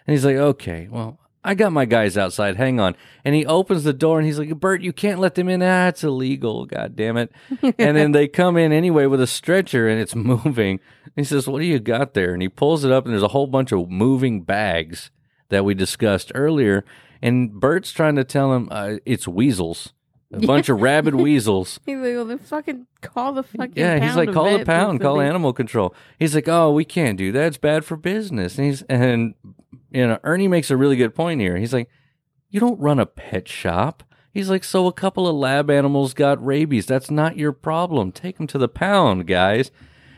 And 0.05 0.13
he's 0.13 0.25
like, 0.25 0.35
okay, 0.37 0.87
well. 0.89 1.19
I 1.43 1.53
got 1.53 1.71
my 1.71 1.85
guys 1.85 2.17
outside. 2.17 2.57
Hang 2.57 2.77
on. 2.77 2.97
And 3.23 3.33
he 3.33 3.45
opens 3.45 3.85
the 3.85 3.93
door 3.93 4.17
and 4.17 4.27
he's 4.27 4.37
like, 4.37 4.53
Burt, 4.59 4.81
you 4.81 4.91
can't 4.91 5.19
let 5.19 5.35
them 5.35 5.47
in. 5.47 5.63
Ah, 5.63 5.87
it's 5.87 6.03
illegal. 6.03 6.65
God 6.65 6.93
damn 6.93 7.15
it. 7.15 7.31
and 7.61 7.95
then 7.95 8.11
they 8.11 8.27
come 8.27 8.57
in 8.57 8.73
anyway 8.73 9.05
with 9.05 9.21
a 9.21 9.27
stretcher 9.27 9.87
and 9.87 9.97
it's 9.97 10.13
moving. 10.15 10.81
He 11.15 11.23
says, 11.23 11.47
What 11.47 11.59
do 11.59 11.65
you 11.65 11.79
got 11.79 12.15
there? 12.15 12.33
And 12.33 12.41
he 12.41 12.49
pulls 12.49 12.83
it 12.83 12.91
up 12.91 13.05
and 13.05 13.13
there's 13.13 13.23
a 13.23 13.29
whole 13.29 13.47
bunch 13.47 13.71
of 13.71 13.89
moving 13.89 14.41
bags 14.41 15.09
that 15.47 15.63
we 15.63 15.73
discussed 15.73 16.33
earlier. 16.35 16.83
And 17.21 17.57
Burt's 17.57 17.93
trying 17.93 18.15
to 18.17 18.25
tell 18.25 18.53
him 18.53 18.67
uh, 18.69 18.95
it's 19.05 19.27
weasels, 19.27 19.93
a 20.31 20.39
bunch 20.39 20.69
of 20.69 20.81
rabid 20.81 21.15
weasels. 21.23 21.79
He's 21.85 21.97
like, 21.97 22.13
well, 22.13 22.25
then 22.25 22.39
fucking 22.39 22.87
call 23.01 23.33
the 23.33 23.43
fucking 23.43 23.73
Yeah, 23.75 23.99
he's 24.05 24.15
like, 24.15 24.31
call 24.33 24.57
the 24.57 24.65
pound, 24.65 25.01
call 25.01 25.21
animal 25.21 25.53
control. 25.53 25.93
He's 26.19 26.35
like, 26.35 26.47
oh, 26.47 26.71
we 26.71 26.85
can't 26.85 27.17
do 27.17 27.31
that. 27.31 27.47
It's 27.47 27.57
bad 27.57 27.85
for 27.85 27.95
business. 27.95 28.57
And 28.57 28.67
he's 28.67 28.81
and 28.83 29.35
you 29.91 30.07
know, 30.07 30.19
Ernie 30.23 30.47
makes 30.47 30.69
a 30.69 30.77
really 30.77 30.95
good 30.95 31.15
point 31.15 31.39
here. 31.41 31.57
He's 31.57 31.73
like, 31.73 31.89
you 32.49 32.59
don't 32.59 32.79
run 32.79 32.99
a 32.99 33.05
pet 33.05 33.47
shop. 33.47 34.03
He's 34.33 34.49
like, 34.49 34.63
so 34.63 34.85
a 34.85 34.93
couple 34.93 35.27
of 35.27 35.35
lab 35.35 35.69
animals 35.69 36.13
got 36.13 36.45
rabies. 36.45 36.85
That's 36.85 37.09
not 37.09 37.37
your 37.37 37.51
problem. 37.51 38.11
Take 38.11 38.37
them 38.37 38.47
to 38.47 38.57
the 38.57 38.67
pound, 38.67 39.25
guys. 39.25 39.71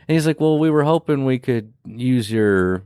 And 0.07 0.16
he's 0.16 0.28
like, 0.28 0.39
well, 0.41 0.60
we 0.60 0.70
were 0.70 0.84
hoping 0.84 1.24
we 1.24 1.39
could 1.39 1.72
use 1.86 2.32
your 2.32 2.84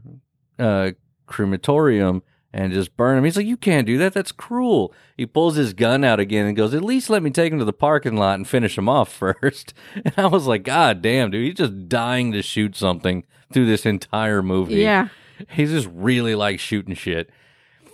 uh, 0.59 0.91
crematorium 1.26 2.21
and 2.54 2.72
just 2.72 2.95
burn 2.95 3.18
him. 3.18 3.24
He's 3.24 3.36
like, 3.36 3.47
you 3.47 3.58
can't 3.58 3.88
do 3.88 3.97
that. 3.97 4.14
That's 4.14 4.32
cruel. 4.32 4.93
He 5.18 5.26
pulls 5.26 5.56
his 5.56 5.74
gun 5.74 6.04
out 6.04 6.20
again 6.20 6.45
and 6.45 6.56
goes, 6.56 6.74
at 6.74 6.84
least 6.84 7.10
let 7.10 7.24
me 7.24 7.32
take 7.32 7.51
him 7.51 7.60
to 7.60 7.66
the 7.66 7.74
parking 7.74 8.16
lot 8.16 8.36
and 8.36 8.47
finish 8.47 8.78
him 8.78 8.88
off 8.88 9.12
first. 9.14 9.74
And 9.95 10.14
I 10.18 10.28
was 10.28 10.45
like, 10.45 10.64
God 10.64 11.01
damn, 11.01 11.32
dude, 11.32 11.45
he's 11.45 11.56
just 11.56 11.89
dying 11.89 12.32
to 12.34 12.43
shoot 12.43 12.76
something 12.76 13.26
through 13.51 13.66
this 13.66 13.86
entire 13.86 14.43
movie. 14.43 14.76
Yeah. 14.76 15.10
He's 15.49 15.72
just 15.72 15.89
really 15.91 16.36
like 16.36 16.60
shooting 16.60 16.93
shit. 16.93 17.32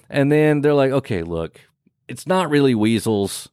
And 0.09 0.31
then 0.31 0.61
they're 0.61 0.73
like, 0.73 0.91
okay, 0.91 1.23
look, 1.23 1.61
it's 2.07 2.27
not 2.27 2.49
really 2.49 2.75
weasels. 2.75 3.49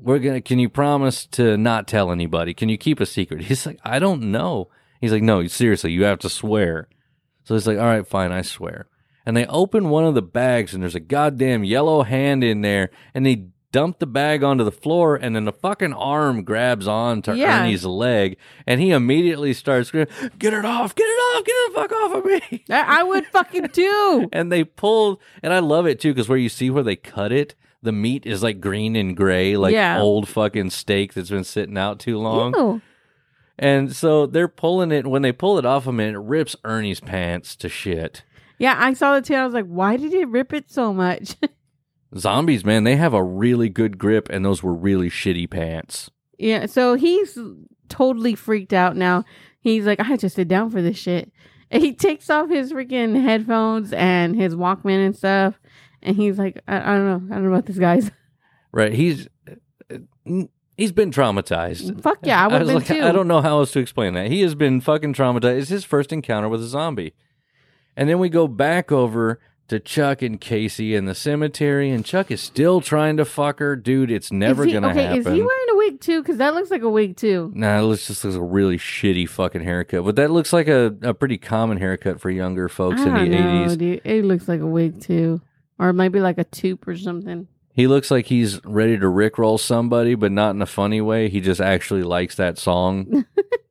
We're 0.00 0.18
gonna 0.18 0.40
can 0.40 0.58
you 0.58 0.68
promise 0.68 1.26
to 1.26 1.56
not 1.56 1.88
tell 1.88 2.12
anybody? 2.12 2.54
Can 2.54 2.68
you 2.68 2.78
keep 2.78 3.00
a 3.00 3.06
secret? 3.06 3.42
He's 3.42 3.66
like, 3.66 3.80
I 3.82 3.98
don't 3.98 4.30
know. 4.30 4.68
He's 5.00 5.12
like, 5.12 5.22
No, 5.22 5.44
seriously, 5.46 5.92
you 5.92 6.04
have 6.04 6.18
to 6.20 6.28
swear. 6.28 6.88
So 7.44 7.54
he's 7.54 7.66
like, 7.66 7.78
All 7.78 7.84
right, 7.84 8.06
fine, 8.06 8.30
I 8.30 8.42
swear. 8.42 8.86
And 9.28 9.36
they 9.36 9.44
open 9.44 9.90
one 9.90 10.04
of 10.06 10.14
the 10.14 10.22
bags 10.22 10.72
and 10.72 10.82
there's 10.82 10.94
a 10.94 11.00
goddamn 11.00 11.62
yellow 11.62 12.02
hand 12.02 12.42
in 12.42 12.62
there 12.62 12.88
and 13.12 13.26
they 13.26 13.44
dump 13.72 13.98
the 13.98 14.06
bag 14.06 14.42
onto 14.42 14.64
the 14.64 14.72
floor 14.72 15.16
and 15.16 15.36
then 15.36 15.44
the 15.44 15.52
fucking 15.52 15.92
arm 15.92 16.42
grabs 16.44 16.88
onto 16.88 17.34
Yeah. 17.34 17.60
Ernie's 17.60 17.84
leg 17.84 18.38
and 18.66 18.80
he 18.80 18.90
immediately 18.90 19.52
starts 19.52 19.88
screaming, 19.88 20.08
Get 20.38 20.54
it 20.54 20.64
off, 20.64 20.94
get 20.94 21.04
it 21.04 21.06
off, 21.36 21.44
get 21.44 21.52
it 21.52 21.74
the 21.74 21.80
fuck 21.80 21.92
off 21.92 22.14
of 22.14 22.24
me. 22.24 22.64
I 22.70 23.00
I 23.00 23.02
would 23.02 23.26
fucking 23.26 23.64
do. 23.74 24.30
and 24.32 24.50
they 24.50 24.64
pulled 24.64 25.20
and 25.42 25.52
i 25.52 25.58
love 25.58 25.86
it 25.86 26.00
too 26.00 26.14
because 26.14 26.30
where 26.30 26.38
you 26.38 26.48
see 26.48 26.70
where 26.70 26.82
they 26.82 26.96
cut 26.96 27.30
it 27.30 27.54
the 27.82 27.92
meat 27.92 28.24
is 28.24 28.42
like 28.42 28.62
green 28.62 28.96
and 28.96 29.14
gray 29.14 29.58
like 29.58 29.74
Yeah. 29.74 30.00
old 30.00 30.26
fucking 30.26 30.70
steak 30.70 31.12
that's 31.12 31.28
been 31.28 31.44
sitting 31.44 31.76
out 31.76 31.98
too 31.98 32.16
long 32.18 32.54
Ew. 32.56 32.80
and 33.58 33.94
so 33.94 34.24
they're 34.24 34.48
pulling 34.48 34.90
it 34.90 35.06
when 35.06 35.20
they 35.20 35.32
pull 35.32 35.58
it 35.58 35.66
off 35.66 35.86
of 35.86 35.92
him 35.94 36.00
it 36.00 36.18
rips 36.18 36.56
ernie's 36.64 37.00
pants 37.00 37.54
to 37.56 37.68
shit 37.68 38.22
Yeah, 38.58 38.74
I 38.78 38.92
saw 38.94 39.14
the 39.14 39.22
tail. 39.22 39.42
I 39.42 39.44
was 39.44 39.54
like, 39.54 39.66
why 39.66 39.96
did 39.96 40.12
it 40.12 40.28
rip 40.28 40.52
it 40.52 40.70
so 40.70 40.92
much? 40.92 41.36
zombies 42.16 42.64
man 42.64 42.84
they 42.84 42.96
have 42.96 43.12
a 43.12 43.22
really 43.22 43.68
good 43.68 43.98
grip 43.98 44.30
and 44.30 44.42
those 44.42 44.62
were 44.62 44.72
really 44.72 45.10
shitty 45.10 45.48
pants 45.50 46.10
yeah, 46.38 46.66
so 46.66 46.94
he's 46.94 47.36
totally 47.88 48.34
freaked 48.34 48.72
out 48.72 48.96
now. 48.96 49.24
He's 49.60 49.84
like, 49.84 50.00
I 50.00 50.04
had 50.04 50.20
to 50.20 50.30
sit 50.30 50.48
down 50.48 50.70
for 50.70 50.80
this 50.80 50.96
shit. 50.96 51.32
And 51.70 51.82
he 51.82 51.92
takes 51.92 52.30
off 52.30 52.48
his 52.48 52.72
freaking 52.72 53.20
headphones 53.20 53.92
and 53.92 54.34
his 54.34 54.54
Walkman 54.54 55.04
and 55.04 55.16
stuff. 55.16 55.60
And 56.02 56.16
he's 56.16 56.38
like, 56.38 56.62
I, 56.66 56.76
I 56.76 56.96
don't 56.96 57.06
know. 57.06 57.34
I 57.34 57.34
don't 57.34 57.44
know 57.44 57.52
about 57.52 57.66
this 57.66 57.78
guy's. 57.78 58.10
right 58.70 58.92
he's 58.92 59.26
he's 60.76 60.92
been 60.92 61.10
traumatized 61.10 62.02
Fuck 62.02 62.18
yeah, 62.22 62.44
I 62.44 62.48
would 62.48 62.60
was 62.60 62.68
been 62.68 62.76
like, 62.76 62.86
too. 62.86 63.02
I 63.02 63.12
don't 63.12 63.26
know 63.26 63.40
how 63.40 63.60
else 63.60 63.72
to 63.72 63.78
explain 63.78 64.12
that. 64.14 64.30
He 64.30 64.42
has 64.42 64.54
been 64.54 64.80
fucking 64.80 65.14
traumatized. 65.14 65.58
It's 65.58 65.70
his 65.70 65.84
first 65.84 66.12
encounter 66.12 66.48
with 66.48 66.62
a 66.62 66.66
zombie. 66.66 67.14
And 67.98 68.08
then 68.08 68.20
we 68.20 68.28
go 68.28 68.46
back 68.46 68.92
over 68.92 69.40
to 69.66 69.80
Chuck 69.80 70.22
and 70.22 70.40
Casey 70.40 70.94
in 70.94 71.06
the 71.06 71.14
cemetery, 71.16 71.90
and 71.90 72.04
Chuck 72.04 72.30
is 72.30 72.40
still 72.40 72.80
trying 72.80 73.16
to 73.16 73.24
fuck 73.24 73.58
her. 73.58 73.74
Dude, 73.74 74.10
it's 74.12 74.30
never 74.30 74.64
he- 74.64 74.72
gonna 74.72 74.90
okay, 74.90 75.02
happen. 75.02 75.18
is 75.18 75.26
he 75.26 75.32
wearing 75.42 75.66
a 75.72 75.76
wig 75.76 76.00
too? 76.00 76.22
Because 76.22 76.36
that 76.38 76.54
looks 76.54 76.70
like 76.70 76.82
a 76.82 76.88
wig 76.88 77.16
too. 77.16 77.50
Nah, 77.56 77.80
it 77.80 77.82
looks 77.82 78.06
just 78.06 78.24
looks 78.24 78.36
like 78.36 78.40
a 78.42 78.46
really 78.46 78.78
shitty 78.78 79.28
fucking 79.28 79.62
haircut. 79.62 80.04
But 80.04 80.14
that 80.14 80.30
looks 80.30 80.52
like 80.52 80.68
a, 80.68 80.96
a 81.02 81.12
pretty 81.12 81.38
common 81.38 81.76
haircut 81.78 82.20
for 82.20 82.30
younger 82.30 82.68
folks 82.68 83.02
in 83.02 83.12
the 83.12 83.20
eighties. 83.20 84.00
It 84.04 84.24
looks 84.24 84.46
like 84.46 84.60
a 84.60 84.66
wig 84.66 85.00
too. 85.00 85.42
Or 85.80 85.92
maybe 85.92 86.20
like 86.20 86.38
a 86.38 86.44
tube 86.44 86.86
or 86.88 86.96
something. 86.96 87.48
He 87.74 87.88
looks 87.88 88.10
like 88.12 88.26
he's 88.26 88.64
ready 88.64 88.96
to 88.96 89.06
rickroll 89.06 89.58
somebody, 89.60 90.14
but 90.14 90.32
not 90.32 90.54
in 90.54 90.62
a 90.62 90.66
funny 90.66 91.00
way. 91.00 91.28
He 91.28 91.40
just 91.40 91.60
actually 91.60 92.04
likes 92.04 92.36
that 92.36 92.58
song. 92.58 93.24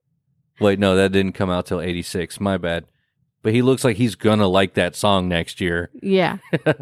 Wait, 0.60 0.80
no, 0.80 0.96
that 0.98 1.12
didn't 1.12 1.34
come 1.34 1.50
out 1.50 1.66
till 1.66 1.80
eighty 1.82 2.02
six. 2.02 2.40
My 2.40 2.58
bad. 2.58 2.86
But 3.44 3.54
he 3.54 3.62
looks 3.62 3.84
like 3.84 3.98
he's 3.98 4.16
gonna 4.16 4.48
like 4.48 4.74
that 4.74 4.96
song 4.96 5.28
next 5.30 5.62
year. 5.62 5.90
Yeah. 6.02 6.38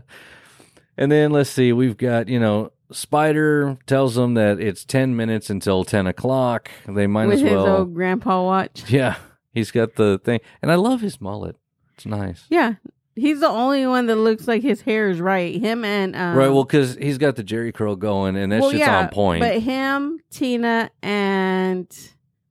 And 0.98 1.12
then 1.12 1.32
let's 1.32 1.50
see, 1.50 1.74
we've 1.74 1.98
got, 1.98 2.30
you 2.30 2.40
know, 2.40 2.72
Spider 2.92 3.78
tells 3.86 4.16
them 4.16 4.36
that 4.36 4.60
it's 4.60 4.86
10 4.86 5.16
minutes 5.16 5.50
until 5.50 5.84
10 5.84 6.08
o'clock. 6.08 6.70
They 6.88 7.08
might 7.08 7.26
With 7.28 7.36
as 7.36 7.42
his 7.42 7.52
well. 7.52 7.78
old 7.78 7.94
grandpa 7.94 8.44
watch. 8.44 8.86
Yeah, 8.90 9.16
he's 9.54 9.72
got 9.72 9.96
the 9.96 10.20
thing. 10.24 10.40
And 10.62 10.72
I 10.72 10.76
love 10.76 11.02
his 11.02 11.20
mullet. 11.20 11.58
It's 11.96 12.06
nice. 12.06 12.46
Yeah. 12.50 12.76
He's 13.16 13.40
the 13.40 13.48
only 13.48 13.86
one 13.88 14.08
that 14.08 14.18
looks 14.18 14.48
like 14.48 14.62
his 14.62 14.82
hair 14.82 15.10
is 15.10 15.22
right. 15.22 15.56
Him 15.60 15.86
and 15.86 16.16
um, 16.16 16.36
right, 16.36 16.50
well, 16.50 16.66
because 16.66 16.96
he's 16.96 17.18
got 17.18 17.38
the 17.38 17.46
Jheri 17.46 17.74
curl 17.74 17.96
going, 17.96 18.36
and 18.36 18.52
that 18.52 18.60
well, 18.60 18.72
shit's 18.72 18.82
yeah, 18.82 19.00
on 19.00 19.08
point. 19.08 19.40
But 19.40 19.62
him, 19.62 20.20
Tina, 20.32 20.92
and 21.02 21.88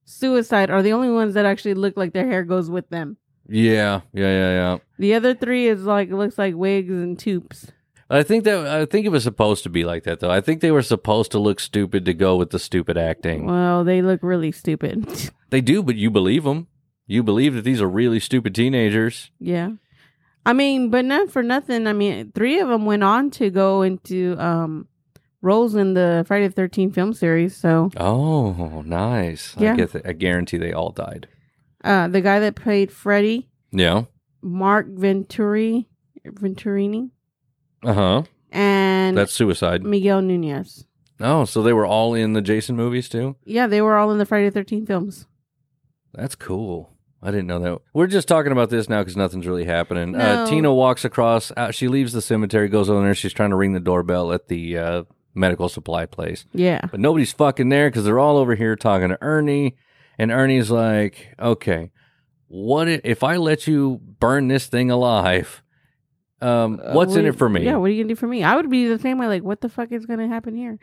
Suicide 0.07 0.71
are 0.71 0.81
the 0.83 0.95
only 0.95 1.11
ones 1.11 1.35
that 1.35 1.45
actually 1.45 1.75
look 1.75 1.99
like 1.99 2.15
their 2.15 2.27
hair 2.27 2.45
goes 2.45 2.71
with 2.71 2.89
them. 2.89 3.19
Yeah, 3.49 4.01
yeah, 4.13 4.29
yeah, 4.31 4.51
yeah. 4.53 4.79
The 4.99 5.15
other 5.15 5.35
three 5.35 5.67
is 5.69 5.85
like 5.85 6.11
looks 6.11 6.39
like 6.39 6.55
wigs 6.55 6.91
and 6.93 7.19
tubes. 7.19 7.73
I 8.11 8.23
think 8.23 8.45
that 8.45 8.67
I 8.67 8.85
think 8.85 9.07
it 9.07 9.11
was 9.11 9.25
supposed 9.25 9.63
to 9.65 9.71
be 9.71 9.85
like 9.85 10.05
that, 10.05 10.21
though. 10.21 10.31
I 10.31 10.41
think 10.41 10.61
they 10.61 10.71
were 10.71 10.83
supposed 10.83 11.31
to 11.33 11.39
look 11.39 11.59
stupid 11.59 12.05
to 12.05 12.15
go 12.15 12.37
with 12.37 12.51
the 12.51 12.59
stupid 12.59 12.97
acting. 12.99 13.47
Well, 13.47 13.83
they 13.85 14.03
look 14.03 14.21
really 14.23 14.53
stupid. 14.53 15.31
They 15.51 15.61
do, 15.61 15.85
but 15.85 15.95
you 15.95 16.11
believe 16.11 16.43
them. 16.43 16.67
You 17.07 17.23
believe 17.23 17.55
that 17.55 17.63
these 17.63 17.81
are 17.81 17.89
really 17.89 18.19
stupid 18.19 18.55
teenagers. 18.57 19.31
yeah. 19.39 19.71
I 20.47 20.53
mean, 20.53 20.91
but 20.91 21.05
not 21.05 21.31
for 21.31 21.43
nothing. 21.45 21.87
I 21.87 21.93
mean, 21.93 22.33
three 22.35 22.59
of 22.59 22.69
them 22.69 22.85
went 22.87 23.05
on 23.05 23.31
to 23.33 23.51
go 23.51 23.83
into 23.83 24.37
um 24.39 24.89
roles 25.43 25.75
in 25.75 25.95
the 25.95 26.25
Friday 26.27 26.49
the 26.49 26.55
Thirteenth 26.55 26.95
film 26.95 27.13
series. 27.15 27.57
So, 27.57 27.91
Oh, 27.97 28.83
nice. 28.85 29.55
I 29.57 29.63
Yeah. 29.63 29.77
get 29.77 29.93
that. 29.93 30.07
I 30.07 30.13
guarantee 30.13 30.57
they 30.59 30.73
all 30.73 30.91
died. 30.91 31.29
Uh, 31.85 32.09
the 32.09 32.21
guy 32.21 32.41
that 32.41 32.57
played 32.57 32.91
Freddy, 32.91 33.49
Yeah. 33.71 34.05
Mark 34.43 34.87
Venturi, 34.89 35.87
Venturini, 36.27 37.11
Uh 37.85 37.93
huh. 37.93 38.23
and 38.51 39.17
That's 39.17 39.33
suicide. 39.33 39.83
Miguel 39.85 40.21
Nunez. 40.23 40.87
Oh, 41.21 41.45
so 41.45 41.63
they 41.63 41.73
were 41.73 41.87
all 41.87 42.15
in 42.15 42.33
the 42.33 42.43
Jason 42.43 42.75
movies 42.77 43.09
too? 43.09 43.37
Yeah, 43.45 43.67
they 43.69 43.81
were 43.81 43.97
all 43.97 44.11
in 44.11 44.19
the 44.19 44.27
Friday 44.27 44.47
the 44.49 44.51
Thirteenth 44.51 44.89
films. 44.89 45.27
That's 46.13 46.35
cool. 46.35 46.91
I 47.23 47.31
didn't 47.31 47.47
know 47.47 47.59
that. 47.61 47.79
We're 47.95 48.07
just 48.07 48.29
talking 48.29 48.53
about 48.53 48.69
this 48.69 48.89
now 48.89 49.01
because 49.01 49.17
nothing's 49.17 49.47
really 49.47 49.65
happening. 49.65 50.15
Uh, 50.15 50.45
No. 50.45 50.47
Tina 50.51 50.75
walks 50.75 51.05
across. 51.07 51.51
Uh, 51.57 51.71
she 51.71 51.89
leaves 51.89 52.13
the 52.13 52.21
cemetery, 52.21 52.69
goes 52.69 52.91
over 52.91 53.03
there. 53.03 53.15
She's 53.15 53.33
trying 53.33 53.49
to 53.51 53.57
ring 53.57 53.73
the 53.73 53.81
doorbell 53.81 54.31
at 54.33 54.49
the 54.49 54.77
uh, 54.77 55.03
medical 55.35 55.69
supply 55.71 56.05
place, 56.05 56.45
Yeah. 56.53 56.83
but 56.91 57.01
nobody's 57.01 57.33
fucking 57.33 57.71
there 57.71 57.89
because 57.89 58.05
they're 58.05 58.19
all 58.19 58.37
over 58.37 58.55
here 58.57 58.77
talking 58.77 59.09
to 59.09 59.19
Ernie. 59.23 59.75
And 60.19 60.31
Ernie's 60.31 60.71
like, 60.71 61.35
"Okay, 61.39 61.91
what 62.49 62.89
if 62.89 63.23
I 63.23 63.37
let 63.37 63.67
you 63.67 64.01
burn 64.21 64.49
this 64.49 64.67
thing 64.67 64.91
alive? 64.91 65.63
Um, 66.41 66.81
Uh, 66.83 66.93
what's 66.93 67.17
in 67.17 67.27
it 67.27 67.37
for 67.37 67.49
me? 67.49 67.65
Yeah, 67.65 67.77
what 67.77 67.87
are 67.87 67.93
you 67.93 68.03
gonna 68.03 68.15
do 68.15 68.17
for 68.17 68.27
me? 68.27 68.43
I 68.45 68.55
would 68.55 68.71
be 68.71 68.87
the 68.87 68.99
same 68.99 69.19
way. 69.19 69.27
Like, 69.27 69.43
what 69.43 69.61
the 69.61 69.69
fuck 69.69 69.93
is 69.93 70.07
gonna 70.07 70.29
happen 70.29 70.55
here? 70.55 70.79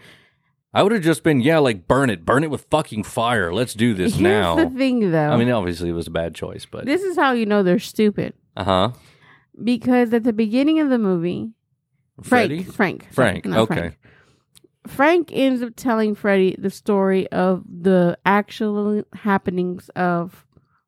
I 0.74 0.84
would 0.84 0.92
have 0.94 1.02
just 1.02 1.24
been, 1.24 1.42
yeah, 1.42 1.60
like 1.60 1.88
burn 1.88 2.10
it, 2.10 2.26
burn 2.26 2.44
it 2.44 2.50
with 2.50 2.66
fucking 2.70 3.04
fire. 3.04 3.54
Let's 3.54 3.74
do 3.74 3.94
this 3.94 4.14
Here's 4.14 4.22
now. 4.22 4.56
the 4.56 4.70
thing, 4.70 5.12
though. 5.12 5.30
I 5.30 5.36
mean, 5.36 5.52
obviously 5.52 5.90
it 5.90 5.94
was 5.94 6.08
a 6.08 6.12
bad 6.12 6.34
choice, 6.34 6.66
but 6.66 6.86
this 6.86 7.04
is 7.04 7.18
how 7.18 7.34
you 7.34 7.46
know 7.46 7.62
they're 7.62 7.80
stupid 7.80 8.34
uh 8.56 8.64
huh. 8.64 8.92
because 9.62 10.14
at 10.14 10.24
the 10.24 10.34
beginning 10.34 10.80
of 10.80 10.90
the 10.90 10.98
movie, 10.98 11.52
Freddy, 12.24 12.64
Frank, 12.64 13.08
Frank, 13.12 13.14
Frank, 13.14 13.46
not 13.46 13.60
okay. 13.60 13.76
Frank 13.76 13.98
ends 15.32 15.62
up 15.62 15.74
telling 15.76 16.16
Freddy 16.16 16.56
the 16.58 16.70
story 16.70 17.28
of 17.32 17.64
the 17.68 18.18
actual 18.26 19.04
happenings 19.14 19.90
of 19.96 20.46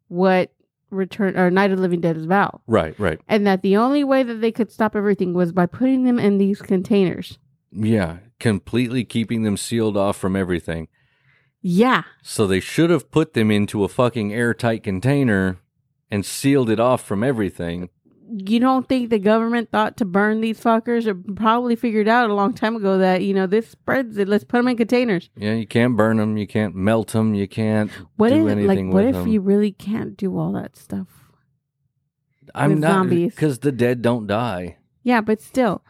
what 0.07 0.51
Return 0.89 1.37
or 1.37 1.49
Night 1.49 1.71
of 1.71 1.77
the 1.77 1.81
Living 1.81 2.01
Dead 2.01 2.17
is 2.17 2.25
about, 2.25 2.61
Right, 2.67 2.97
right. 2.99 3.19
and 3.27 3.47
that 3.47 3.61
the 3.63 3.77
only 3.77 4.03
way 4.03 4.21
that 4.23 4.35
they 4.41 4.51
could 4.51 4.71
stop 4.71 4.95
everything 4.95 5.33
was 5.33 5.51
by 5.51 5.65
putting 5.65 6.03
them 6.03 6.19
in 6.19 6.37
these 6.37 6.61
containers. 6.61 7.39
Yeah, 7.71 8.17
completely 8.39 9.03
keeping 9.03 9.41
them 9.43 9.57
sealed 9.57 9.97
off 9.97 10.17
from 10.17 10.35
everything. 10.35 10.87
Yeah, 11.65 12.03
So 12.21 12.45
they 12.45 12.59
should 12.59 12.89
have 12.89 13.09
put 13.09 13.33
them 13.33 13.49
into 13.49 13.83
a 13.83 13.87
fucking 13.87 14.33
airtight 14.33 14.83
container 14.83 15.59
and 16.11 16.25
sealed 16.25 16.69
it 16.69 16.79
off 16.79 17.03
from 17.03 17.23
everything. 17.23 17.89
You 18.29 18.59
don't 18.59 18.87
think 18.87 19.09
the 19.09 19.19
government 19.19 19.69
thought 19.71 19.97
to 19.97 20.05
burn 20.05 20.41
these 20.41 20.59
fuckers, 20.59 21.05
or 21.05 21.15
probably 21.33 21.75
figured 21.75 22.07
out 22.07 22.29
a 22.29 22.33
long 22.33 22.53
time 22.53 22.75
ago 22.75 22.97
that 22.97 23.21
you 23.23 23.33
know 23.33 23.47
this 23.47 23.69
spreads 23.69 24.17
it. 24.17 24.27
Let's 24.27 24.43
put 24.43 24.57
them 24.57 24.67
in 24.69 24.77
containers. 24.77 25.29
Yeah, 25.35 25.53
you 25.53 25.67
can't 25.67 25.95
burn 25.97 26.17
them, 26.17 26.37
you 26.37 26.47
can't 26.47 26.73
melt 26.75 27.09
them, 27.11 27.33
you 27.33 27.47
can't 27.47 27.91
What 28.17 28.29
do 28.29 28.45
if 28.47 28.51
anything 28.51 28.87
like 28.89 28.93
what 28.93 29.05
if 29.05 29.13
them. 29.15 29.27
you 29.27 29.41
really 29.41 29.71
can't 29.71 30.15
do 30.17 30.37
all 30.37 30.51
that 30.53 30.75
stuff? 30.77 31.07
I'm 32.55 32.79
not 32.79 32.91
zombies? 32.91 33.33
because 33.35 33.59
the 33.59 33.71
dead 33.71 34.01
don't 34.01 34.27
die. 34.27 34.77
Yeah, 35.03 35.21
but 35.21 35.41
still, 35.41 35.83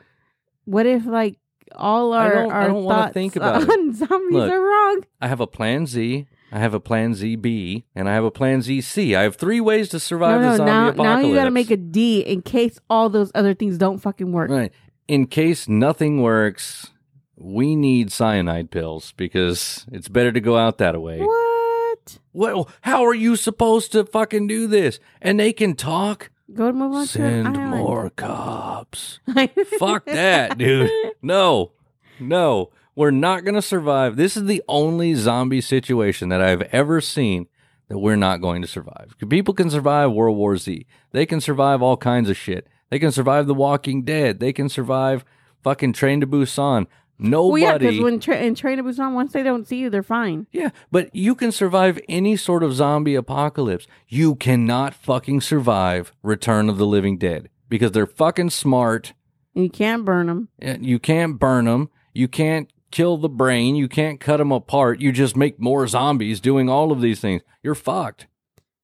what 0.65 0.86
if 0.86 1.05
like 1.05 1.38
all 1.75 2.13
I 2.13 2.25
our 2.25 2.34
don't- 2.34 2.51
I 2.51 2.55
our 2.55 2.67
don't 2.67 2.84
thoughts 2.88 3.13
think 3.13 3.36
about 3.36 3.63
it. 3.63 3.69
on 3.69 3.93
zombies 3.95 4.31
Look. 4.34 4.51
are 4.51 4.61
wrong? 4.61 5.01
I 5.21 5.27
have 5.27 5.39
a 5.39 5.47
plan 5.47 5.86
Z, 5.88 6.27
I 6.54 6.60
have 6.60 6.76
a 6.76 6.80
plan 6.80 7.16
ZB, 7.16 7.84
and 7.95 8.08
I 8.08 8.14
have 8.14 8.24
a 8.24 8.30
plan 8.30 8.60
ZC. 8.60 9.18
I 9.18 9.24
have 9.24 9.38
three 9.38 9.60
ways 9.60 9.89
to 9.89 9.99
survive 9.99 10.39
no, 10.39 10.51
the 10.51 10.58
zombie 10.58 10.72
now 10.72 10.88
apocalypse. 10.89 11.24
now 11.24 11.28
you 11.28 11.34
got 11.34 11.45
to 11.45 11.51
make 11.51 11.72
a 11.72 11.78
D 11.78 12.20
in 12.20 12.43
case 12.43 12.80
all 12.91 13.10
those 13.10 13.32
other 13.34 13.56
things 13.56 13.80
don't 13.80 13.97
fucking 13.97 14.32
work. 14.32 14.51
Right. 14.51 14.72
In 15.08 15.26
case 15.26 15.68
nothing 15.68 16.22
works, 16.22 16.91
we 17.36 17.76
need 17.76 18.12
cyanide 18.12 18.70
pills 18.70 19.14
because 19.18 19.88
it's 19.91 20.08
better 20.08 20.32
to 20.32 20.39
go 20.39 20.56
out 20.56 20.78
that 20.78 21.01
way. 21.01 21.22
What? 21.22 22.20
Well, 22.34 22.70
how 22.82 23.04
are 23.04 23.16
you 23.16 23.36
supposed 23.36 23.91
to 23.93 24.06
fucking 24.06 24.45
do 24.45 24.68
this? 24.68 24.99
And 25.24 25.39
they 25.39 25.54
can 25.54 25.76
talk? 25.76 26.30
Go 26.54 26.68
to 26.68 26.74
move 26.74 26.93
on 26.93 27.08
Send 27.08 27.56
to 27.56 27.60
more 27.62 28.12
cops. 28.12 29.22
Fuck 29.80 30.06
that, 30.06 30.60
dude. 30.60 30.91
No, 31.24 31.72
no, 32.20 32.70
we're 32.96 33.12
not 33.12 33.44
going 33.44 33.56
to 33.56 33.62
survive. 33.62 34.16
This 34.16 34.38
is 34.38 34.46
the 34.46 34.64
only 34.68 35.14
zombie 35.16 35.62
situation 35.62 36.30
that 36.30 36.41
I've 36.41 36.62
ever 36.64 37.02
seen 37.02 37.48
that 37.89 38.00
we're 38.00 38.16
not 38.16 38.41
going 38.41 38.62
to 38.62 38.68
survive. 38.68 39.16
People 39.30 39.54
can 39.54 39.70
survive 39.70 40.12
World 40.12 40.38
War 40.38 40.58
Z. 40.58 40.86
They 41.12 41.26
can 41.26 41.41
survive 41.41 41.82
all 41.82 41.98
kinds 41.98 42.30
of 42.30 42.38
shit. 42.38 42.68
They 42.89 43.00
can 43.00 43.12
survive 43.12 43.48
The 43.48 43.54
Walking 43.54 44.04
Dead. 44.04 44.39
They 44.39 44.54
can 44.54 44.70
survive 44.70 45.26
fucking 45.64 45.94
Train 45.94 46.22
to 46.22 46.28
Busan. 46.28 46.88
Nobody. 47.20 47.64
Well, 47.64 47.72
yeah, 47.72 47.78
because 47.78 48.00
when 48.02 48.20
tra- 48.20 48.41
in 48.41 48.56
Train 48.56 48.78
to 48.78 48.84
Busan, 48.84 49.14
once 49.14 49.34
they 49.34 49.44
don't 49.44 49.68
see 49.68 49.78
you, 49.78 49.89
they're 49.89 50.04
fine. 50.04 50.48
Yeah, 50.52 50.70
but 50.91 51.16
you 51.16 51.36
can 51.36 51.52
survive 51.52 52.00
any 52.10 52.36
sort 52.36 52.64
of 52.64 52.74
zombie 52.74 53.16
apocalypse. 53.16 53.88
You 54.08 54.36
cannot 54.36 54.94
fucking 54.94 55.41
survive 55.41 56.12
Return 56.22 56.70
of 56.70 56.78
the 56.78 56.88
Living 56.88 57.18
Dead 57.18 57.50
because 57.70 57.91
they're 57.91 58.08
fucking 58.08 58.50
smart. 58.50 59.14
You 59.54 59.70
can't 59.70 60.04
burn 60.04 60.28
them. 60.28 60.50
You 60.60 61.00
can't 61.00 61.39
burn 61.39 61.66
them. 61.66 61.89
You 62.14 62.28
can't 62.28 62.72
kill 62.94 63.18
the 63.18 63.28
brain. 63.28 63.76
You 63.76 63.89
can't 63.89 64.20
cut 64.22 64.38
them 64.38 64.52
apart. 64.54 65.02
You 65.02 65.12
just 65.12 65.36
make 65.36 65.60
more 65.60 65.86
zombies 65.88 66.39
doing 66.39 66.70
all 66.70 66.91
of 66.94 67.02
these 67.02 67.20
things. 67.20 67.41
You're 67.62 67.76
fucked. 67.76 68.28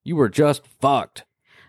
You 0.03 0.16
were 0.18 0.28
just 0.30 0.66
fucked. 0.82 1.24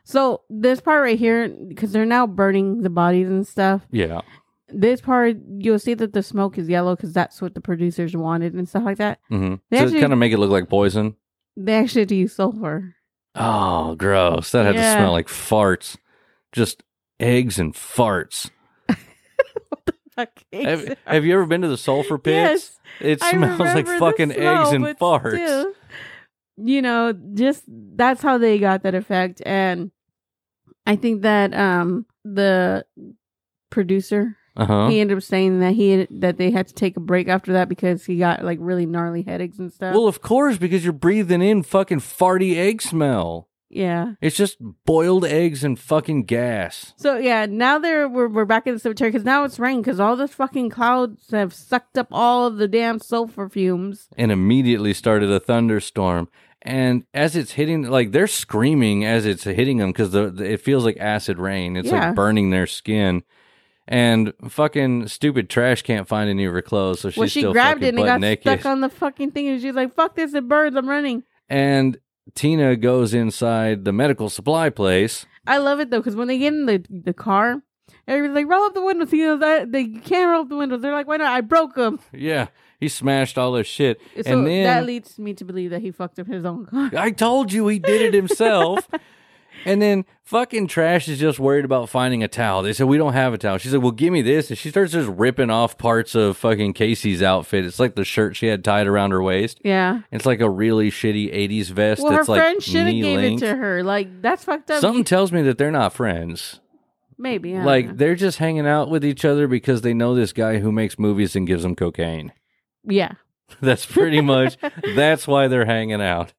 So 0.04 0.42
this 0.50 0.80
part 0.80 1.02
right 1.02 1.18
here, 1.18 1.48
because 1.48 1.92
they're 1.92 2.06
now 2.06 2.26
burning 2.26 2.82
the 2.82 2.90
bodies 2.90 3.28
and 3.28 3.46
stuff. 3.46 3.86
Yeah. 3.92 4.22
This 4.68 5.00
part, 5.00 5.36
you'll 5.58 5.78
see 5.78 5.94
that 5.94 6.12
the 6.12 6.22
smoke 6.22 6.56
is 6.56 6.68
yellow 6.68 6.96
because 6.96 7.12
that's 7.12 7.42
what 7.42 7.54
the 7.54 7.60
producers 7.60 8.16
wanted 8.16 8.54
and 8.54 8.68
stuff 8.68 8.84
like 8.84 8.98
that. 8.98 9.18
Mm-hmm. 9.30 9.56
They 9.70 9.76
So 9.78 9.84
actually- 9.84 10.00
kind 10.00 10.12
of 10.12 10.18
make 10.18 10.32
it 10.32 10.38
look 10.38 10.50
like 10.50 10.68
poison. 10.68 11.16
They 11.56 11.74
actually 11.74 12.06
do 12.06 12.16
use 12.16 12.34
sulfur. 12.34 12.94
Oh, 13.34 13.94
gross. 13.96 14.50
That 14.52 14.64
had 14.66 14.74
Yeah. 14.76 14.94
to 14.94 15.00
smell 15.00 15.12
like 15.12 15.28
farts. 15.28 15.96
Just 16.52 16.82
eggs 17.20 17.58
and 17.58 17.74
farts. 17.74 18.50
Have, 20.52 20.96
have 21.06 21.24
you 21.24 21.34
ever 21.34 21.46
been 21.46 21.62
to 21.62 21.68
the 21.68 21.76
sulfur 21.78 22.18
pits? 22.28 22.78
Yes. 23.00 23.20
It 23.20 23.22
smells 23.22 23.58
like 23.58 23.86
fucking 23.86 24.32
eggs 24.32 24.72
and 24.72 24.84
farts. 24.98 25.32
still, 25.34 25.72
you 26.56 26.82
know, 26.82 27.12
just 27.34 27.64
that's 27.68 28.22
how 28.22 28.36
they 28.38 28.58
got 28.58 28.82
that 28.82 28.94
effect, 28.94 29.40
and 29.46 29.90
I 30.86 30.96
think 30.96 31.22
that 31.22 31.54
um 31.54 32.04
the 32.24 32.84
producer 33.70 34.36
Uh 34.56 34.66
huh. 34.66 34.88
he 34.88 35.00
ended 35.00 35.16
up 35.16 35.22
saying 35.22 35.60
that 35.60 35.72
he 35.74 35.90
had, 35.90 36.08
that 36.10 36.36
they 36.36 36.50
had 36.50 36.66
to 36.68 36.74
take 36.74 36.96
a 36.96 37.00
break 37.00 37.28
after 37.28 37.52
that 37.54 37.68
because 37.68 38.04
he 38.04 38.16
got 38.18 38.44
like 38.44 38.58
really 38.60 38.86
gnarly 38.86 39.22
headaches 39.22 39.58
and 39.58 39.72
stuff. 39.72 39.94
Well, 39.94 40.06
of 40.08 40.20
course, 40.20 40.58
because 40.58 40.84
you're 40.84 40.92
breathing 40.92 41.42
in 41.42 41.62
fucking 41.62 42.00
farty 42.00 42.56
egg 42.56 42.82
smell. 42.82 43.48
Yeah. 43.70 44.14
It's 44.20 44.36
just 44.36 44.58
boiled 44.84 45.24
eggs 45.24 45.62
and 45.64 45.78
fucking 45.78 46.24
gas. 46.24 46.92
So 46.96 47.16
yeah, 47.16 47.46
now 47.46 47.78
they're 47.78 48.08
we're, 48.08 48.28
we're 48.28 48.44
back 48.44 48.66
in 48.66 48.74
the 48.74 48.80
cemetery 48.80 49.10
because 49.10 49.24
now 49.24 49.44
it's 49.44 49.58
rain 49.58 49.80
because 49.80 50.00
all 50.00 50.16
those 50.16 50.34
fucking 50.34 50.70
clouds 50.70 51.30
have 51.30 51.54
sucked 51.54 51.96
up 51.96 52.08
all 52.10 52.46
of 52.46 52.56
the 52.58 52.68
damn 52.68 52.98
sulfur 52.98 53.48
fumes. 53.48 54.08
And 54.18 54.32
immediately 54.32 54.92
started 54.92 55.30
a 55.30 55.40
thunderstorm. 55.40 56.28
And 56.62 57.04
as 57.14 57.36
it's 57.36 57.52
hitting, 57.52 57.84
like 57.84 58.12
they're 58.12 58.26
screaming 58.26 59.04
as 59.06 59.24
it's 59.24 59.44
hitting 59.44 59.78
them 59.78 59.90
because 59.92 60.10
the, 60.10 60.30
the- 60.30 60.52
it 60.52 60.60
feels 60.60 60.84
like 60.84 60.98
acid 60.98 61.38
rain. 61.38 61.76
It's 61.76 61.88
Yeah. 61.90 62.08
like 62.08 62.16
burning 62.16 62.50
their 62.50 62.66
skin. 62.66 63.22
And 63.88 64.32
fucking 64.48 65.08
stupid 65.08 65.48
trash 65.50 65.82
can't 65.82 66.06
find 66.06 66.30
any 66.30 66.44
of 66.44 66.52
her 66.52 66.62
clothes, 66.62 67.00
so 67.00 67.10
she's 67.10 67.16
well, 67.18 67.28
she 67.28 67.40
still 67.40 67.52
grabbed 67.52 67.80
fucking 67.80 67.86
it 67.86 67.88
and 67.88 67.98
it 67.98 68.02
butt 68.02 68.06
got 68.06 68.20
naked. 68.20 68.42
stuck 68.42 68.66
on 68.66 68.80
the 68.82 68.88
fucking 68.88 69.32
thing, 69.32 69.48
and 69.48 69.60
she's 69.60 69.74
like, 69.74 69.92
"Fuck 69.94 70.14
this! 70.14 70.32
It 70.32 70.46
burns! 70.46 70.76
I'm 70.76 70.88
running." 70.88 71.24
and 71.48 71.98
Tina 72.34 72.76
goes 72.76 73.14
inside 73.14 73.84
the 73.84 73.92
medical 73.92 74.28
supply 74.28 74.70
place. 74.70 75.26
I 75.46 75.58
love 75.58 75.80
it 75.80 75.90
though 75.90 75.98
because 75.98 76.16
when 76.16 76.28
they 76.28 76.38
get 76.38 76.52
in 76.52 76.66
the 76.66 76.84
the 76.88 77.12
car, 77.14 77.62
everybody's 78.06 78.34
like, 78.34 78.50
"Roll 78.50 78.64
up 78.64 78.74
the 78.74 78.82
windows." 78.82 79.12
You 79.12 79.26
know 79.26 79.38
that 79.38 79.72
they 79.72 79.86
can't 79.86 80.30
roll 80.30 80.42
up 80.42 80.48
the 80.48 80.56
windows. 80.56 80.82
They're 80.82 80.92
like, 80.92 81.08
"Why 81.08 81.16
not?" 81.16 81.32
I 81.32 81.40
broke 81.40 81.74
them. 81.74 81.98
Yeah, 82.12 82.48
he 82.78 82.88
smashed 82.88 83.38
all 83.38 83.52
this 83.52 83.66
shit. 83.66 84.00
So 84.22 84.32
and 84.32 84.46
then 84.46 84.64
that 84.64 84.86
leads 84.86 85.18
me 85.18 85.34
to 85.34 85.44
believe 85.44 85.70
that 85.70 85.80
he 85.80 85.90
fucked 85.90 86.18
up 86.18 86.26
his 86.26 86.44
own 86.44 86.66
car. 86.66 86.90
I 86.96 87.10
told 87.10 87.52
you 87.52 87.66
he 87.68 87.78
did 87.78 88.02
it 88.02 88.14
himself. 88.14 88.88
and 89.64 89.80
then 89.82 90.04
fucking 90.22 90.66
trash 90.66 91.08
is 91.08 91.18
just 91.18 91.38
worried 91.38 91.64
about 91.64 91.88
finding 91.88 92.22
a 92.22 92.28
towel. 92.28 92.62
They 92.62 92.72
said 92.72 92.86
we 92.86 92.98
don't 92.98 93.12
have 93.12 93.32
a 93.34 93.38
towel. 93.38 93.58
She's 93.58 93.72
like, 93.72 93.82
"Well, 93.82 93.92
give 93.92 94.12
me 94.12 94.22
this." 94.22 94.48
And 94.50 94.58
she 94.58 94.70
starts 94.70 94.92
just 94.92 95.08
ripping 95.08 95.50
off 95.50 95.76
parts 95.78 96.14
of 96.14 96.36
fucking 96.36 96.74
Casey's 96.74 97.22
outfit. 97.22 97.64
It's 97.64 97.78
like 97.80 97.94
the 97.94 98.04
shirt 98.04 98.36
she 98.36 98.46
had 98.46 98.64
tied 98.64 98.86
around 98.86 99.10
her 99.10 99.22
waist. 99.22 99.60
Yeah. 99.64 100.00
It's 100.10 100.26
like 100.26 100.40
a 100.40 100.48
really 100.50 100.90
shitty 100.90 101.34
'80s 101.34 101.66
vest. 101.70 102.02
Well, 102.02 102.12
her 102.12 102.18
that's 102.18 102.28
like 102.28 102.40
friend 102.40 102.62
should 102.62 102.86
have 102.86 102.94
gave 102.94 103.18
it 103.20 103.38
to 103.40 103.54
her. 103.56 103.82
Like 103.82 104.22
that's 104.22 104.44
fucked 104.44 104.70
up. 104.70 104.80
Something 104.80 105.04
tells 105.04 105.32
me 105.32 105.42
that 105.42 105.58
they're 105.58 105.70
not 105.70 105.92
friends. 105.92 106.60
Maybe. 107.18 107.56
I 107.56 107.62
Like 107.64 107.96
they're 107.98 108.14
just 108.14 108.38
hanging 108.38 108.66
out 108.66 108.88
with 108.88 109.04
each 109.04 109.24
other 109.26 109.46
because 109.46 109.82
they 109.82 109.92
know 109.92 110.14
this 110.14 110.32
guy 110.32 110.58
who 110.58 110.72
makes 110.72 110.98
movies 110.98 111.36
and 111.36 111.46
gives 111.46 111.62
them 111.62 111.76
cocaine. 111.76 112.32
yeah. 112.84 113.12
That's 113.60 113.84
pretty 113.84 114.20
much 114.20 114.56
that's 114.94 115.26
why 115.26 115.48
they're 115.48 115.64
hanging 115.66 116.00
out. 116.00 116.32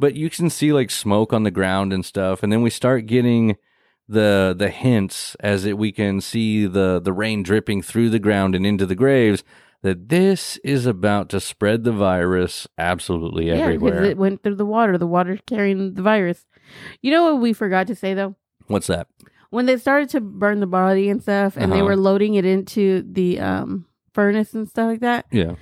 But 0.00 0.16
you 0.16 0.30
can 0.30 0.48
see 0.50 0.72
like 0.72 0.90
smoke 0.90 1.32
on 1.32 1.42
the 1.44 1.50
ground 1.50 1.92
and 1.92 2.04
stuff, 2.04 2.42
and 2.42 2.50
then 2.52 2.62
we 2.62 2.70
start 2.70 3.06
getting 3.06 3.56
the 4.08 4.54
the 4.58 4.70
hints 4.70 5.36
as 5.40 5.64
it, 5.64 5.78
we 5.78 5.92
can 5.92 6.20
see 6.20 6.66
the 6.66 7.00
the 7.02 7.12
rain 7.12 7.42
dripping 7.44 7.82
through 7.82 8.10
the 8.10 8.18
ground 8.18 8.54
and 8.56 8.66
into 8.66 8.86
the 8.86 8.96
graves 8.96 9.44
that 9.82 10.08
this 10.08 10.56
is 10.64 10.84
about 10.84 11.28
to 11.30 11.40
spread 11.40 11.84
the 11.84 11.92
virus 11.92 12.66
absolutely 12.76 13.46
Yeah, 13.48 13.54
everywhere. 13.54 13.92
because 13.92 14.08
it 14.08 14.18
went 14.18 14.42
through 14.42 14.56
the 14.56 14.66
water. 14.66 14.98
The 14.98 15.06
water's 15.06 15.40
carrying 15.46 15.94
the 15.94 16.02
virus. 16.02 16.44
You 17.02 17.10
know 17.12 17.22
what 17.24 17.40
we 17.40 17.52
forgot 17.52 17.86
to 17.86 17.94
say 17.94 18.12
though? 18.14 18.34
What's 18.66 18.88
that? 18.88 19.06
When 19.50 19.66
they 19.66 19.76
started 19.76 20.08
to 20.10 20.20
burn 20.20 20.60
the 20.60 20.66
body 20.66 21.08
and 21.10 21.22
stuff, 21.22 21.56
and 21.56 21.70
they 21.72 21.76
Uh-huh. 21.76 21.86
were 21.86 21.96
loading 21.96 22.34
it 22.34 22.44
into 22.44 23.02
the 23.10 23.38
um 23.40 23.86
furnace 24.14 24.54
and 24.54 24.68
stuff 24.68 24.86
like 24.88 25.00
that, 25.00 25.26
Yeah. 25.30 25.54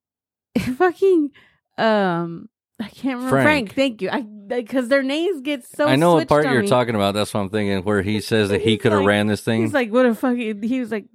fucking 0.76 1.30
um. 1.78 2.48
I 2.78 2.88
can't 2.88 3.16
remember 3.16 3.30
Frank. 3.30 3.72
Frank. 3.72 3.74
thank 3.74 4.02
you. 4.02 4.10
I 4.10 4.20
because 4.20 4.88
their 4.88 5.02
names 5.02 5.40
get 5.40 5.64
so. 5.66 5.86
I 5.86 5.96
know 5.96 6.14
what 6.14 6.28
part 6.28 6.44
you're 6.46 6.62
me. 6.62 6.68
talking 6.68 6.94
about. 6.94 7.14
That's 7.14 7.32
what 7.32 7.40
I'm 7.40 7.48
thinking. 7.50 7.82
Where 7.84 8.02
he 8.02 8.20
says 8.20 8.50
that 8.50 8.60
he 8.60 8.76
could 8.78 8.92
have 8.92 9.00
like- 9.00 9.08
ran 9.08 9.26
this 9.26 9.40
thing. 9.40 9.62
He's 9.62 9.72
like, 9.74 9.90
what 9.90 10.06
a 10.06 10.14
fucking. 10.14 10.62
He 10.62 10.80
was 10.80 10.90
like, 10.90 11.06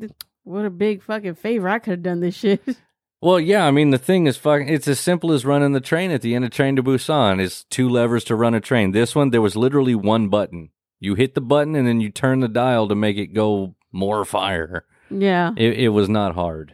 what 0.44 0.66
a 0.66 0.70
big 0.70 1.04
fucking 1.04 1.36
favor. 1.36 1.70
I 1.70 1.80
could 1.80 1.92
have 1.92 2.04
done 2.04 2.20
this 2.20 2.36
shit. 2.36 2.62
Well, 3.24 3.40
yeah, 3.40 3.68
I 3.68 3.70
mean 3.70 3.92
the 3.92 4.00
thing 4.00 4.26
is 4.26 4.36
fucking 4.36 4.68
it's 4.68 4.88
as 4.88 5.00
simple 5.00 5.32
as 5.32 5.46
running 5.46 5.74
the 5.74 5.80
train 5.80 6.10
at 6.10 6.24
the 6.24 6.34
end 6.34 6.44
of 6.44 6.50
Train 6.50 6.76
to 6.78 6.82
Busan. 6.82 7.40
It's 7.40 7.64
two 7.66 7.88
levers 7.88 8.24
to 8.24 8.36
run 8.36 8.56
a 8.56 8.60
train. 8.60 8.94
This 8.94 9.14
one 9.14 9.30
there 9.30 9.44
was 9.44 9.56
literally 9.56 9.94
one 9.94 10.28
button. 10.28 10.72
You 11.00 11.14
hit 11.14 11.36
the 11.36 11.42
button 11.42 11.76
and 11.76 11.88
then 11.88 12.02
you 12.02 12.10
turn 12.10 12.40
the 12.40 12.48
dial 12.48 12.88
to 12.88 12.96
make 12.96 13.18
it 13.18 13.28
go 13.28 13.76
more 13.92 14.26
fire. 14.26 14.86
yeah. 15.12 15.52
It, 15.56 15.78
it 15.82 15.90
was 15.90 16.10
not 16.10 16.34
hard. 16.34 16.74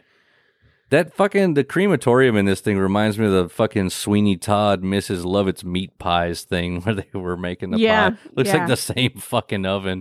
That 0.90 1.12
fucking 1.14 1.54
the 1.54 1.64
crematorium 1.64 2.36
in 2.36 2.46
this 2.46 2.60
thing 2.60 2.78
reminds 2.78 3.18
me 3.18 3.26
of 3.26 3.32
the 3.32 3.48
fucking 3.48 3.90
Sweeney 3.90 4.36
Todd 4.36 4.82
Mrs. 4.82 5.24
Lovett's 5.24 5.62
meat 5.64 5.98
pies 5.98 6.42
thing 6.42 6.80
where 6.82 6.94
they 6.94 7.08
were 7.18 7.36
making 7.36 7.70
the 7.70 7.78
Yeah, 7.78 8.10
pie. 8.10 8.16
Looks 8.34 8.48
yeah. 8.48 8.56
like 8.58 8.68
the 8.68 8.76
same 8.76 9.12
fucking 9.18 9.66
oven. 9.66 10.00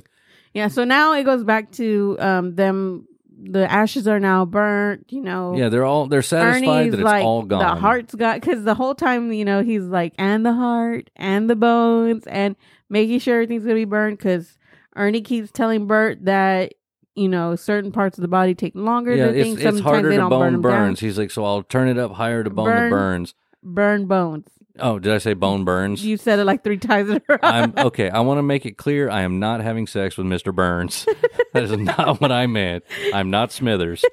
Yeah, 0.54 0.70
so 0.70 0.84
now 0.86 1.14
it 1.14 1.24
goes 1.24 1.44
back 1.44 1.72
to 1.74 2.16
um 2.20 2.56
them 2.56 3.08
the 3.40 3.72
ashes 3.72 4.08
are 4.08 4.20
now 4.20 4.46
burnt. 4.46 5.06
You 5.10 5.22
know, 5.22 5.56
Yeah, 5.56 5.70
they're 5.70 5.86
all 5.86 6.08
they're 6.08 6.22
satisfied 6.24 6.68
Ernie's 6.68 6.92
that 6.92 7.00
it's 7.00 7.06
like 7.06 7.24
all 7.26 7.44
gone. 7.44 7.60
the 7.60 7.80
heart's 7.82 8.16
got 8.16 8.40
because 8.42 8.64
the 8.64 8.74
whole 8.74 8.96
time 8.96 9.32
you 9.32 9.46
know 9.46 9.62
he's 9.64 9.84
like 9.84 10.14
and 10.18 10.46
the 10.46 10.54
heart 10.54 11.10
and 11.16 11.50
the 11.50 11.56
bones 11.56 12.26
and 12.28 12.56
making 12.90 13.20
sure 13.20 13.36
everything's 13.36 13.64
gonna 13.64 13.76
be 13.76 13.86
burned 13.86 14.18
because 14.18 14.58
Ernie 14.96 15.22
keeps 15.22 15.52
telling 15.52 15.86
Burt 15.86 16.26
that 16.26 16.74
you 17.18 17.28
know 17.28 17.56
certain 17.56 17.92
parts 17.92 18.18
of 18.18 18.22
the 18.22 18.28
body 18.28 18.56
take 18.56 18.76
longer 18.76 19.16
yeah, 19.16 19.28
to 19.28 19.38
it's, 19.38 19.50
think. 19.50 19.60
it's 19.62 19.80
harder 19.80 20.10
they 20.10 20.16
to 20.16 20.22
don't 20.22 20.30
burn 20.30 20.40
bone 20.40 20.52
them 20.54 20.62
burns. 20.62 21.00
down. 21.00 21.08
He's 21.08 21.18
like, 21.18 21.32
so 21.32 21.44
I'll 21.44 21.64
turn 21.64 21.88
it 21.88 21.98
up 21.98 22.14
higher 22.14 22.44
to 22.44 22.50
bone 22.50 22.66
Burn- 22.66 22.90
the 22.90 22.96
burns. 22.96 23.34
Burn 23.64 24.06
bones. 24.06 24.48
Oh, 24.80 25.00
did 25.00 25.12
I 25.12 25.18
say 25.18 25.34
bone 25.34 25.66
burns? 25.66 26.06
You 26.06 26.18
said 26.18 26.40
it 26.40 26.46
like 26.46 26.64
three 26.64 26.78
times 26.78 27.10
in 27.10 27.18
a 27.18 27.22
row. 27.28 27.38
I'm 27.42 27.74
okay. 27.78 28.10
I 28.10 28.20
want 28.20 28.38
to 28.38 28.44
make 28.44 28.66
it 28.66 28.78
clear 28.78 29.10
I 29.10 29.22
am 29.22 29.40
not 29.40 29.62
having 29.62 29.88
sex 29.88 30.18
with 30.18 30.28
Mr. 30.28 30.54
Burns. 30.54 31.06
that 31.54 31.64
is 31.64 31.72
not 31.72 32.22
what 32.22 32.32
I 32.32 32.46
meant. 32.48 32.84
I'm 33.14 33.30
not 33.30 33.52
Smithers. 33.52 34.06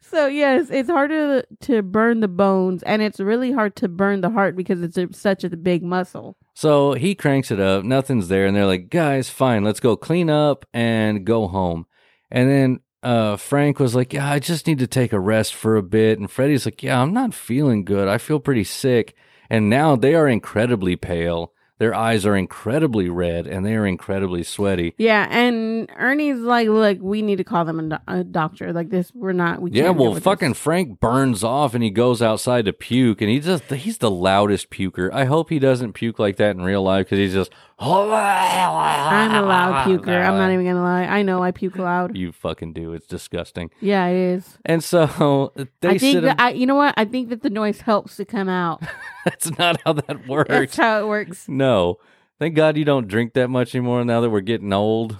So 0.00 0.26
yes, 0.26 0.68
it's 0.70 0.90
harder 0.90 1.44
to 1.60 1.82
burn 1.82 2.20
the 2.20 2.28
bones, 2.28 2.82
and 2.82 3.00
it's 3.00 3.20
really 3.20 3.52
hard 3.52 3.76
to 3.76 3.88
burn 3.88 4.20
the 4.20 4.30
heart 4.30 4.56
because 4.56 4.82
it's 4.82 4.98
a, 4.98 5.12
such 5.12 5.44
a 5.44 5.50
big 5.50 5.82
muscle. 5.82 6.36
So 6.52 6.94
he 6.94 7.14
cranks 7.14 7.50
it 7.50 7.60
up. 7.60 7.84
Nothing's 7.84 8.28
there, 8.28 8.44
and 8.46 8.56
they're 8.56 8.66
like, 8.66 8.90
"Guys, 8.90 9.30
fine, 9.30 9.64
let's 9.64 9.80
go 9.80 9.96
clean 9.96 10.28
up 10.28 10.66
and 10.74 11.24
go 11.24 11.46
home." 11.46 11.86
And 12.30 12.48
then 12.50 12.80
uh, 13.02 13.36
Frank 13.36 13.78
was 13.78 13.94
like, 13.94 14.12
"Yeah, 14.12 14.30
I 14.30 14.38
just 14.38 14.66
need 14.66 14.78
to 14.78 14.86
take 14.86 15.12
a 15.12 15.20
rest 15.20 15.54
for 15.54 15.76
a 15.76 15.82
bit." 15.82 16.18
And 16.18 16.30
Freddie's 16.30 16.66
like, 16.66 16.82
"Yeah, 16.82 17.00
I'm 17.00 17.12
not 17.12 17.34
feeling 17.34 17.84
good. 17.84 18.08
I 18.08 18.18
feel 18.18 18.40
pretty 18.40 18.64
sick." 18.64 19.14
And 19.48 19.68
now 19.68 19.96
they 19.96 20.14
are 20.14 20.28
incredibly 20.28 20.96
pale. 20.96 21.52
Their 21.78 21.94
eyes 21.94 22.26
are 22.26 22.36
incredibly 22.36 23.08
red, 23.08 23.46
and 23.46 23.64
they 23.64 23.74
are 23.74 23.86
incredibly 23.86 24.42
sweaty. 24.42 24.94
Yeah, 24.98 25.26
and 25.30 25.90
Ernie's 25.96 26.38
like, 26.40 26.68
"Look, 26.68 26.98
we 27.00 27.22
need 27.22 27.36
to 27.36 27.44
call 27.44 27.64
them 27.64 27.80
a, 27.80 27.88
do- 27.96 28.04
a 28.06 28.22
doctor. 28.22 28.70
Like 28.74 28.90
this, 28.90 29.10
we're 29.14 29.32
not. 29.32 29.62
We 29.62 29.70
Yeah, 29.70 29.88
well, 29.88 30.14
fucking 30.14 30.50
this." 30.50 30.58
Frank 30.58 31.00
burns 31.00 31.42
off 31.42 31.72
and 31.72 31.82
he 31.82 31.88
goes 31.88 32.20
outside 32.20 32.66
to 32.66 32.74
puke, 32.74 33.22
and 33.22 33.30
he 33.30 33.40
just 33.40 33.64
he's 33.70 33.96
the 33.96 34.10
loudest 34.10 34.68
puker. 34.68 35.10
I 35.10 35.24
hope 35.24 35.48
he 35.48 35.58
doesn't 35.58 35.94
puke 35.94 36.18
like 36.18 36.36
that 36.36 36.50
in 36.50 36.60
real 36.60 36.82
life 36.82 37.06
because 37.06 37.18
he's 37.18 37.32
just. 37.32 37.50
I'm 37.80 39.34
a 39.34 39.46
loud 39.46 39.86
puker. 39.86 40.08
I'm 40.08 40.36
not 40.36 40.50
even 40.52 40.66
gonna 40.66 40.82
lie. 40.82 41.04
I 41.04 41.22
know 41.22 41.42
I 41.42 41.50
puke 41.50 41.76
loud. 41.78 42.16
You 42.16 42.32
fucking 42.32 42.72
do. 42.74 42.92
It's 42.92 43.06
disgusting. 43.06 43.70
Yeah, 43.80 44.06
it 44.06 44.16
is. 44.16 44.58
And 44.64 44.84
so 44.84 45.52
they 45.80 45.88
I 45.88 45.98
think 45.98 46.22
that 46.22 46.40
I, 46.40 46.50
you 46.50 46.66
know 46.66 46.74
what? 46.74 46.94
I 46.96 47.04
think 47.04 47.30
that 47.30 47.42
the 47.42 47.50
noise 47.50 47.80
helps 47.80 48.16
to 48.16 48.24
come 48.24 48.48
out. 48.48 48.82
That's 49.24 49.56
not 49.58 49.80
how 49.84 49.94
that 49.94 50.28
works. 50.28 50.50
That's 50.50 50.76
how 50.76 51.02
it 51.02 51.08
works. 51.08 51.48
no. 51.48 51.98
Thank 52.38 52.54
God 52.54 52.78
you 52.78 52.86
don't 52.86 53.06
drink 53.06 53.34
that 53.34 53.48
much 53.48 53.74
anymore 53.74 54.02
now 54.02 54.22
that 54.22 54.30
we're 54.30 54.40
getting 54.40 54.72
old. 54.72 55.18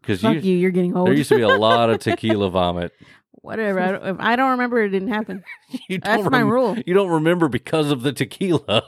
Because 0.00 0.20
Fuck 0.20 0.34
you, 0.34 0.52
you, 0.52 0.58
you're 0.58 0.70
getting 0.70 0.96
old. 0.96 1.08
there 1.08 1.14
used 1.14 1.28
to 1.30 1.36
be 1.36 1.42
a 1.42 1.48
lot 1.48 1.90
of 1.90 1.98
tequila 1.98 2.48
vomit. 2.50 2.92
Whatever. 3.32 3.80
I 3.80 3.90
don't, 3.90 4.06
if 4.06 4.16
I 4.20 4.36
don't 4.36 4.50
remember, 4.52 4.80
it 4.80 4.90
didn't 4.90 5.08
happen. 5.08 5.42
That's 5.88 6.22
don't 6.22 6.30
my 6.30 6.38
rule. 6.40 6.76
You 6.86 6.94
don't 6.94 7.10
remember 7.10 7.48
because 7.48 7.90
of 7.90 8.02
the 8.02 8.12
tequila. 8.12 8.84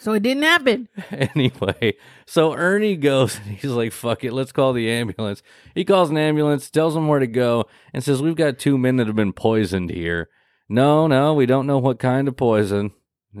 So 0.00 0.14
it 0.14 0.22
didn't 0.22 0.44
happen. 0.44 0.88
anyway, 1.10 1.94
so 2.24 2.54
Ernie 2.54 2.96
goes 2.96 3.36
and 3.36 3.58
he's 3.58 3.70
like, 3.70 3.92
fuck 3.92 4.24
it, 4.24 4.32
let's 4.32 4.50
call 4.50 4.72
the 4.72 4.90
ambulance. 4.90 5.42
He 5.74 5.84
calls 5.84 6.08
an 6.08 6.16
ambulance, 6.16 6.70
tells 6.70 6.94
them 6.94 7.06
where 7.06 7.18
to 7.18 7.26
go, 7.26 7.66
and 7.92 8.02
says, 8.02 8.22
We've 8.22 8.34
got 8.34 8.58
two 8.58 8.78
men 8.78 8.96
that 8.96 9.06
have 9.06 9.16
been 9.16 9.34
poisoned 9.34 9.90
here. 9.90 10.30
No, 10.70 11.06
no, 11.06 11.34
we 11.34 11.44
don't 11.44 11.66
know 11.66 11.76
what 11.76 11.98
kind 11.98 12.28
of 12.28 12.36
poison. 12.38 12.92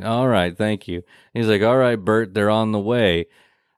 All 0.04 0.28
right, 0.28 0.56
thank 0.56 0.86
you. 0.86 1.02
He's 1.32 1.46
like, 1.46 1.62
All 1.62 1.78
right, 1.78 1.96
Burt, 1.96 2.34
they're 2.34 2.50
on 2.50 2.72
the 2.72 2.78
way. 2.78 3.26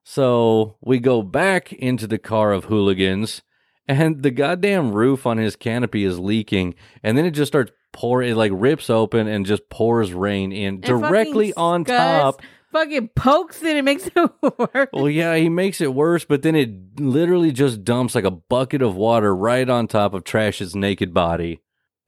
So 0.03 0.77
we 0.81 0.99
go 0.99 1.23
back 1.23 1.73
into 1.73 2.09
the 2.09 2.19
car 2.19 2.51
of 2.51 2.65
hooligans, 2.65 3.43
and 3.87 4.25
the 4.25 4.33
goddamn 4.33 4.91
roof 4.91 5.25
on 5.25 5.39
his 5.39 5.55
canopy 5.55 6.03
is 6.03 6.19
leaking, 6.19 6.75
and 7.01 7.17
then 7.17 7.27
it 7.27 7.31
just 7.31 7.53
starts 7.53 7.71
pouring, 7.93 8.33
it 8.33 8.37
like 8.37 8.51
rips 8.53 8.91
open 8.91 9.29
and 9.29 9.47
just 9.47 9.69
pours 9.71 10.13
rain 10.13 10.51
in 10.51 10.75
And 10.75 10.83
directly 10.83 11.55
on 11.55 11.85
top. 11.85 12.43
Fucking 12.73 13.09
pokes 13.15 13.63
it 13.63 13.77
and 13.77 13.85
makes 13.85 14.07
it 14.17 14.31
worse. 14.43 14.89
Well, 14.93 15.09
yeah, 15.11 15.37
he 15.37 15.49
makes 15.49 15.81
it 15.81 15.95
worse, 15.95 16.25
but 16.25 16.43
then 16.43 16.55
it 16.57 16.99
literally 17.01 17.53
just 17.53 17.85
dumps 17.85 18.15
like 18.15 18.25
a 18.25 18.31
bucket 18.31 18.83
of 18.83 18.97
water 18.97 19.35
right 19.35 19.69
on 19.69 19.87
top 19.87 20.15
of 20.15 20.25
Trash's 20.25 20.75
naked 20.75 21.13
body. 21.13 21.61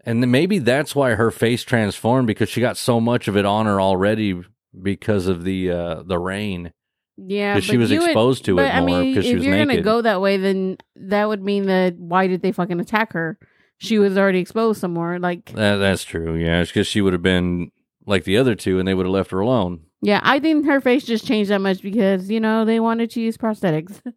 And 0.06 0.22
then 0.22 0.30
maybe 0.30 0.58
that's 0.58 0.94
why 0.94 1.14
her 1.14 1.30
face 1.30 1.62
transformed 1.64 2.26
because 2.26 2.48
she 2.48 2.60
got 2.60 2.76
so 2.76 3.00
much 3.00 3.28
of 3.28 3.36
it 3.36 3.44
on 3.46 3.66
her 3.66 3.80
already 3.80 4.40
because 4.82 5.26
of 5.26 5.44
the 5.44 5.70
uh, 5.70 6.02
the 6.02 6.18
rain. 6.18 6.72
Yeah, 7.16 7.54
'Cause 7.54 7.64
she 7.64 7.76
was 7.76 7.90
you 7.92 8.00
would- 8.00 8.06
exposed 8.10 8.44
to 8.46 8.52
it 8.58 8.62
but, 8.62 8.74
I 8.74 8.80
more 8.80 9.00
mean, 9.02 9.22
she 9.22 9.30
if 9.30 9.42
you're 9.44 9.56
gonna 9.56 9.80
go 9.82 10.02
that 10.02 10.20
way, 10.20 10.36
then 10.36 10.78
that 10.96 11.28
would 11.28 11.42
mean 11.42 11.66
that 11.66 11.94
why 11.96 12.26
did 12.26 12.42
they 12.42 12.52
fucking 12.52 12.80
attack 12.80 13.12
her? 13.12 13.38
She 13.78 13.98
was 13.98 14.18
already 14.18 14.40
exposed 14.40 14.80
somewhere. 14.80 15.18
Like, 15.18 15.52
That, 15.52 15.76
that's 15.76 16.04
true. 16.04 16.34
Yeah, 16.34 16.60
it's 16.60 16.70
because 16.70 16.86
she 16.86 17.00
would 17.00 17.12
have 17.12 17.22
been 17.22 17.70
like 18.06 18.24
the 18.24 18.36
other 18.36 18.54
two, 18.54 18.78
and 18.78 18.86
they 18.88 18.94
would 18.94 19.06
have 19.06 19.12
left 19.12 19.30
her 19.30 19.40
alone. 19.40 19.80
Yeah, 20.04 20.20
I 20.22 20.38
think 20.38 20.66
her 20.66 20.80
face 20.80 21.04
just 21.04 21.26
changed 21.26 21.50
that 21.50 21.60
much 21.60 21.82
because 21.82 22.30
you 22.30 22.40
know 22.40 22.64
they 22.64 22.78
wanted 22.78 23.10
to 23.12 23.20
use 23.20 23.36
prosthetics. 23.36 24.00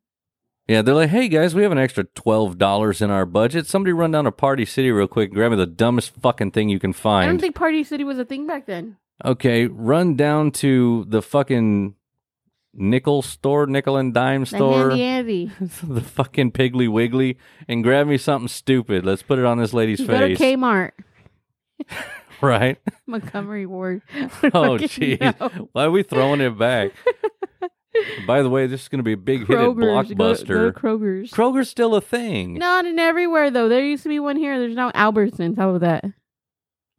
Yeah, 0.69 0.81
they're 0.81 0.95
like, 0.95 1.11
"Hey 1.11 1.29
guys, 1.29 1.55
we 1.55 1.63
have 1.63 1.71
an 1.71 1.77
extra 1.77 2.03
twelve 2.03 2.57
dollars 2.57 3.01
in 3.01 3.09
our 3.09 3.25
budget. 3.25 3.67
Somebody 3.67 3.93
run 3.93 4.11
down 4.11 4.25
to 4.25 4.33
Party 4.33 4.65
City 4.65 4.91
real 4.91 5.07
quick 5.07 5.29
and 5.29 5.35
grab 5.35 5.51
me 5.51 5.55
the 5.55 5.65
dumbest 5.65 6.11
fucking 6.21 6.51
thing 6.51 6.67
you 6.67 6.77
can 6.77 6.91
find. 6.91 7.23
I 7.23 7.31
don't 7.31 7.39
think 7.39 7.55
Party 7.55 7.85
City 7.85 8.03
was 8.03 8.19
a 8.19 8.25
thing 8.25 8.45
back 8.45 8.65
then. 8.65 8.97
Okay, 9.23 9.67
run 9.67 10.17
down 10.17 10.51
to 10.51 11.05
the 11.07 11.21
fucking 11.21 11.95
nickel 12.73 13.21
store, 13.21 13.65
nickel 13.65 13.95
and 13.95 14.13
dime 14.13 14.41
The 14.41 14.57
store, 14.57 14.89
handy 14.91 15.51
the 15.83 16.01
fucking 16.01 16.51
Piggly 16.51 16.89
Wiggly, 16.91 17.37
and 17.69 17.81
grab 17.81 18.07
me 18.07 18.17
something 18.17 18.49
stupid. 18.49 19.05
Let's 19.05 19.23
put 19.23 19.39
it 19.39 19.45
on 19.45 19.59
this 19.59 19.73
lady's 19.73 20.01
Go 20.01 20.07
to 20.19 20.35
face, 20.35 20.37
Kmart. 20.37 20.91
right? 22.41 22.77
Montgomery 23.05 23.65
Ward. 23.65 24.01
Oh, 24.53 24.77
jeez, 24.77 25.19
no. 25.19 25.69
why 25.73 25.85
are 25.85 25.91
we 25.91 26.03
throwing 26.03 26.41
it 26.41 26.57
back? 26.57 26.91
By 28.27 28.43
the 28.43 28.49
way, 28.49 28.67
this 28.67 28.83
is 28.83 28.87
going 28.89 28.99
to 28.99 29.03
be 29.03 29.13
a 29.13 29.17
big 29.17 29.47
hit 29.47 29.57
at 29.57 29.65
Kroger's. 29.65 30.09
Go, 30.09 30.15
go 30.15 30.23
Blockbuster. 30.23 30.71
Kroger's. 30.73 31.31
Kroger's 31.31 31.69
still 31.69 31.95
a 31.95 32.01
thing. 32.01 32.55
Not 32.55 32.85
in 32.85 32.99
everywhere 32.99 33.49
though. 33.49 33.67
There 33.67 33.83
used 33.83 34.03
to 34.03 34.09
be 34.09 34.19
one 34.19 34.37
here. 34.37 34.59
There's 34.59 34.75
now 34.75 34.91
Albertsons. 34.91 35.57
How 35.57 35.69
about 35.69 35.81
that? 35.81 36.13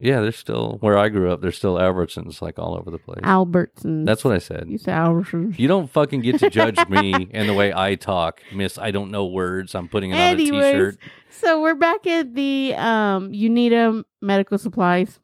Yeah, 0.01 0.21
there's 0.21 0.37
still 0.37 0.79
where 0.81 0.97
I 0.97 1.09
grew 1.09 1.31
up. 1.33 1.41
There's 1.41 1.57
still 1.57 1.75
Albertsons 1.75 2.41
like 2.41 2.59
all 2.59 2.77
over 2.77 2.91
the 2.91 2.99
place. 2.99 3.21
Albertsons. 3.23 4.07
That's 4.07 4.25
what 4.25 4.33
I 4.35 4.39
said. 4.39 4.67
you 4.69 4.79
said 4.79 4.95
Albertsons. 4.97 5.59
You 5.59 5.67
don't 5.67 5.91
fucking 5.91 6.21
get 6.21 6.39
to 6.39 6.51
judge 6.51 6.79
me 6.89 7.29
and 7.33 7.49
the 7.49 7.55
way 7.55 7.73
I 7.73 7.97
talk, 7.97 8.41
Miss. 8.53 8.79
I 8.79 8.93
don't 8.93 9.11
know 9.11 9.27
words. 9.27 9.75
I'm 9.75 9.89
putting 9.89 10.11
it 10.11 10.15
on 10.15 10.21
a 10.21 10.25
Anyways, 10.25 10.73
t-shirt. 10.73 10.99
So 11.31 11.61
we're 11.61 11.75
back 11.75 12.07
at 12.07 12.35
the 12.35 12.75
um 12.77 13.33
Uneeda 13.33 14.05
medical 14.23 14.59
supplies. 14.59 15.19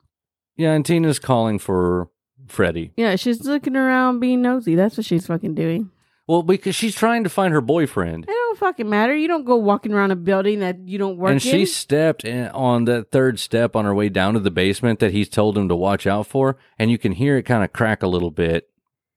Yeah, 0.57 0.73
and 0.73 0.85
Tina's 0.85 1.19
calling 1.19 1.59
for 1.59 2.09
Freddie. 2.47 2.93
Yeah, 2.97 3.17
she's 3.17 3.41
looking 3.43 3.77
around 3.77 4.21
being 4.21 4.43
nosy. 4.43 4.75
That's 4.75 4.97
what 4.97 5.07
she's 5.07 5.27
fucking 5.27 5.55
doing. 5.55 5.91
Well, 6.27 6.43
because 6.43 6.75
she's 6.75 6.95
trying 6.95 7.25
to 7.25 7.31
find 7.31 7.53
her 7.53 7.61
boyfriend. 7.61 8.25
It 8.25 8.29
don't 8.29 8.59
fucking 8.59 8.89
matter. 8.89 9.15
You 9.15 9.29
don't 9.29 9.45
go 9.45 9.57
walking 9.57 9.93
around 9.93 10.11
a 10.11 10.17
building 10.17 10.61
that 10.61 10.89
you 10.89 10.97
don't 10.97 11.19
work 11.19 11.33
And 11.33 11.43
she 11.43 11.67
stepped 11.67 12.25
in 12.25 12.49
on 12.49 12.87
that 12.87 13.11
third 13.11 13.39
step 13.39 13.77
on 13.77 13.85
her 13.85 13.95
way 13.95 14.09
down 14.09 14.33
to 14.35 14.41
the 14.41 14.51
basement 14.51 15.01
that 15.01 15.13
he's 15.13 15.29
told 15.29 15.59
him 15.59 15.69
to 15.69 15.77
watch 15.77 16.07
out 16.07 16.27
for, 16.27 16.57
and 16.79 16.91
you 16.91 16.97
can 16.97 17.13
hear 17.13 17.37
it 17.37 17.43
kind 17.43 17.63
of 17.63 17.75
crack 17.75 18.03
a 18.03 18.07
little 18.09 18.31
bit, 18.31 18.71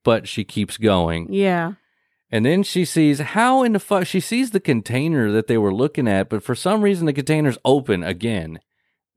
but 0.04 0.28
she 0.28 0.44
keeps 0.44 0.76
going. 0.76 1.32
Yeah. 1.32 1.72
And 2.30 2.44
then 2.44 2.62
she 2.62 2.84
sees 2.84 3.20
how 3.20 3.62
in 3.62 3.72
the 3.72 3.80
fuck 3.80 4.06
she 4.06 4.20
sees 4.20 4.50
the 4.50 4.60
container 4.60 5.32
that 5.32 5.46
they 5.46 5.56
were 5.56 5.72
looking 5.72 6.06
at, 6.06 6.28
but 6.28 6.42
for 6.42 6.54
some 6.54 6.82
reason 6.82 7.06
the 7.06 7.14
container's 7.14 7.56
open 7.64 8.04
again. 8.04 8.60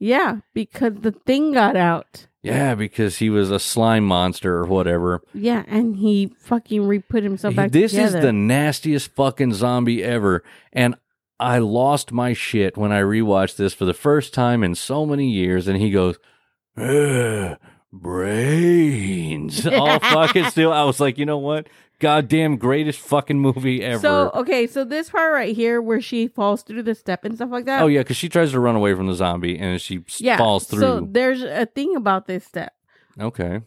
Yeah, 0.02 0.38
because 0.56 0.94
the 1.02 1.11
thing 1.11 1.53
got 1.53 1.76
out. 1.76 2.26
Yeah, 2.41 2.73
because 2.73 3.18
he 3.18 3.30
was 3.30 3.52
a 3.52 3.60
slime 3.60 4.03
monster 4.03 4.56
or 4.57 4.65
whatever. 4.65 5.22
Yeah, 5.32 5.64
and 5.68 5.95
he 5.95 6.34
fucking 6.40 6.88
re 6.88 6.98
put 6.98 7.22
himself 7.22 7.56
back 7.56 7.68
together. 7.68 7.84
this 7.84 7.91
together. 7.91 8.18
is 8.18 8.23
the 8.23 8.34
nastiest 8.34 9.11
fucking 9.14 9.53
zombie 9.53 10.03
ever. 10.03 10.44
And 10.73 10.95
I 11.40 11.60
lost 11.60 12.11
my 12.11 12.34
shit 12.34 12.78
when 12.78 12.91
I 12.91 13.02
rewatched 13.02 13.57
this 13.57 13.76
for 13.76 13.86
the 13.86 13.94
first 13.94 14.34
time 14.34 14.64
in 14.64 14.73
so 14.73 15.06
many 15.06 15.30
years. 15.30 15.68
And 15.68 15.80
he 15.80 15.91
goes, 15.91 16.18
"Ugh, 16.76 17.57
brains. 17.94 19.68
All 19.72 19.99
fucking 19.99 20.45
still. 20.49 20.73
I 20.73 20.84
was 20.84 20.99
like, 20.99 21.19
you 21.19 21.28
know 21.28 21.38
what? 21.38 21.68
Goddamn 22.02 22.57
greatest 22.57 22.99
fucking 22.99 23.40
movie 23.40 23.84
ever. 23.84 23.99
So 24.02 24.32
okay, 24.34 24.65
so 24.68 24.84
this 24.84 25.10
part 25.11 25.32
right 25.32 25.56
here 25.56 25.82
where 25.82 26.02
she 26.02 26.28
falls 26.28 26.64
through 26.64 26.84
the 26.84 26.95
step 26.95 27.23
and 27.23 27.36
stuff 27.36 27.49
like 27.52 27.65
that. 27.65 27.82
oh, 27.82 27.88
yeah, 27.88 27.99
because 28.02 28.18
she 28.18 28.28
tries 28.28 28.52
to 28.52 28.60
run 28.60 28.76
away 28.76 28.94
from 28.95 29.06
the 29.07 29.14
zombie 29.14 29.57
and 29.57 29.80
she 29.80 30.03
yeah. 30.18 30.36
falls 30.38 30.65
through. 30.68 30.80
So 30.82 31.07
there's 31.10 31.44
a 31.44 31.68
thing 31.68 31.95
about 31.95 32.26
this 32.26 32.44
step. 32.44 32.73
okay, 33.19 33.61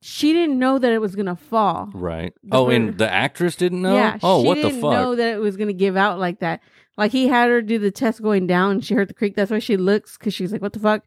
She 0.00 0.32
didn't 0.34 0.58
know 0.58 0.78
that 0.78 0.92
it 0.92 1.00
was 1.00 1.16
gonna 1.16 1.34
fall. 1.34 1.90
right. 1.94 2.34
The 2.44 2.56
oh, 2.56 2.68
and 2.68 2.96
the 2.98 3.10
actress 3.10 3.56
didn't 3.56 3.80
know? 3.82 3.96
Yeah. 3.96 4.18
oh, 4.22 4.42
she 4.42 4.46
what 4.48 4.54
the 4.56 4.62
didn't 4.64 4.80
fuck? 4.82 4.92
know 4.92 5.16
that 5.16 5.34
it 5.34 5.38
was 5.40 5.56
gonna 5.56 5.72
give 5.72 5.96
out 5.96 6.18
like 6.18 6.40
that. 6.40 6.60
Like 6.98 7.12
he 7.12 7.28
had 7.28 7.48
her 7.48 7.60
do 7.62 7.78
the 7.78 7.90
test 7.90 8.22
going 8.22 8.46
down. 8.46 8.70
and 8.72 8.84
She 8.84 8.94
heard 8.94 9.08
the 9.08 9.14
creak. 9.14 9.34
That's 9.34 9.50
why 9.50 9.58
she 9.58 9.76
looks 9.76 10.16
because 10.16 10.32
she's 10.34 10.52
like, 10.52 10.62
"What 10.62 10.72
the 10.74 10.78
fuck." 10.78 11.04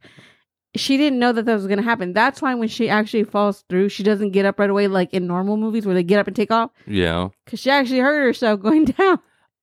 She 0.79 0.97
didn't 0.97 1.19
know 1.19 1.31
that 1.33 1.45
that 1.45 1.53
was 1.53 1.67
gonna 1.67 1.81
happen. 1.81 2.13
That's 2.13 2.41
why 2.41 2.55
when 2.55 2.67
she 2.67 2.89
actually 2.89 3.23
falls 3.23 3.63
through, 3.69 3.89
she 3.89 4.03
doesn't 4.03 4.31
get 4.31 4.45
up 4.45 4.59
right 4.59 4.69
away 4.69 4.87
like 4.87 5.13
in 5.13 5.27
normal 5.27 5.57
movies 5.57 5.85
where 5.85 5.95
they 5.95 6.03
get 6.03 6.19
up 6.19 6.27
and 6.27 6.35
take 6.35 6.51
off 6.51 6.71
yeah. 6.87 7.29
because 7.45 7.59
she 7.59 7.69
actually 7.69 7.99
hurt 7.99 8.23
herself 8.23 8.59
going 8.61 8.85
down. 8.85 9.19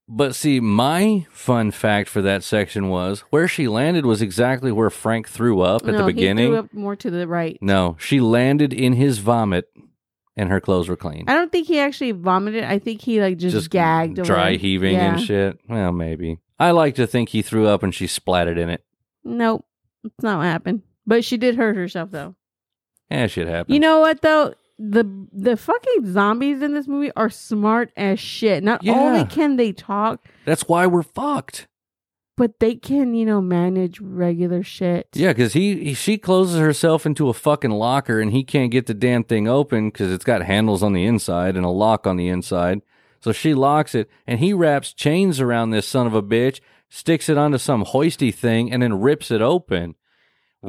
But 0.09 0.37
see, 0.37 0.61
my 0.61 1.27
fun 1.31 1.73
fact 1.73 2.09
for 2.09 2.23
that 2.23 2.45
section 2.45 2.89
was 2.89 3.21
where 3.31 3.49
she 3.49 3.67
landed 3.67 4.07
was 4.07 4.23
exactly 4.23 4.71
where 4.71 4.91
Frank 4.91 5.29
threw 5.29 5.63
up 5.63 5.83
at 5.83 5.95
no, 5.95 5.99
the 5.99 6.05
beginning. 6.05 6.45
He 6.45 6.51
threw 6.51 6.59
up 6.59 6.73
more 6.73 6.95
to 6.95 7.11
the 7.11 7.27
right. 7.27 7.59
No, 7.61 7.97
she 7.99 8.21
landed 8.21 8.73
in 8.73 8.93
his 8.93 9.19
vomit 9.19 9.69
and 10.37 10.51
her 10.51 10.61
clothes 10.61 10.89
were 10.89 10.97
clean. 10.97 11.25
I 11.27 11.35
don't 11.35 11.51
think 11.51 11.67
he 11.67 11.81
actually 11.81 12.13
vomited. 12.13 12.63
I 12.63 12.79
think 12.79 13.01
he 13.01 13.21
like 13.21 13.39
just, 13.39 13.71
gagged. 13.71 14.23
dry 14.23 14.51
away. 14.51 14.59
heaving 14.59 14.95
Yeah. 14.95 15.15
and 15.15 15.21
shit. 15.21 15.59
Well, 15.69 15.91
maybe. 15.93 16.39
I 16.59 16.71
like 16.71 16.95
to 16.97 17.07
think 17.07 17.31
he 17.31 17.43
threw 17.43 17.67
up 17.67 17.83
and 17.83 17.95
she 17.95 18.07
splatted 18.07 18.59
in 18.59 18.71
it. 18.71 18.85
Nope, 19.25 19.67
it's 20.05 20.23
not 20.23 20.39
what 20.39 20.45
happened. 20.45 20.83
But 21.07 21.24
she 21.24 21.37
did 21.37 21.57
hurt 21.57 21.77
herself 21.77 22.11
though. 22.11 22.35
Yeah, 23.11 23.27
shit 23.28 23.47
happens. 23.49 23.73
You 23.74 23.81
know 23.81 24.01
what 24.01 24.23
though? 24.23 24.55
The 24.78 25.05
the 25.33 25.57
fucking 25.57 26.12
zombies 26.12 26.61
in 26.61 26.74
this 26.74 26.87
movie 26.87 27.11
are 27.16 27.31
smart 27.31 27.91
as 27.97 28.19
shit. 28.20 28.62
Not 28.62 28.83
Yeah. 28.83 28.93
only 28.95 29.24
can 29.24 29.57
they 29.57 29.73
talk, 29.73 30.27
that's 30.45 30.69
why 30.69 30.87
we're 30.87 31.03
fucked. 31.03 31.66
but 32.37 32.61
they 32.61 32.74
can, 32.74 33.15
you 33.15 33.24
know, 33.24 33.41
manage 33.41 33.99
regular 33.99 34.62
shit. 34.62 35.09
Yeah, 35.15 35.28
because 35.33 35.55
he, 35.55 35.83
he 35.83 35.95
she 35.95 36.19
closes 36.19 36.61
herself 36.61 37.07
into 37.07 37.31
a 37.31 37.33
fucking 37.33 37.70
locker 37.70 38.20
and 38.20 38.31
he 38.33 38.45
can't 38.45 38.70
get 38.70 38.85
the 38.85 38.93
damn 38.93 39.24
thing 39.24 39.49
open 39.49 39.89
because 39.89 40.12
it's 40.12 40.24
got 40.24 40.43
handles 40.43 40.83
on 40.83 40.93
the 40.93 41.07
inside 41.07 41.57
and 41.57 41.65
a 41.65 41.70
lock 41.70 42.07
on 42.07 42.16
the 42.19 42.28
inside. 42.28 42.83
So 43.20 43.33
she 43.33 43.55
locks 43.55 43.95
it 43.95 44.11
and 44.27 44.39
he 44.41 44.53
wraps 44.53 44.93
chains 44.93 45.41
around 45.41 45.70
this 45.70 45.89
son 45.89 46.07
of 46.07 46.12
a 46.12 46.23
bitch, 46.23 46.61
sticks 46.91 47.31
it 47.31 47.39
onto 47.39 47.57
some 47.57 47.83
hoisty 47.87 48.35
thing, 48.35 48.70
and 48.70 48.83
then 48.83 49.01
rips 49.01 49.31
it 49.31 49.41
open. 49.41 49.95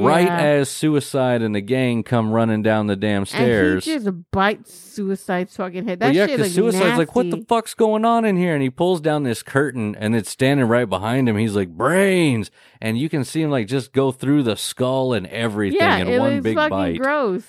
Right 0.05 0.27
Yeah. 0.27 0.37
as 0.39 0.69
Suicide 0.69 1.41
and 1.41 1.55
the 1.55 1.61
gang 1.61 2.03
come 2.03 2.31
running 2.31 2.61
down 2.61 2.87
the 2.87 2.95
damn 2.95 3.25
stairs. 3.25 3.87
And 3.87 3.99
he 3.99 4.05
just 4.05 4.31
bites 4.31 4.73
Suicide's 4.73 5.55
fucking 5.57 5.87
head. 5.87 5.99
That 5.99 6.07
Well, 6.07 6.15
yeah, 6.15 6.27
because 6.27 6.53
Suicide's 6.53 6.97
like, 6.97 7.15
what 7.15 7.31
the 7.31 7.43
fuck's 7.47 7.73
going 7.73 8.05
on 8.05 8.23
in 8.25 8.37
here? 8.37 8.53
And 8.53 8.61
he 8.61 8.69
pulls 8.69 9.01
down 9.01 9.23
this 9.23 9.41
curtain 9.43 9.95
and 9.99 10.15
it's 10.15 10.29
standing 10.29 10.67
right 10.67 10.87
behind 10.87 11.27
him. 11.27 11.37
He's 11.37 11.55
like, 11.55 11.69
brains. 11.69 12.51
And 12.81 12.97
you 12.97 13.09
can 13.09 13.23
see 13.23 13.41
him 13.41 13.49
like 13.49 13.67
just 13.67 13.91
go 13.91 14.11
through 14.11 14.43
the 14.43 14.55
skull 14.55 15.13
and 15.13 15.25
everything 15.27 15.79
yeah, 15.79 15.97
in 15.97 16.19
one 16.19 16.41
big 16.41 16.55
bite. 16.55 16.99
gross. 16.99 17.43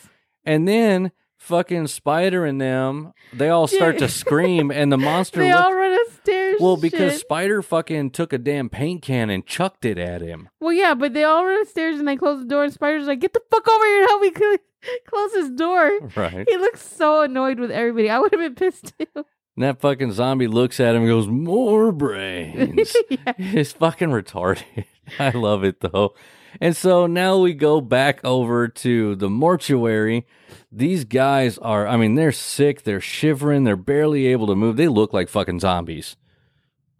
And 0.45 0.67
then 0.67 1.13
fucking 1.39 1.87
Spider 1.87 2.45
and 2.45 2.61
them, 2.61 3.13
they 3.33 3.49
all 3.49 3.67
start 3.67 3.99
to 3.99 4.09
scream 4.09 4.71
and 4.71 4.93
the 4.93 4.99
monster 4.99 5.41
They 5.41 5.51
looks. 5.53 5.65
all 5.65 5.75
run 5.75 5.99
upstairs. 6.07 6.57
well, 6.61 6.77
because 6.77 7.13
shit. 7.13 7.21
Spider 7.21 7.63
fucking 7.63 8.11
took 8.11 8.33
a 8.33 8.39
damn 8.39 8.69
paint 8.69 9.03
can 9.03 9.31
and 9.31 9.47
chucked 9.47 9.85
it 9.85 9.99
at 9.99 10.21
him. 10.21 10.49
well, 10.61 10.73
yeah, 10.73 10.95
but 10.95 11.15
they 11.15 11.25
all 11.25 11.45
run 11.45 11.61
upstairs 11.63 11.99
and 11.99 12.07
they 12.07 12.17
close 12.17 12.41
the 12.41 12.49
door. 12.49 12.65
And 12.65 12.73
Spider's 12.73 13.07
like, 13.07 13.21
"Get 13.21 13.33
the 13.33 13.41
fuck 13.51 13.67
over 13.69 13.85
here 13.85 14.01
and 14.01 14.09
help 14.09 14.23
me 14.23 14.33
cl- 14.37 14.57
close 15.09 15.33
his 15.35 15.51
door." 15.51 16.01
Right. 16.17 16.47
He 16.49 16.57
looks 16.57 16.83
so 16.87 17.23
annoyed 17.23 17.59
with 17.61 17.71
everybody. 17.71 18.11
I 18.11 18.19
would 18.19 18.33
have 18.33 18.41
been 18.41 18.55
pissed 18.55 18.93
too. 18.99 19.07
And 19.15 19.65
that 19.65 19.81
fucking 19.81 20.13
zombie 20.13 20.47
looks 20.47 20.79
at 20.79 20.95
him 20.95 21.03
and 21.03 21.11
goes, 21.11 21.27
More 21.27 21.91
brains. 21.91 22.95
yeah. 23.11 23.33
It's 23.39 23.73
fucking 23.73 24.11
retarded. 24.11 24.85
I 25.19 25.31
love 25.31 25.65
it 25.65 25.81
though. 25.81 26.15
And 26.61 26.77
so 26.77 27.07
now 27.07 27.39
we 27.39 27.55
go 27.55 27.81
back 27.81 28.21
over 28.25 28.69
to 28.69 29.15
the 29.17 29.29
mortuary. 29.31 30.27
These 30.73 31.05
guys 31.05 31.59
are, 31.59 31.87
I 31.87 31.97
mean, 31.97 32.15
they're 32.15 32.33
sick, 32.33 32.83
they're 32.83 33.01
shivering, 33.01 33.65
they're 33.65 33.77
barely 33.77 34.27
able 34.29 34.47
to 34.49 34.55
move. 34.55 34.77
They 34.77 34.89
look 34.89 35.13
like 35.13 35.29
fucking 35.29 35.61
zombies. 35.61 36.17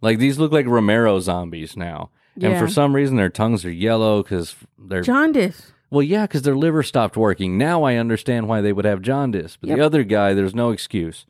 Like 0.01 0.17
these 0.17 0.39
look 0.39 0.51
like 0.51 0.65
Romero 0.65 1.19
zombies 1.19 1.75
now. 1.75 2.09
And 2.41 2.57
for 2.57 2.69
some 2.69 2.95
reason, 2.95 3.17
their 3.17 3.29
tongues 3.29 3.65
are 3.65 3.71
yellow 3.71 4.23
because 4.23 4.55
they're, 4.77 5.01
Jaundice. 5.01 5.73
well, 5.89 6.01
yeah, 6.03 6.25
because 6.25 6.43
their 6.43 6.55
liver 6.55 6.83
stopped 6.83 7.17
working. 7.17 7.57
Now 7.57 7.83
I 7.83 7.95
understand 7.95 8.47
why 8.47 8.61
they 8.61 8.71
would 8.71 8.85
have 8.85 9.01
jaundice. 9.01 9.57
But 9.59 9.69
Yep. 9.69 9.77
the 9.77 9.83
other 9.85 10.03
guy, 10.05 10.33
there's 10.33 10.55
no 10.55 10.71
excuse. 10.71 11.25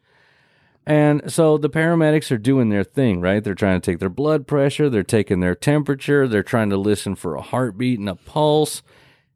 And 0.89 1.31
so 1.31 1.57
the 1.59 1.69
paramedics 1.69 2.31
are 2.31 2.37
doing 2.39 2.69
their 2.69 2.83
thing, 2.83 3.21
right? 3.21 3.43
They're 3.43 3.53
trying 3.53 3.79
to 3.79 3.91
take 3.91 3.99
their 3.99 4.09
blood 4.09 4.47
pressure, 4.47 4.89
they're 4.89 5.03
taking 5.03 5.39
their 5.39 5.53
temperature, 5.53 6.27
they're 6.27 6.41
trying 6.43 6.71
to 6.71 6.77
listen 6.77 7.13
for 7.15 7.35
a 7.35 7.41
heartbeat 7.41 7.99
and 7.99 8.09
a 8.09 8.15
pulse, 8.15 8.81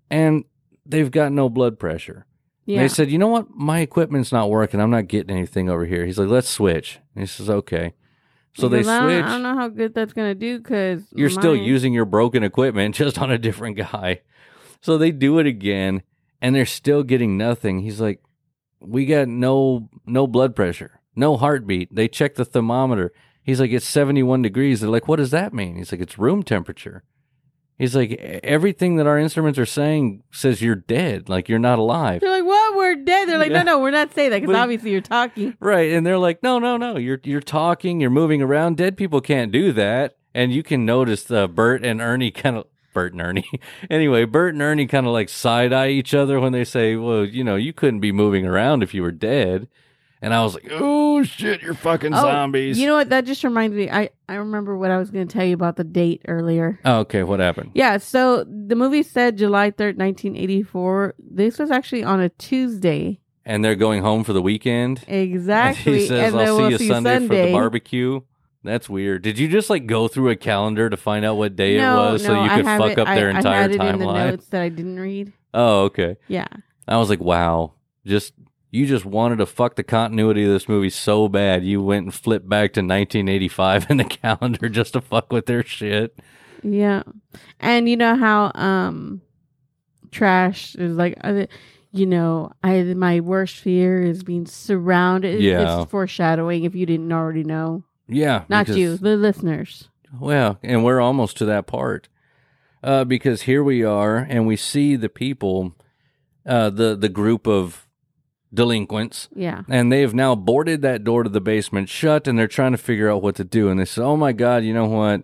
and 0.09 0.45
they've 0.85 1.11
got 1.11 1.31
no 1.31 1.49
blood 1.49 1.77
pressure. 1.79 2.25
And 2.65 2.75
Yeah. 2.75 2.81
They 2.81 2.87
said, 2.87 3.11
you 3.11 3.19
know 3.19 3.27
what? 3.27 3.51
My 3.51 3.81
equipment's 3.81 4.31
not 4.31 4.49
working. 4.49 4.79
I'm 4.81 4.89
not 4.89 5.07
getting 5.07 5.35
anything 5.35 5.69
over 5.69 5.85
here. 5.85 6.05
He's 6.05 6.17
like, 6.17 6.29
let's 6.29 6.49
switch. 6.49 6.99
And 7.13 7.21
he 7.21 7.27
says, 7.27 7.49
okay. 7.49 7.93
So 8.55 8.67
they 8.67 8.79
Because 8.79 8.87
I 8.89 8.99
don't- 8.99 9.09
switch. 9.09 9.23
I 9.25 9.29
don't 9.29 9.43
know 9.43 9.55
how 9.55 9.67
good 9.67 9.93
that's 9.93 10.13
gonna 10.13 10.33
do 10.35 10.57
because 10.57 11.03
You're 11.15 11.29
still 11.29 11.55
using 11.55 11.93
your 11.93 12.05
broken 12.05 12.43
equipment 12.43 12.95
just 13.03 13.19
on 13.19 13.29
a 13.31 13.37
different 13.37 13.77
guy. 13.77 14.21
So 14.81 14.97
they 14.97 15.11
do 15.11 15.37
it 15.39 15.45
again 15.45 16.01
and 16.41 16.55
they're 16.55 16.65
still 16.65 17.03
getting 17.03 17.37
nothing. 17.37 17.79
He's 17.79 18.01
like, 18.01 18.21
"We 18.81 19.05
got 19.05 19.27
no 19.27 19.89
no 20.05 20.27
blood 20.27 20.55
pressure, 20.55 20.99
no 21.15 21.37
heartbeat." 21.37 21.93
They 21.93 22.07
check 22.07 22.35
the 22.35 22.45
thermometer. 22.45 23.11
He's 23.43 23.59
like, 23.59 23.71
"It's 23.71 23.87
71 23.87 24.41
degrees." 24.41 24.81
They're 24.81 24.89
like, 24.89 25.07
"What 25.07 25.17
does 25.17 25.31
that 25.31 25.53
mean?" 25.53 25.75
He's 25.75 25.91
like, 25.91 26.01
"It's 26.01 26.17
room 26.17 26.43
temperature." 26.43 27.03
He's 27.77 27.95
like, 27.95 28.11
"E- 28.11 28.15
"Everything 28.43 28.95
that 28.97 29.07
our 29.07 29.17
instruments 29.17 29.57
are 29.59 29.65
saying 29.65 30.23
says 30.31 30.61
you're 30.61 30.75
dead, 30.75 31.27
like 31.27 31.49
you're 31.49 31.59
not 31.59 31.79
alive." 31.79 32.21
They're 32.21 32.29
like, 32.29 32.45
"What? 32.45 32.75
We're 32.75 32.95
dead." 33.03 33.27
They're 33.27 33.39
like. 33.39 33.51
"No, 33.51 33.63
no, 33.63 33.79
we're 33.79 33.91
not 33.91 34.13
saying 34.13 34.29
that 34.29 34.41
because 34.41 34.53
But- 34.53 34.61
obviously 34.61 34.91
you're 34.91 35.01
talking." 35.01 35.55
Right. 35.59 35.91
And 35.91 36.05
they're 36.05 36.17
like, 36.19 36.41
no, 36.43 36.59
no, 36.59 36.77
no. 36.77 36.97
You're 36.97 37.19
you're 37.23 37.41
talking, 37.41 37.99
you're 37.99 38.09
moving 38.09 38.41
around. 38.41 38.77
Dead 38.77 38.95
people 38.95 39.21
can't 39.21 39.51
do 39.51 39.71
that. 39.73 40.15
And 40.35 40.53
you 40.53 40.63
can 40.63 40.85
notice 40.85 41.29
uh, 41.29 41.47
Bert 41.47 41.83
and 41.85 41.99
Ernie 42.01 42.31
kind 42.31 42.57
of 42.57 42.65
Bert 42.93 43.13
and 43.13 43.21
Ernie. 43.21 43.49
anyway, 43.89 44.25
Bert 44.25 44.53
and 44.53 44.61
Ernie 44.61 44.87
kind 44.87 45.05
of 45.07 45.11
like 45.13 45.29
side 45.29 45.73
eye 45.73 45.89
each 45.89 46.13
other 46.13 46.39
when 46.39 46.53
they 46.53 46.63
say, 46.63 46.95
Well, 46.95 47.25
you 47.25 47.43
know, 47.43 47.55
you 47.55 47.73
couldn't 47.73 47.99
be 47.99 48.11
moving 48.11 48.45
around 48.45 48.81
if 48.83 48.93
you 48.93 49.01
were 49.01 49.11
dead. 49.11 49.67
And 50.23 50.33
I 50.33 50.41
was 50.43 50.53
like, 50.53 50.67
Oh 50.71 51.21
shit, 51.23 51.61
you're 51.61 51.73
fucking 51.73 52.13
Oh, 52.13 52.21
zombies. 52.21 52.79
You 52.79 52.87
know 52.87 52.95
what? 52.95 53.09
That 53.09 53.25
just 53.25 53.43
reminds 53.43 53.75
me. 53.75 53.89
I 53.91 54.09
I 54.29 54.35
remember 54.35 54.77
what 54.77 54.89
I 54.89 54.97
was 54.97 55.11
going 55.11 55.27
to 55.27 55.31
tell 55.33 55.45
you 55.45 55.53
about 55.53 55.75
the 55.75 55.83
date 55.83 56.21
earlier. 56.27 56.79
oh, 56.85 56.99
okay, 56.99 57.23
what 57.23 57.39
happened? 57.41 57.71
Yeah, 57.75 57.97
so 57.97 58.45
the 58.45 58.75
movie 58.75 59.03
said 59.03 59.37
July 59.37 59.69
3rd, 59.71 59.97
1984. 59.97 61.15
This 61.19 61.59
was 61.59 61.71
actually 61.71 62.03
on 62.03 62.19
a 62.21 62.29
Tuesday. 62.29 63.19
And 63.45 63.63
they're 63.65 63.75
going 63.75 64.01
home 64.01 64.23
for 64.23 64.31
the 64.33 64.41
weekend. 64.41 65.03
Exactly. 65.07 65.91
And 65.93 66.01
he 66.01 66.07
says, 66.07 66.33
and 66.33 66.41
I'll 66.41 66.57
we'll 66.57 66.77
see 66.77 66.85
you 66.85 66.89
Sunday, 66.93 67.27
for 67.27 67.35
the 67.35 67.51
barbecue. 67.51 68.21
That's 68.63 68.87
weird. 68.89 69.23
Did 69.23 69.37
you 69.37 69.49
just 69.49 69.69
like 69.69 69.85
go 69.87 70.07
through 70.07 70.29
a 70.29 70.37
calendar 70.37 70.89
to 70.89 70.95
find 70.95 71.25
out 71.25 71.35
what 71.35 71.57
day 71.57 71.75
no, 71.77 72.07
it 72.07 72.11
was 72.13 72.23
so 72.23 72.41
you 72.43 72.49
could 72.49 72.65
fuck 72.65 72.91
it- 72.91 72.99
up 72.99 73.09
I- 73.09 73.15
their 73.15 73.29
I 73.31 73.37
entire 73.37 73.61
had 73.63 73.71
it 73.71 73.81
in 73.81 73.99
the 73.99 74.05
timeline? 74.05 74.29
notes 74.29 74.45
that 74.47 74.61
I 74.61 74.69
didn't 74.69 74.97
read. 74.99 75.33
Oh, 75.53 75.81
okay. 75.83 76.15
Yeah. 76.29 76.47
I 76.87 76.95
was 76.97 77.09
like, 77.09 77.19
wow, 77.19 77.73
just 78.05 78.33
you 78.73 78.87
just 78.87 79.05
wanted 79.05 79.35
to 79.35 79.45
fuck 79.45 79.75
the 79.75 79.83
continuity 79.83 80.43
of 80.45 80.49
this 80.49 80.67
movie 80.67 80.89
so 80.89 81.29
bad, 81.29 81.63
you 81.63 81.79
went 81.79 82.05
and 82.05 82.13
flipped 82.13 82.49
back 82.49 82.73
to 82.73 82.79
1985 82.79 83.85
in 83.91 83.97
the 83.97 84.03
calendar 84.03 84.67
just 84.67 84.93
to 84.93 85.01
fuck 85.01 85.31
with 85.31 85.45
their 85.45 85.63
shit. 85.63 86.17
Yeah. 86.63 87.03
And 87.59 87.87
you 87.87 87.95
know 87.95 88.15
how 88.15 88.51
um 88.55 89.21
trash 90.09 90.73
is 90.75 90.97
like 90.97 91.17
uh, 91.23 91.45
you 91.91 92.07
know, 92.07 92.51
I 92.63 92.81
my 92.81 93.19
worst 93.19 93.57
fear 93.57 94.01
is 94.01 94.23
being 94.23 94.47
surrounded. 94.47 95.39
Yeah. 95.39 95.81
It's 95.83 95.91
foreshadowing 95.91 96.63
if 96.63 96.73
you 96.73 96.87
didn't 96.87 97.11
already 97.11 97.43
know. 97.43 97.83
Yeah, 98.07 98.45
Not 98.49 98.65
because- 98.65 98.77
you, 98.77 98.97
the 98.97 99.15
listeners. 99.15 99.87
Well, 100.19 100.57
and 100.63 100.83
we're 100.83 100.99
almost 100.99 101.37
to 101.37 101.45
that 101.45 101.65
part, 101.67 102.07
uh, 102.83 103.03
because 103.03 103.43
here 103.43 103.63
we 103.63 103.83
are, 103.83 104.17
and 104.17 104.45
we 104.45 104.55
see 104.55 104.95
the 104.95 105.09
people, 105.09 105.75
uh, 106.45 106.69
the 106.71 106.95
the 106.95 107.09
group 107.09 107.47
of 107.47 107.82
delinquents, 108.53 109.29
Yeah. 109.35 109.63
and 109.67 109.91
they 109.91 110.01
have 110.01 110.13
now 110.13 110.35
boarded 110.35 110.81
that 110.83 111.03
door 111.03 111.23
to 111.23 111.29
the 111.29 111.41
basement 111.41 111.89
shut, 111.89 112.27
and 112.27 112.37
they're 112.37 112.47
trying 112.47 112.71
to 112.73 112.77
figure 112.77 113.09
out 113.09 113.21
what 113.23 113.35
to 113.35 113.43
do. 113.43 113.69
And 113.69 113.79
they 113.79 113.85
say, 113.85 114.01
"Oh 114.01 114.17
my 114.17 114.31
God, 114.31 114.63
you 114.63 114.73
know 114.73 114.85
what? 114.85 115.23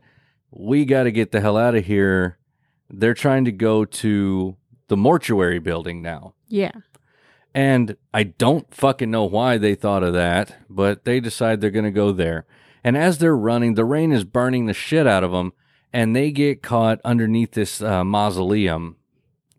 We 0.52 0.86
got 0.86 1.04
to 1.04 1.12
get 1.12 1.32
the 1.32 1.42
hell 1.42 1.58
out 1.58 1.76
of 1.76 1.86
here." 1.86 2.38
They're 2.90 3.14
trying 3.14 3.46
to 3.46 3.52
go 3.52 3.86
to 3.86 4.56
the 4.88 4.98
mortuary 4.98 5.60
building 5.60 6.02
now. 6.02 6.34
Yeah. 6.48 6.72
And 7.54 7.98
I 8.14 8.24
don't 8.24 8.74
fucking 8.74 9.12
know 9.12 9.26
why 9.26 9.58
they 9.58 9.76
thought 9.76 10.04
of 10.04 10.14
that, 10.14 10.58
but 10.70 11.06
they 11.06 11.20
decide 11.20 11.62
they're 11.62 11.70
going 11.70 11.86
to 11.86 11.92
go 11.92 12.12
there. 12.12 12.46
And 12.84 12.96
as 12.98 13.18
they're 13.18 13.36
running, 13.38 13.74
the 13.76 13.86
rain 13.86 14.12
is 14.12 14.24
burning 14.24 14.66
the 14.66 14.74
shit 14.74 15.06
out 15.06 15.24
of 15.24 15.32
them, 15.32 15.54
and 15.92 16.16
they 16.16 16.32
get 16.32 16.62
caught 16.64 17.00
underneath 17.04 17.52
this 17.52 17.82
uh, 17.82 18.04
mausoleum. 18.04 18.96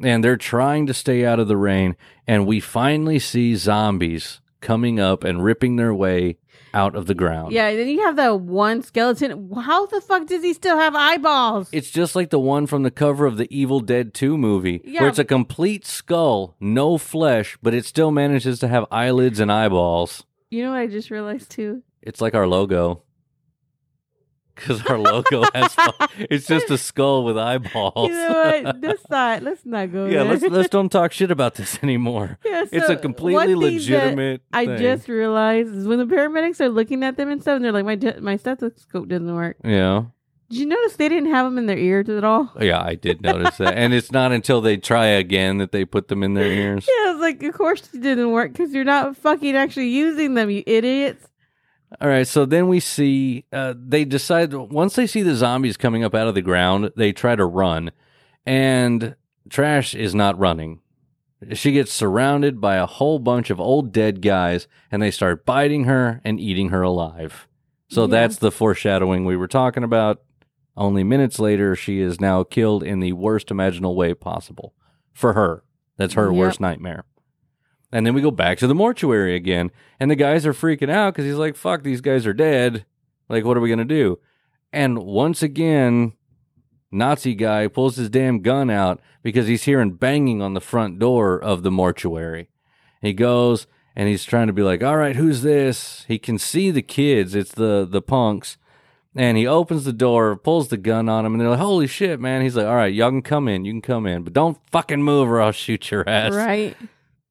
And 0.02 0.24
they're 0.24 0.36
trying 0.36 0.86
to 0.86 0.94
stay 0.94 1.24
out 1.26 1.38
of 1.40 1.48
the 1.48 1.56
rain, 1.56 1.94
and 2.26 2.46
we 2.46 2.58
finally 2.60 3.18
see 3.18 3.54
zombies 3.54 4.40
coming 4.60 4.98
up 5.00 5.24
and 5.24 5.42
ripping 5.44 5.76
their 5.76 5.94
way 5.94 6.38
out 6.72 6.94
of 6.94 7.06
the 7.06 7.14
ground. 7.14 7.52
Yeah, 7.52 7.74
then 7.74 7.88
you 7.88 8.00
have 8.04 8.16
that 8.16 8.40
one 8.40 8.82
skeleton. 8.82 9.50
How 9.52 9.86
the 9.86 10.00
fuck 10.00 10.26
does 10.26 10.42
he 10.42 10.52
still 10.52 10.78
have 10.78 10.94
eyeballs? 10.94 11.68
It's 11.72 11.90
just 11.90 12.14
like 12.14 12.30
the 12.30 12.38
one 12.38 12.66
from 12.66 12.82
the 12.84 12.90
cover 12.90 13.26
of 13.26 13.36
the 13.38 13.48
Evil 13.54 13.80
Dead 13.80 14.14
2 14.14 14.38
movie, 14.38 14.80
Yeah. 14.84 15.00
where 15.00 15.08
it's 15.08 15.18
a 15.18 15.24
complete 15.24 15.84
skull, 15.86 16.54
no 16.60 16.96
flesh, 16.96 17.58
but 17.62 17.74
it 17.74 17.84
still 17.84 18.10
manages 18.10 18.58
to 18.60 18.68
have 18.68 18.86
eyelids 18.90 19.40
and 19.40 19.50
eyeballs. 19.50 20.24
you 20.50 20.62
know 20.64 20.70
what 20.70 20.78
I 20.80 20.86
just 20.86 21.10
realized 21.10 21.50
too? 21.50 21.82
It's 22.02 22.20
like 22.20 22.34
our 22.34 22.46
logo. 22.46 23.02
Because 24.60 24.84
our 24.86 24.98
logo 24.98 25.42
has. 25.54 25.74
it's 26.18 26.46
just 26.46 26.70
a 26.70 26.78
skull 26.78 27.24
with 27.24 27.36
eyeballs. 27.38 28.08
You 28.08 28.14
know 28.14 28.62
what? 28.62 28.80
Let's 28.80 29.08
not. 29.10 29.42
Let's 29.42 29.66
not 29.66 29.92
go. 29.92 30.06
yeah, 30.06 30.22
there. 30.22 30.32
let's 30.32 30.42
let's 30.44 30.68
don't 30.68 30.90
talk 30.90 31.12
shit 31.12 31.30
about 31.30 31.54
this 31.54 31.78
anymore. 31.82 32.38
Yeah, 32.50 32.64
It's 32.72 32.88
a 32.88 32.96
completely 32.96 33.34
one 33.34 33.46
thing 33.46 33.60
that 33.60 33.74
legitimate. 33.74 34.42
I 34.52 34.66
thing. 34.66 34.78
just 34.78 35.08
realized 35.08 35.74
is 35.74 35.86
when 35.86 35.98
the 35.98 36.06
paramedics 36.06 36.60
are 36.60 36.68
looking 36.68 37.02
at 37.04 37.16
them 37.16 37.30
and 37.30 37.40
stuff, 37.40 37.56
and 37.56 37.64
they're 37.64 37.72
like, 37.72 37.84
"My 37.84 37.94
de- 37.94 38.20
my 38.20 38.36
stethoscope 38.36 39.08
doesn't 39.08 39.34
work." 39.34 39.56
yeah. 39.64 40.04
Did 40.48 40.58
you 40.58 40.66
notice 40.66 40.96
they 40.96 41.08
didn't 41.08 41.30
have 41.30 41.46
them 41.46 41.58
in 41.58 41.66
their 41.66 41.78
ears 41.78 42.08
at 42.08 42.24
all? 42.24 42.50
Oh, 42.56 42.64
yeah, 42.64 42.82
I 42.82 42.96
did 42.96 43.22
notice 43.22 43.56
that. 43.58 43.74
And 43.78 43.94
it's 43.94 44.10
not 44.10 44.32
until 44.32 44.60
they 44.60 44.76
try 44.76 45.06
again 45.06 45.58
that 45.58 45.70
they 45.70 45.84
put 45.84 46.08
them 46.08 46.24
in 46.24 46.34
their 46.34 46.50
ears. 46.50 46.84
Yeah, 46.88 47.10
I 47.10 47.12
was 47.12 47.20
like, 47.20 47.40
"Of 47.44 47.54
course 47.54 47.88
it 47.94 48.00
didn't 48.02 48.32
work 48.32 48.50
because 48.50 48.74
you're 48.74 48.82
not 48.82 49.16
fucking 49.16 49.54
actually 49.54 49.90
using 49.90 50.34
them, 50.34 50.50
you 50.50 50.64
idiots." 50.66 51.24
All 52.00 52.08
right, 52.08 52.26
so 52.26 52.44
then 52.46 52.68
we 52.68 52.78
see 52.80 53.44
uh, 53.52 53.74
they 53.76 54.04
decide 54.04 54.52
once 54.54 54.94
they 54.94 55.06
see 55.06 55.22
the 55.22 55.34
zombies 55.34 55.76
coming 55.76 56.04
up 56.04 56.14
out 56.14 56.28
of 56.28 56.34
the 56.34 56.42
ground, 56.42 56.92
they 56.96 57.12
try 57.12 57.34
to 57.34 57.44
run, 57.44 57.90
and 58.46 59.16
Trash 59.48 59.94
is 59.94 60.14
not 60.14 60.38
running. 60.38 60.80
She 61.54 61.72
gets 61.72 61.92
surrounded 61.92 62.60
by 62.60 62.76
a 62.76 62.86
whole 62.86 63.18
bunch 63.18 63.50
of 63.50 63.58
old 63.58 63.92
dead 63.92 64.20
guys, 64.22 64.68
and 64.90 65.02
they 65.02 65.10
start 65.10 65.44
biting 65.46 65.84
her 65.84 66.20
and 66.24 66.38
eating 66.38 66.68
her 66.68 66.82
alive. 66.82 67.48
So 67.88 68.02
Yeah. 68.02 68.08
that's 68.08 68.36
the 68.36 68.52
foreshadowing 68.52 69.24
we 69.24 69.36
were 69.36 69.48
talking 69.48 69.82
about. 69.82 70.22
Only 70.76 71.02
minutes 71.02 71.38
later, 71.40 71.74
she 71.74 72.00
is 72.00 72.20
now 72.20 72.44
killed 72.44 72.82
in 72.84 73.00
the 73.00 73.14
worst 73.14 73.50
imaginable 73.50 73.96
way 73.96 74.14
possible 74.14 74.74
for 75.12 75.32
her. 75.32 75.64
That's 75.96 76.14
her 76.14 76.26
Yep. 76.30 76.34
worst 76.38 76.60
nightmare. 76.60 77.04
And 77.92 78.06
then 78.06 78.14
we 78.14 78.22
go 78.22 78.30
back 78.30 78.58
to 78.58 78.66
the 78.66 78.74
mortuary 78.74 79.34
again, 79.34 79.70
and 79.98 80.10
the 80.10 80.16
guys 80.16 80.46
are 80.46 80.52
freaking 80.52 80.90
out 80.90 81.14
because 81.14 81.24
he's 81.24 81.34
like, 81.34 81.56
fuck, 81.56 81.82
these 81.82 82.00
guys 82.00 82.26
are 82.26 82.32
dead. 82.32 82.84
Like, 83.28 83.44
what 83.44 83.56
are 83.56 83.60
we 83.60 83.68
going 83.68 83.78
to 83.78 83.84
do? 83.84 84.18
And 84.72 84.98
once 84.98 85.42
again, 85.42 86.12
Nazi 86.92 87.34
guy 87.34 87.68
pulls 87.68 87.96
his 87.96 88.08
damn 88.08 88.40
gun 88.40 88.70
out 88.70 89.00
because 89.22 89.46
he's 89.46 89.64
hearing 89.64 89.92
banging 89.92 90.42
on 90.42 90.54
the 90.54 90.60
front 90.60 90.98
door 90.98 91.40
of 91.42 91.62
the 91.62 91.70
mortuary. 91.70 92.48
He 93.00 93.12
goes 93.12 93.66
and 93.96 94.08
he's 94.08 94.24
trying 94.24 94.46
to 94.46 94.52
be 94.52 94.62
like, 94.62 94.82
all 94.82 94.96
right, 94.96 95.16
who's 95.16 95.42
this? 95.42 96.04
He 96.06 96.18
can 96.18 96.38
see 96.38 96.70
the 96.70 96.82
kids, 96.82 97.34
it's 97.34 97.52
the, 97.52 97.86
the 97.88 98.02
punks. 98.02 98.56
And 99.16 99.36
he 99.36 99.46
opens 99.46 99.84
the 99.84 99.92
door, 99.92 100.36
pulls 100.36 100.68
the 100.68 100.76
gun 100.76 101.08
on 101.08 101.26
him, 101.26 101.32
and 101.32 101.40
they're 101.40 101.50
like, 101.50 101.58
holy 101.58 101.88
shit, 101.88 102.20
man. 102.20 102.42
He's 102.42 102.54
like, 102.54 102.66
all 102.66 102.76
right, 102.76 102.94
y'all 102.94 103.10
can 103.10 103.22
come 103.22 103.48
in. 103.48 103.64
You 103.64 103.72
can 103.72 103.82
come 103.82 104.06
in, 104.06 104.22
but 104.22 104.32
don't 104.32 104.56
fucking 104.70 105.02
move 105.02 105.28
or 105.28 105.40
I'll 105.40 105.50
shoot 105.50 105.90
your 105.90 106.08
ass. 106.08 106.32
Right? 106.32 106.76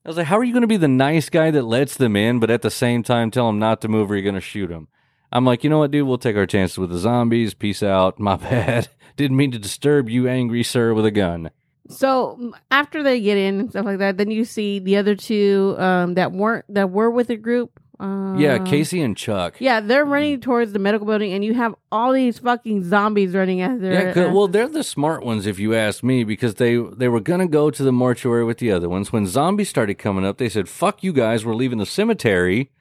I 0.05 0.09
was 0.09 0.17
like, 0.17 0.27
how 0.27 0.37
are 0.37 0.43
you 0.43 0.53
going 0.53 0.61
to 0.61 0.67
be 0.67 0.77
the 0.77 0.87
nice 0.87 1.29
guy 1.29 1.51
that 1.51 1.63
lets 1.63 1.97
them 1.97 2.15
in, 2.15 2.39
but 2.39 2.49
at 2.49 2.61
the 2.61 2.71
same 2.71 3.03
time 3.03 3.31
tell 3.31 3.47
them 3.47 3.59
not 3.59 3.81
to 3.81 3.87
move 3.87 4.09
or 4.09 4.15
you're 4.15 4.23
going 4.23 4.35
to 4.35 4.41
shoot 4.41 4.67
them? 4.67 4.87
I'm 5.31 5.45
like, 5.45 5.63
you 5.63 5.69
know 5.69 5.79
what, 5.79 5.91
dude? 5.91 6.07
We'll 6.07 6.17
take 6.17 6.37
our 6.37 6.45
chances 6.45 6.77
with 6.77 6.89
the 6.89 6.97
zombies. 6.97 7.53
Peace 7.53 7.83
out. 7.83 8.19
My 8.19 8.35
bad. 8.37 8.87
Didn't 9.17 9.37
mean 9.37 9.51
to 9.51 9.59
disturb 9.59 10.09
you, 10.09 10.27
angry 10.27 10.63
sir, 10.63 10.93
with 10.93 11.05
a 11.05 11.11
gun. 11.11 11.51
So 11.89 12.53
after 12.71 13.03
they 13.03 13.19
get 13.19 13.37
in 13.37 13.59
and 13.59 13.69
stuff 13.69 13.85
like 13.85 13.97
that, 13.97 14.17
then 14.17 14.31
you 14.31 14.45
see 14.45 14.79
the 14.79 14.97
other 14.97 15.15
two 15.15 15.75
um, 15.79 16.13
that 16.13 16.31
weren't 16.31 16.65
that 16.69 16.91
were 16.91 17.09
with 17.09 17.27
the 17.27 17.35
group. 17.35 17.79
Uh, 17.99 18.35
yeah, 18.37 18.57
Casey 18.59 19.01
and 19.01 19.17
Chuck. 19.17 19.55
Yeah, 19.59 19.81
they're 19.81 20.05
running 20.05 20.39
towards 20.39 20.71
the 20.71 20.79
medical 20.79 21.05
building, 21.05 21.33
and 21.33 21.43
you 21.43 21.53
have 21.53 21.75
all 21.91 22.13
these 22.13 22.39
fucking 22.39 22.83
zombies 22.85 23.33
running 23.33 23.59
at 23.59 23.81
their. 23.81 24.17
Yeah, 24.17 24.31
well, 24.31 24.47
they're 24.47 24.69
the 24.69 24.83
smart 24.85 25.25
ones, 25.25 25.45
if 25.45 25.59
you 25.59 25.75
ask 25.75 26.01
me, 26.01 26.23
because 26.23 26.55
they 26.55 26.77
they 26.77 27.09
were 27.09 27.19
gonna 27.19 27.47
go 27.47 27.69
to 27.69 27.83
the 27.83 27.91
mortuary 27.91 28.45
with 28.45 28.59
the 28.59 28.71
other 28.71 28.87
ones. 28.87 29.11
When 29.11 29.25
zombies 29.25 29.67
started 29.67 29.95
coming 29.95 30.25
up, 30.25 30.37
they 30.37 30.47
said, 30.47 30.69
"Fuck 30.69 31.03
you 31.03 31.11
guys, 31.11 31.45
we're 31.45 31.55
leaving 31.55 31.77
the 31.79 31.85
cemetery," 31.85 32.71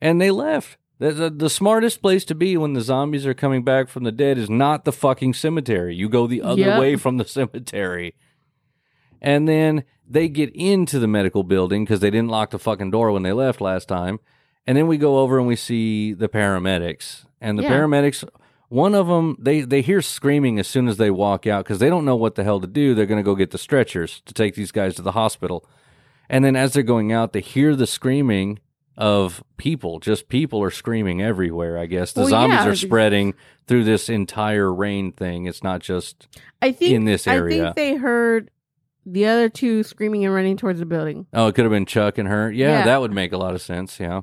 and 0.00 0.20
they 0.20 0.30
left. 0.32 0.78
The, 0.98 1.12
the, 1.12 1.30
the 1.30 1.50
smartest 1.50 2.00
place 2.00 2.24
to 2.24 2.34
be 2.34 2.56
when 2.56 2.72
the 2.72 2.80
zombies 2.80 3.26
are 3.26 3.34
coming 3.34 3.62
back 3.62 3.88
from 3.88 4.04
the 4.04 4.10
dead 4.12 4.38
is 4.38 4.48
not 4.48 4.86
the 4.86 4.92
fucking 4.92 5.34
cemetery. 5.34 5.94
You 5.94 6.08
go 6.08 6.26
the 6.26 6.40
other 6.40 6.62
Yep. 6.62 6.80
way 6.80 6.96
from 6.96 7.18
the 7.18 7.24
cemetery. 7.26 8.14
And 9.20 9.46
then 9.46 9.84
they 10.08 10.28
get 10.30 10.50
into 10.54 10.98
the 10.98 11.06
medical 11.06 11.42
building 11.42 11.84
because 11.84 12.00
they 12.00 12.10
didn't 12.10 12.30
lock 12.30 12.50
the 12.50 12.58
fucking 12.58 12.92
door 12.92 13.12
when 13.12 13.22
they 13.24 13.32
left 13.32 13.60
last 13.60 13.88
time. 13.88 14.20
And 14.66 14.76
then 14.76 14.86
we 14.86 14.96
go 14.98 15.18
over 15.18 15.38
and 15.38 15.46
we 15.46 15.56
see 15.56 16.12
the 16.12 16.28
paramedics. 16.28 17.24
And 17.40 17.58
the 17.58 17.62
Yeah. 17.62 17.70
paramedics, 17.72 18.24
one 18.68 18.94
of 18.94 19.06
them, 19.06 19.36
they, 19.38 19.60
they 19.60 19.80
hear 19.82 20.02
screaming 20.02 20.58
as 20.58 20.66
soon 20.66 20.88
as 20.88 20.96
they 20.96 21.10
walk 21.10 21.46
out 21.46 21.64
because 21.64 21.78
they 21.78 21.88
don't 21.88 22.04
know 22.04 22.16
what 22.16 22.34
the 22.34 22.42
hell 22.44 22.60
to 22.60 22.66
do. 22.66 22.94
They're 22.94 23.06
going 23.06 23.20
to 23.20 23.24
go 23.24 23.34
get 23.36 23.50
the 23.52 23.58
stretchers 23.58 24.22
to 24.26 24.34
take 24.34 24.54
these 24.56 24.72
guys 24.72 24.96
to 24.96 25.02
the 25.02 25.12
hospital. 25.12 25.64
And 26.28 26.44
then 26.44 26.56
as 26.56 26.72
they're 26.72 26.82
going 26.82 27.12
out, 27.12 27.32
they 27.32 27.40
hear 27.40 27.76
the 27.76 27.86
screaming 27.86 28.58
of 28.96 29.44
people. 29.58 30.00
Just 30.00 30.28
people 30.28 30.60
are 30.62 30.70
screaming 30.70 31.22
everywhere, 31.22 31.78
I 31.78 31.86
guess. 31.86 32.12
The 32.12 32.22
Well, 32.22 32.30
zombies 32.30 32.56
yeah. 32.58 32.68
are 32.68 32.74
spreading 32.74 33.34
through 33.68 33.84
this 33.84 34.08
entire 34.08 34.72
rain 34.72 35.12
thing. 35.12 35.46
It's 35.46 35.62
not 35.62 35.80
just. 35.80 36.26
I 36.62 36.72
think 36.72 36.92
in 36.94 37.04
this 37.04 37.26
area. 37.28 37.62
I 37.62 37.64
think 37.66 37.76
they 37.76 37.94
heard 37.96 38.50
the 39.04 39.26
other 39.26 39.48
two 39.48 39.82
screaming 39.84 40.24
and 40.24 40.34
running 40.34 40.56
towards 40.56 40.80
the 40.80 40.86
building. 40.86 41.26
Oh, 41.32 41.46
it 41.46 41.54
could 41.54 41.64
have 41.66 41.72
been 41.72 41.86
Chuck 41.86 42.18
and 42.18 42.26
her. 42.28 42.50
Yeah, 42.50 42.78
Yeah. 42.80 42.84
that 42.86 43.00
would 43.00 43.12
make 43.12 43.32
a 43.32 43.36
lot 43.38 43.54
of 43.54 43.60
sense. 43.62 44.00
Yeah. 44.00 44.22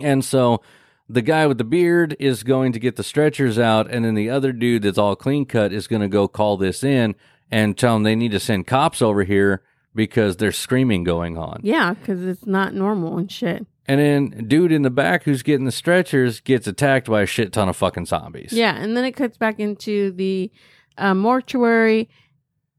And 0.00 0.24
so 0.24 0.62
the 1.08 1.22
guy 1.22 1.46
with 1.46 1.58
the 1.58 1.64
beard 1.64 2.16
is 2.18 2.42
going 2.42 2.72
to 2.72 2.78
get 2.78 2.96
the 2.96 3.04
stretchers 3.04 3.58
out, 3.58 3.90
and 3.90 4.04
then 4.04 4.14
the 4.14 4.30
other 4.30 4.52
dude 4.52 4.82
that's 4.82 4.98
all 4.98 5.16
clean 5.16 5.44
cut 5.44 5.72
is 5.72 5.86
going 5.86 6.02
to 6.02 6.08
go 6.08 6.28
call 6.28 6.56
this 6.56 6.82
in 6.82 7.14
and 7.50 7.76
tell 7.76 7.94
them 7.94 8.02
they 8.02 8.16
need 8.16 8.32
to 8.32 8.40
send 8.40 8.66
cops 8.66 9.02
over 9.02 9.24
here 9.24 9.62
because 9.94 10.38
there's 10.38 10.56
screaming 10.56 11.04
going 11.04 11.36
on. 11.36 11.60
Yeah, 11.62 11.94
because 11.94 12.24
it's 12.24 12.46
not 12.46 12.74
normal 12.74 13.18
and 13.18 13.30
shit. 13.30 13.66
And 13.86 14.00
then 14.00 14.46
dude 14.48 14.72
in 14.72 14.82
the 14.82 14.90
back 14.90 15.24
who's 15.24 15.42
getting 15.42 15.66
the 15.66 15.72
stretchers 15.72 16.40
gets 16.40 16.66
attacked 16.66 17.08
by 17.08 17.22
a 17.22 17.26
shit 17.26 17.52
ton 17.52 17.68
of 17.68 17.76
fucking 17.76 18.06
zombies. 18.06 18.52
Yeah, 18.52 18.74
and 18.76 18.96
then 18.96 19.04
it 19.04 19.12
cuts 19.12 19.36
back 19.36 19.58
into 19.58 20.12
the 20.12 20.50
uh, 20.96 21.14
mortuary, 21.14 22.08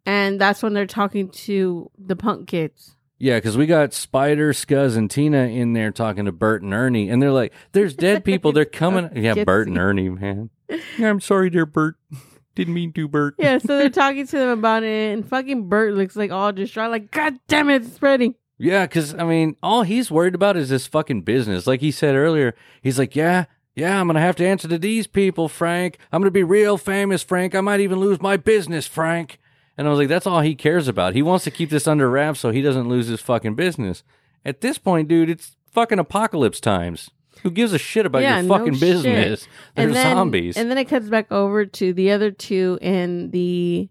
and 0.06 0.40
that's 0.40 0.64
when 0.64 0.74
they're 0.74 0.88
talking 0.88 1.30
to 1.30 1.92
the 1.98 2.16
punk 2.16 2.48
kids. 2.48 2.96
Yeah, 3.20 3.38
because 3.38 3.56
we 3.56 3.66
got 3.66 3.94
Spider, 3.94 4.52
Scuz, 4.54 4.98
and 4.98 5.10
Tina 5.10 5.46
in 5.48 5.74
there 5.74 5.92
talking 5.92 6.26
to 6.26 6.32
Bert 6.32 6.62
and 6.62 6.74
Ernie, 6.74 7.10
and 7.10 7.22
they're 7.22 7.32
like, 7.32 7.54
"There's 7.72 7.96
dead 7.96 8.26
people. 8.26 8.52
They're 8.52 8.66
coming." 8.84 9.10
Yeah, 9.16 9.34
Gypsy. 9.36 9.46
Bert 9.46 9.68
and 9.68 9.78
Ernie, 9.78 10.10
man. 10.10 10.50
Yeah, 10.70 11.10
I'm 11.10 11.22
sorry, 11.22 11.50
there, 11.50 11.66
Bert. 11.66 11.96
Didn't 12.56 12.74
mean 12.74 12.92
to, 12.94 13.08
Bert. 13.08 13.36
Yeah, 13.40 13.58
so 13.60 13.78
they're 13.78 13.90
talking 13.90 14.28
to 14.28 14.38
them 14.38 14.50
about 14.50 14.84
it, 14.84 15.14
and 15.14 15.28
fucking 15.28 15.70
Burt 15.70 15.94
looks 15.94 16.16
like 16.16 16.32
all 16.32 16.52
distraught, 16.52 16.92
like, 16.92 17.12
God 17.12 17.40
damn 17.48 17.70
it, 17.70 17.84
it's 17.84 17.94
spreading. 17.94 18.36
Yeah, 18.58 18.86
because 18.86 19.14
I 19.16 19.24
mean, 19.24 19.56
all 19.64 19.84
he's 19.84 20.12
worried 20.12 20.36
about 20.36 20.58
is 20.58 20.70
this 20.70 20.86
fucking 20.88 21.22
business. 21.24 21.66
Like 21.66 21.82
he 21.82 21.92
said 21.92 22.16
earlier, 22.16 22.56
he's 22.82 23.00
like, 23.00 23.16
"Yeah, 23.16 23.46
yeah, 23.76 24.00
I'm 24.00 24.08
gonna 24.08 24.20
have 24.22 24.36
to 24.38 24.48
answer 24.48 24.68
to 24.68 24.78
these 24.78 25.08
people, 25.08 25.48
Frank. 25.50 25.98
I'm 26.12 26.22
gonna 26.22 26.32
be 26.32 26.44
real 26.44 26.78
famous, 26.78 27.24
Frank. 27.24 27.56
I 27.56 27.62
might 27.62 27.80
even 27.80 28.00
lose 28.00 28.22
my 28.22 28.38
business, 28.38 28.86
Frank." 28.86 29.40
And 29.78 29.88
I 29.88 29.90
was 29.90 30.00
like, 30.00 30.08
"That's 30.08 30.28
all 30.28 30.42
he 30.42 30.56
cares 30.56 30.88
about. 30.88 31.14
He 31.16 31.22
wants 31.22 31.44
to 31.46 31.52
keep 31.52 31.70
this 31.70 31.88
under 31.88 32.10
wraps 32.10 32.40
so 32.40 32.52
he 32.52 32.62
doesn't 32.62 32.90
lose 32.90 33.08
his 33.08 33.22
fucking 33.22 33.56
business." 33.56 34.04
At 34.46 34.62
this 34.62 34.78
point, 34.78 35.08
dude, 35.08 35.30
it's 35.30 35.56
fucking 35.72 36.00
apocalypse 36.00 36.60
times. 36.60 37.10
Who 37.42 37.50
gives 37.52 37.74
a 37.74 37.78
shit 37.80 38.06
about 38.06 38.22
Yeah, 38.22 38.36
your 38.40 38.44
no 38.44 38.58
fucking 38.58 38.74
shit. 38.76 38.82
business? 38.82 39.48
They're 39.76 39.88
and 39.88 39.96
then, 39.96 40.16
zombies. 40.16 40.56
And 40.58 40.70
then 40.70 40.78
it 40.78 40.86
cuts 40.86 41.10
back 41.10 41.32
over 41.32 41.66
to 41.66 41.94
the 41.94 42.12
other 42.12 42.30
two 42.32 42.78
in 42.82 43.32
the 43.32 43.90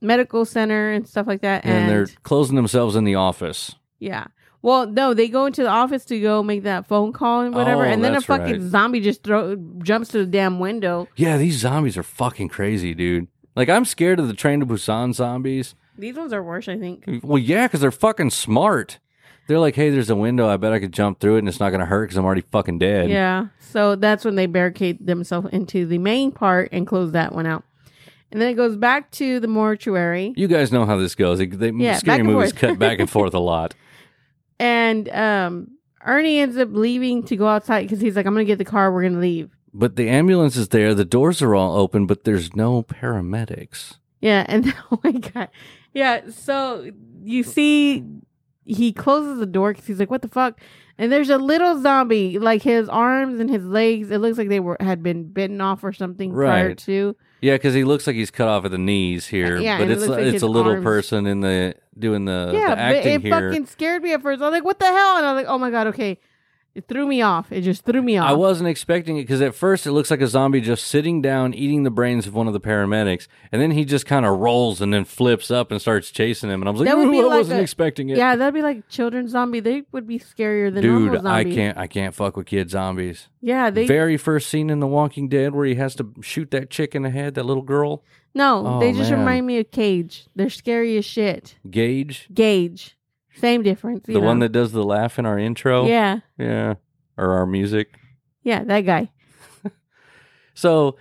medical 0.00 0.44
center 0.44 0.92
and 0.92 1.06
stuff 1.08 1.26
like 1.26 1.40
that. 1.42 1.64
and 1.64 1.74
And, 1.74 1.90
they're 1.90 2.06
closing 2.22 2.56
themselves 2.56 2.94
in 2.96 3.04
the 3.04 3.14
office. 3.16 3.74
yeah. 3.98 4.26
Well, 4.62 4.88
no, 4.88 5.14
they 5.14 5.28
go 5.28 5.46
into 5.46 5.62
the 5.62 5.68
office 5.68 6.04
to 6.06 6.18
go 6.18 6.42
make 6.42 6.64
that 6.64 6.86
phone 6.88 7.12
call 7.12 7.42
and 7.42 7.54
whatever, 7.54 7.84
Oh, 7.84 7.88
and 7.88 8.02
then 8.02 8.12
a 8.12 8.14
that's 8.14 8.26
fucking 8.26 8.52
right. 8.52 8.62
zombie 8.62 8.98
just 9.00 9.22
throw 9.22 9.54
jumps 9.84 10.08
to 10.08 10.18
the 10.18 10.26
damn 10.26 10.58
window. 10.58 11.06
Yeah, 11.14 11.36
these 11.36 11.58
zombies 11.58 11.96
are 11.96 12.02
fucking 12.02 12.48
crazy, 12.48 12.92
dude. 12.92 13.28
Like 13.56 13.68
I'm 13.68 13.84
scared 13.84 14.20
of 14.20 14.28
the 14.28 14.34
Train 14.34 14.60
to 14.60 14.66
Busan 14.66 15.14
zombies. 15.14 15.74
These 15.98 16.16
ones 16.16 16.32
are 16.32 16.42
worse, 16.42 16.68
I 16.68 16.78
think. 16.78 17.04
Well, 17.22 17.38
yeah, 17.38 17.66
because 17.66 17.80
they're 17.80 17.90
fucking 17.90 18.30
smart. 18.30 18.98
They're 19.48 19.58
like, 19.58 19.76
hey, 19.76 19.90
there's 19.90 20.10
a 20.10 20.16
window. 20.16 20.48
I 20.48 20.56
bet 20.56 20.72
I 20.72 20.78
could 20.78 20.92
jump 20.92 21.20
through 21.20 21.36
it 21.36 21.38
and 21.40 21.48
it's 21.48 21.60
not 21.60 21.70
going 21.70 21.80
to 21.80 21.86
hurt 21.86 22.06
because 22.06 22.16
I'm 22.18 22.24
already 22.24 22.40
fucking 22.42 22.78
dead. 22.78 23.08
Yeah. 23.08 23.46
So 23.60 23.96
that's 23.96 24.24
when 24.24 24.34
they 24.34 24.46
barricade 24.46 25.06
themselves 25.06 25.48
into 25.52 25.86
the 25.86 25.98
main 25.98 26.32
part 26.32 26.68
and 26.72 26.86
close 26.86 27.12
that 27.12 27.32
one 27.32 27.46
out. 27.46 27.64
And 28.32 28.40
then 28.42 28.50
it 28.50 28.54
goes 28.54 28.76
back 28.76 29.10
to 29.12 29.38
the 29.38 29.46
mortuary. 29.46 30.34
You 30.36 30.48
guys 30.48 30.72
know 30.72 30.84
how 30.84 30.96
this 30.96 31.14
goes. 31.14 31.38
They, 31.38 31.46
they, 31.46 31.70
Yeah, 31.70 31.96
scary 31.96 32.24
movies 32.24 32.50
forth. 32.50 32.60
cut 32.60 32.78
back 32.78 32.98
and 32.98 33.08
forth 33.16 33.34
a 33.34 33.38
lot. 33.38 33.74
And 34.58 35.08
um, 35.10 35.70
Ernie 36.04 36.40
ends 36.40 36.56
up 36.56 36.68
leaving 36.72 37.22
to 37.24 37.36
go 37.36 37.46
outside 37.46 37.82
because 37.82 38.00
he's 38.00 38.16
like, 38.16 38.26
I'm 38.26 38.34
going 38.34 38.44
to 38.44 38.50
get 38.50 38.58
the 38.58 38.64
car. 38.64 38.92
We're 38.92 39.02
going 39.02 39.14
to 39.14 39.20
leave. 39.20 39.55
But 39.78 39.96
the 39.96 40.08
ambulance 40.08 40.56
is 40.56 40.68
there. 40.68 40.94
The 40.94 41.04
doors 41.04 41.42
are 41.42 41.54
all 41.54 41.76
open, 41.76 42.06
but 42.06 42.24
there's 42.24 42.56
no 42.56 42.82
paramedics. 42.82 43.98
Yeah. 44.20 44.44
And 44.48 44.74
oh 44.90 44.98
my 45.04 45.12
God. 45.12 45.48
Yeah. 45.92 46.30
So 46.30 46.90
you 47.22 47.42
see, 47.42 48.04
he 48.64 48.92
closes 48.92 49.38
the 49.38 49.46
door 49.46 49.72
because 49.72 49.86
he's 49.86 49.98
like, 50.00 50.10
what 50.10 50.22
the 50.22 50.28
fuck? 50.28 50.58
And 50.98 51.12
there's 51.12 51.28
a 51.28 51.36
little 51.36 51.80
zombie, 51.82 52.38
like 52.38 52.62
his 52.62 52.88
arms 52.88 53.38
and 53.38 53.50
his 53.50 53.64
legs. 53.66 54.10
It 54.10 54.18
looks 54.18 54.38
like 54.38 54.48
they 54.48 54.60
were 54.60 54.78
had 54.80 55.02
been 55.02 55.24
bitten 55.24 55.60
off 55.60 55.84
or 55.84 55.92
something 55.92 56.32
prior 56.32 56.68
Right. 56.68 56.78
to. 56.78 57.14
Yeah, 57.42 57.56
because 57.56 57.74
he 57.74 57.84
looks 57.84 58.06
like 58.06 58.16
he's 58.16 58.30
cut 58.30 58.48
off 58.48 58.64
at 58.64 58.70
the 58.70 58.78
knees 58.78 59.26
here. 59.26 59.58
Yeah, 59.58 59.76
but 59.76 59.88
it 59.88 59.90
it's 59.90 60.00
looks 60.00 60.10
like 60.10 60.20
it's 60.34 60.42
a 60.42 60.46
little 60.46 60.72
arms- 60.72 60.82
person 60.84 61.26
in 61.26 61.40
the 61.40 61.74
doing 61.98 62.24
the, 62.24 62.50
yeah, 62.54 62.60
the 62.62 62.66
but 62.76 62.78
acting 62.78 63.12
it 63.12 63.20
here. 63.22 63.30
fucking 63.50 63.66
scared 63.66 64.02
me 64.02 64.14
at 64.14 64.22
first. 64.22 64.40
I 64.40 64.46
was 64.46 64.52
like, 64.52 64.64
"What 64.64 64.78
the 64.78 64.86
hell?" 64.86 65.18
And 65.18 65.26
I 65.26 65.32
was 65.34 65.42
like, 65.44 65.52
"Oh 65.52 65.58
my 65.58 65.70
god, 65.70 65.86
okay." 65.88 66.18
It 66.76 66.88
threw 66.88 67.06
me 67.06 67.22
off. 67.22 67.50
It 67.50 67.62
just 67.62 67.86
threw 67.86 68.02
me 68.02 68.18
off. 68.18 68.28
I 68.28 68.34
wasn't 68.34 68.68
expecting 68.68 69.16
it 69.16 69.22
because 69.22 69.40
at 69.40 69.54
first 69.54 69.86
it 69.86 69.92
looks 69.92 70.10
like 70.10 70.20
a 70.20 70.26
zombie 70.26 70.60
just 70.60 70.86
sitting 70.86 71.22
down 71.22 71.54
eating 71.54 71.84
the 71.84 71.90
brains 71.90 72.26
of 72.26 72.34
one 72.34 72.46
of 72.46 72.52
the 72.52 72.60
paramedics, 72.60 73.28
and 73.50 73.62
then 73.62 73.70
he 73.70 73.86
just 73.86 74.04
kind 74.04 74.26
of 74.26 74.38
rolls 74.38 74.82
and 74.82 74.92
then 74.92 75.06
flips 75.06 75.50
up 75.50 75.70
and 75.70 75.80
starts 75.80 76.10
chasing 76.10 76.50
him. 76.50 76.60
And 76.60 76.68
I 76.68 76.72
was 76.72 76.82
like, 76.82 76.90
"Ooh, 76.90 77.18
I 77.18 77.22
like 77.22 77.38
wasn't 77.38 77.60
a- 77.60 77.62
expecting 77.62 78.10
it. 78.10 78.18
Yeah, 78.18 78.36
that'd 78.36 78.52
be 78.52 78.60
like 78.60 78.88
children's 78.88 79.30
zombie. 79.30 79.60
They 79.60 79.84
would 79.92 80.06
be 80.06 80.18
scarier 80.18 80.72
than 80.72 80.84
normal 80.86 81.16
Dude, 81.16 81.26
I 81.26 81.44
can't, 81.44 81.78
I 81.78 81.86
can't 81.86 82.14
fuck 82.14 82.36
with 82.36 82.44
kid 82.46 82.68
zombies. 82.68 83.28
Yeah, 83.40 83.70
they 83.70 83.86
Very 83.86 84.18
first 84.18 84.50
scene 84.50 84.68
in 84.68 84.80
The 84.80 84.86
Walking 84.86 85.28
Dead 85.30 85.54
where 85.54 85.64
he 85.64 85.76
has 85.76 85.94
to 85.94 86.12
shoot 86.20 86.50
that 86.50 86.68
chick 86.68 86.94
in 86.94 87.02
the 87.02 87.10
head, 87.10 87.34
that 87.36 87.44
little 87.46 87.62
girl, 87.62 88.02
no. 88.34 88.66
Oh, 88.66 88.80
they 88.80 88.92
just 88.92 89.10
man. 89.10 89.20
remind 89.20 89.46
me 89.46 89.58
of 89.60 89.70
Cage. 89.70 90.26
They're 90.36 90.50
scary 90.50 90.98
as 90.98 91.06
shit. 91.06 91.56
Gage, 91.70 92.28
Gage, 92.34 92.95
same 93.38 93.62
difference. 93.62 94.04
the 94.06 94.12
you 94.14 94.20
one 94.20 94.38
that 94.40 94.50
does 94.52 94.72
the 94.72 94.82
laugh 94.84 95.18
in 95.18 95.26
our 95.26 95.38
intro. 95.38 95.86
Yeah, 95.86 96.20
yeah, 96.38 96.74
or 97.16 97.32
our 97.32 97.46
music. 97.46 97.94
yeah, 98.42 98.64
that 98.64 98.80
guy. 98.82 99.10
So 100.54 100.96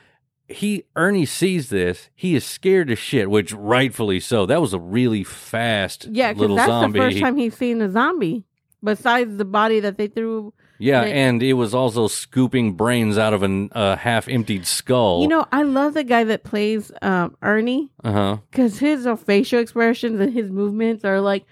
he 0.47 0.83
Ernie 0.95 1.25
sees 1.25 1.69
this. 1.69 2.09
He 2.13 2.35
is 2.35 2.45
scared 2.45 2.91
as 2.91 2.99
shit, 2.99 3.29
which 3.29 3.53
rightfully 3.53 4.19
so. 4.19 4.45
That 4.45 4.61
was 4.61 4.73
a 4.73 4.79
really 4.79 5.23
fast 5.23 6.07
Yeah, 6.11 6.33
little 6.35 6.55
that's 6.55 6.67
zombie. 6.67 6.99
the 6.99 7.05
first 7.05 7.19
time 7.19 7.37
he's 7.37 7.55
seen 7.55 7.81
a 7.81 7.89
zombie. 7.89 8.45
Besides 8.83 9.37
the 9.37 9.45
body 9.45 9.79
that 9.79 9.97
they 9.97 10.07
threw. 10.07 10.53
yeah, 10.77 11.05
they- 11.05 11.13
and 11.13 11.41
it 11.41 11.53
was 11.53 11.73
also 11.73 12.07
scooping 12.07 12.73
brains 12.73 13.17
out 13.17 13.33
of 13.33 13.41
a 13.41 13.69
uh, 13.71 13.95
half-emptied 13.95 14.67
skull. 14.67 15.23
You 15.23 15.27
know, 15.29 15.45
I 15.51 15.63
love 15.63 15.95
the 15.95 16.03
guy 16.03 16.23
that 16.25 16.43
plays 16.43 16.91
um, 17.01 17.35
Ernie 17.41 17.89
because 18.03 18.77
his 18.77 19.07
uh, 19.07 19.15
facial 19.15 19.59
expressions 19.59 20.19
and 20.19 20.31
his 20.31 20.51
movements 20.51 21.03
are 21.03 21.19
like, 21.21 21.45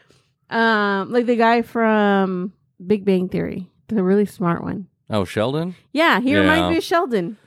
um, 0.54 1.12
like 1.12 1.26
the 1.26 1.36
guy 1.36 1.62
from 1.62 2.54
Big 2.86 3.06
Bang 3.06 3.30
Theory, 3.30 3.70
the 3.88 4.04
really 4.04 4.26
smart 4.26 4.64
one. 4.64 4.88
Oh, 5.10 5.26
Sheldon. 5.26 5.76
Yeah, 5.92 6.20
he 6.22 6.32
Yeah. 6.32 6.40
reminds 6.40 6.70
me 6.72 6.78
of 6.78 6.84
Sheldon. 6.84 7.38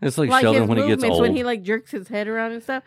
It's 0.00 0.16
like, 0.18 0.30
like 0.30 0.42
Sheldon 0.42 0.62
his 0.62 0.68
when 0.68 0.78
he 0.78 0.84
gets 0.86 1.02
movements 1.02 1.14
old. 1.14 1.22
when 1.22 1.36
he 1.36 1.42
like 1.44 1.62
jerks 1.62 1.90
his 1.90 2.08
head 2.08 2.28
around 2.28 2.52
and 2.52 2.62
stuff. 2.62 2.82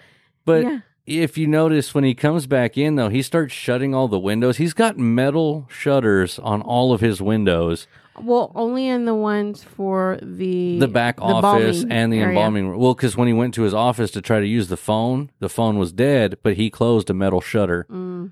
but 0.45 0.63
yeah, 0.63 0.79
if 1.05 1.37
you 1.37 1.45
notice 1.47 1.93
when 1.93 2.03
he 2.05 2.13
comes 2.13 2.47
back 2.47 2.77
in 2.77 2.95
though, 2.95 3.09
he 3.09 3.21
starts 3.21 3.53
shutting 3.53 3.93
all 3.93 4.07
the 4.07 4.19
windows. 4.19 4.57
He's 4.57 4.73
got 4.73 4.97
metal 4.97 5.67
shutters 5.69 6.39
on 6.39 6.61
all 6.61 6.93
of 6.93 7.01
his 7.01 7.21
windows. 7.21 7.87
well, 8.21 8.51
only 8.55 8.87
in 8.87 9.05
the 9.05 9.15
ones 9.15 9.63
for 9.63 10.19
the 10.21 10.77
the 10.79 10.87
back 10.87 11.19
office 11.21 11.83
and 11.89 12.11
the 12.13 12.19
area. 12.19 12.29
embalming 12.29 12.69
room. 12.69 12.79
Well, 12.79 12.93
because 12.93 13.17
when 13.17 13.27
he 13.27 13.33
went 13.33 13.53
to 13.55 13.63
his 13.63 13.73
office 13.73 14.11
to 14.11 14.21
try 14.21 14.39
to 14.39 14.47
use 14.47 14.67
the 14.69 14.77
phone, 14.77 15.31
the 15.39 15.49
phone 15.49 15.77
was 15.77 15.91
dead, 15.91 16.37
but 16.43 16.53
he 16.55 16.69
closed 16.69 17.09
a 17.09 17.13
metal 17.13 17.41
shutter. 17.41 17.85
Mm. 17.89 18.31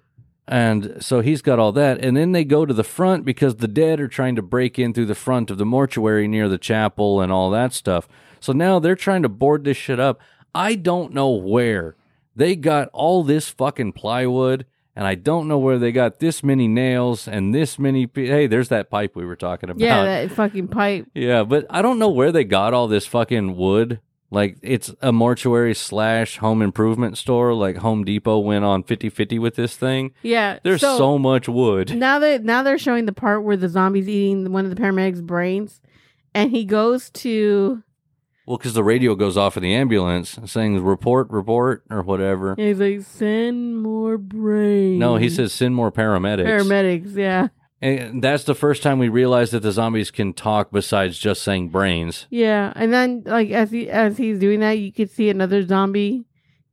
And 0.49 0.97
so 0.99 1.21
he's 1.21 1.43
got 1.43 1.59
all 1.59 1.71
that. 1.73 2.03
And 2.03 2.17
then 2.17 2.31
they 2.31 2.43
go 2.43 2.65
to 2.65 2.73
the 2.73 2.83
front 2.83 3.23
because 3.23 3.57
the 3.57 3.67
dead 3.67 3.99
are 3.99 4.07
trying 4.07 4.35
to 4.35 4.41
break 4.41 4.79
in 4.79 4.93
through 4.95 5.05
the 5.05 5.13
front 5.13 5.51
of 5.51 5.59
the 5.59 5.65
mortuary 5.65 6.27
near 6.27 6.49
the 6.49 6.57
chapel 6.57 7.21
and 7.21 7.31
all 7.31 7.51
that 7.51 7.71
stuff. 7.71 8.07
So 8.39 8.51
now 8.51 8.79
they're 8.79 8.95
trying 8.95 9.21
to 9.21 9.29
board 9.29 9.63
this 9.63 9.77
shit 9.77 9.99
up. 9.99 10.19
I 10.55 10.73
don't 10.73 11.13
know 11.13 11.29
where 11.29 11.95
they 12.35 12.55
got 12.55 12.89
all 12.93 13.23
this 13.23 13.47
fucking 13.49 13.93
plywood. 13.93 14.65
And 14.95 15.05
I 15.07 15.13
don't 15.13 15.47
know 15.47 15.59
where 15.59 15.77
they 15.77 15.91
got 15.91 16.19
this 16.19 16.43
many 16.43 16.67
nails 16.67 17.27
and 17.27 17.53
this 17.53 17.77
many. 17.77 18.07
Pe- 18.07 18.25
hey, 18.25 18.47
there's 18.47 18.69
that 18.69 18.89
pipe 18.89 19.15
we 19.15 19.25
were 19.25 19.35
talking 19.35 19.69
about. 19.69 19.79
Yeah, 19.79 20.03
that 20.03 20.31
fucking 20.31 20.67
pipe. 20.69 21.05
Yeah, 21.13 21.43
but 21.43 21.67
I 21.69 21.81
don't 21.83 21.99
know 21.99 22.09
where 22.09 22.31
they 22.31 22.43
got 22.43 22.73
all 22.73 22.87
this 22.87 23.05
fucking 23.05 23.55
wood. 23.55 24.01
Like 24.31 24.57
it's 24.61 24.93
a 25.01 25.11
mortuary 25.11 25.73
slash 25.73 26.37
home 26.37 26.61
improvement 26.61 27.17
store. 27.17 27.53
Like 27.53 27.77
Home 27.77 28.03
Depot 28.03 28.37
went 28.39 28.63
on 28.63 28.83
50-50 28.83 29.39
with 29.39 29.55
this 29.55 29.75
thing. 29.75 30.11
Yeah, 30.21 30.59
There's 30.63 30.81
so, 30.81 31.17
much 31.17 31.49
wood. 31.49 31.95
now 31.97 32.19
that 32.19 32.43
now 32.43 32.61
they're 32.61 32.77
showing 32.77 33.05
the 33.07 33.11
part 33.13 33.43
where 33.43 33.57
the 33.57 33.69
zombie's 33.69 34.07
eating 34.07 34.51
one 34.51 34.65
of 34.65 34.75
the 34.75 34.79
paramedics' 34.79 35.23
brains, 35.23 35.81
and 36.35 36.51
he 36.51 36.63
goes 36.63 37.09
to 37.11 37.81
Well, 38.45 38.57
because 38.57 38.73
the 38.73 38.83
radio 38.83 39.15
goes 39.15 39.35
off 39.35 39.57
in 39.57 39.63
the 39.63 39.73
ambulance 39.73 40.37
saying 40.45 40.83
report, 40.83 41.31
report, 41.31 41.83
or 41.89 42.03
whatever. 42.03 42.51
and 42.51 42.59
he's 42.61 42.79
like, 42.79 43.01
"Send 43.01 43.81
more 43.81 44.19
brains." 44.19 44.99
No, 44.99 45.15
he 45.15 45.29
says 45.29 45.53
send 45.53 45.73
more 45.73 45.91
paramedics. 45.91 46.45
paramedics. 46.45 47.15
Yeah, 47.15 47.47
And 47.81 48.21
that's 48.21 48.43
the 48.43 48.55
first 48.55 48.83
time 48.83 48.99
we 48.99 49.07
realized 49.07 49.53
that 49.53 49.61
the 49.61 49.71
zombies 49.71 50.11
can 50.11 50.33
talk 50.33 50.69
besides 50.71 51.17
just 51.17 51.41
saying 51.43 51.69
brains. 51.69 52.27
yeah, 52.29 52.73
and 52.75 52.91
then 52.91 53.23
like 53.25 53.51
as 53.51 53.71
he 53.71 53.89
as 53.89 54.17
he's 54.17 54.39
doing 54.39 54.59
that, 54.59 54.79
you 54.79 54.91
could 54.91 55.09
see 55.09 55.29
another 55.29 55.65
zombie 55.65 56.25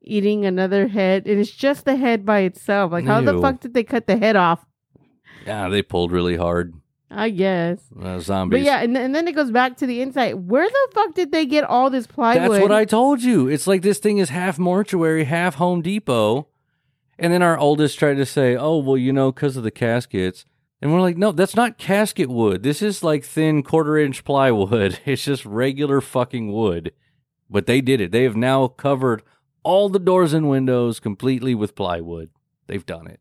eating 0.02 0.44
another 0.44 0.88
head, 0.88 1.26
and 1.26 1.38
it's 1.40 1.50
just 1.50 1.84
the 1.84 1.96
head 1.96 2.24
by 2.24 2.40
itself. 2.40 2.92
Like, 2.92 3.04
how 3.04 3.20
the 3.20 3.40
fuck 3.40 3.60
did 3.60 3.74
they 3.74 3.84
cut 3.84 4.06
the 4.06 4.16
head 4.16 4.36
off? 4.36 4.64
Yeah, 5.46 5.68
they 5.68 5.82
pulled 5.82 6.10
really 6.12 6.36
hard. 6.36 6.74
I 7.08 7.30
guess. 7.30 7.78
Uh, 8.00 8.18
zombies. 8.18 8.58
But 8.58 8.66
yeah, 8.66 8.82
and, 8.82 8.96
and 8.96 9.14
then 9.14 9.28
it 9.28 9.36
goes 9.36 9.52
back 9.52 9.76
to 9.76 9.86
the 9.86 10.00
inside. 10.00 10.34
Where 10.34 10.68
the 10.68 10.88
fuck 10.92 11.14
did 11.14 11.30
they 11.30 11.46
get 11.46 11.62
all 11.62 11.88
this 11.88 12.06
plywood? 12.06 12.50
That's 12.50 12.62
what 12.62 12.72
I 12.72 12.84
told 12.84 13.22
you. 13.22 13.46
It's 13.46 13.68
like 13.68 13.82
this 13.82 13.98
thing 13.98 14.18
is 14.18 14.30
half 14.30 14.58
mortuary, 14.58 15.22
half 15.24 15.54
Home 15.54 15.82
Depot. 15.82 16.48
And 17.16 17.32
then 17.32 17.42
our 17.42 17.56
oldest 17.56 17.98
tried 17.98 18.14
to 18.14 18.26
say, 18.26 18.56
oh, 18.56 18.78
well, 18.78 18.96
you 18.96 19.12
know, 19.12 19.30
because 19.30 19.56
of 19.56 19.62
the 19.62 19.70
caskets. 19.70 20.44
And 20.80 20.92
we're 20.92 21.00
like, 21.00 21.16
no, 21.16 21.32
that's 21.32 21.56
not 21.56 21.78
casket 21.78 22.28
wood. 22.28 22.62
This 22.62 22.82
is 22.82 23.02
like 23.02 23.24
thin 23.24 23.62
quarter 23.62 23.96
inch 23.96 24.24
plywood. 24.24 25.00
It's 25.06 25.24
just 25.24 25.46
regular 25.46 26.00
fucking 26.00 26.52
wood. 26.52 26.92
But 27.48 27.66
they 27.66 27.80
did 27.80 28.00
it. 28.00 28.12
They 28.12 28.24
have 28.24 28.36
now 28.36 28.68
covered 28.68 29.22
all 29.62 29.88
the 29.88 29.98
doors 29.98 30.32
and 30.32 30.48
windows 30.48 31.00
completely 31.00 31.54
with 31.54 31.74
plywood. 31.74 32.30
They've 32.66 32.84
done 32.84 33.06
it. 33.06 33.20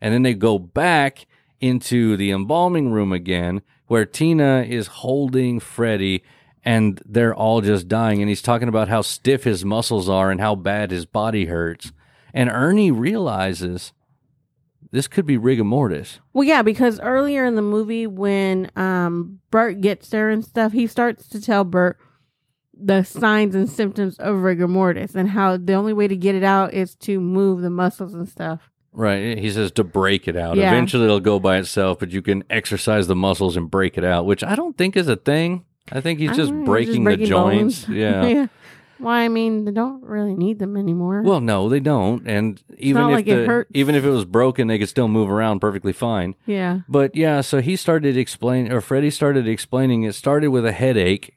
And 0.00 0.12
then 0.12 0.22
they 0.22 0.34
go 0.34 0.58
back 0.58 1.26
into 1.60 2.16
the 2.16 2.30
embalming 2.30 2.92
room 2.92 3.12
again, 3.12 3.62
where 3.86 4.04
Tina 4.04 4.64
is 4.68 4.86
holding 4.88 5.58
Freddy 5.58 6.22
and 6.64 7.00
they're 7.06 7.34
all 7.34 7.60
just 7.60 7.88
dying. 7.88 8.20
And 8.20 8.28
he's 8.28 8.42
talking 8.42 8.68
about 8.68 8.88
how 8.88 9.00
stiff 9.00 9.44
his 9.44 9.64
muscles 9.64 10.08
are 10.08 10.30
and 10.30 10.40
how 10.40 10.54
bad 10.54 10.90
his 10.90 11.06
body 11.06 11.46
hurts. 11.46 11.92
And 12.34 12.50
Ernie 12.50 12.90
realizes 12.90 13.92
this 14.90 15.08
could 15.08 15.26
be 15.26 15.36
rigor 15.36 15.64
mortis. 15.64 16.20
Well, 16.32 16.44
yeah, 16.44 16.62
because 16.62 16.98
earlier 17.00 17.44
in 17.44 17.54
the 17.54 17.62
movie, 17.62 18.06
when 18.06 18.70
um 18.76 19.40
Burt 19.50 19.80
gets 19.80 20.08
there 20.08 20.30
and 20.30 20.44
stuff, 20.44 20.72
he 20.72 20.86
starts 20.86 21.28
to 21.28 21.40
tell 21.40 21.64
Burt 21.64 21.98
the 22.80 23.02
signs 23.02 23.54
and 23.54 23.68
symptoms 23.68 24.16
of 24.18 24.36
rigor 24.42 24.68
mortis 24.68 25.14
and 25.14 25.28
how 25.30 25.56
the 25.56 25.72
only 25.74 25.92
way 25.92 26.06
to 26.06 26.16
get 26.16 26.34
it 26.36 26.44
out 26.44 26.72
is 26.72 26.94
to 26.94 27.20
move 27.20 27.60
the 27.60 27.70
muscles 27.70 28.14
and 28.14 28.28
stuff. 28.28 28.70
Right. 28.92 29.36
He 29.38 29.50
says 29.50 29.72
to 29.72 29.84
break 29.84 30.28
it 30.28 30.36
out. 30.36 30.56
Yeah. 30.56 30.68
Eventually 30.68 31.04
it'll 31.04 31.20
go 31.20 31.38
by 31.38 31.58
itself, 31.58 31.98
but 31.98 32.10
you 32.10 32.22
can 32.22 32.44
exercise 32.50 33.06
the 33.06 33.16
muscles 33.16 33.56
and 33.56 33.70
break 33.70 33.98
it 33.98 34.04
out, 34.04 34.26
which 34.26 34.42
I 34.44 34.54
don't 34.54 34.76
think 34.78 34.96
is 34.96 35.08
a 35.08 35.16
thing. 35.16 35.64
I 35.90 36.00
think 36.00 36.18
he's 36.20 36.30
I 36.30 36.34
just 36.34 36.50
don't 36.50 36.60
know, 36.60 36.66
breaking, 36.66 37.04
the 37.04 37.16
joints. 37.16 37.84
bones. 37.84 37.88
Yeah. 37.96 38.46
Well, 39.00 39.14
I 39.14 39.28
mean, 39.28 39.64
they 39.64 39.72
don't 39.72 40.02
really 40.02 40.34
need 40.34 40.58
them 40.58 40.76
anymore. 40.76 41.22
Well, 41.22 41.40
no, 41.40 41.68
they 41.68 41.80
don't. 41.80 42.26
And 42.26 42.62
even 42.78 43.02
if 43.02 43.10
like 43.10 43.26
it 43.28 43.36
the, 43.36 43.46
hurts. 43.46 43.70
even 43.74 43.94
if 43.94 44.04
it 44.04 44.10
was 44.10 44.24
broken, 44.24 44.66
they 44.68 44.78
could 44.78 44.88
still 44.88 45.08
move 45.08 45.30
around 45.30 45.60
perfectly 45.60 45.92
fine. 45.92 46.34
yeah. 46.46 46.80
But 46.88 47.14
yeah, 47.14 47.40
so 47.40 47.60
he 47.60 47.76
started 47.76 48.16
explaining, 48.16 48.72
or 48.72 48.80
Freddie 48.80 49.10
started 49.10 49.46
explaining. 49.46 50.02
It 50.02 50.14
started 50.14 50.48
with 50.48 50.66
a 50.66 50.72
headache, 50.72 51.36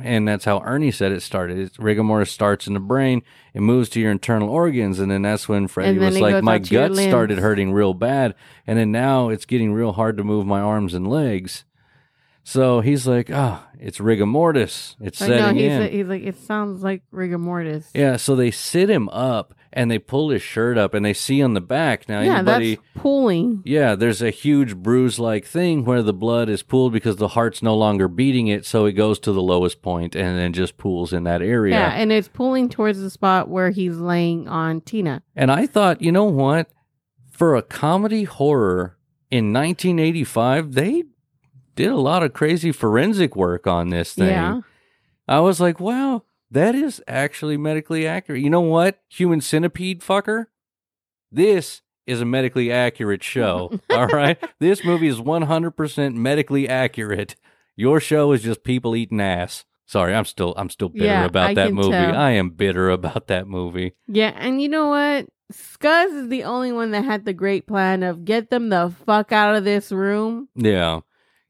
and 0.00 0.28
that's 0.28 0.44
how 0.44 0.60
Ernie 0.60 0.92
said 0.92 1.10
it 1.12 1.22
started. 1.22 1.58
It's, 1.58 1.78
rigor 1.78 2.04
mortis 2.04 2.30
starts 2.30 2.66
in 2.66 2.74
the 2.74 2.80
brain, 2.80 3.22
it 3.54 3.60
moves 3.60 3.88
to 3.90 4.00
your 4.00 4.12
internal 4.12 4.48
organs, 4.48 5.00
and 5.00 5.10
then 5.10 5.22
that's 5.22 5.48
when 5.48 5.66
Freddie 5.66 5.98
was 5.98 6.18
like, 6.18 6.44
"My 6.44 6.56
out 6.56 6.64
to 6.64 6.74
your 6.74 6.88
gut 6.88 6.96
started 6.96 7.38
hurting 7.38 7.72
real 7.72 7.94
bad, 7.94 8.34
and 8.66 8.78
then 8.78 8.92
now 8.92 9.30
it's 9.30 9.46
getting 9.46 9.72
real 9.72 9.92
hard 9.92 10.16
to 10.18 10.24
move 10.24 10.46
my 10.46 10.60
arms 10.60 10.94
and 10.94 11.08
legs." 11.08 11.64
So 12.42 12.80
he's 12.80 13.06
like, 13.06 13.30
"Ah, 13.32 13.68
it's 13.78 14.00
rigor 14.00 14.26
mortis. 14.26 14.96
It's 15.00 15.20
Like, 15.20 15.30
no, 15.30 15.36
setting 15.38 15.56
he's, 15.56 15.72
in." 15.72 15.92
he's 15.92 16.06
like, 16.06 16.22
it 16.22 16.38
sounds 16.38 16.82
like 16.82 17.02
rigor 17.10 17.38
mortis. 17.38 17.88
yeah, 17.94 18.16
so 18.16 18.34
they 18.34 18.50
sit 18.50 18.88
him 18.90 19.08
up 19.10 19.54
and 19.72 19.88
they 19.88 20.00
pull 20.00 20.30
his 20.30 20.42
shirt 20.42 20.76
up, 20.76 20.94
and 20.94 21.04
they 21.04 21.12
see 21.12 21.40
on 21.40 21.54
the 21.54 21.60
back 21.60 22.08
now. 22.08 22.20
yeah, 22.22 22.38
anybody, 22.38 22.74
that's 22.74 22.88
pulling. 22.96 23.62
yeah, 23.64 23.94
there's 23.94 24.20
a 24.20 24.30
huge 24.30 24.74
bruise 24.74 25.20
like 25.20 25.44
thing 25.44 25.84
where 25.84 26.02
the 26.02 26.12
blood 26.12 26.48
is 26.48 26.64
pooled 26.64 26.92
because 26.92 27.16
the 27.16 27.28
heart's 27.28 27.62
no 27.62 27.76
longer 27.76 28.08
beating 28.08 28.48
it, 28.48 28.66
so 28.66 28.84
it 28.86 28.92
goes 28.94 29.20
to 29.20 29.32
the 29.32 29.42
lowest 29.42 29.80
point 29.80 30.16
and 30.16 30.36
then 30.36 30.52
just 30.52 30.76
pools 30.76 31.12
in 31.12 31.22
that 31.22 31.40
area. 31.40 31.74
Yeah, 31.76 31.90
and 31.92 32.10
it's 32.10 32.26
pulling 32.26 32.68
towards 32.68 33.00
the 33.00 33.10
spot 33.10 33.48
where 33.48 33.70
he's 33.70 33.96
laying 33.98 34.48
on 34.48 34.80
Tina. 34.80 35.22
And 35.36 35.52
I 35.52 35.66
thought, 35.66 36.02
you 36.02 36.10
know 36.10 36.24
what? 36.24 36.68
For 37.30 37.54
a 37.54 37.62
comedy 37.62 38.24
horror 38.24 38.96
in 39.30 39.52
1985, 39.52 40.72
they 40.72 41.04
did 41.76 41.88
a 41.90 41.96
lot 41.96 42.22
of 42.22 42.32
crazy 42.32 42.72
forensic 42.72 43.36
work 43.36 43.66
on 43.66 43.90
this 43.90 44.14
thing. 44.14 44.28
Yeah. 44.28 44.60
I 45.28 45.40
was 45.40 45.60
like, 45.60 45.78
wow, 45.80 46.24
that 46.50 46.74
is 46.74 47.02
actually 47.06 47.56
medically 47.56 48.06
accurate. 48.06 48.42
You 48.42 48.50
know 48.50 48.60
what? 48.60 49.00
Human 49.08 49.40
centipede 49.40 50.00
fucker? 50.00 50.46
This 51.30 51.82
is 52.06 52.20
a 52.20 52.24
medically 52.24 52.72
accurate 52.72 53.22
show. 53.22 53.70
all 53.90 54.06
right? 54.08 54.36
This 54.58 54.84
movie 54.84 55.06
is 55.06 55.20
100% 55.20 56.14
medically 56.14 56.68
accurate. 56.68 57.36
Your 57.76 58.00
show 58.00 58.32
is 58.32 58.42
just 58.42 58.64
people 58.64 58.96
eating 58.96 59.20
ass. 59.20 59.64
Sorry, 59.86 60.14
I'm 60.14 60.24
still 60.24 60.54
I'm 60.56 60.70
still 60.70 60.88
bitter 60.88 61.04
Yeah, 61.04 61.24
about 61.24 61.50
I 61.50 61.54
that 61.54 61.72
movie. 61.72 61.90
tell. 61.90 62.16
I 62.16 62.30
am 62.30 62.50
bitter 62.50 62.90
about 62.90 63.26
that 63.26 63.48
movie. 63.48 63.94
Yeah, 64.06 64.32
and 64.36 64.62
you 64.62 64.68
know 64.68 64.88
what? 64.88 65.26
Scuz 65.52 66.14
is 66.22 66.28
the 66.28 66.44
only 66.44 66.70
one 66.70 66.92
that 66.92 67.04
had 67.04 67.24
the 67.24 67.32
great 67.32 67.66
plan 67.66 68.04
of 68.04 68.24
get 68.24 68.50
them 68.50 68.68
the 68.68 68.94
fuck 69.04 69.32
out 69.32 69.56
of 69.56 69.64
this 69.64 69.90
room. 69.90 70.48
Yeah. 70.54 71.00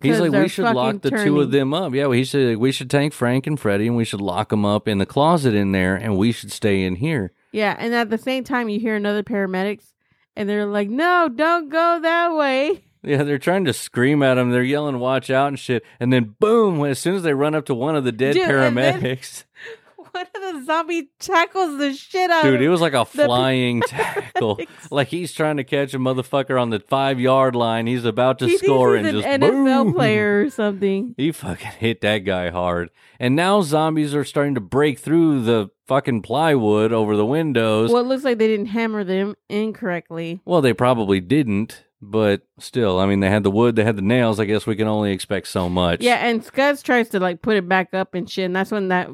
He's 0.02 0.18
like, 0.20 0.32
we 0.32 0.48
should 0.48 0.74
lock 0.74 1.02
the 1.02 1.10
two 1.10 1.40
of 1.40 1.50
them 1.50 1.74
up. 1.74 1.94
Yeah, 1.94 2.10
he 2.12 2.24
said 2.24 2.56
we 2.56 2.72
should 2.72 2.90
take 2.90 3.12
Frank 3.12 3.46
and 3.46 3.58
Freddie 3.58 3.86
and 3.86 3.96
we 3.96 4.04
should 4.04 4.20
lock 4.20 4.48
them 4.48 4.64
up 4.64 4.88
in 4.88 4.98
the 4.98 5.06
closet 5.06 5.54
in 5.54 5.72
there, 5.72 5.94
and 5.96 6.16
we 6.16 6.32
should 6.32 6.52
stay 6.52 6.82
in 6.82 6.96
here. 6.96 7.32
Yeah, 7.52 7.76
and 7.78 7.94
at 7.94 8.10
the 8.10 8.18
same 8.18 8.44
time, 8.44 8.68
you 8.68 8.80
hear 8.80 8.94
another 8.94 9.22
paramedics, 9.22 9.92
and 10.36 10.48
they're 10.48 10.66
like, 10.66 10.88
"No, 10.88 11.28
don't 11.28 11.68
go 11.68 12.00
that 12.02 12.34
way." 12.34 12.84
Yeah, 13.02 13.22
they're 13.22 13.38
trying 13.38 13.64
to 13.64 13.72
scream 13.72 14.22
at 14.22 14.36
him. 14.36 14.50
They're 14.50 14.62
yelling, 14.62 14.98
"Watch 14.98 15.30
out!" 15.30 15.48
and 15.48 15.58
shit. 15.58 15.82
And 15.98 16.12
then, 16.12 16.36
boom! 16.38 16.84
As 16.84 16.98
soon 16.98 17.14
as 17.14 17.22
they 17.22 17.32
run 17.32 17.54
up 17.54 17.64
to 17.64 17.74
one 17.74 17.96
of 17.96 18.04
the 18.04 18.12
dead 18.12 18.34
Dude, 18.34 18.46
paramedics, 18.46 19.44
One 20.12 20.26
of 20.34 20.54
the 20.54 20.64
zombie 20.64 21.10
tackles 21.18 21.78
the 21.78 21.92
shit 21.92 22.30
out 22.30 22.42
dude, 22.42 22.60
it 22.62 22.68
was 22.68 22.80
like 22.80 22.92
a 22.94 23.06
the 23.14 23.24
flying 23.24 23.80
tackle. 23.86 24.60
Like 24.90 25.08
he's 25.08 25.32
trying 25.32 25.56
to 25.58 25.64
catch 25.64 25.94
a 25.94 25.98
motherfucker 25.98 26.60
on 26.60 26.70
the 26.70 26.80
five 26.80 27.20
yard 27.20 27.54
line. 27.54 27.86
He's 27.86 28.04
about 28.04 28.38
to 28.40 28.46
He 28.46 28.58
score 28.58 28.96
and 28.96 29.06
an 29.06 29.14
just 29.16 29.26
NFL 29.26 29.84
boom. 29.84 29.94
player 29.94 30.42
or 30.42 30.50
something. 30.50 31.14
He 31.16 31.32
fucking 31.32 31.72
hit 31.78 32.00
that 32.00 32.18
guy 32.18 32.50
hard. 32.50 32.90
And 33.18 33.36
now 33.36 33.60
zombies 33.62 34.14
are 34.14 34.24
starting 34.24 34.54
to 34.54 34.60
break 34.60 34.98
through 34.98 35.42
the 35.42 35.70
fucking 35.86 36.22
plywood 36.22 36.92
over 36.92 37.16
the 37.16 37.26
windows. 37.26 37.90
Well, 37.92 38.02
it 38.02 38.06
looks 38.08 38.24
like 38.24 38.38
they 38.38 38.48
didn't 38.48 38.66
hammer 38.66 39.04
them 39.04 39.34
incorrectly. 39.48 40.40
Well, 40.44 40.60
they 40.62 40.72
probably 40.72 41.20
didn't, 41.20 41.84
but 42.00 42.42
still, 42.58 42.98
I 42.98 43.06
mean, 43.06 43.20
they 43.20 43.28
had 43.28 43.42
the 43.42 43.50
wood, 43.50 43.76
they 43.76 43.84
had 43.84 43.96
the 43.96 44.02
nails. 44.02 44.40
I 44.40 44.44
guess 44.46 44.66
we 44.66 44.76
can 44.76 44.88
only 44.88 45.12
expect 45.12 45.48
so 45.48 45.68
much. 45.68 46.00
Yeah, 46.02 46.26
and 46.26 46.42
Scuz 46.42 46.82
tries 46.82 47.08
to 47.10 47.20
like 47.20 47.42
put 47.42 47.56
it 47.56 47.68
back 47.68 47.92
up 47.92 48.14
and 48.14 48.28
shit, 48.30 48.46
and 48.46 48.56
that's 48.56 48.70
when 48.70 48.88
that 48.88 49.08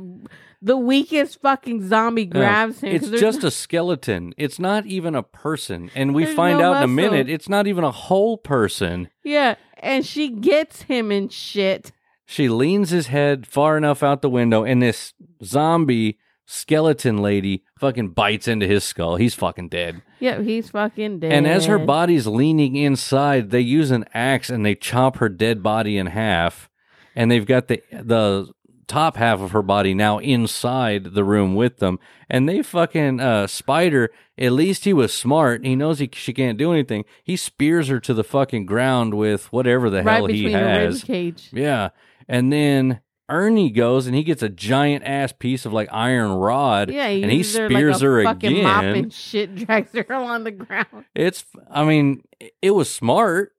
the 0.62 0.76
weakest 0.76 1.40
fucking 1.40 1.88
zombie 1.88 2.24
grabs 2.26 2.80
him. 2.80 2.94
It's 2.94 3.08
just 3.10 3.42
no- 3.42 3.48
a 3.48 3.50
skeleton. 3.64 4.34
It's 4.36 4.58
not 4.58 4.86
even 4.86 5.14
a 5.14 5.22
person. 5.22 5.90
And 5.94 6.14
we 6.14 6.24
There's 6.24 6.36
find 6.36 6.58
no 6.58 6.72
out 6.72 6.76
in 6.78 6.82
a 6.84 6.88
minute, 6.88 7.28
it's 7.28 7.48
not 7.48 7.66
even 7.66 7.84
a 7.84 7.90
whole 7.90 8.36
person. 8.38 9.08
yeah, 9.24 9.56
and 9.78 10.04
she 10.06 10.28
gets 10.30 10.82
him 10.82 11.10
and 11.10 11.32
shit. 11.32 11.92
She 12.24 12.48
leans 12.48 12.90
his 12.90 13.06
head 13.08 13.46
far 13.46 13.76
enough 13.76 14.02
out 14.02 14.20
the 14.22 14.30
window, 14.30 14.64
and 14.64 14.82
this 14.82 15.14
zombie 15.44 16.18
skeleton 16.48 17.18
lady 17.18 17.62
fucking 17.78 18.08
bites 18.10 18.48
into 18.48 18.66
his 18.66 18.84
skull. 18.84 19.16
He's 19.16 19.34
fucking 19.34 19.68
dead. 19.68 20.02
Yeah, 20.20 20.40
he's 20.42 20.70
fucking 20.70 21.20
dead. 21.20 21.32
And 21.32 21.46
as 21.46 21.66
her 21.66 21.78
body's 21.78 22.26
leaning 22.26 22.76
inside, 22.76 23.50
they 23.50 23.60
use 23.60 23.90
an 23.90 24.04
axe 24.14 24.48
and 24.48 24.64
they 24.64 24.74
chop 24.74 25.16
her 25.16 25.28
dead 25.28 25.62
body 25.62 25.98
in 25.98 26.06
half. 26.06 26.68
And 27.14 27.30
they've 27.30 27.46
got 27.46 27.68
the 27.68 27.82
the 27.92 28.52
top 28.88 29.16
half 29.16 29.40
of 29.40 29.50
her 29.52 29.62
body 29.62 29.94
now 29.94 30.18
inside 30.18 31.14
the 31.14 31.24
room 31.24 31.54
with 31.54 31.78
them. 31.78 31.98
And 32.30 32.48
they 32.48 32.62
fucking 32.62 33.20
uh 33.20 33.46
Spider, 33.46 34.10
at 34.38 34.52
least 34.52 34.84
he 34.84 34.92
was 34.92 35.12
smart. 35.12 35.64
He 35.64 35.76
knows 35.76 35.98
he 35.98 36.08
she 36.12 36.32
can't 36.32 36.58
do 36.58 36.72
anything. 36.72 37.04
He 37.24 37.36
spears 37.36 37.88
her 37.88 38.00
to 38.00 38.14
the 38.14 38.24
fucking 38.24 38.66
ground 38.66 39.14
with 39.14 39.52
whatever 39.52 39.90
the 39.90 40.02
right 40.02 40.16
hell 40.16 40.26
he 40.26 40.50
has. 40.52 41.04
cage. 41.04 41.50
Yeah. 41.52 41.90
And 42.28 42.52
then 42.52 43.00
Ernie 43.28 43.70
goes 43.70 44.06
and 44.06 44.14
he 44.14 44.22
gets 44.22 44.42
a 44.42 44.48
giant 44.48 45.02
ass 45.04 45.32
piece 45.32 45.66
of 45.66 45.72
like 45.72 45.88
iron 45.90 46.30
rod. 46.32 46.90
Yeah, 46.90 47.06
and 47.08 47.30
he 47.30 47.38
uses 47.38 47.56
her 47.56 47.68
spears 47.68 47.94
like 47.94 48.02
her 48.02 48.24
fucking 48.24 48.62
mop 48.62 48.82
again. 48.84 48.96
and 48.96 49.12
shit, 49.12 49.54
drags 49.66 49.92
her 49.94 50.06
along 50.10 50.44
the 50.44 50.52
ground. 50.52 51.04
It's, 51.14 51.44
I 51.70 51.84
mean, 51.84 52.22
it 52.62 52.70
was 52.70 52.88
smart. 52.88 53.52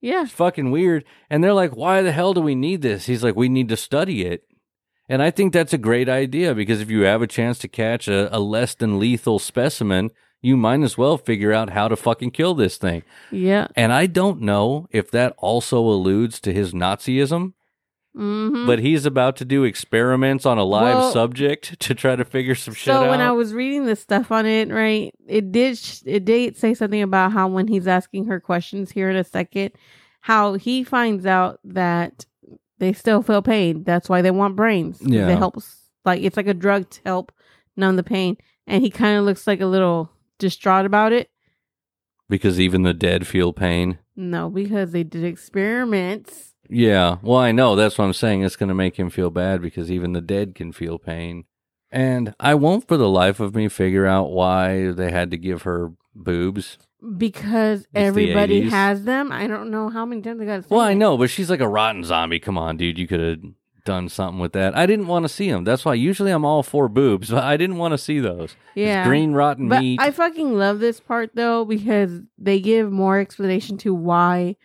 Yeah, 0.00 0.22
It's 0.22 0.32
fucking 0.32 0.70
weird. 0.70 1.04
And 1.28 1.42
they're 1.42 1.52
like, 1.54 1.74
why 1.74 2.02
the 2.02 2.12
hell 2.12 2.32
do 2.34 2.40
we 2.40 2.54
need 2.54 2.82
this? 2.82 3.06
He's 3.06 3.24
like, 3.24 3.34
we 3.34 3.48
need 3.48 3.68
to 3.70 3.76
study 3.76 4.24
it. 4.26 4.44
And 5.08 5.22
I 5.22 5.30
think 5.30 5.52
that's 5.52 5.72
a 5.72 5.78
great 5.78 6.08
idea 6.08 6.54
because 6.54 6.80
if 6.80 6.90
you 6.90 7.02
have 7.02 7.22
a 7.22 7.26
chance 7.26 7.58
to 7.60 7.68
catch 7.68 8.08
a, 8.08 8.34
a 8.36 8.38
less 8.40 8.74
than 8.74 8.98
lethal 8.98 9.38
specimen, 9.38 10.10
you 10.42 10.56
might 10.56 10.82
as 10.82 10.98
well 10.98 11.16
figure 11.18 11.52
out 11.52 11.70
how 11.70 11.88
to 11.88 11.96
fucking 11.96 12.30
kill 12.32 12.54
this 12.54 12.76
thing. 12.76 13.02
yeah. 13.32 13.68
And 13.74 13.92
I 13.92 14.06
don't 14.06 14.40
know 14.40 14.86
if 14.90 15.10
that 15.10 15.34
also 15.38 15.80
alludes 15.80 16.38
to 16.40 16.52
his 16.52 16.72
Nazism, 16.72 17.54
hmm 18.14 18.66
but 18.66 18.78
he's 18.80 19.06
about 19.06 19.36
to 19.36 19.44
do 19.44 19.64
experiments 19.64 20.44
on 20.46 20.58
a 20.58 20.64
live 20.64 20.96
Well- 20.96 21.12
subject 21.12 21.78
to 21.86 21.94
try 21.94 22.16
to 22.16 22.24
figure 22.24 22.54
some 22.54 22.74
shit 22.74 22.86
So 22.86 22.92
out. 22.94 23.04
So 23.04 23.10
when 23.10 23.20
I 23.20 23.32
was 23.32 23.54
reading 23.54 23.86
the 23.86 23.96
stuff 23.96 24.30
on 24.32 24.46
it, 24.46 24.70
right, 24.70 25.14
it 25.26 25.52
did 25.52 25.78
sh- 25.78 26.02
it 26.04 26.24
did 26.24 26.56
say 26.56 26.74
something 26.74 27.02
about 27.02 27.32
how 27.32 27.48
when 27.48 27.66
he's 27.68 27.86
asking 27.86 28.26
her 28.26 28.40
questions 28.40 28.90
here 28.90 29.10
in 29.10 29.16
a 29.16 29.24
second, 29.24 29.72
how 30.20 30.54
he 30.54 30.84
finds 30.84 31.26
out 31.26 31.60
that 31.64 32.26
they 32.78 32.92
still 32.92 33.22
feel 33.22 33.42
pain. 33.42 33.84
That's 33.84 34.08
why 34.08 34.22
they 34.22 34.30
want 34.30 34.56
brains. 34.56 34.98
Yeah. 35.02 35.28
it 35.28 35.38
helps. 35.38 35.76
Like 36.04 36.22
it's 36.22 36.36
like 36.36 36.46
a 36.46 36.54
drug 36.54 36.88
to 36.90 37.00
help 37.04 37.32
numb 37.76 37.96
the 37.96 38.02
pain, 38.02 38.36
and 38.66 38.82
he 38.82 38.90
kind 38.90 39.18
of 39.18 39.24
looks 39.24 39.46
like 39.46 39.60
a 39.60 39.66
little 39.66 40.10
distraught 40.38 40.86
about 40.86 41.12
it. 41.12 41.30
because 42.28 42.58
even 42.60 42.82
the 42.82 42.94
dead 42.94 43.26
feel 43.26 43.52
pain. 43.52 43.98
No, 44.16 44.48
because 44.50 44.92
they 44.92 45.04
did 45.04 45.24
experiments. 45.24 46.54
Yeah, 46.68 47.16
well, 47.22 47.38
I 47.38 47.52
know. 47.52 47.76
That's 47.76 47.96
what 47.96 48.04
I'm 48.04 48.12
saying. 48.12 48.42
It's 48.42 48.56
going 48.56 48.68
to 48.68 48.74
make 48.74 48.96
him 48.98 49.10
feel 49.10 49.30
bad 49.30 49.62
because 49.62 49.90
even 49.90 50.12
the 50.12 50.20
dead 50.20 50.54
can 50.54 50.72
feel 50.72 50.98
pain. 50.98 51.44
And 51.90 52.34
I 52.38 52.54
won't 52.54 52.86
for 52.86 52.96
the 52.98 53.08
life 53.08 53.40
of 53.40 53.54
me 53.54 53.68
figure 53.68 54.06
out 54.06 54.30
why 54.30 54.90
they 54.90 55.10
had 55.10 55.30
to 55.30 55.38
give 55.38 55.62
her 55.62 55.92
boobs. 56.14 56.76
Because 57.16 57.82
the 57.92 57.98
everybody 58.00 58.62
80s. 58.62 58.70
has 58.70 59.04
them. 59.04 59.30
I 59.30 59.46
don't 59.46 59.70
know 59.70 59.88
how 59.88 60.04
many 60.04 60.20
times 60.20 60.40
they 60.40 60.46
got. 60.46 60.68
Well, 60.68 60.80
I 60.80 60.94
know, 60.94 61.16
but 61.16 61.30
she's 61.30 61.48
like 61.50 61.60
a 61.60 61.68
rotten 61.68 62.02
zombie. 62.04 62.40
Come 62.40 62.58
on, 62.58 62.76
dude. 62.76 62.98
You 62.98 63.06
could 63.06 63.20
have 63.20 63.38
done 63.84 64.08
something 64.08 64.40
with 64.40 64.52
that. 64.52 64.76
I 64.76 64.84
didn't 64.84 65.06
want 65.06 65.24
to 65.24 65.28
see 65.28 65.48
them. 65.50 65.64
That's 65.64 65.84
why 65.84 65.94
usually 65.94 66.30
I'm 66.32 66.44
all 66.44 66.62
for 66.64 66.88
boobs, 66.88 67.30
but 67.30 67.44
I 67.44 67.56
didn't 67.56 67.76
want 67.76 67.92
to 67.92 67.98
see 67.98 68.18
those. 68.18 68.50
It's 68.50 68.56
Yeah, 68.74 69.06
green 69.06 69.32
rotten 69.32 69.68
But 69.68 69.80
meat. 69.80 70.00
I 70.00 70.10
fucking 70.10 70.52
love 70.58 70.80
this 70.80 70.98
part 71.00 71.30
though 71.34 71.64
because 71.64 72.20
they 72.36 72.58
give 72.60 72.90
more 72.90 73.18
explanation 73.20 73.78
to 73.78 73.94
why 73.94 74.56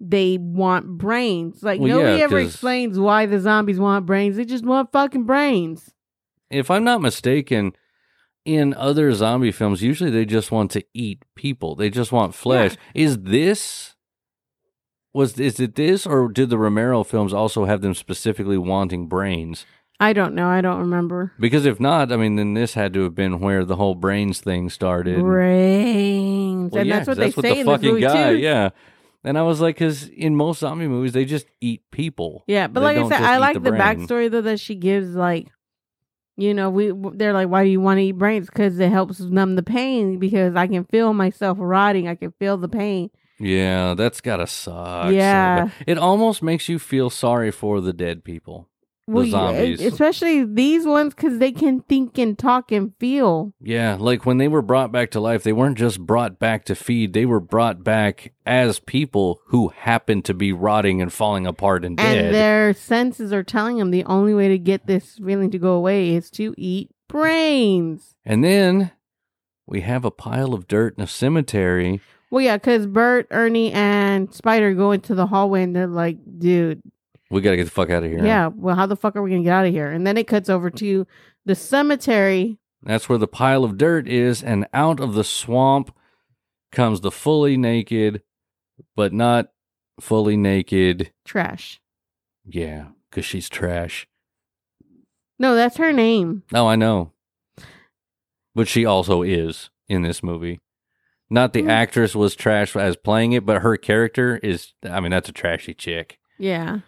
they 0.00 0.38
want 0.40 0.86
brains. 0.96 1.62
Like 1.64 1.80
Well, 1.80 1.88
nobody 1.88 2.18
yeah, 2.18 2.24
ever 2.24 2.38
explains 2.38 2.98
why 3.00 3.26
the 3.26 3.40
zombies 3.40 3.80
want 3.80 4.06
brains. 4.06 4.36
They 4.36 4.44
just 4.44 4.64
want 4.64 4.92
fucking 4.92 5.24
brains. 5.24 5.92
if 6.50 6.70
I'm 6.70 6.84
not 6.84 7.00
mistaken, 7.02 7.72
in 8.48 8.72
other 8.74 9.12
zombie 9.12 9.52
films, 9.52 9.82
usually 9.82 10.10
they 10.10 10.24
just 10.24 10.50
want 10.50 10.70
to 10.70 10.82
eat 10.94 11.22
people. 11.36 11.76
They 11.76 11.90
just 11.90 12.12
want 12.12 12.34
flesh. 12.34 12.76
Is 12.94 13.18
this 13.18 13.94
was 15.12 15.38
is 15.38 15.60
it 15.60 15.74
this 15.74 16.06
or 16.06 16.28
did 16.28 16.48
the 16.48 16.58
Romero 16.58 17.04
films 17.04 17.32
also 17.34 17.66
have 17.66 17.82
them 17.82 17.94
specifically 17.94 18.56
wanting 18.58 19.06
brains? 19.06 19.66
I 20.00 20.12
don't 20.12 20.34
know. 20.34 20.46
I 20.48 20.60
don't 20.60 20.78
remember. 20.80 21.32
Because 21.40 21.66
if 21.66 21.78
not, 21.80 22.12
I 22.12 22.16
mean, 22.16 22.36
then 22.36 22.54
this 22.54 22.74
had 22.74 22.94
to 22.94 23.02
have 23.02 23.14
been 23.16 23.40
where 23.40 23.64
the 23.64 23.76
whole 23.76 23.96
brains 23.96 24.40
thing 24.40 24.70
started. 24.70 25.20
Brains, 25.20 26.70
Well, 26.72 26.80
and 26.80 26.88
yeah, 26.88 26.96
that's 26.96 27.08
what 27.08 27.16
they 27.16 27.24
that's 27.24 27.36
what 27.36 27.42
say 27.44 27.54
the 27.54 27.60
in 27.60 27.66
fucking 27.66 27.88
movie 27.90 28.00
guy, 28.02 28.30
too. 28.32 28.38
yeah. 28.38 28.68
And 29.24 29.36
I 29.36 29.42
was 29.42 29.60
like, 29.60 29.74
because 29.74 30.06
in 30.08 30.36
most 30.36 30.60
zombie 30.60 30.86
movies, 30.86 31.12
they 31.12 31.24
just 31.24 31.46
eat 31.60 31.82
people. 31.90 32.44
Yeah, 32.46 32.68
but 32.68 32.80
They 32.80 32.86
like 32.86 32.96
I 32.98 33.08
said, 33.08 33.22
I 33.22 33.38
like 33.38 33.54
the 33.54 33.72
the, 33.72 33.76
backstory 33.76 34.30
though 34.30 34.40
that 34.42 34.60
she 34.60 34.76
gives. 34.76 35.14
Like, 35.16 35.48
you 36.38 36.54
know, 36.54 36.70
we 36.70 36.92
they're 37.14 37.32
like, 37.32 37.48
why 37.48 37.64
do 37.64 37.70
you 37.70 37.80
want 37.80 37.98
to 37.98 38.04
eat 38.04 38.12
brains? 38.12 38.46
Because 38.46 38.78
it 38.78 38.90
helps 38.90 39.18
numb 39.18 39.56
the 39.56 39.62
pain. 39.62 40.18
Because 40.18 40.54
I 40.54 40.68
can 40.68 40.84
feel 40.84 41.12
myself 41.12 41.58
rotting. 41.60 42.06
I 42.06 42.14
can 42.14 42.32
feel 42.38 42.56
the 42.56 42.68
pain. 42.68 43.10
Yeah, 43.40 43.94
that's 43.94 44.20
gotta 44.20 44.46
suck. 44.46 45.12
Yeah. 45.12 45.64
bad. 45.64 45.72
it 45.86 45.98
almost 45.98 46.42
makes 46.42 46.68
you 46.68 46.78
feel 46.78 47.10
sorry 47.10 47.50
for 47.50 47.80
the 47.80 47.92
dead 47.92 48.22
people. 48.22 48.68
Well, 49.08 49.24
yeah, 49.24 49.30
zombies. 49.30 49.80
especially 49.80 50.44
these 50.44 50.84
ones, 50.84 51.14
because 51.14 51.38
they 51.38 51.50
can 51.50 51.80
think 51.80 52.18
and 52.18 52.38
talk 52.38 52.70
and 52.70 52.92
feel. 53.00 53.54
Yeah, 53.60 53.96
like 53.98 54.26
when 54.26 54.36
they 54.36 54.48
were 54.48 54.60
brought 54.62 54.92
back 54.92 55.10
to 55.12 55.20
life, 55.20 55.42
they 55.42 55.52
weren't 55.52 55.78
just 55.78 55.98
brought 56.00 56.38
back 56.38 56.64
to 56.66 56.74
feed, 56.74 57.14
they 57.14 57.24
were 57.24 57.40
brought 57.40 57.82
back 57.82 58.34
as 58.44 58.78
people 58.80 59.40
who 59.46 59.68
happened 59.68 60.26
to 60.26 60.34
be 60.34 60.52
rotting 60.52 61.00
and 61.00 61.12
falling 61.12 61.46
apart 61.46 61.84
and 61.84 61.96
dead. 61.96 62.26
And 62.26 62.34
their 62.34 62.74
senses 62.74 63.32
are 63.32 63.42
telling 63.42 63.78
them 63.78 63.90
the 63.90 64.04
only 64.04 64.34
way 64.34 64.48
to 64.48 64.58
get 64.58 64.86
this 64.86 65.14
feeling 65.14 65.50
to 65.52 65.58
go 65.58 65.72
away 65.72 66.14
is 66.14 66.30
to 66.32 66.54
eat 66.58 66.90
brains. 67.08 68.14
and 68.26 68.44
then 68.44 68.90
we 69.66 69.80
have 69.82 70.04
a 70.04 70.10
pile 70.10 70.54
of 70.54 70.66
dirt 70.68 70.94
in 70.96 71.04
a 71.04 71.06
cemetery. 71.06 72.00
Well, 72.30 72.42
yeah, 72.42 72.56
because 72.56 72.86
Burt, 72.86 73.26
Ernie, 73.30 73.72
and 73.72 74.32
Spider 74.34 74.74
go 74.74 74.92
into 74.92 75.14
the 75.14 75.26
hallway 75.26 75.62
and 75.62 75.74
they're 75.74 75.86
like, 75.86 76.18
dude, 76.38 76.82
We 77.30 77.40
gotta 77.42 77.56
get 77.56 77.64
the 77.64 77.70
fuck 77.70 77.90
out 77.90 78.04
of 78.04 78.10
here. 78.10 78.24
yeah, 78.24 78.48
well, 78.54 78.74
how 78.76 78.86
the 78.86 78.96
fuck 78.96 79.14
are 79.16 79.22
we 79.22 79.30
going 79.30 79.42
to 79.42 79.44
get 79.46 79.52
out 79.52 79.66
of 79.66 79.72
here? 79.72 79.90
And 79.90 80.06
then 80.06 80.16
it 80.16 80.26
cuts 80.26 80.48
over 80.48 80.70
to 80.70 81.06
the 81.44 81.54
cemetery. 81.54 82.58
That's 82.82 83.08
where 83.08 83.18
the 83.18 83.26
pile 83.28 83.64
of 83.64 83.76
dirt 83.76 84.08
is, 84.08 84.42
and 84.42 84.66
out 84.72 84.98
of 85.00 85.12
the 85.14 85.24
swamp 85.24 85.94
comes 86.72 87.00
the 87.02 87.10
fully 87.10 87.56
naked, 87.56 88.22
but 88.96 89.12
not 89.12 89.50
fully 90.00 90.36
naked. 90.36 91.12
Trash. 91.24 91.80
Yeah, 92.46 92.88
because 93.10 93.24
she's 93.26 93.48
trash. 93.48 94.06
No, 95.38 95.54
that's 95.54 95.76
her 95.76 95.92
name. 95.92 96.44
Oh, 96.54 96.66
I 96.66 96.76
know. 96.76 97.12
But 98.54 98.68
she 98.68 98.84
also 98.84 99.22
is 99.22 99.70
in 99.88 100.02
this 100.02 100.22
movie. 100.22 100.60
Not 101.30 101.52
the 101.52 101.62
Mm. 101.62 101.70
actress 101.70 102.14
was 102.16 102.34
trash 102.34 102.74
as 102.74 102.96
playing 102.96 103.32
it, 103.32 103.44
but 103.44 103.60
her 103.62 103.76
character 103.76 104.38
is, 104.38 104.72
I 104.82 105.00
mean, 105.00 105.10
that's 105.10 105.28
a 105.28 105.32
trashy 105.32 105.74
chick. 105.74 106.18
Yeah. 106.38 106.80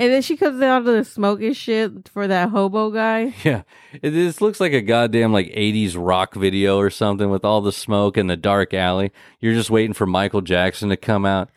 And 0.00 0.10
then 0.10 0.22
she 0.22 0.36
comes 0.36 0.62
out 0.62 0.78
of 0.78 0.84
the 0.86 1.04
smoke 1.04 1.42
and 1.42 1.54
shit 1.54 2.08
for 2.08 2.26
that 2.26 2.48
hobo 2.48 2.90
guy. 2.90 3.34
Yeah. 3.44 3.62
It, 4.02 4.10
this 4.10 4.40
looks 4.40 4.60
like 4.60 4.72
a 4.72 4.80
goddamn 4.80 5.32
like 5.32 5.48
80s 5.48 5.94
rock 5.98 6.34
video 6.34 6.78
or 6.78 6.88
something 6.88 7.28
with 7.30 7.44
all 7.44 7.60
the 7.60 7.72
smoke 7.72 8.16
and 8.16 8.30
the 8.30 8.36
dark 8.36 8.72
alley. 8.72 9.12
You're 9.40 9.54
just 9.54 9.70
waiting 9.70 9.92
for 9.92 10.06
Michael 10.06 10.40
Jackson 10.40 10.88
to 10.88 10.96
come 10.96 11.26
out. 11.26 11.50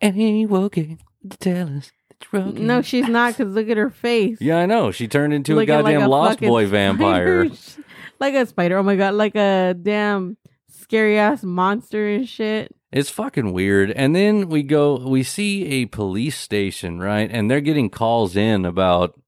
And 0.00 0.16
he 0.16 0.46
woke 0.46 0.74
the 0.74 0.96
Tell 1.38 1.76
us 1.76 1.92
that 2.08 2.32
you're. 2.32 2.42
No, 2.64 2.80
she's 2.82 3.08
not. 3.08 3.36
Cause 3.36 3.48
look 3.48 3.68
at 3.68 3.76
her 3.76 3.90
face. 3.90 4.38
Yeah, 4.40 4.58
I 4.58 4.66
know. 4.66 4.90
She 4.90 5.06
turned 5.06 5.34
into 5.34 5.52
a 5.52 5.56
Looking 5.56 5.74
like 5.74 5.94
goddamn 5.94 6.08
Lost 6.08 6.40
Boy 6.40 6.66
vampire. 6.66 7.50
like 8.20 8.34
a 8.34 8.46
spider. 8.46 8.78
Oh 8.78 8.82
my 8.82 8.96
god, 8.96 9.14
like 9.14 9.34
a 9.34 9.74
damn 9.80 10.36
scary 10.68 11.18
ass 11.18 11.42
monster 11.42 12.08
and 12.08 12.28
shit. 12.28 12.74
It's 12.92 13.10
fucking 13.10 13.52
weird. 13.52 13.90
And 13.92 14.16
then 14.16 14.48
we 14.48 14.62
go, 14.64 14.96
we 14.96 15.22
see 15.22 15.64
a 15.66 15.86
police 15.86 16.36
station, 16.36 16.98
right? 16.98 17.30
And 17.30 17.50
they're 17.50 17.60
getting 17.60 17.88
calls 17.90 18.34
in 18.36 18.64
about, 18.64 19.18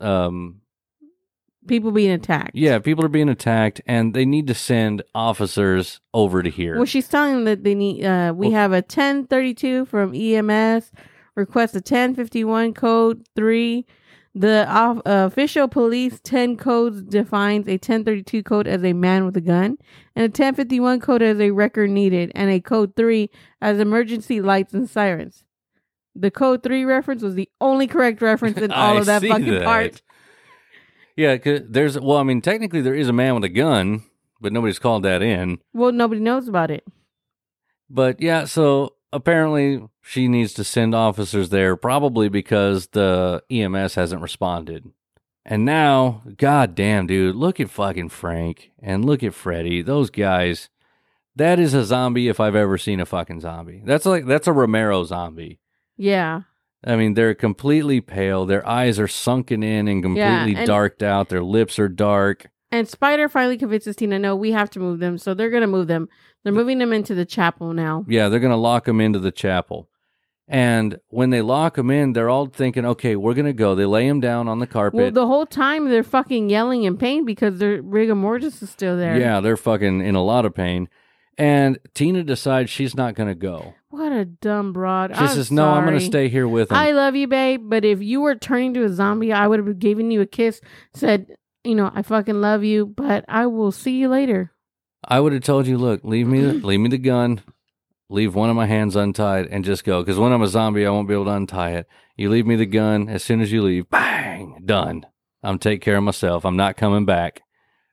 um, 0.00 0.60
People 1.66 1.92
being 1.92 2.10
attacked. 2.10 2.50
yeah, 2.54 2.78
people 2.78 3.02
are 3.06 3.08
being 3.08 3.30
attacked, 3.30 3.80
and 3.86 4.12
they 4.12 4.26
need 4.26 4.46
to 4.48 4.54
send 4.54 5.02
officers 5.14 5.98
over 6.12 6.42
to 6.42 6.50
here. 6.50 6.76
Well, 6.76 6.84
she's 6.84 7.08
telling 7.08 7.36
them 7.36 7.44
that 7.46 7.64
they 7.64 7.74
need. 7.74 8.04
Uh, 8.04 8.34
we 8.36 8.48
Well- 8.48 8.56
have 8.56 8.72
a 8.74 8.82
1032 8.82 9.86
from 9.86 10.14
EMS. 10.14 10.92
Request 11.36 11.74
a 11.74 11.80
1051 11.80 12.74
code 12.74 13.24
three. 13.34 13.86
The 14.36 14.66
uh, 14.68 15.00
official 15.06 15.68
police 15.68 16.18
10 16.24 16.56
codes 16.56 17.02
defines 17.02 17.68
a 17.68 17.72
1032 17.72 18.42
code 18.42 18.66
as 18.66 18.82
a 18.82 18.92
man 18.92 19.24
with 19.24 19.36
a 19.36 19.40
gun, 19.40 19.78
and 20.16 20.24
a 20.24 20.28
1051 20.28 20.98
code 21.00 21.22
as 21.22 21.38
a 21.38 21.52
record 21.52 21.90
needed, 21.90 22.32
and 22.34 22.50
a 22.50 22.60
code 22.60 22.96
three 22.96 23.30
as 23.60 23.78
emergency 23.78 24.40
lights 24.40 24.74
and 24.74 24.90
sirens. 24.90 25.44
The 26.16 26.32
code 26.32 26.64
three 26.64 26.84
reference 26.84 27.22
was 27.22 27.36
the 27.36 27.48
only 27.60 27.86
correct 27.86 28.20
reference 28.22 28.58
in 28.58 28.72
all 28.72 28.98
of 28.98 29.06
that 29.06 29.22
fucking 29.22 29.46
that. 29.46 29.64
part. 29.64 30.02
Yeah, 31.16 31.36
there's 31.36 31.98
well, 31.98 32.18
I 32.18 32.24
mean, 32.24 32.40
technically 32.40 32.80
there 32.80 32.94
is 32.94 33.08
a 33.08 33.12
man 33.12 33.34
with 33.34 33.44
a 33.44 33.48
gun, 33.48 34.02
but 34.40 34.52
nobody's 34.52 34.80
called 34.80 35.04
that 35.04 35.22
in. 35.22 35.58
Well, 35.72 35.92
nobody 35.92 36.20
knows 36.20 36.48
about 36.48 36.72
it. 36.72 36.84
But 37.88 38.20
yeah, 38.20 38.46
so 38.46 38.93
apparently 39.14 39.82
she 40.02 40.28
needs 40.28 40.52
to 40.54 40.64
send 40.64 40.94
officers 40.94 41.48
there, 41.50 41.76
probably 41.76 42.28
because 42.28 42.88
the 42.88 43.42
EMS 43.50 43.94
hasn't 43.94 44.20
responded. 44.22 44.90
And 45.46 45.64
now, 45.64 46.22
god 46.36 46.74
damn, 46.74 47.06
dude, 47.06 47.36
look 47.36 47.60
at 47.60 47.70
fucking 47.70 48.08
Frank 48.08 48.72
and 48.80 49.04
look 49.04 49.22
at 49.22 49.34
Freddy. 49.34 49.82
Those 49.82 50.10
guys, 50.10 50.70
that 51.36 51.58
is 51.58 51.74
a 51.74 51.84
zombie 51.84 52.28
if 52.28 52.40
I've 52.40 52.56
ever 52.56 52.78
seen 52.78 53.00
a 53.00 53.06
fucking 53.06 53.40
zombie. 53.40 53.82
That's 53.84 54.06
like 54.06 54.26
that's 54.26 54.46
a 54.46 54.52
Romero 54.52 55.04
zombie. 55.04 55.60
Yeah. 55.96 56.42
I 56.86 56.96
mean, 56.96 57.14
they're 57.14 57.34
completely 57.34 58.00
pale. 58.00 58.44
Their 58.44 58.66
eyes 58.66 58.98
are 58.98 59.08
sunken 59.08 59.62
in 59.62 59.88
and 59.88 60.02
completely 60.02 60.54
and- 60.54 60.66
darked 60.66 61.02
out. 61.02 61.28
Their 61.28 61.42
lips 61.42 61.78
are 61.78 61.88
dark. 61.88 62.46
And 62.70 62.88
Spider 62.88 63.28
finally 63.28 63.56
convinces 63.56 63.94
Tina, 63.94 64.18
no, 64.18 64.34
we 64.34 64.50
have 64.50 64.68
to 64.70 64.80
move 64.80 64.98
them. 64.98 65.16
So 65.16 65.32
they're 65.32 65.50
going 65.50 65.60
to 65.60 65.68
move 65.68 65.86
them. 65.86 66.08
They're 66.44 66.52
moving 66.52 66.78
them 66.78 66.92
into 66.92 67.14
the 67.14 67.24
chapel 67.24 67.72
now. 67.72 68.04
Yeah, 68.06 68.28
they're 68.28 68.40
going 68.40 68.50
to 68.50 68.56
lock 68.56 68.84
them 68.84 69.00
into 69.00 69.18
the 69.18 69.32
chapel. 69.32 69.88
And 70.46 71.00
when 71.08 71.30
they 71.30 71.40
lock 71.40 71.76
them 71.76 71.90
in, 71.90 72.12
they're 72.12 72.28
all 72.28 72.46
thinking, 72.46 72.84
okay, 72.84 73.16
we're 73.16 73.32
going 73.32 73.46
to 73.46 73.54
go. 73.54 73.74
They 73.74 73.86
lay 73.86 74.06
him 74.06 74.20
down 74.20 74.46
on 74.46 74.58
the 74.58 74.66
carpet. 74.66 75.00
Well, 75.00 75.10
the 75.10 75.26
whole 75.26 75.46
time 75.46 75.88
they're 75.88 76.02
fucking 76.02 76.50
yelling 76.50 76.82
in 76.84 76.98
pain 76.98 77.24
because 77.24 77.58
their 77.58 77.80
rigor 77.80 78.14
mortis 78.14 78.62
is 78.62 78.68
still 78.68 78.98
there. 78.98 79.18
yeah, 79.18 79.40
they're 79.40 79.56
fucking 79.56 80.02
in 80.02 80.14
a 80.14 80.22
lot 80.22 80.44
of 80.44 80.54
pain. 80.54 80.90
And 81.38 81.78
Tina 81.94 82.22
decides 82.22 82.70
she's 82.70 82.94
not 82.94 83.14
going 83.14 83.28
to 83.30 83.34
go. 83.34 83.74
What 83.88 84.12
a 84.12 84.24
dumb 84.24 84.72
broad. 84.72 85.12
She 85.16 85.20
I'm 85.22 85.28
says, 85.28 85.50
no, 85.50 85.70
I'm 85.70 85.86
going 85.86 85.98
to 85.98 86.04
stay 86.04 86.28
here 86.28 86.46
with 86.46 86.70
him. 86.70 86.76
I 86.76 86.92
love 86.92 87.16
you, 87.16 87.26
babe, 87.26 87.62
but 87.64 87.84
if 87.84 88.02
you 88.02 88.20
were 88.20 88.34
turning 88.34 88.74
to 88.74 88.84
a 88.84 88.88
zombie, 88.88 89.32
I 89.32 89.46
would 89.46 89.66
have 89.66 89.78
given 89.78 90.10
you 90.10 90.20
a 90.20 90.26
kiss, 90.26 90.60
said, 90.92 91.34
you 91.64 91.74
know, 91.74 91.90
I 91.92 92.02
fucking 92.02 92.40
love 92.40 92.62
you, 92.62 92.86
but 92.86 93.24
I 93.28 93.46
will 93.46 93.72
see 93.72 93.96
you 93.96 94.08
later. 94.08 94.52
I 95.08 95.20
would 95.20 95.32
have 95.32 95.42
told 95.42 95.66
you, 95.66 95.78
look, 95.78 96.02
leave 96.04 96.26
me, 96.26 96.40
leave 96.42 96.80
me 96.80 96.88
the 96.88 96.98
gun, 96.98 97.42
leave 98.08 98.34
one 98.34 98.50
of 98.50 98.56
my 98.56 98.66
hands 98.66 98.96
untied, 98.96 99.46
and 99.50 99.64
just 99.64 99.84
go. 99.84 100.02
Because 100.02 100.18
when 100.18 100.32
I'm 100.32 100.42
a 100.42 100.46
zombie, 100.48 100.86
I 100.86 100.90
won't 100.90 101.08
be 101.08 101.14
able 101.14 101.24
to 101.26 101.30
untie 101.32 101.72
it. 101.72 101.88
You 102.16 102.30
leave 102.30 102.46
me 102.46 102.56
the 102.56 102.66
gun. 102.66 103.08
As 103.08 103.24
soon 103.24 103.40
as 103.40 103.50
you 103.52 103.62
leave, 103.62 103.88
bang, 103.90 104.62
done. 104.64 105.06
I'm 105.42 105.58
take 105.58 105.80
care 105.82 105.96
of 105.96 106.04
myself. 106.04 106.44
I'm 106.44 106.56
not 106.56 106.76
coming 106.76 107.04
back. 107.04 107.42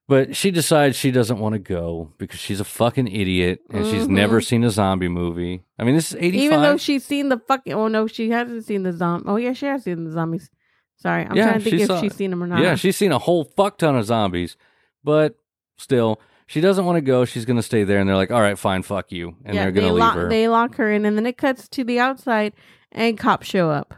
But 0.07 0.35
she 0.35 0.51
decides 0.51 0.97
she 0.97 1.09
doesn't 1.11 1.39
want 1.39 1.53
to 1.53 1.59
go 1.59 2.11
because 2.17 2.39
she's 2.39 2.59
a 2.59 2.65
fucking 2.65 3.07
idiot 3.07 3.59
and 3.69 3.85
she's 3.85 4.05
Mhm. 4.07 4.09
never 4.09 4.41
seen 4.41 4.63
a 4.65 4.69
zombie 4.69 5.07
movie. 5.07 5.63
I 5.79 5.85
mean, 5.85 5.95
this 5.95 6.09
is 6.11 6.15
85. 6.19 6.41
Even 6.43 6.61
though 6.61 6.75
she's 6.77 7.05
seen 7.05 7.29
the 7.29 7.37
fucking, 7.47 7.71
oh 7.73 7.87
no, 7.87 8.07
she 8.07 8.29
hasn't 8.29 8.65
seen 8.65 8.83
the 8.83 8.91
zombie. 8.91 9.25
Oh 9.29 9.37
yeah, 9.37 9.53
she 9.53 9.67
has 9.67 9.83
seen 9.83 10.03
the 10.03 10.11
zombies. 10.11 10.49
Sorry, 10.97 11.25
I'm 11.25 11.35
Yeah, 11.35 11.45
trying 11.45 11.59
to 11.59 11.63
think 11.63 11.75
she 11.77 11.81
if 11.83 11.87
saw- 11.87 12.01
she's 12.01 12.13
seen 12.15 12.31
them 12.31 12.43
or 12.43 12.47
not. 12.47 12.59
Yeah, 12.61 12.75
she's 12.75 12.97
seen 12.97 13.13
a 13.13 13.19
whole 13.19 13.45
fuck 13.45 13.77
ton 13.77 13.95
of 13.95 14.03
zombies, 14.05 14.57
but 15.03 15.35
still, 15.77 16.19
she 16.51 16.61
doesn't 16.61 16.85
want 16.85 16.97
to 16.97 17.01
go. 17.01 17.25
She's 17.25 17.45
going 17.45 17.57
to 17.57 17.63
stay 17.63 17.83
there, 17.83 17.99
and 17.99 18.07
they're 18.07 18.15
like, 18.15 18.31
"All 18.31 18.41
right, 18.41 18.57
fine, 18.59 18.83
fuck 18.83 19.11
you," 19.11 19.35
and 19.45 19.55
Yeah, 19.55 19.63
they're 19.63 19.71
going 19.71 19.83
they 19.85 19.89
to 19.89 19.93
leave 19.93 20.01
lock, 20.01 20.15
her. 20.15 20.29
They 20.29 20.47
lock 20.47 20.75
her 20.75 20.91
in, 20.91 21.05
and 21.05 21.17
then 21.17 21.25
it 21.25 21.37
cuts 21.37 21.67
to 21.69 21.83
the 21.83 21.99
outside, 21.99 22.53
and 22.91 23.17
cops 23.17 23.47
show 23.47 23.71
up. 23.71 23.93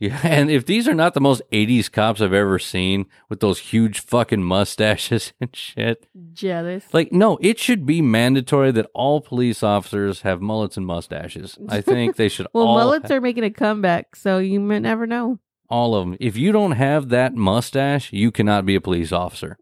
Yeah, 0.00 0.18
and 0.24 0.50
if 0.50 0.66
these 0.66 0.88
are 0.88 0.94
not 0.94 1.14
the 1.14 1.20
most 1.20 1.42
'80s 1.52 1.92
cops 1.92 2.20
I've 2.20 2.32
ever 2.32 2.58
seen 2.58 3.06
with 3.28 3.40
those 3.40 3.58
huge 3.60 4.00
fucking 4.00 4.42
mustaches 4.42 5.32
and 5.40 5.54
shit, 5.54 6.08
Jealous. 6.32 6.84
like, 6.92 7.12
no, 7.12 7.38
it 7.40 7.58
should 7.58 7.86
be 7.86 8.00
mandatory 8.02 8.72
that 8.72 8.90
all 8.94 9.20
police 9.20 9.62
officers 9.62 10.22
have 10.22 10.40
mullets 10.40 10.76
and 10.76 10.86
mustaches. 10.86 11.56
I 11.68 11.82
think 11.82 12.16
they 12.16 12.28
should 12.28 12.48
well, 12.54 12.66
all 12.66 12.78
mullets 12.78 13.10
are 13.12 13.20
making 13.20 13.44
a 13.44 13.50
comeback, 13.50 14.16
so 14.16 14.38
you 14.38 14.58
may 14.58 14.80
never 14.80 15.06
know. 15.06 15.38
all 15.68 15.94
of 15.94 16.04
them. 16.04 16.16
If 16.18 16.36
you 16.36 16.50
don't 16.52 16.72
have 16.72 17.10
that 17.10 17.34
mustache, 17.34 18.12
you 18.12 18.30
cannot 18.32 18.66
be 18.66 18.74
a 18.74 18.80
police 18.80 19.12
officer. 19.12 19.56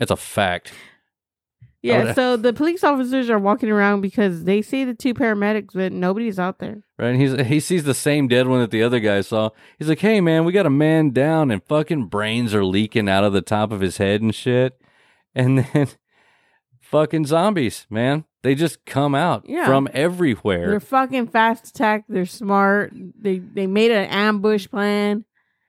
It's 0.00 0.10
a 0.10 0.16
fact. 0.16 0.72
Yeah, 1.84 2.14
so 2.14 2.36
the 2.38 2.52
police 2.52 2.82
officers 2.82 3.28
are 3.28 3.38
walking 3.38 3.70
around 3.70 4.00
because 4.00 4.44
they 4.44 4.62
see 4.62 4.84
the 4.84 4.94
two 4.94 5.12
paramedics, 5.12 5.74
but 5.74 5.92
nobody's 5.92 6.38
out 6.38 6.58
there. 6.58 6.82
Right? 6.98 7.10
And 7.10 7.20
he's 7.20 7.38
he 7.46 7.60
sees 7.60 7.84
the 7.84 7.92
same 7.94 8.26
dead 8.26 8.46
one 8.48 8.60
that 8.60 8.70
the 8.70 8.82
other 8.82 9.00
guy 9.00 9.20
saw. 9.20 9.50
He's 9.78 9.88
like, 9.88 9.98
"Hey, 10.00 10.20
man, 10.20 10.44
we 10.44 10.52
got 10.52 10.64
a 10.66 10.70
man 10.70 11.10
down, 11.10 11.50
and 11.50 11.62
fucking 11.62 12.06
brains 12.06 12.54
are 12.54 12.64
leaking 12.64 13.08
out 13.08 13.24
of 13.24 13.32
the 13.34 13.42
top 13.42 13.70
of 13.70 13.80
his 13.80 13.98
head 13.98 14.22
and 14.22 14.34
shit." 14.34 14.80
And 15.34 15.58
then, 15.74 15.88
fucking 16.80 17.26
zombies, 17.26 17.86
man, 17.90 18.24
they 18.42 18.54
just 18.54 18.84
come 18.86 19.14
out 19.14 19.44
Yeah. 19.46 19.66
from 19.66 19.88
everywhere. 19.92 20.70
They're 20.70 20.80
fucking 20.80 21.28
fast 21.28 21.68
attack. 21.68 22.04
They're 22.08 22.26
smart. 22.26 22.92
They 23.20 23.38
they 23.38 23.66
made 23.66 23.90
an 23.90 24.06
ambush 24.06 24.68
plan. 24.68 25.24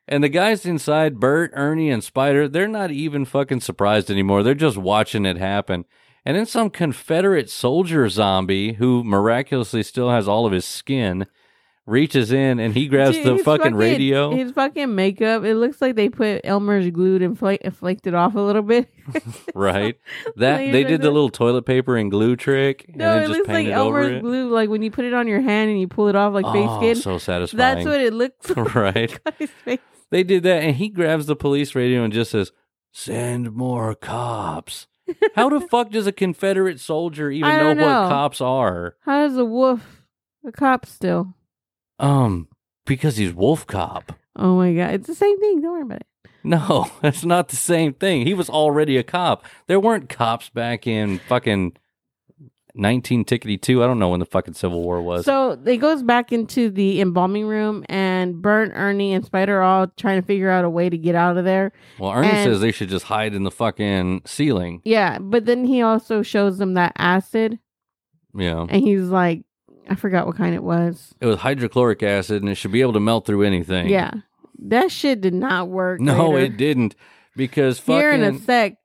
And 0.08 0.24
the 0.24 0.30
guys 0.30 0.68
inside, 0.68 1.20
Burt, 1.20 1.50
Ernie, 1.56 1.90
and 1.90 2.04
Spider, 2.04 2.48
they're 2.48 2.68
not 2.68 2.92
even 2.92 3.26
fucking 3.26 3.62
surprised 3.62 4.12
anymore. 4.12 4.44
They're 4.44 4.54
just 4.54 4.78
watching 4.78 5.26
it 5.26 5.38
happen. 5.38 5.86
And 6.26 6.36
then 6.36 6.46
some 6.46 6.70
Confederate 6.70 7.50
soldier 7.50 8.10
zombie 8.10 8.74
who 8.74 9.04
miraculously 9.04 9.84
still 9.84 10.10
has 10.10 10.28
all 10.28 10.46
of 10.46 10.52
his 10.52 10.66
skin 10.66 11.28
reaches 11.86 12.32
in 12.32 12.60
and 12.60 12.74
he 12.74 12.88
grabs 12.88 13.16
Dude, 13.16 13.26
the 13.26 13.34
his 13.36 13.44
fucking, 13.44 13.76
radio. 13.76 14.36
His 14.36 14.52
fucking 14.52 14.96
makeup. 14.96 15.44
It 15.44 15.56
looks 15.56 15.82
like 15.82 15.96
they 15.96 16.10
put 16.10 16.42
Elmer's 16.44 16.90
glued 16.90 17.22
and 17.22 17.38
fla- 17.38 17.60
flaked 17.72 18.08
it 18.08 18.14
off 18.14 18.36
a 18.36 18.40
little 18.40 18.62
bit. 18.62 18.92
right? 19.56 19.98
That 20.36 20.58
they 20.58 20.84
did 20.84 21.02
the 21.02 21.12
little 21.12 21.30
toilet 21.30 21.66
paper 21.66 21.96
and 21.96 22.10
glue 22.10 22.36
trick, 22.36 22.86
and 22.88 22.98
no, 22.98 23.18
it 23.18 23.28
just 23.28 23.32
looks 23.32 23.48
like 23.48 23.68
Elmer's 23.68 24.22
glue. 24.22 24.50
Like 24.50 24.70
when 24.70 24.82
you 24.82 24.92
put 24.92 25.06
it 25.06 25.14
on 25.14 25.28
your 25.28 25.42
hand 25.42 25.70
and 25.70 25.80
you 25.80 25.88
pull 25.88 26.08
it 26.08 26.16
off 26.16 26.34
like 26.34 26.46
face 26.46 26.68
oh, 26.70 26.80
skin. 26.80 26.96
so 26.96 27.18
satisfying. 27.18 27.58
That's 27.58 27.86
what 27.86 28.02
it 28.02 28.14
looks 28.14 28.50
like 28.56 28.76
right. 28.76 29.20
face. 29.66 29.80
They 30.12 30.24
did 30.24 30.44
that, 30.44 30.64
and 30.64 30.76
he 30.76 30.90
grabs 30.90 31.26
the 31.26 31.36
police 31.36 31.76
radio 31.76 32.04
and 32.04 32.14
just 32.14 32.32
says, 32.32 32.52
"Send 32.92 33.54
more 33.54 33.94
cops." 33.96 34.88
How 35.36 35.50
the 35.50 35.62
fuck 35.62 35.92
does 35.92 36.08
a 36.08 36.12
Confederate 36.12 36.80
soldier 36.80 37.30
even 37.30 37.50
know, 37.50 37.74
know. 37.74 37.86
what 37.86 38.10
cops 38.10 38.42
are? 38.42 38.96
How 39.02 39.28
does 39.28 39.38
a 39.38 39.46
wolf 39.46 40.04
a 40.46 40.52
cop 40.52 40.86
still? 40.86 41.34
Um, 42.00 42.48
because 42.86 43.18
he's 43.18 43.34
Wolf 43.34 43.66
Cop. 43.68 44.12
Oh 44.36 44.58
my 44.58 44.74
god, 44.74 44.96
it's 44.96 45.08
the 45.08 45.16
same 45.16 45.40
thing. 45.40 45.62
Don't 45.62 45.72
worry 45.72 45.82
about 45.82 46.02
it. 46.02 46.08
No, 46.44 46.92
that's 47.02 47.26
not 47.26 47.50
the 47.50 47.56
same 47.56 47.94
thing. 47.94 48.26
He 48.26 48.34
was 48.34 48.50
already 48.50 48.98
a 48.98 49.04
cop. 49.04 49.46
There 49.68 49.80
weren't 49.80 50.10
cops 50.10 50.50
back 50.50 50.86
in 50.86 51.20
fucking 51.20 51.78
nineteen 52.76 53.26
tickety 53.26 53.60
two. 53.62 53.84
I 53.84 53.88
don't 53.88 54.00
know 54.00 54.10
when 54.10 54.20
the 54.20 54.26
fucking 54.26 54.54
Civil 54.54 54.82
War 54.84 55.02
was. 55.02 55.26
So 55.26 55.52
it 55.66 55.78
goes 55.78 56.04
back 56.04 56.32
into 56.32 56.70
the 56.70 57.02
embalming 57.02 57.46
room, 57.48 57.86
and 57.90 58.42
Burt, 58.42 58.72
Ernie, 58.74 59.14
and 59.14 59.26
Spider 59.26 59.60
are 59.60 59.64
all 59.64 59.88
trying 59.98 60.22
to 60.22 60.26
figure 60.26 60.50
out 60.50 60.66
a 60.66 60.70
way 60.70 60.90
to 60.90 60.98
get 60.98 61.16
out 61.16 61.38
of 61.38 61.46
there. 61.46 61.72
well, 62.00 62.12
Ernie 62.12 62.28
and- 62.28 62.44
says 62.52 62.62
they 62.62 62.72
should 62.72 62.90
just 62.90 63.06
hide 63.06 63.34
in 63.34 63.44
the 63.44 63.52
fucking 63.52 64.22
ceiling. 64.26 64.82
Yeah, 64.84 65.18
but 65.20 65.46
then 65.46 65.66
he 65.66 65.82
also 65.82 66.22
shows 66.22 66.58
them 66.58 66.74
that 66.76 66.94
acid, 66.98 67.60
Yeah. 68.36 68.66
and 68.70 68.82
he's 68.84 69.04
like, 69.08 69.44
I 69.90 69.96
forgot 69.96 70.26
what 70.28 70.36
kind 70.36 70.56
it 70.56 70.64
was. 70.64 71.14
It 71.22 71.26
was 71.28 71.38
hydrochloric 71.38 72.02
acid 72.04 72.42
and 72.42 72.50
it 72.52 72.56
should 72.56 72.72
be 72.72 72.82
able 72.82 72.94
to 72.94 73.00
melt 73.00 73.26
through 73.28 73.44
anything. 73.44 73.88
Yeah, 73.88 74.12
that 74.64 74.92
shit 74.92 75.22
did 75.22 75.34
not 75.36 75.70
work. 75.70 76.00
No, 76.02 76.32
later. 76.32 76.46
it 76.46 76.58
didn't. 76.58 76.96
Because 77.36 77.80
Here 77.82 78.12
in 78.12 78.24
a 78.24 78.32
fucking. 78.32 78.40
sec, 78.46 78.78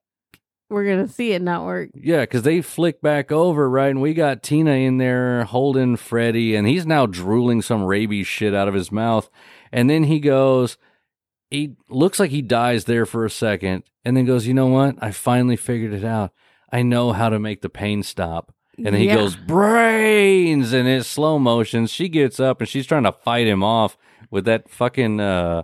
we're 0.71 0.87
gonna 0.87 1.09
see 1.09 1.33
it 1.33 1.43
not 1.43 1.65
work. 1.65 1.91
Yeah, 1.95 2.21
because 2.21 2.43
they 2.43 2.63
flick 2.63 3.03
back 3.03 3.31
over, 3.33 3.69
right? 3.69 3.91
And 3.91 4.01
we 4.01 4.15
got 4.15 4.43
Tina 4.43 4.71
in 4.73 4.99
there 4.99 5.45
holding 5.45 5.97
Freddy, 5.97 6.55
and 6.55 6.67
he's 6.67 6.87
now 6.87 7.07
drooling 7.07 7.61
some 7.63 7.85
rabies 7.85 8.27
shit 8.27 8.55
out 8.55 8.69
of 8.69 8.75
his 8.75 8.91
mouth. 8.93 9.29
And 9.73 9.91
then 9.91 10.05
he 10.05 10.21
goes, 10.21 10.79
he 11.51 11.77
looks 11.89 12.19
like 12.21 12.31
he 12.31 12.43
dies 12.43 12.85
there 12.85 13.05
for 13.07 13.25
a 13.25 13.31
second, 13.31 13.83
and 14.05 14.17
then 14.17 14.25
goes, 14.25 14.47
You 14.47 14.55
know 14.55 14.69
what? 14.69 14.97
I 15.03 15.11
finally 15.11 15.57
figured 15.57 15.93
it 15.93 16.05
out. 16.05 16.33
I 16.73 16.83
know 16.83 17.13
how 17.13 17.29
to 17.29 17.39
make 17.41 17.63
the 17.63 17.69
pain 17.69 18.03
stop. 18.05 18.55
And 18.77 18.87
then 18.87 18.95
he 18.95 19.07
Yeah. 19.09 19.17
goes, 19.17 19.37
brains, 19.37 20.73
and 20.73 20.89
it's 20.89 21.09
slow 21.09 21.39
motion. 21.39 21.87
She 21.87 22.09
gets 22.09 22.41
up 22.41 22.61
and 22.61 22.69
she's 22.69 22.87
trying 22.87 23.03
to 23.03 23.13
fight 23.13 23.47
him 23.47 23.63
off 23.63 23.99
with 24.31 24.45
that 24.47 24.71
fucking, 24.71 25.21
uh, 25.21 25.63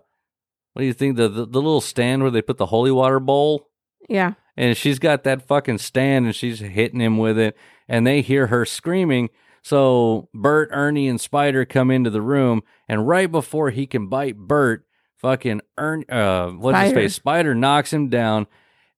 what 0.73 0.81
do 0.81 0.87
you 0.87 0.93
think? 0.93 1.17
The, 1.17 1.29
the, 1.29 1.47
the 1.47 1.63
little 1.63 1.81
stand 1.81 2.21
where 2.23 2.31
they 2.31 2.43
put 2.43 2.59
the 2.59 2.67
holy 2.67 2.91
water 2.91 3.21
bowl? 3.21 3.69
Yeah. 4.09 4.35
And 4.57 4.77
she's 4.77 4.99
got 4.99 5.25
that 5.25 5.47
fucking 5.47 5.79
stand 5.79 6.27
and 6.27 6.35
she's 6.35 6.61
hitting 6.61 7.01
him 7.01 7.19
with 7.19 7.39
it. 7.39 7.57
And 7.89 8.07
they 8.07 8.23
hear 8.23 8.47
her 8.47 8.65
screaming. 8.65 9.29
So 9.63 10.29
Burt, 10.33 10.71
Ernie, 10.73 11.09
and 11.09 11.21
Spider 11.21 11.65
come 11.65 11.91
into 11.91 12.11
the 12.11 12.23
room. 12.23 12.63
And 12.89 13.07
right 13.07 13.31
before 13.31 13.71
he 13.71 13.87
can 13.87 14.09
bite 14.09 14.37
Burt, 14.37 14.87
fucking 15.19 15.61
Ernie, 15.77 16.09
uh, 16.09 16.51
what's 16.51 16.79
his 16.79 16.93
face? 16.93 17.15
Spider 17.15 17.55
knocks 17.55 17.93
him 17.93 18.09
down. 18.09 18.47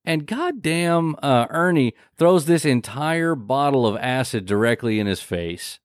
And 0.05 0.26
goddamn, 0.26 1.16
uh, 1.22 1.47
Ernie 1.51 1.94
throws 2.16 2.47
this 2.47 2.64
entire 2.64 3.35
bottle 3.35 3.86
of 3.86 3.97
acid 3.97 4.47
directly 4.47 5.01
in 5.01 5.06
his 5.06 5.20
face. 5.20 5.80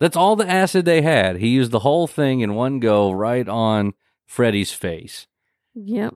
That's 0.00 0.16
all 0.16 0.34
the 0.34 0.48
acid 0.48 0.86
they 0.86 1.02
had. 1.02 1.36
He 1.36 1.48
used 1.48 1.70
the 1.70 1.80
whole 1.80 2.06
thing 2.06 2.40
in 2.40 2.54
one 2.54 2.80
go 2.80 3.12
right 3.12 3.46
on 3.46 3.92
Freddy's 4.26 4.72
face. 4.72 5.26
Yep. 5.74 6.14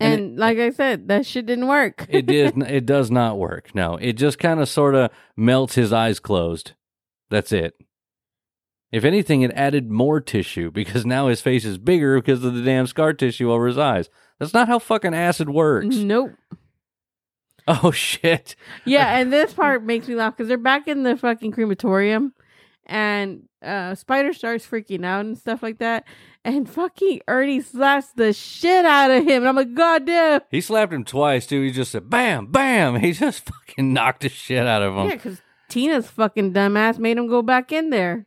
And 0.00 0.14
And, 0.14 0.38
like 0.38 0.58
I 0.58 0.70
said, 0.70 1.08
that 1.08 1.26
shit 1.26 1.46
didn't 1.46 1.66
work. 1.68 2.06
It 2.10 2.26
did. 2.26 2.56
It 2.62 2.86
does 2.86 3.10
not 3.10 3.38
work. 3.38 3.74
No, 3.74 3.96
it 3.96 4.14
just 4.14 4.38
kind 4.38 4.58
of 4.60 4.68
sort 4.68 4.94
of 4.94 5.10
melts 5.36 5.74
his 5.74 5.92
eyes 5.92 6.18
closed. 6.18 6.72
That's 7.28 7.52
it. 7.52 7.74
If 8.90 9.04
anything, 9.04 9.42
it 9.42 9.52
added 9.54 9.88
more 9.90 10.20
tissue 10.20 10.70
because 10.72 11.06
now 11.06 11.28
his 11.28 11.40
face 11.40 11.64
is 11.64 11.78
bigger 11.78 12.16
because 12.20 12.42
of 12.42 12.54
the 12.54 12.62
damn 12.62 12.88
scar 12.88 13.12
tissue 13.12 13.52
over 13.52 13.68
his 13.68 13.78
eyes. 13.78 14.10
That's 14.40 14.52
not 14.54 14.66
how 14.66 14.80
fucking 14.80 15.14
acid 15.14 15.48
works. 15.50 15.94
nope. 15.96 16.32
Oh 17.68 17.90
shit! 17.92 18.56
Yeah, 18.84 19.16
and 19.18 19.32
this 19.32 19.52
part 19.52 19.84
makes 19.84 20.08
me 20.08 20.14
laugh 20.16 20.34
because 20.36 20.48
they're 20.48 20.56
back 20.58 20.88
in 20.88 21.02
the 21.04 21.16
fucking 21.16 21.52
crematorium, 21.52 22.32
and 22.86 23.42
uh 23.62 23.94
Spider 23.94 24.32
starts 24.32 24.66
freaking 24.66 25.04
out 25.04 25.24
and 25.26 25.38
stuff 25.38 25.62
like 25.62 25.78
that, 25.78 26.04
and 26.44 26.68
fucking 26.68 27.20
Ernie 27.28 27.60
slaps 27.60 28.08
the 28.14 28.32
shit 28.32 28.84
out 28.84 29.10
of 29.10 29.24
him, 29.24 29.42
and 29.42 29.48
I'm 29.48 29.56
like, 29.56 29.74
God 29.74 30.06
damn. 30.06 30.40
He 30.50 30.60
slapped 30.60 30.92
him 30.92 31.04
twice 31.04 31.46
too. 31.46 31.62
He 31.62 31.70
just 31.70 31.92
said 31.92 32.08
bam, 32.08 32.46
bam. 32.46 32.96
He 33.00 33.12
just 33.12 33.44
fucking 33.68 33.92
knocked 33.92 34.22
the 34.22 34.28
shit 34.28 34.66
out 34.66 34.82
of 34.82 34.94
him. 34.94 35.08
Yeah, 35.08 35.16
because 35.16 35.42
Tina's 35.68 36.08
fucking 36.08 36.52
dumbass 36.52 36.98
made 36.98 37.18
him 37.18 37.28
go 37.28 37.42
back 37.42 37.72
in 37.72 37.90
there. 37.90 38.26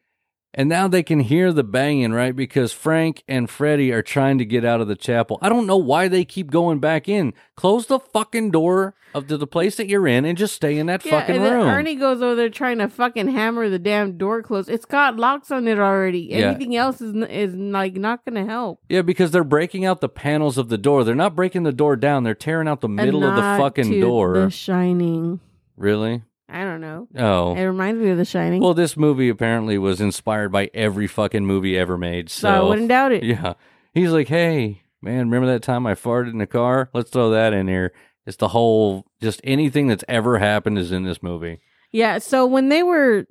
And 0.55 0.69
now 0.69 0.87
they 0.87 1.01
can 1.01 1.19
hear 1.19 1.51
the 1.51 1.63
banging, 1.63 2.11
right? 2.13 2.35
Because 2.35 2.71
Frank 2.71 3.23
and 3.27 3.49
Freddy 3.49 3.91
are 3.91 4.03
trying 4.03 4.37
to 4.37 4.45
get 4.45 4.63
out 4.63 4.81
of 4.81 4.87
the 4.87 4.95
chapel. 4.95 5.39
I 5.41 5.49
don't 5.49 5.65
know 5.65 5.77
why 5.77 6.07
they 6.07 6.23
keep 6.25 6.51
going 6.51 6.79
back 6.79 7.09
in. 7.09 7.33
Close 7.55 7.87
the 7.87 7.97
fucking 7.99 8.51
door 8.51 8.93
of 9.15 9.27
the, 9.29 9.37
the 9.37 9.47
place 9.47 9.77
that 9.77 9.87
you're 9.87 10.07
in 10.07 10.25
and 10.25 10.37
just 10.37 10.53
stay 10.53 10.77
in 10.77 10.85
that 10.85 11.03
Yeah, 11.03 11.19
fucking 11.19 11.37
and 11.37 11.43
then 11.45 11.53
room. 11.53 11.67
Ernie 11.67 11.95
goes 11.95 12.21
over 12.21 12.35
there 12.35 12.49
trying 12.49 12.77
to 12.77 12.87
fucking 12.87 13.29
hammer 13.29 13.67
the 13.67 13.79
damn 13.79 14.15
door 14.17 14.43
closed. 14.43 14.69
It's 14.69 14.85
got 14.85 15.17
locks 15.17 15.49
on 15.49 15.67
it 15.67 15.79
already. 15.79 16.27
Yeah. 16.29 16.49
Anything 16.49 16.75
else 16.75 17.01
is 17.01 17.15
is 17.29 17.55
like 17.55 17.95
not 17.95 18.23
gonna 18.23 18.45
help. 18.45 18.79
yeah, 18.89 19.01
because 19.01 19.31
they're 19.31 19.43
breaking 19.43 19.85
out 19.85 20.01
the 20.01 20.09
panels 20.09 20.59
of 20.59 20.69
the 20.69 20.77
door. 20.77 21.03
They're 21.03 21.15
not 21.15 21.35
breaking 21.35 21.63
the 21.63 21.71
door 21.73 21.95
down. 21.95 22.23
They're 22.23 22.35
tearing 22.35 22.67
out 22.67 22.81
the 22.81 22.89
middle 22.89 23.23
of 23.23 23.35
the 23.35 23.41
fucking 23.41 23.89
to 23.89 24.01
door. 24.01 24.33
The 24.33 24.49
Shining. 24.51 25.39
Really? 25.77 26.21
I 26.53 26.63
don't 26.63 26.81
know. 26.81 27.07
Oh. 27.17 27.55
It 27.55 27.63
reminds 27.63 28.01
me 28.01 28.09
of 28.11 28.17
The 28.17 28.25
Shining. 28.25 28.61
Well, 28.61 28.73
this 28.73 28.95
movie 28.95 29.29
apparently 29.29 29.77
was 29.77 29.99
inspired 29.99 30.51
by 30.51 30.69
every 30.73 31.07
fucking 31.07 31.45
movie 31.45 31.77
ever 31.77 31.97
made. 31.97 32.29
so 32.29 32.49
I 32.49 32.61
wouldn't 32.61 32.89
doubt 32.89 33.11
it. 33.11 33.23
yeah. 33.23 33.53
He's 33.93 34.11
like, 34.11 34.27
hey, 34.27 34.83
man, 35.01 35.29
remember 35.29 35.47
that 35.47 35.63
time 35.63 35.85
I 35.87 35.93
farted 35.95 36.31
in 36.31 36.37
the 36.37 36.47
car? 36.47 36.89
Let's 36.93 37.09
throw 37.09 37.31
that 37.31 37.53
in 37.53 37.67
here. 37.67 37.91
It's 38.25 38.37
the 38.37 38.49
whole, 38.49 39.05
just 39.21 39.41
anything 39.43 39.87
that's 39.87 40.03
ever 40.07 40.37
happened 40.39 40.77
is 40.77 40.91
in 40.91 41.03
this 41.03 41.21
movie. 41.21 41.59
Yeah, 41.91 42.19
so 42.19 42.45
when 42.45 42.69
they 42.69 42.83
were 42.83 43.25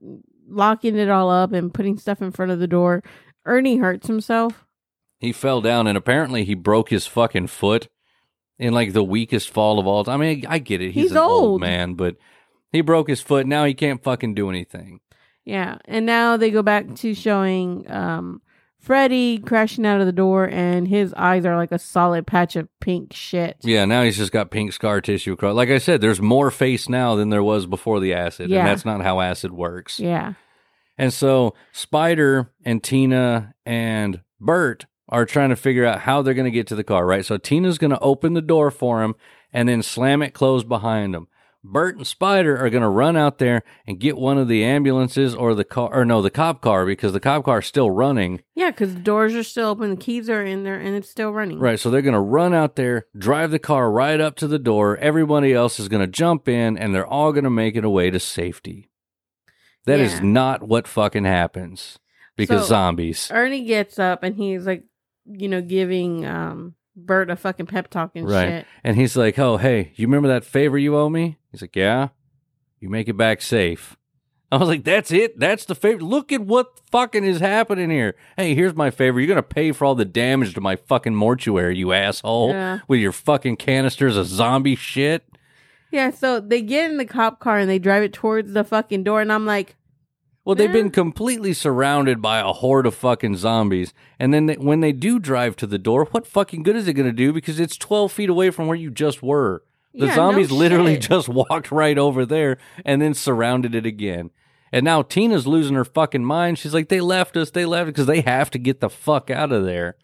locking 0.48 0.96
it 0.96 1.08
all 1.08 1.30
up 1.30 1.52
and 1.52 1.72
putting 1.72 1.98
stuff 1.98 2.20
in 2.22 2.30
front 2.30 2.52
of 2.52 2.58
the 2.58 2.66
door, 2.66 3.02
Ernie 3.46 3.78
hurts 3.78 4.06
himself. 4.06 4.64
He 5.18 5.32
fell 5.32 5.60
down 5.60 5.86
and 5.86 5.96
apparently 5.96 6.44
he 6.44 6.54
broke 6.54 6.90
his 6.90 7.06
fucking 7.06 7.46
foot 7.46 7.88
in 8.58 8.72
like 8.74 8.92
the 8.92 9.02
weakest 9.04 9.50
fall 9.50 9.78
of 9.78 9.86
all 9.86 10.04
time. 10.04 10.20
I 10.20 10.24
mean, 10.34 10.46
I 10.48 10.58
get 10.58 10.80
it. 10.80 10.92
He's, 10.92 11.04
He's 11.04 11.10
an 11.12 11.18
old. 11.18 11.42
old. 11.44 11.60
man, 11.60 11.94
but 11.94 12.16
he 12.72 12.80
broke 12.80 13.08
his 13.08 13.20
foot. 13.20 13.46
Now 13.46 13.64
he 13.64 13.74
can't 13.74 14.02
fucking 14.02 14.34
do 14.34 14.48
anything. 14.48 15.00
Yeah, 15.44 15.78
and 15.84 16.06
now 16.06 16.36
they 16.36 16.50
go 16.50 16.62
back 16.62 16.94
to 16.96 17.14
showing 17.14 17.90
um 17.90 18.42
Freddy 18.80 19.38
crashing 19.38 19.86
out 19.86 20.00
of 20.00 20.06
the 20.06 20.12
door 20.12 20.48
and 20.48 20.88
his 20.88 21.14
eyes 21.14 21.46
are 21.46 21.56
like 21.56 21.70
a 21.70 21.78
solid 21.78 22.26
patch 22.26 22.56
of 22.56 22.68
pink 22.80 23.12
shit. 23.12 23.56
Yeah, 23.62 23.84
now 23.84 24.02
he's 24.02 24.16
just 24.16 24.32
got 24.32 24.50
pink 24.50 24.72
scar 24.72 25.00
tissue 25.00 25.32
across. 25.34 25.54
Like 25.54 25.68
I 25.68 25.78
said, 25.78 26.00
there's 26.00 26.20
more 26.20 26.50
face 26.50 26.88
now 26.88 27.14
than 27.14 27.30
there 27.30 27.44
was 27.44 27.66
before 27.66 28.00
the 28.00 28.12
acid, 28.14 28.50
Yeah. 28.50 28.58
and 28.60 28.66
that's 28.68 28.84
not 28.84 29.00
how 29.02 29.20
acid 29.20 29.52
works. 29.52 30.00
Yeah. 30.00 30.32
And 30.98 31.12
so 31.12 31.54
Spider 31.70 32.50
and 32.64 32.82
Tina 32.82 33.54
and 33.64 34.20
Burt 34.40 34.86
are 35.08 35.26
trying 35.26 35.50
to 35.50 35.56
figure 35.56 35.84
out 35.86 36.00
how 36.00 36.20
they're 36.22 36.34
going 36.34 36.44
to 36.46 36.50
get 36.50 36.66
to 36.68 36.74
the 36.74 36.84
car, 36.84 37.06
right? 37.06 37.24
So 37.24 37.36
Tina's 37.36 37.78
going 37.78 37.90
to 37.92 37.98
open 38.00 38.34
the 38.34 38.42
door 38.42 38.70
for 38.72 39.02
him 39.04 39.14
and 39.52 39.68
then 39.68 39.82
slam 39.82 40.22
it 40.22 40.34
closed 40.34 40.68
behind 40.68 41.14
him. 41.14 41.28
Burt 41.64 41.96
and 41.96 42.06
Spider 42.06 42.56
are 42.58 42.70
going 42.70 42.82
to 42.82 42.88
run 42.88 43.16
out 43.16 43.38
there 43.38 43.62
and 43.86 44.00
get 44.00 44.16
one 44.16 44.36
of 44.36 44.48
the 44.48 44.64
ambulances 44.64 45.32
or 45.34 45.54
the 45.54 45.64
car, 45.64 45.90
or 45.94 46.04
no, 46.04 46.20
the 46.20 46.30
cop 46.30 46.60
car 46.60 46.84
because 46.84 47.12
the 47.12 47.20
cop 47.20 47.44
car 47.44 47.60
is 47.60 47.66
still 47.66 47.90
running. 47.90 48.42
Yeah, 48.56 48.70
because 48.72 48.94
the 48.94 49.00
doors 49.00 49.34
are 49.36 49.44
still 49.44 49.68
open, 49.68 49.90
the 49.90 49.96
keys 49.96 50.28
are 50.28 50.42
in 50.44 50.64
there, 50.64 50.78
and 50.80 50.96
it's 50.96 51.08
still 51.08 51.32
running. 51.32 51.60
Right. 51.60 51.78
So 51.78 51.88
they're 51.88 52.02
going 52.02 52.14
to 52.14 52.20
run 52.20 52.52
out 52.52 52.74
there, 52.74 53.06
drive 53.16 53.52
the 53.52 53.60
car 53.60 53.92
right 53.92 54.20
up 54.20 54.34
to 54.36 54.48
the 54.48 54.58
door. 54.58 54.96
Everybody 54.96 55.52
else 55.52 55.78
is 55.78 55.88
going 55.88 56.00
to 56.04 56.10
jump 56.10 56.48
in 56.48 56.76
and 56.76 56.92
they're 56.92 57.06
all 57.06 57.30
going 57.32 57.44
to 57.44 57.50
make 57.50 57.76
it 57.76 57.84
away 57.84 58.10
to 58.10 58.18
safety. 58.18 58.90
That 59.86 60.00
is 60.00 60.14
Yeah. 60.14 60.20
not 60.24 60.62
what 60.66 60.88
fucking 60.88 61.24
happens 61.24 61.98
because 62.36 62.62
So- 62.62 62.68
zombies. 62.68 63.30
Ernie 63.32 63.64
gets 63.64 63.98
up 64.00 64.22
and 64.24 64.34
he's 64.36 64.66
like, 64.66 64.82
you 65.26 65.48
know, 65.48 65.60
giving 65.60 66.26
um 66.26 66.74
Burt 66.94 67.30
a 67.30 67.36
fucking 67.36 67.66
pep 67.66 67.88
talk 67.88 68.10
and 68.16 68.28
Right. 68.28 68.48
shit. 68.48 68.66
And 68.84 68.96
he's 68.96 69.16
like, 69.16 69.38
"Oh, 69.38 69.56
hey, 69.56 69.92
you 69.94 70.06
remember 70.06 70.28
that 70.28 70.44
favor 70.44 70.76
you 70.76 70.94
owe 70.96 71.08
me?" 71.08 71.38
He's 71.52 71.60
like, 71.62 71.76
"Yeah." 71.76 72.08
You 72.80 72.88
make 72.88 73.06
it 73.08 73.16
back 73.16 73.40
safe. 73.40 73.96
I 74.50 74.56
was 74.56 74.68
like, 74.68 74.84
"That's 74.84 75.12
it. 75.12 75.38
That's 75.38 75.64
the 75.64 75.74
favor. 75.74 76.02
Look 76.02 76.32
at 76.32 76.40
what 76.42 76.80
fucking 76.90 77.24
is 77.24 77.40
happening 77.40 77.90
here. 77.90 78.16
Hey, 78.36 78.54
here's 78.54 78.74
my 78.74 78.90
favor. 78.90 79.20
You're 79.20 79.28
gonna 79.28 79.42
pay 79.42 79.70
for 79.72 79.84
all 79.84 79.94
the 79.94 80.04
damage 80.04 80.52
to 80.54 80.60
my 80.60 80.76
fucking 80.76 81.14
mortuary, 81.14 81.76
you 81.78 81.92
asshole, 81.92 82.50
Yeah. 82.50 82.80
with 82.88 82.98
your 83.00 83.12
fucking 83.12 83.56
canisters 83.56 84.16
of 84.16 84.26
zombie 84.26 84.74
shit." 84.76 85.24
Yeah, 85.90 86.10
so 86.10 86.40
they 86.40 86.60
get 86.62 86.90
in 86.90 86.96
the 86.96 87.04
cop 87.04 87.38
car 87.38 87.58
and 87.58 87.68
they 87.70 87.78
drive 87.78 88.02
it 88.02 88.12
towards 88.14 88.52
the 88.54 88.64
fucking 88.64 89.04
door, 89.04 89.20
and 89.20 89.32
I'm 89.32 89.44
like, 89.46 89.76
Well, 90.44 90.56
they've 90.56 90.72
been 90.72 90.90
completely 90.90 91.52
surrounded 91.52 92.20
by 92.20 92.40
a 92.40 92.46
horde 92.52 92.84
of 92.86 92.94
fucking 92.96 93.36
zombies, 93.36 93.94
and 94.18 94.34
then 94.34 94.46
they, 94.46 94.54
when 94.56 94.80
they 94.80 94.90
do 94.92 95.18
drive 95.20 95.54
to 95.56 95.66
the 95.68 95.78
door, 95.78 96.06
what 96.10 96.26
fucking 96.26 96.62
good 96.64 96.74
is 96.76 96.88
it 96.88 96.94
gonna 96.94 97.12
do? 97.12 97.32
Because 97.32 97.60
it's 97.60 97.76
twelve 97.76 98.10
feet 98.10 98.28
away 98.28 98.50
from 98.50 98.66
where 98.66 98.76
you 98.76 98.90
just 98.90 99.22
were. 99.22 99.62
The 99.94 100.06
Yeah, 100.06 100.14
no 100.14 100.14
zombies 100.14 100.50
literally 100.50 100.94
shit. 100.94 101.02
just 101.10 101.28
walked 101.50 101.70
right 101.70 101.98
over 101.98 102.24
there 102.26 102.58
and 102.84 103.00
then 103.02 103.14
surrounded 103.14 103.74
it 103.74 103.86
again. 103.86 104.30
And 104.72 104.84
now 104.84 105.02
Tina's 105.02 105.46
losing 105.46 105.74
her 105.76 105.84
fucking 105.84 106.24
mind. 106.24 106.58
She's 106.58 106.72
like, 106.72 106.88
they 106.88 107.00
left 107.00 107.36
us, 107.36 107.50
they 107.50 107.66
left 107.66 107.86
because 107.88 108.06
they 108.06 108.22
have 108.22 108.50
to 108.52 108.58
get 108.58 108.80
the 108.80 108.88
fuck 108.88 109.30
out 109.30 109.52
of 109.52 109.64
there. 109.66 109.96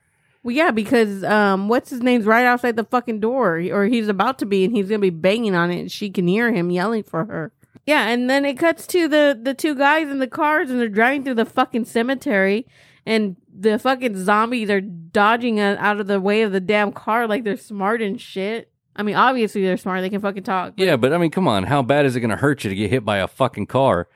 well, 0.43 0.55
yeah, 0.55 0.71
because 0.71 1.25
um, 1.25 1.69
what's 1.69 1.89
his 1.89 2.03
name's 2.03 2.27
right 2.27 2.45
outside 2.45 2.77
the 2.77 2.85
fucking 2.85 3.21
door, 3.21 3.63
or 3.73 3.87
he's 3.87 4.09
about 4.09 4.39
to 4.41 4.47
be, 4.47 4.65
and 4.65 4.77
he's 4.77 4.89
gonna 4.89 4.99
be 4.99 5.09
banging 5.11 5.55
on 5.55 5.71
it, 5.71 5.81
and 5.81 5.91
she 5.91 6.11
can 6.11 6.29
hear 6.29 6.53
him 6.53 6.71
yelling 6.71 7.03
for 7.03 7.25
her. 7.25 7.51
Yeah, 7.87 8.09
and 8.09 8.29
then 8.29 8.45
it 8.45 8.59
cuts 8.59 8.87
to 8.89 9.09
the 9.09 9.39
the 9.43 9.55
two 9.55 9.75
guys 9.75 10.09
in 10.11 10.19
the 10.19 10.27
cars, 10.27 10.71
and 10.71 10.79
they're 10.79 10.89
driving 10.91 11.25
through 11.25 11.35
the 11.37 11.47
fucking 11.47 11.87
cemetery, 11.87 12.67
and 13.07 13.37
the 13.51 13.79
fucking 13.79 14.23
zombies 14.23 14.69
are 14.69 14.83
dodging 14.83 15.59
out 15.59 15.99
of 15.99 16.07
the 16.07 16.21
way 16.21 16.43
of 16.43 16.53
the 16.53 16.61
damn 16.61 16.93
car 16.93 17.27
like 17.27 17.45
they're 17.45 17.57
smart 17.57 18.03
and 18.03 18.21
shit. 18.21 18.71
I 18.99 19.03
mean, 19.05 19.15
obviously 19.15 19.63
they're 19.63 19.77
smart; 19.79 20.03
they 20.03 20.11
can 20.11 20.21
fucking 20.21 20.43
talk. 20.43 20.75
but- 20.77 20.85
Yeah, 20.85 20.97
but 20.97 21.13
I 21.13 21.19
mean, 21.19 21.31
come 21.31 21.47
on, 21.49 21.63
how 21.65 21.81
bad 21.83 22.05
is 22.05 22.17
it 22.17 22.21
gonna 22.21 22.37
hurt 22.37 22.65
you 22.65 22.71
to 22.71 22.77
get 22.77 22.91
hit 22.91 23.05
by 23.05 23.19
a 23.19 23.29
fucking 23.29 23.67
car? 23.67 24.09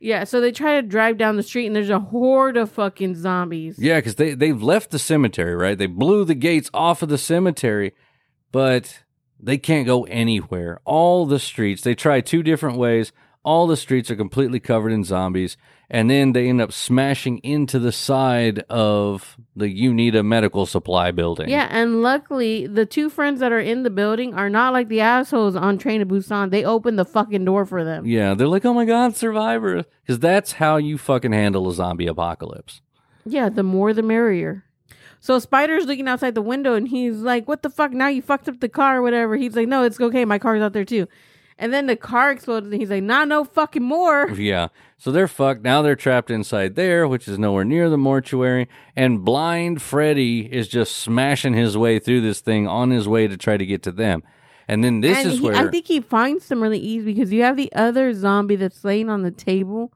yeah. 0.00 0.24
So 0.24 0.40
they 0.40 0.50
try 0.52 0.80
to 0.80 0.86
drive 0.86 1.16
down 1.18 1.36
the 1.36 1.42
street, 1.42 1.66
and 1.66 1.76
there's 1.76 1.90
a 1.90 1.98
horde 2.00 2.56
of 2.56 2.70
fucking 2.70 3.14
zombies. 3.16 3.78
Yeah, 3.78 3.96
because 3.98 4.16
they 4.16 4.34
they've 4.34 4.62
left 4.62 4.90
the 4.90 4.98
cemetery, 4.98 5.54
right? 5.54 5.78
They 5.78 5.86
blew 5.86 6.24
the 6.24 6.34
gates 6.34 6.70
off 6.74 7.02
of 7.02 7.08
the 7.08 7.18
cemetery, 7.18 7.92
but 8.52 9.02
they 9.40 9.58
can't 9.58 9.86
go 9.86 10.04
anywhere. 10.04 10.80
All 10.84 11.26
the 11.26 11.38
streets, 11.38 11.82
they 11.82 11.94
try 11.94 12.20
two 12.20 12.42
different 12.42 12.78
ways. 12.78 13.12
All 13.44 13.66
the 13.66 13.76
streets 13.76 14.10
are 14.10 14.16
completely 14.16 14.58
covered 14.60 14.90
in 14.92 15.04
zombies, 15.04 15.56
and 15.90 16.10
then 16.10 16.32
they 16.32 16.48
end 16.48 16.60
up 16.60 16.72
smashing 16.72 17.38
into 17.38 17.78
the 17.78 17.92
side 17.92 18.60
of 18.70 19.36
the 19.54 19.66
Uneeda 19.66 20.24
medical 20.24 20.66
supply 20.66 21.10
building. 21.10 21.48
Yeah, 21.48 21.68
and 21.70 22.02
luckily 22.02 22.66
the 22.66 22.86
two 22.86 23.10
friends 23.10 23.40
that 23.40 23.52
are 23.52 23.60
in 23.60 23.82
the 23.82 23.90
building 23.90 24.34
are 24.34 24.50
not 24.50 24.72
like 24.72 24.88
the 24.88 25.00
assholes 25.00 25.56
on 25.56 25.78
Train 25.78 26.00
to 26.00 26.06
Busan. 26.06 26.50
They 26.50 26.64
open 26.64 26.96
the 26.96 27.04
fucking 27.04 27.44
door 27.44 27.66
for 27.66 27.84
them. 27.84 28.06
Yeah, 28.06 28.34
they're 28.34 28.48
like, 28.48 28.64
oh 28.64 28.74
my 28.74 28.84
god, 28.84 29.16
survivor. 29.16 29.84
Because 30.02 30.18
that's 30.18 30.52
how 30.52 30.76
you 30.76 30.98
fucking 30.98 31.32
handle 31.32 31.68
a 31.68 31.74
zombie 31.74 32.06
apocalypse. 32.06 32.80
Yeah, 33.24 33.48
the 33.48 33.62
more 33.62 33.92
the 33.92 34.02
merrier. 34.02 34.64
So 35.20 35.38
Spider's 35.38 35.86
looking 35.86 36.06
outside 36.06 36.34
the 36.34 36.42
window 36.42 36.74
and 36.74 36.86
he's 36.86 37.16
like, 37.16 37.48
"What 37.48 37.62
the 37.62 37.70
fuck? 37.70 37.92
Now 37.92 38.08
you 38.08 38.20
fucked 38.20 38.46
up 38.46 38.60
the 38.60 38.68
car 38.68 38.98
or 38.98 39.02
whatever." 39.02 39.36
He's 39.36 39.56
like, 39.56 39.68
"No, 39.68 39.82
it's 39.82 39.98
okay. 39.98 40.26
My 40.26 40.38
car's 40.38 40.60
out 40.60 40.74
there 40.74 40.84
too." 40.84 41.08
And 41.58 41.72
then 41.72 41.86
the 41.86 41.96
car 41.96 42.32
explodes, 42.32 42.66
and 42.66 42.74
he's 42.74 42.90
like, 42.90 43.02
"Not 43.02 43.28
no 43.28 43.44
fucking 43.44 43.82
more." 43.82 44.28
Yeah. 44.36 44.68
So 44.96 45.12
they're 45.12 45.28
fucked. 45.28 45.62
Now 45.62 45.82
they're 45.82 45.96
trapped 45.96 46.30
inside 46.30 46.76
there, 46.76 47.06
which 47.06 47.28
is 47.28 47.38
nowhere 47.38 47.64
near 47.64 47.90
the 47.90 47.98
mortuary. 47.98 48.68
And 48.96 49.24
blind 49.24 49.82
Freddy 49.82 50.40
is 50.52 50.66
just 50.66 50.96
smashing 50.96 51.52
his 51.54 51.76
way 51.76 51.98
through 51.98 52.22
this 52.22 52.40
thing 52.40 52.66
on 52.66 52.90
his 52.90 53.06
way 53.06 53.28
to 53.28 53.36
try 53.36 53.56
to 53.56 53.66
get 53.66 53.82
to 53.82 53.92
them. 53.92 54.22
And 54.66 54.82
then 54.82 55.00
this 55.00 55.18
and 55.18 55.26
is 55.28 55.38
he, 55.38 55.44
where 55.44 55.54
I 55.54 55.70
think 55.70 55.86
he 55.86 56.00
finds 56.00 56.48
them 56.48 56.62
really 56.62 56.78
easy 56.78 57.12
because 57.12 57.32
you 57.32 57.42
have 57.42 57.56
the 57.56 57.72
other 57.74 58.14
zombie 58.14 58.56
that's 58.56 58.82
laying 58.82 59.10
on 59.10 59.22
the 59.22 59.30
table, 59.30 59.92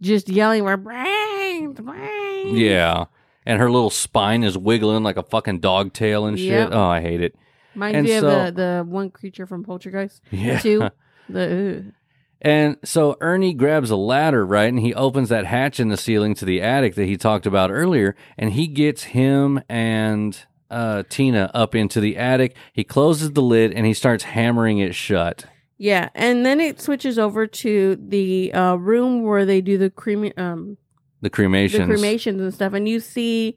just 0.00 0.28
yelling, 0.28 0.64
"We're 0.64 0.76
brains, 0.78 1.78
brains." 1.80 2.58
Yeah. 2.58 3.04
And 3.44 3.60
her 3.60 3.70
little 3.70 3.90
spine 3.90 4.42
is 4.42 4.56
wiggling 4.58 5.02
like 5.02 5.16
a 5.16 5.22
fucking 5.22 5.60
dog 5.60 5.92
tail 5.92 6.26
and 6.26 6.38
shit. 6.38 6.48
Yep. 6.48 6.70
Oh, 6.72 6.86
I 6.86 7.00
hate 7.00 7.20
it. 7.20 7.36
Reminds 7.76 7.96
And 7.96 8.06
me 8.06 8.18
so- 8.18 8.28
of 8.48 8.54
the 8.56 8.62
the 8.62 8.84
one 8.88 9.10
creature 9.10 9.46
from 9.46 9.62
Poltergeist. 9.64 10.20
Yeah. 10.30 10.58
Two. 10.58 10.88
The 11.28 11.76
ugh. 11.86 11.92
And 12.40 12.76
so 12.84 13.16
Ernie 13.20 13.54
grabs 13.54 13.90
a 13.90 13.96
ladder, 13.96 14.44
right? 14.46 14.68
And 14.68 14.78
he 14.78 14.92
opens 14.94 15.28
that 15.30 15.46
hatch 15.46 15.80
in 15.80 15.88
the 15.88 15.96
ceiling 15.96 16.34
to 16.36 16.44
the 16.44 16.60
attic 16.62 16.94
that 16.96 17.06
he 17.06 17.16
talked 17.16 17.46
about 17.46 17.70
earlier. 17.70 18.14
And 18.38 18.52
he 18.52 18.66
gets 18.68 19.04
him 19.04 19.60
and 19.68 20.38
uh, 20.70 21.02
Tina 21.08 21.50
up 21.54 21.74
into 21.74 21.98
the 22.00 22.16
attic. 22.16 22.54
He 22.74 22.84
closes 22.84 23.32
the 23.32 23.40
lid 23.42 23.72
and 23.72 23.86
he 23.86 23.94
starts 23.94 24.22
hammering 24.24 24.78
it 24.78 24.94
shut. 24.94 25.46
yeah, 25.78 26.10
and 26.14 26.44
then 26.46 26.60
it 26.60 26.80
switches 26.80 27.18
over 27.18 27.46
to 27.46 27.96
the 27.96 28.52
uh, 28.52 28.74
room 28.76 29.22
where 29.24 29.44
they 29.46 29.60
do 29.60 29.78
the 29.78 29.90
crema- 29.90 30.32
um 30.36 30.76
The 31.22 31.28
the 31.28 31.30
cremations. 31.30 31.86
cremations 31.86 32.40
and 32.40 32.52
stuff, 32.54 32.72
and 32.74 32.86
you 32.88 33.00
see 33.00 33.56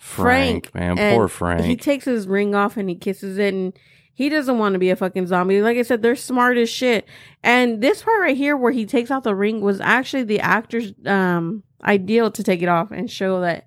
Frank, 0.00 0.70
Frank, 0.70 0.74
man. 0.74 0.98
and 0.98 1.14
Poor 1.16 1.28
Frank. 1.28 1.64
He 1.66 1.76
takes 1.76 2.04
his 2.06 2.26
ring 2.26 2.54
off 2.54 2.76
and 2.76 2.88
he 2.88 2.94
kisses 2.96 3.36
it, 3.38 3.52
and 3.54 3.72
he 4.14 4.28
doesn't 4.28 4.58
want 4.58 4.72
to 4.72 4.78
be 4.78 4.90
a 4.90 4.96
fucking 4.96 5.26
zombie. 5.26 5.60
Like 5.62 5.76
I 5.76 5.82
said, 5.82 6.02
they're 6.02 6.16
smart 6.16 6.56
as 6.56 6.68
shit. 6.70 7.06
And 7.42 7.82
this 7.82 8.02
part 8.02 8.20
right 8.20 8.36
here, 8.36 8.56
where 8.56 8.72
he 8.72 8.86
takes 8.86 9.10
out 9.10 9.24
the 9.24 9.34
ring, 9.34 9.60
was 9.60 9.80
actually 9.80 10.24
the 10.24 10.40
actor's 10.40 10.92
um 11.06 11.62
ideal 11.84 12.30
to 12.30 12.42
take 12.42 12.62
it 12.62 12.68
off 12.68 12.90
and 12.90 13.10
show 13.10 13.40
that 13.40 13.66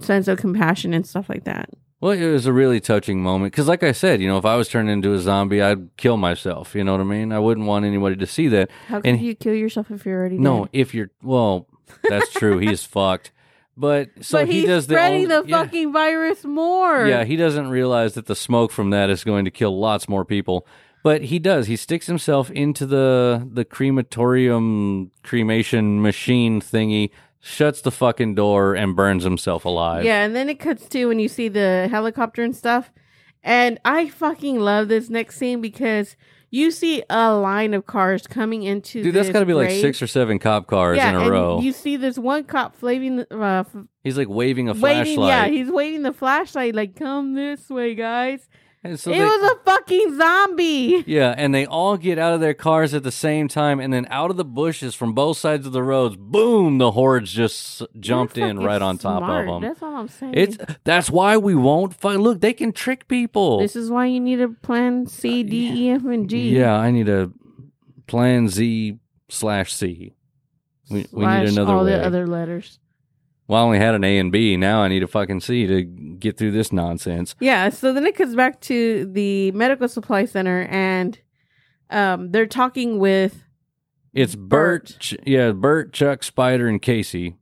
sense 0.00 0.28
of 0.28 0.38
compassion 0.38 0.92
and 0.94 1.06
stuff 1.06 1.28
like 1.28 1.44
that. 1.44 1.68
well, 2.00 2.12
it 2.12 2.30
was 2.30 2.46
a 2.46 2.52
really 2.52 2.80
touching 2.80 3.22
moment. 3.22 3.52
Because, 3.52 3.68
like 3.68 3.82
I 3.82 3.92
said, 3.92 4.20
you 4.20 4.28
know, 4.28 4.38
if 4.38 4.44
I 4.44 4.56
was 4.56 4.68
turned 4.68 4.88
into 4.88 5.12
a 5.12 5.18
zombie, 5.18 5.60
I'd 5.60 5.96
kill 5.96 6.16
myself. 6.16 6.74
You 6.74 6.82
know 6.84 6.92
what 6.92 7.00
I 7.00 7.04
mean? 7.04 7.32
I 7.32 7.38
wouldn't 7.38 7.66
want 7.66 7.84
anybody 7.84 8.16
to 8.16 8.26
see 8.26 8.48
that. 8.48 8.70
How 8.88 9.00
can 9.00 9.14
And- 9.16 9.22
you 9.24 9.34
kill 9.34 9.54
yourself 9.54 9.90
if 9.90 10.06
you're 10.06 10.18
already 10.18 10.38
No, 10.38 10.60
dead? 10.66 10.70
if 10.72 10.94
you're, 10.94 11.10
well, 11.22 11.66
that's 12.08 12.32
true. 12.32 12.58
He's 12.58 12.84
fucked. 12.96 13.32
But 13.80 14.10
so 14.20 14.38
but 14.40 14.48
he 14.48 14.60
he's 14.60 14.66
does 14.66 14.86
the 14.88 14.94
spreading 14.94 15.32
only- 15.32 15.42
the 15.42 15.48
yeah. 15.48 15.64
fucking 15.64 15.92
virus 15.92 16.44
more. 16.44 17.06
Yeah, 17.06 17.24
he 17.24 17.34
doesn't 17.36 17.68
realize 17.70 18.12
that 18.12 18.26
the 18.26 18.36
smoke 18.36 18.72
from 18.72 18.90
that 18.90 19.08
is 19.08 19.24
going 19.24 19.46
to 19.46 19.50
kill 19.50 19.78
lots 19.80 20.06
more 20.06 20.24
people. 20.26 20.66
But 21.02 21.22
he 21.22 21.38
does. 21.38 21.66
He 21.66 21.76
sticks 21.76 22.06
himself 22.06 22.50
into 22.50 22.84
the 22.84 23.48
the 23.50 23.64
crematorium 23.64 25.10
cremation 25.22 26.02
machine 26.02 26.60
thingy, 26.60 27.10
shuts 27.40 27.80
the 27.80 27.90
fucking 27.90 28.34
door, 28.34 28.74
and 28.74 28.94
burns 28.94 29.24
himself 29.24 29.64
alive. 29.64 30.04
Yeah, 30.04 30.24
and 30.24 30.36
then 30.36 30.48
it 30.50 30.60
cuts 30.60 30.86
to 30.90 31.06
when 31.06 31.18
you 31.18 31.28
see 31.28 31.48
the 31.48 31.88
helicopter 31.90 32.42
and 32.42 32.54
stuff. 32.54 32.92
And 33.42 33.78
I 33.84 34.08
fucking 34.08 34.60
love 34.60 34.88
this 34.88 35.08
next 35.08 35.36
scene 35.36 35.60
because 35.60 36.16
you 36.50 36.70
see 36.70 37.02
a 37.08 37.32
line 37.34 37.74
of 37.74 37.86
cars 37.86 38.26
coming 38.26 38.64
into 38.64 39.02
Dude, 39.02 39.14
that's 39.14 39.30
got 39.30 39.40
to 39.40 39.46
be 39.46 39.54
like 39.54 39.68
grave. 39.68 39.80
six 39.80 40.02
or 40.02 40.06
seven 40.06 40.38
cop 40.38 40.66
cars 40.66 40.96
yeah, 40.96 41.10
in 41.10 41.16
a 41.16 41.20
and 41.20 41.30
row. 41.30 41.60
You 41.60 41.72
see 41.72 41.96
this 41.96 42.18
one 42.18 42.44
cop 42.44 42.74
flaving, 42.76 43.20
uh, 43.30 43.64
He's 44.02 44.18
like 44.18 44.28
waving 44.28 44.68
a 44.68 44.72
waving. 44.72 45.14
flashlight. 45.16 45.28
Yeah, 45.28 45.46
he's 45.46 45.70
waving 45.70 46.02
the 46.02 46.12
flashlight 46.12 46.74
like, 46.74 46.96
"Come 46.96 47.34
this 47.34 47.68
way, 47.70 47.94
guys." 47.94 48.48
And 48.82 48.98
so 48.98 49.10
it 49.10 49.18
they- 49.18 49.24
was 49.24 49.52
a 49.52 49.64
fucking 49.64 50.16
zombie. 50.16 51.04
Yeah, 51.06 51.34
and 51.36 51.54
they 51.54 51.66
all 51.66 51.96
get 51.96 52.18
out 52.18 52.32
of 52.34 52.40
their 52.40 52.54
cars 52.54 52.94
at 52.94 53.02
the 53.02 53.12
same 53.12 53.46
time, 53.48 53.78
and 53.80 53.92
then 53.92 54.06
out 54.10 54.30
of 54.30 54.36
the 54.36 54.44
bushes 54.44 54.94
from 54.94 55.12
both 55.12 55.36
sides 55.36 55.66
of 55.66 55.72
the 55.72 55.82
roads, 55.82 56.16
boom! 56.16 56.78
The 56.78 56.92
hordes 56.92 57.32
just 57.32 57.82
jumped 57.98 58.38
in 58.38 58.58
right 58.58 58.80
on 58.80 58.96
top 58.98 59.18
smart. 59.22 59.48
of 59.48 59.54
them. 59.54 59.68
That's 59.68 59.82
all 59.82 59.96
I'm 59.96 60.08
saying. 60.08 60.34
It's 60.36 60.56
that's 60.84 61.10
why 61.10 61.36
we 61.36 61.54
won't 61.54 61.94
fight. 61.94 62.20
Look, 62.20 62.40
they 62.40 62.52
can 62.52 62.72
trick 62.72 63.06
people. 63.08 63.58
this 63.58 63.76
is 63.76 63.90
why 63.90 64.06
you 64.06 64.20
need 64.20 64.40
a 64.40 64.48
plan 64.48 65.06
C, 65.06 65.40
uh, 65.40 65.48
D, 65.48 65.68
E, 65.86 65.90
F, 65.90 66.04
and 66.04 66.28
G. 66.30 66.50
Yeah, 66.50 66.74
I 66.76 66.90
need 66.90 67.08
a 67.08 67.30
plan 68.06 68.48
Z 68.48 68.98
slash 69.28 69.72
C. 69.72 70.14
We, 70.90 71.06
we 71.12 71.24
need 71.26 71.48
another 71.50 71.72
all 71.74 71.84
way. 71.84 71.92
the 71.92 72.04
other 72.04 72.26
letters. 72.26 72.78
Well, 73.50 73.60
I 73.60 73.64
only 73.64 73.78
had 73.80 73.96
an 73.96 74.04
A 74.04 74.16
and 74.18 74.30
B. 74.30 74.56
Now 74.56 74.82
I 74.82 74.86
need 74.86 75.02
a 75.02 75.08
fucking 75.08 75.40
C 75.40 75.66
to 75.66 75.82
get 75.82 76.36
through 76.38 76.52
this 76.52 76.72
nonsense. 76.72 77.34
Yeah, 77.40 77.68
so 77.70 77.92
then 77.92 78.06
it 78.06 78.14
comes 78.14 78.36
back 78.36 78.60
to 78.60 79.06
the 79.06 79.50
medical 79.50 79.88
supply 79.88 80.24
center 80.24 80.68
and 80.70 81.18
um 81.90 82.30
they're 82.30 82.46
talking 82.46 83.00
with 83.00 83.42
It's 84.14 84.36
Burt. 84.36 84.94
Ch- 85.00 85.16
yeah, 85.26 85.50
Burt, 85.50 85.92
Chuck, 85.92 86.22
Spider, 86.22 86.68
and 86.68 86.80
Casey. 86.80 87.34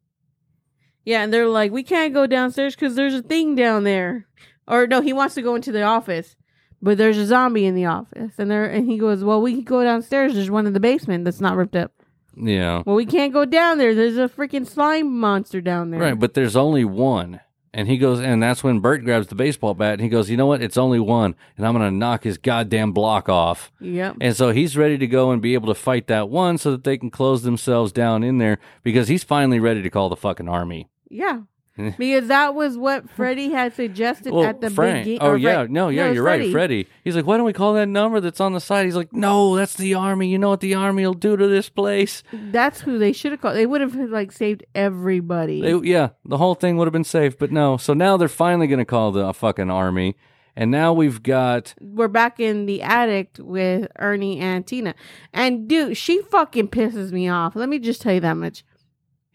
yeah, 1.05 1.23
and 1.25 1.31
they're 1.31 1.47
like, 1.47 1.73
We 1.73 1.83
can't 1.83 2.15
go 2.15 2.27
downstairs 2.27 2.75
because 2.75 2.95
there's 2.95 3.13
a 3.15 3.21
thing 3.23 3.55
down 3.55 3.85
there. 3.85 4.27
Or 4.67 4.87
no, 4.87 5.03
he 5.03 5.13
wants 5.13 5.35
to 5.35 5.43
go 5.43 5.55
into 5.57 5.73
the 5.73 5.83
office. 5.83 6.37
But 6.81 6.97
there's 6.97 7.19
a 7.19 7.27
zombie 7.27 7.67
in 7.67 7.75
the 7.75 7.85
office. 7.85 8.33
And 8.39 8.51
there 8.51 8.65
and 8.65 8.89
he 8.91 8.97
goes, 8.97 9.23
Well, 9.23 9.43
we 9.43 9.53
can 9.53 9.65
go 9.65 9.85
downstairs. 9.85 10.33
There's 10.33 10.51
one 10.51 10.67
in 10.67 10.73
the 10.73 10.81
basement 10.81 11.27
that's 11.27 11.43
not 11.43 11.57
ripped 11.57 11.77
up. 11.77 11.93
Yeah, 12.41 12.83
Well, 12.87 12.97
we 12.97 13.07
can't 13.07 13.33
go 13.33 13.45
down 13.45 13.79
there. 13.79 13.95
There's 13.95 14.17
a 14.19 14.29
freaking 14.29 14.67
slime 14.67 15.19
monster 15.19 15.61
down 15.61 15.91
there. 15.91 16.01
right. 16.01 16.19
But 16.19 16.35
there's 16.35 16.57
only 16.57 16.85
one, 16.85 17.41
and 17.75 17.89
he 17.89 17.99
goes, 17.99 18.21
and 18.21 18.43
that's 18.43 18.63
when 18.65 18.81
Burt 18.81 19.05
grabs 19.05 19.27
the 19.27 19.35
baseball 19.35 19.75
bat 19.75 19.95
and 19.95 20.01
he 20.03 20.09
goes, 20.09 20.31
"You 20.31 20.37
know 20.37 20.47
what? 20.47 20.63
It's 20.63 20.77
only 20.79 21.01
one, 21.01 21.35
and 21.57 21.67
I'm 21.67 21.73
gonna 21.75 21.91
knock 21.91 22.25
his 22.25 22.39
goddamn 22.39 22.93
block 22.93 23.29
off." 23.29 23.71
Yep. 23.81 24.17
And 24.21 24.37
so 24.37 24.51
he's 24.51 24.77
ready 24.77 24.99
to 24.99 25.07
go 25.07 25.31
and 25.31 25.43
be 25.43 25.55
able 25.55 25.69
to 25.69 25.75
fight 25.75 26.07
that 26.07 26.29
one 26.31 26.59
so 26.59 26.71
that 26.71 26.85
they 26.85 26.97
can 26.97 27.11
close 27.11 27.43
themselves 27.43 27.93
down 27.93 28.23
in 28.23 28.39
there 28.39 28.59
because 28.83 29.09
he's 29.09 29.25
finally 29.25 29.61
ready 29.61 29.83
to 29.83 29.91
call 29.91 30.09
the 30.09 30.17
fucking 30.17 30.49
army. 30.49 30.89
Yeah. 31.11 31.41
because 31.99 32.29
that 32.29 32.55
was 32.55 32.77
what 32.77 33.09
Freddy 33.11 33.51
had 33.51 33.75
suggested 33.75 34.33
Well, 34.33 34.45
at 34.45 34.61
the 34.61 34.69
Frank. 34.71 35.05
beginning. 35.05 35.19
Oh 35.23 35.35
yeah, 35.35 35.67
no, 35.69 35.89
yeah, 35.89 36.09
was 36.09 36.15
you're 36.17 36.25
right, 36.25 36.51
Freddy. 36.51 36.89
He's 37.05 37.15
like, 37.17 37.27
why 37.27 37.37
don't 37.37 37.47
we 37.47 37.53
call 37.53 37.75
that 37.75 37.87
number 37.87 38.21
that's 38.21 38.41
on 38.41 38.53
the 38.53 38.61
side? 38.61 38.85
He's 38.87 38.97
like, 38.97 39.13
no, 39.13 39.55
that's 39.57 39.75
the 39.75 39.95
army. 39.95 40.29
You 40.29 40.39
know 40.39 40.49
what 40.49 40.61
the 40.61 40.75
army 40.75 41.07
will 41.07 41.15
do 41.15 41.37
to 41.37 41.47
this 41.47 41.69
place? 41.69 42.23
That's 42.33 42.81
who 42.81 42.99
they 42.99 43.13
should 43.13 43.33
have 43.33 43.41
called. 43.41 43.57
They 43.57 43.67
would 43.67 43.81
have 43.81 43.95
like 43.95 44.33
saved 44.33 44.65
everybody. 44.75 45.61
They- 45.63 45.89
yeah, 45.89 46.11
the 46.25 46.39
whole 46.39 46.55
thing 46.55 46.77
would 46.77 46.87
have 46.87 46.93
been 46.93 47.05
safe, 47.05 47.39
but 47.39 47.53
no. 47.53 47.77
So 47.77 47.95
now 47.95 48.17
they're 48.17 48.29
finally 48.29 48.67
going 48.67 48.79
to 48.81 48.85
call 48.85 49.13
the 49.13 49.33
fucking 49.33 49.71
army, 49.71 50.17
and 50.57 50.71
now 50.71 50.93
we've 50.93 51.23
got 51.23 51.75
We're 51.81 52.09
back 52.09 52.41
in 52.41 52.67
the 52.67 52.83
attic 52.83 53.37
with 53.39 53.87
Ernie 53.99 54.41
and 54.41 54.67
Tina. 54.67 54.95
And 55.33 55.69
dude, 55.69 55.97
she 55.97 56.21
fucking 56.23 56.69
pisses 56.69 57.13
me 57.13 57.29
off. 57.29 57.55
Let 57.55 57.69
me 57.69 57.79
just 57.79 58.03
tell 58.03 58.15
you 58.15 58.21
that 58.21 58.35
much. 58.37 58.65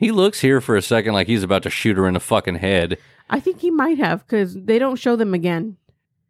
He 0.04 0.12
looks 0.12 0.42
here 0.42 0.60
for 0.62 0.76
a 0.76 0.82
second 0.82 1.14
like 1.14 1.28
he's 1.28 1.44
about 1.44 1.64
to 1.64 1.70
shoot 1.70 1.98
her 1.98 2.08
in 2.08 2.14
the 2.14 2.20
fucking 2.20 2.56
head. 2.56 2.98
I 3.30 3.40
think 3.40 3.60
he 3.62 3.72
might 3.72 3.98
have 3.98 4.26
because 4.28 4.54
they 4.56 4.78
don't 4.80 4.98
show 4.98 5.16
them 5.16 5.34
again. 5.34 5.78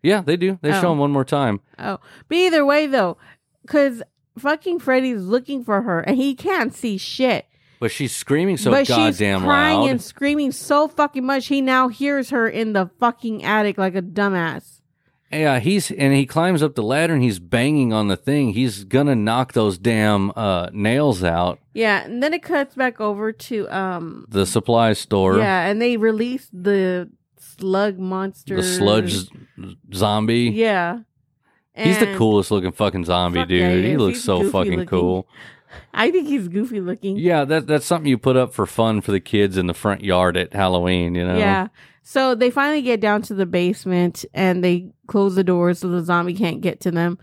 Yeah, 0.02 0.22
they 0.22 0.38
do. 0.38 0.60
They 0.62 0.72
show 0.72 0.90
Oh. 0.90 0.92
him 0.94 1.00
one 1.00 1.12
more 1.12 1.26
time. 1.26 1.60
Oh, 1.80 2.00
but 2.28 2.36
either 2.38 2.66
way 2.66 2.88
though, 2.88 3.18
because 3.64 4.04
fucking 4.38 4.80
Freddy's 4.80 5.24
looking 5.24 5.64
for 5.64 5.82
her 5.82 6.00
and 6.02 6.18
he 6.18 6.36
can't 6.36 6.74
see 6.74 6.98
shit. 6.98 7.46
But 7.80 7.92
she's 7.92 8.16
screaming 8.16 8.58
so 8.58 8.72
but 8.72 8.88
goddamn 8.88 9.40
she's 9.42 9.46
crying 9.46 9.80
loud. 9.82 9.90
and 9.90 10.02
screaming 10.02 10.52
so 10.54 10.88
fucking 10.88 11.26
much. 11.26 11.48
He 11.48 11.60
now 11.62 11.90
hears 11.90 12.30
her 12.30 12.48
in 12.48 12.74
the 12.74 12.90
fucking 13.00 13.44
attic 13.44 13.78
like 13.78 13.96
a 13.96 14.02
dumbass. 14.02 14.73
Yeah, 15.34 15.60
he's 15.60 15.92
and 15.92 16.14
he 16.14 16.26
climbs 16.26 16.62
up 16.64 16.76
the 16.76 16.84
ladder 16.84 17.14
and 17.14 17.24
he's 17.24 17.40
banging 17.40 17.92
on 17.94 18.08
the 18.08 18.18
thing. 18.18 18.54
He's 18.54 18.84
gonna 18.84 19.16
knock 19.16 19.54
those 19.54 19.78
damn 19.78 20.32
uh, 20.36 20.70
nails 20.74 21.24
out. 21.24 21.60
Yeah, 21.74 22.04
and 22.04 22.22
then 22.22 22.34
it 22.34 22.44
cuts 22.44 22.76
back 22.76 23.02
over 23.02 23.32
to 23.32 23.68
um 23.70 24.26
The 24.30 24.46
supply 24.46 24.94
store, 24.94 25.38
yeah, 25.38 25.66
and 25.68 25.82
they 25.82 25.98
release 25.98 26.50
the 26.54 27.10
slug 27.38 28.00
monster, 28.00 28.56
the 28.56 28.64
sludge 28.64 29.16
zombie. 29.94 30.52
Yeah, 30.54 31.00
He's 31.76 32.00
the 32.00 32.16
coolest 32.16 32.52
looking 32.52 32.72
fucking 32.72 33.06
zombie, 33.06 33.40
Fuck 33.40 33.50
dude. 33.50 33.62
yeah, 33.62 33.72
he 33.76 33.90
he 33.90 33.98
looks 33.98 34.22
so 34.22 34.50
fucking 34.50 34.72
looking. 34.74 34.86
cool. 34.88 35.28
I 35.94 36.12
think 36.12 36.28
he's 36.28 36.48
goofy 36.48 36.80
looking. 36.82 37.18
Yeah, 37.18 37.46
that 37.46 37.66
that's 37.66 37.86
something 37.86 38.08
you 38.08 38.18
put 38.20 38.38
up 38.38 38.54
for 38.54 38.68
fun 38.68 39.02
for 39.02 39.12
the 39.12 39.20
kids 39.20 39.58
in 39.58 39.66
the 39.66 39.74
front 39.74 40.04
yard 40.04 40.38
at 40.38 40.54
Halloween. 40.54 41.16
You 41.16 41.26
know. 41.26 41.38
Yeah. 41.38 41.68
So 42.04 42.36
they 42.36 42.52
finally 42.52 42.82
get 42.82 43.00
down 43.00 43.22
to 43.24 43.34
the 43.34 43.46
basement 43.46 44.26
and 44.34 44.64
they 44.64 44.92
close 45.08 45.36
the 45.36 45.44
doors 45.44 45.80
so 45.80 45.88
the 45.88 46.04
zombie 46.04 46.34
can't 46.34 46.62
get 46.62 46.82
to 46.82 46.92
them. 46.92 47.18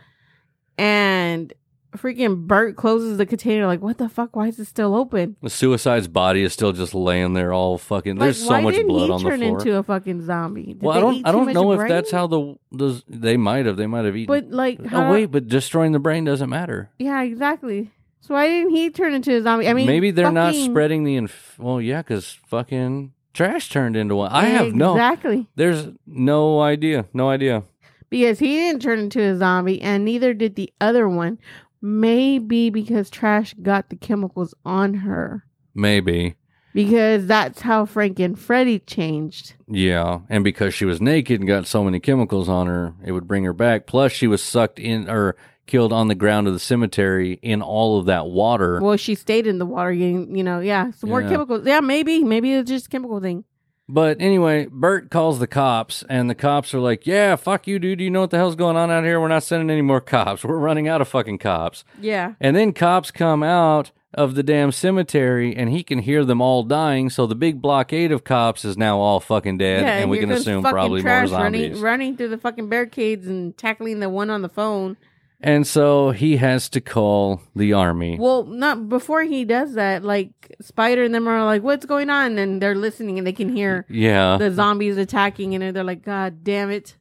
And 0.78 1.52
freaking 1.96 2.46
Burt 2.46 2.76
closes 2.76 3.18
the 3.18 3.26
container 3.26 3.66
like, 3.66 3.82
what 3.82 3.98
the 3.98 4.08
fuck? 4.08 4.34
Why 4.34 4.48
is 4.48 4.58
it 4.58 4.64
still 4.66 4.94
open? 4.94 5.36
The 5.42 5.50
suicide's 5.50 6.08
body 6.08 6.42
is 6.42 6.54
still 6.54 6.72
just 6.72 6.94
laying 6.94 7.34
there, 7.34 7.52
all 7.52 7.76
fucking. 7.76 8.16
Like, 8.16 8.26
There's 8.26 8.42
so 8.42 8.60
much 8.60 8.76
blood 8.86 9.10
on 9.10 9.22
the 9.22 9.28
turn 9.28 9.42
into 9.42 9.76
a 9.76 9.82
fucking 9.82 10.24
zombie? 10.24 10.74
Did 10.74 10.82
well, 10.82 10.96
I 10.96 11.00
don't. 11.00 11.28
I 11.28 11.32
don't 11.32 11.52
know 11.52 11.72
if 11.72 11.78
brain? 11.78 11.88
that's 11.88 12.10
how 12.10 12.26
the 12.26 12.56
those 12.72 13.02
they 13.08 13.36
might 13.36 13.66
have. 13.66 13.76
They 13.76 13.86
might 13.86 14.04
have 14.04 14.16
eaten. 14.16 14.34
But 14.34 14.50
like, 14.50 14.78
oh, 14.82 14.88
how, 14.88 15.08
oh 15.08 15.12
wait, 15.12 15.26
but 15.26 15.48
destroying 15.48 15.92
the 15.92 15.98
brain 15.98 16.24
doesn't 16.24 16.48
matter. 16.48 16.90
yeah, 16.98 17.22
exactly. 17.22 17.90
So 18.20 18.34
why 18.34 18.48
didn't 18.48 18.70
he 18.70 18.90
turn 18.90 19.14
into 19.14 19.34
a 19.34 19.42
zombie? 19.42 19.66
I 19.66 19.72
mean, 19.72 19.86
Maybe 19.86 20.10
they're 20.10 20.30
not 20.30 20.54
spreading 20.54 21.04
the. 21.04 21.16
Inf- 21.16 21.58
well, 21.58 21.80
yeah, 21.80 22.02
because 22.02 22.38
fucking 22.46 23.12
trash 23.40 23.68
turned 23.68 23.96
into 23.96 24.16
one. 24.16 24.30
I 24.30 24.46
have 24.46 24.74
no. 24.74 24.92
exactly 24.92 25.48
There's 25.56 25.88
no 26.06 26.60
idea. 26.60 27.06
No 27.12 27.28
idea. 27.30 27.62
because 28.10 28.38
he 28.38 28.56
didn't 28.56 28.82
turn 28.82 28.98
into 28.98 29.20
a 29.22 29.36
zombie, 29.36 29.80
and 29.80 30.04
neither 30.04 30.34
did 30.34 30.56
the 30.56 30.72
other 30.80 31.08
one. 31.08 31.38
Maybe 31.82 32.68
because 32.68 33.08
Trash 33.08 33.54
got 33.54 33.88
the 33.88 33.96
chemicals 33.96 34.54
on 34.66 34.92
her. 34.94 35.44
Maybe. 35.74 36.34
Because 36.74 37.26
that's 37.26 37.62
how 37.62 37.86
Frank 37.86 38.20
and 38.20 38.38
Freddy 38.38 38.78
changed. 38.80 39.54
Yeah, 39.66 40.20
and 40.28 40.44
because 40.44 40.74
she 40.74 40.84
was 40.84 41.00
naked 41.00 41.40
and 41.40 41.48
got 41.48 41.66
so 41.66 41.82
many 41.82 41.98
chemicals 41.98 42.48
on 42.48 42.66
her, 42.66 42.94
it 43.04 43.12
would 43.12 43.26
bring 43.26 43.44
her 43.44 43.54
back. 43.54 43.86
Plus, 43.86 44.12
she 44.12 44.26
was 44.26 44.42
sucked 44.42 44.78
in 44.78 45.08
or 45.08 45.36
killed 45.70 45.92
on 45.92 46.08
the 46.08 46.14
ground 46.14 46.46
of 46.48 46.52
the 46.52 46.58
cemetery 46.58 47.38
in 47.42 47.62
all 47.62 47.98
of 47.98 48.06
that 48.06 48.26
water. 48.26 48.80
Well, 48.82 48.96
she 48.96 49.14
stayed 49.14 49.46
in 49.46 49.58
the 49.58 49.66
water 49.66 49.92
getting, 49.92 50.36
you 50.36 50.42
know, 50.44 50.60
yeah, 50.60 50.90
some 50.90 51.08
more 51.08 51.22
Yeah. 51.22 51.30
chemicals. 51.30 51.62
Yeah, 51.64 51.80
maybe. 51.80 52.24
Maybe 52.24 52.52
it's 52.52 52.68
just 52.70 52.86
a 52.86 52.88
chemical 52.90 53.20
thing. 53.20 53.44
But 53.88 54.20
anyway, 54.20 54.68
Burt 54.70 55.10
calls 55.10 55.40
the 55.40 55.48
cops, 55.48 56.04
and 56.08 56.30
the 56.30 56.34
cops 56.36 56.72
are 56.74 56.78
like, 56.78 57.08
"Yeah, 57.08 57.34
fuck 57.34 57.66
you, 57.66 57.80
dude. 57.80 58.00
You 58.00 58.08
know 58.10 58.20
what 58.20 58.30
the 58.30 58.36
hell's 58.36 58.54
going 58.54 58.76
on 58.76 58.88
out 58.90 59.02
here? 59.02 59.20
We're 59.20 59.26
not 59.26 59.42
sending 59.42 59.68
any 59.68 59.82
more 59.82 60.00
cops. 60.00 60.44
We're 60.44 60.58
running 60.58 60.86
out 60.86 61.00
of 61.00 61.08
fucking 61.08 61.38
cops." 61.38 61.82
Yeah. 62.00 62.34
And 62.40 62.54
then 62.54 62.72
cops 62.72 63.10
come 63.10 63.42
out 63.42 63.90
of 64.14 64.36
the 64.36 64.44
damn 64.44 64.70
cemetery, 64.70 65.56
and 65.56 65.70
he 65.70 65.82
can 65.82 66.00
hear 66.00 66.24
them 66.24 66.40
all 66.40 66.62
dying. 66.62 67.10
So 67.10 67.26
the 67.26 67.34
big 67.34 67.60
blockade 67.60 68.12
of 68.12 68.22
cops 68.22 68.64
is 68.64 68.76
now 68.78 68.98
all 68.98 69.18
fucking 69.18 69.58
dead, 69.58 69.82
yeah, 69.82 69.98
and 69.98 70.10
we 70.10 70.18
here 70.18 70.22
can 70.26 70.30
goes 70.34 70.40
assume 70.42 70.62
fucking 70.62 70.72
probably 70.72 71.00
more 71.02 71.10
trash 71.10 71.28
zombies. 71.30 71.60
running, 71.70 71.80
running 71.82 72.16
through 72.16 72.28
the 72.28 72.38
fucking 72.38 72.68
barricades 72.68 73.26
and 73.26 73.56
tackling 73.56 73.98
the 73.98 74.08
one 74.08 74.30
on 74.30 74.42
the 74.42 74.48
phone. 74.48 74.96
And 75.42 75.66
so 75.66 76.10
he 76.10 76.36
has 76.36 76.68
to 76.70 76.80
call 76.80 77.40
the 77.56 77.72
army. 77.72 78.18
Well, 78.18 78.44
not 78.44 78.88
before 78.90 79.22
he 79.22 79.44
does 79.44 79.74
that. 79.74 80.04
Like 80.04 80.54
Spider 80.60 81.04
and 81.04 81.14
them 81.14 81.26
are 81.26 81.44
like, 81.44 81.62
"What's 81.62 81.86
going 81.86 82.10
on?" 82.10 82.36
And 82.38 82.60
they're 82.60 82.74
listening, 82.74 83.16
and 83.16 83.26
they 83.26 83.32
can 83.32 83.48
hear 83.48 83.86
yeah. 83.88 84.36
the 84.36 84.52
zombies 84.52 84.98
attacking, 84.98 85.54
and 85.54 85.74
they're 85.74 85.84
like, 85.84 86.02
"God 86.02 86.44
damn 86.44 86.70
it!" 86.70 86.96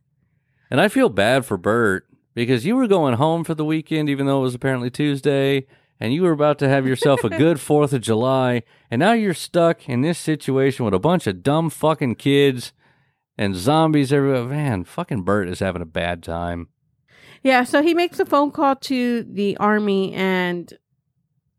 And 0.72 0.80
I 0.80 0.88
feel 0.88 1.10
bad 1.10 1.46
for 1.46 1.58
Burt 1.58 2.08
because 2.34 2.66
you 2.66 2.78
were 2.78 2.88
going 2.88 3.16
home 3.16 3.44
for 3.44 3.56
the 3.56 3.66
weekend, 3.66 4.10
even 4.10 4.26
though 4.26 4.40
it 4.40 4.44
was 4.44 4.56
apparently 4.56 4.90
Tuesday, 4.90 5.66
and 6.00 6.14
you 6.14 6.22
were 6.22 6.32
about 6.32 6.60
to 6.60 6.70
have 6.70 6.88
yourself 6.88 7.26
a 7.26 7.30
good 7.30 7.58
4th 7.58 7.92
of 7.92 8.02
July, 8.02 8.64
and 8.90 9.00
now 9.00 9.12
you're 9.12 9.34
stuck 9.34 9.90
in 9.90 10.00
this 10.02 10.18
situation 10.18 10.86
with 10.86 10.94
a 10.94 11.00
bunch 11.00 11.28
of 11.28 11.44
dumb 11.44 11.70
fucking 11.70 12.16
kids 12.16 12.72
and 13.38 13.56
zombies 13.56 14.14
everywhere. 14.14 14.46
Man, 14.46 14.86
fucking 14.86 15.24
Burt 15.24 15.50
is 15.50 15.60
having 15.60 15.82
a 15.82 15.86
bad 15.86 16.24
time. 16.24 16.70
Yeah, 17.44 17.64
so 17.64 17.82
he 17.82 17.94
makes 17.94 18.20
a 18.20 18.26
phone 18.26 18.52
call 18.52 18.76
to 18.76 19.24
the 19.24 19.56
army, 19.58 20.14
and 20.14 20.72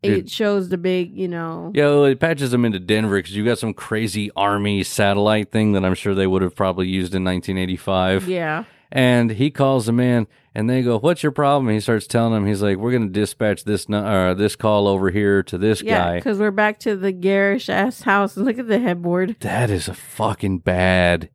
it 0.03 0.09
Dude. 0.09 0.31
shows 0.31 0.69
the 0.69 0.77
big, 0.77 1.15
you 1.17 1.27
know. 1.27 1.71
Yeah, 1.75 1.85
well, 1.87 2.05
it 2.05 2.19
patches 2.19 2.51
them 2.51 2.65
into 2.65 2.79
Denver 2.79 3.17
because 3.17 3.35
you 3.35 3.45
got 3.45 3.59
some 3.59 3.73
crazy 3.73 4.31
army 4.35 4.83
satellite 4.83 5.51
thing 5.51 5.73
that 5.73 5.85
I'm 5.85 5.95
sure 5.95 6.13
they 6.15 6.27
would 6.27 6.41
have 6.41 6.55
probably 6.55 6.87
used 6.87 7.13
in 7.15 7.23
1985. 7.23 8.27
Yeah. 8.27 8.63
And 8.93 9.31
he 9.31 9.51
calls 9.51 9.85
them 9.85 10.01
in, 10.01 10.27
and 10.53 10.69
they 10.69 10.81
go, 10.81 10.99
"What's 10.99 11.23
your 11.23 11.31
problem?" 11.31 11.69
And 11.69 11.75
he 11.75 11.79
starts 11.79 12.07
telling 12.07 12.33
them, 12.33 12.45
he's 12.45 12.61
like, 12.61 12.75
"We're 12.77 12.91
going 12.91 13.07
to 13.07 13.19
dispatch 13.19 13.63
this 13.63 13.89
uh, 13.89 14.33
this 14.37 14.57
call 14.57 14.85
over 14.87 15.09
here 15.11 15.43
to 15.43 15.57
this 15.57 15.81
Yeah, 15.81 15.97
guy." 15.97 16.15
because 16.17 16.39
we're 16.39 16.51
back 16.51 16.77
to 16.79 16.97
the 16.97 17.13
garish 17.13 17.69
ass 17.69 18.01
house. 18.01 18.35
Look 18.37 18.59
at 18.59 18.67
the 18.67 18.79
headboard. 18.79 19.37
That 19.39 19.69
is 19.69 19.87
a 19.87 19.93
fucking 19.93 20.59
bad. 20.59 21.29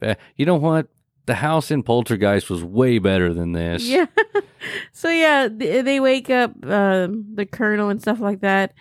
ba- 0.00 0.18
You 0.36 0.44
know 0.44 0.56
what? 0.56 0.88
The 1.28 1.34
house 1.34 1.70
in 1.70 1.82
Poltergeist 1.82 2.48
was 2.48 2.64
way 2.64 2.98
better 2.98 3.34
than 3.34 3.52
this. 3.52 3.84
Yeah. 3.84 4.06
so 4.92 5.10
yeah, 5.10 5.46
th- 5.46 5.84
they 5.84 6.00
wake 6.00 6.30
up 6.30 6.52
um, 6.64 7.26
the 7.34 7.44
colonel 7.44 7.90
and 7.90 8.00
stuff 8.00 8.18
like 8.18 8.40
that, 8.40 8.72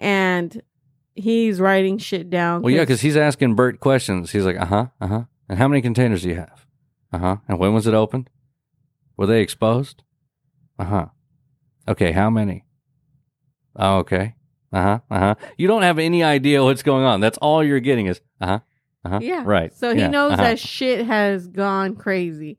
and 0.00 0.60
he's 1.14 1.60
writing 1.60 1.98
shit 1.98 2.28
down. 2.28 2.62
Well, 2.62 2.74
yeah, 2.74 2.80
because 2.80 3.02
he's 3.02 3.16
asking 3.16 3.54
Burt 3.54 3.78
questions. 3.78 4.32
He's 4.32 4.44
like, 4.44 4.56
"Uh 4.56 4.64
huh, 4.66 4.86
uh 5.00 5.06
huh." 5.06 5.22
And 5.48 5.60
how 5.60 5.68
many 5.68 5.80
containers 5.80 6.22
do 6.22 6.30
you 6.30 6.34
have? 6.34 6.66
Uh 7.12 7.18
huh. 7.18 7.36
And 7.46 7.60
when 7.60 7.72
was 7.72 7.86
it 7.86 7.94
opened? 7.94 8.30
Were 9.16 9.26
they 9.26 9.40
exposed? 9.40 10.02
Uh 10.80 10.84
huh. 10.84 11.06
Okay, 11.86 12.10
how 12.10 12.30
many? 12.30 12.64
Oh, 13.76 13.98
okay. 13.98 14.34
Uh 14.72 14.82
huh. 14.82 14.98
Uh 15.08 15.18
huh. 15.20 15.34
You 15.56 15.68
don't 15.68 15.82
have 15.82 16.00
any 16.00 16.24
idea 16.24 16.64
what's 16.64 16.82
going 16.82 17.04
on. 17.04 17.20
That's 17.20 17.38
all 17.38 17.62
you're 17.62 17.78
getting 17.78 18.06
is 18.06 18.20
uh 18.40 18.46
huh. 18.46 18.58
Uh 19.04 19.08
huh. 19.08 19.18
yeah, 19.22 19.42
Right. 19.44 19.74
So 19.76 19.94
he 19.94 20.00
Yeah, 20.00 20.08
knows 20.10 20.32
uh-huh. 20.32 20.42
that 20.42 20.58
shit 20.58 21.06
has 21.06 21.48
gone 21.48 21.96
crazy. 21.96 22.58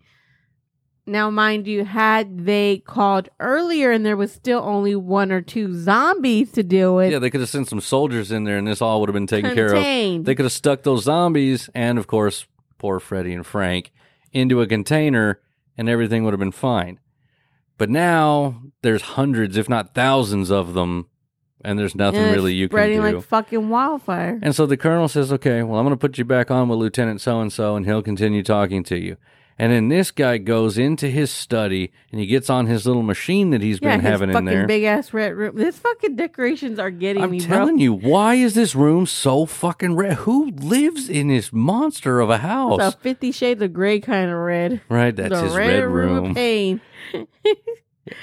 Now, 1.06 1.30
mind 1.30 1.68
you, 1.68 1.84
had 1.84 2.46
they 2.46 2.78
called 2.80 3.28
earlier 3.40 3.92
and 3.92 4.06
there 4.06 4.16
was 4.16 4.32
still 4.32 4.62
only 4.64 4.96
one 4.96 5.34
or 5.34 5.42
two 5.42 5.74
zombies 5.76 6.52
to 6.54 6.64
deal 6.64 6.96
with, 6.96 7.12
Yeah, 7.12 7.20
they 7.20 7.30
could 7.30 7.42
have 7.42 7.50
sent 7.50 7.68
some 7.68 7.82
soldiers 7.82 8.32
in 8.32 8.46
there, 8.46 8.58
and 8.58 8.66
this 8.66 8.82
all 8.82 9.02
would 9.02 9.10
have 9.10 9.14
been 9.14 9.28
taken 9.28 9.54
care 9.54 9.74
of. 9.74 9.84
They 9.84 10.34
could 10.36 10.46
have 10.46 10.54
stuck 10.54 10.84
those 10.84 11.04
zombies 11.04 11.70
and, 11.76 11.98
of 11.98 12.08
course, 12.08 12.46
poor 12.78 13.00
Freddy 13.02 13.34
and 13.34 13.46
Frank 13.46 13.92
into 14.32 14.62
a 14.62 14.68
container 14.68 15.42
and 15.78 15.90
everything 15.90 16.24
would 16.24 16.34
have 16.34 16.40
been 16.40 16.52
fine. 16.52 17.00
But 17.78 17.90
now 17.90 18.62
there's 18.82 19.02
hundreds, 19.02 19.58
if 19.58 19.68
not 19.68 19.94
thousands 19.96 20.52
of 20.52 20.74
them, 20.74 21.08
and 21.64 21.80
there's 21.80 21.96
nothing 21.96 22.22
And 22.22 22.32
really 22.36 22.54
you 22.54 22.68
can 22.68 22.76
do. 22.76 22.82
spreading 22.96 23.02
like 23.02 23.24
fucking 23.24 23.70
wildfire. 23.70 24.40
and 24.42 24.56
so 24.56 24.66
the 24.66 24.78
colonel 24.78 25.08
says, 25.08 25.32
okay, 25.34 25.64
well, 25.64 25.80
I'm 25.80 25.86
going 25.86 25.96
to 25.96 26.00
put 26.00 26.18
you 26.18 26.26
back 26.26 26.52
on 26.52 26.68
with 26.70 26.80
Lieutenant 26.80 27.22
so 27.22 27.40
and 27.42 27.52
so, 27.52 27.76
and 27.76 27.86
he'll 27.86 28.02
continue 28.04 28.44
talking 28.44 28.84
to 28.86 28.98
you. 28.98 29.18
And 29.60 29.72
then 29.72 29.88
this 29.88 30.10
guy 30.10 30.40
goes 30.40 30.80
into 30.80 31.08
his 31.10 31.30
study 31.30 31.92
and 32.12 32.20
he 32.20 32.26
gets 32.26 32.50
on 32.50 32.66
his 32.66 32.88
little 32.88 33.04
machine 33.04 33.52
that 33.52 33.62
he's 33.62 33.78
yeah, 33.80 33.92
been 33.98 34.00
having 34.00 34.30
in 34.30 34.34
fucking 34.34 34.46
there. 34.48 34.66
big 34.66 34.84
ass 34.84 35.14
red 35.14 35.36
room. 35.36 35.56
This 35.56 35.78
fucking 35.78 36.16
decorations 36.16 36.80
are 36.80 36.90
getting 36.90 37.22
I'm 37.22 37.30
me, 37.30 37.40
telling 37.40 37.76
bro. 37.76 37.84
you, 37.84 37.94
why 37.94 38.34
is 38.34 38.56
this 38.56 38.74
room 38.74 39.06
so 39.06 39.46
fucking 39.46 39.96
red? 39.96 40.14
Who 40.14 40.50
lives 40.50 41.08
in 41.08 41.28
this 41.28 41.54
monster 41.54 42.20
of 42.20 42.32
a 42.32 42.40
house? 42.40 42.80
It's 42.82 42.96
a 42.96 42.98
Fifty 42.98 43.32
Shades 43.32 43.62
of 43.62 43.74
Grey 43.74 44.00
kind 44.00 44.32
of 44.32 44.38
red. 44.38 44.82
right, 44.90 45.16
that's 45.16 45.30
the 45.30 45.44
his 45.44 45.56
red, 45.56 45.68
red 45.68 45.84
room. 45.84 46.14
room. 46.16 46.26
of 46.32 46.36
pain. 46.36 46.82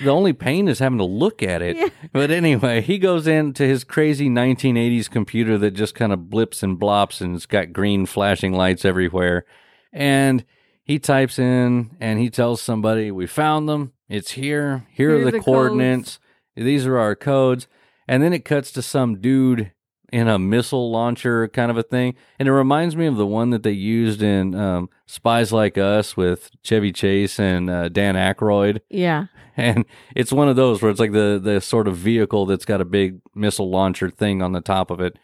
The 0.02 0.11
only 0.11 0.32
pain 0.32 0.69
is 0.69 0.78
having 0.78 0.98
to 0.98 1.05
look 1.05 1.43
at 1.43 1.62
it. 1.62 1.77
Yeah. 1.77 1.89
But 2.12 2.31
anyway, 2.31 2.81
he 2.82 2.98
goes 2.98 3.27
into 3.27 3.65
his 3.65 3.85
crazy 3.85 4.28
1980s 4.28 5.09
computer 5.11 5.57
that 5.59 5.70
just 5.73 5.94
kind 5.94 6.12
of 6.12 6.28
blips 6.28 6.62
and 6.62 6.78
blops 6.78 7.20
and 7.20 7.35
it's 7.35 7.47
got 7.47 7.73
green 7.73 8.05
flashing 8.07 8.52
lights 8.52 8.85
everywhere. 8.85 9.44
And 9.93 10.44
he 10.82 10.98
types 10.98 11.39
in 11.39 11.97
and 12.01 12.19
he 12.19 12.31
tells 12.31 12.61
somebody, 12.61 13.11
We 13.11 13.27
found 13.27 13.69
them. 13.69 13.93
It's 14.09 14.32
here. 14.32 14.86
Here 14.90 15.11
Here's 15.11 15.23
are 15.23 15.24
the, 15.27 15.31
the 15.31 15.39
codes." 15.39 15.44
coordinates. 15.44 16.19
These 16.57 16.86
are 16.86 16.98
our 16.98 17.15
codes. 17.15 17.69
And 18.09 18.23
then 18.23 18.32
it 18.32 18.44
cuts 18.44 18.73
to 18.73 18.82
some 18.82 19.20
dude 19.20 19.73
in 20.12 20.28
a 20.28 20.39
missile 20.39 20.91
launcher 20.91 21.49
kind 21.49 21.70
of 21.70 21.77
a 21.77 21.82
thing. 21.82 22.15
And 22.39 22.49
it 22.49 22.53
reminds 22.53 22.97
me 22.97 23.07
of 23.07 23.16
the 23.16 23.27
one 23.27 23.51
that 23.51 23.62
they 23.62 23.70
used 23.73 24.23
in 24.23 24.55
um, 24.55 24.89
Spies 25.07 25.53
Like 25.53 25.78
Us 25.78 26.16
with 26.16 26.51
Chevy 26.62 26.93
Chase 26.93 27.39
and 27.39 27.70
uh, 27.70 27.89
Dan 27.89 28.15
Aykroyd 28.16 28.81
Yeah. 28.89 29.27
and 29.57 29.85
it's 30.16 30.32
one 30.32 30.49
of 30.49 30.57
those 30.57 30.81
where 30.82 30.91
it's 30.91 31.01
like 31.01 31.12
the 31.12 31.41
the 31.43 31.61
sort 31.61 31.89
of 31.89 31.97
vehicle 31.97 32.47
that's 32.47 32.65
got 32.65 32.81
a 32.81 32.85
big 32.85 33.20
missile 33.35 33.69
launcher 33.70 34.09
thing 34.11 34.43
on 34.43 34.53
the 34.53 34.61
top 34.61 34.91
of 34.91 35.01
it 35.01 35.19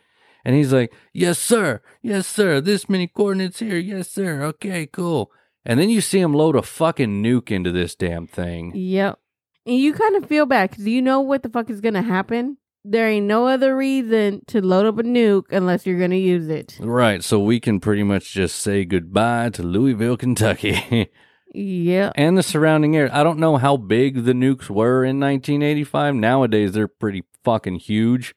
and 0.45 0.55
he's 0.57 0.73
like 0.73 0.93
yes 1.13 1.39
sir 1.39 1.81
yes 2.03 2.27
sir 2.27 2.61
this 2.61 2.89
many 2.89 3.07
coordinates 3.07 3.61
here 3.61 3.77
yes 3.79 4.11
sir 4.11 4.43
okay 4.43 4.85
cool 4.87 5.31
and 5.65 5.79
then 5.81 5.89
you 5.89 6.01
see 6.01 6.19
him 6.21 6.35
load 6.35 6.57
a 6.57 6.63
fucking 6.63 7.23
nuke 7.23 7.51
into 7.51 7.71
this 7.73 7.95
damn 7.95 8.27
thing 8.27 8.73
Yep. 8.75 9.19
And 9.65 9.77
you 9.77 9.93
kind 9.95 10.15
of 10.17 10.27
feel 10.27 10.47
bad 10.47 10.71
because 10.71 10.87
you 10.87 11.01
know 11.03 11.21
what 11.21 11.43
the 11.43 11.49
fuck 11.49 11.71
is 11.71 11.81
gonna 11.81 12.03
happen. 12.03 12.57
There 12.89 13.09
ain't 13.09 13.27
no 13.27 13.49
other 13.49 13.77
reason 13.77 14.43
to 14.47 14.61
load 14.61 14.87
up 14.87 14.99
a 14.99 15.03
nuke 15.03 15.51
unless 15.51 15.87
you're 15.87 15.99
gonna 15.99 16.15
use 16.15 16.49
it. 16.49 16.77
right 16.81 17.23
so 17.25 17.41
we 17.41 17.59
can 17.59 17.81
pretty 17.81 18.03
much 18.05 18.33
just 18.33 18.57
say 18.61 18.85
goodbye 18.85 19.49
to 19.51 19.63
louisville 19.63 20.17
kentucky 20.17 21.11
yeah. 21.53 22.13
and 22.15 22.39
the 22.39 22.43
surrounding 22.43 22.97
area 22.97 23.11
i 23.13 23.23
don't 23.25 23.39
know 23.39 23.57
how 23.57 23.77
big 23.77 24.25
the 24.25 24.33
nukes 24.33 24.69
were 24.71 25.05
in 25.05 25.19
1985 25.19 26.15
nowadays 26.15 26.73
they're 26.73 26.87
pretty 26.89 27.25
fucking 27.43 27.77
huge 27.77 28.35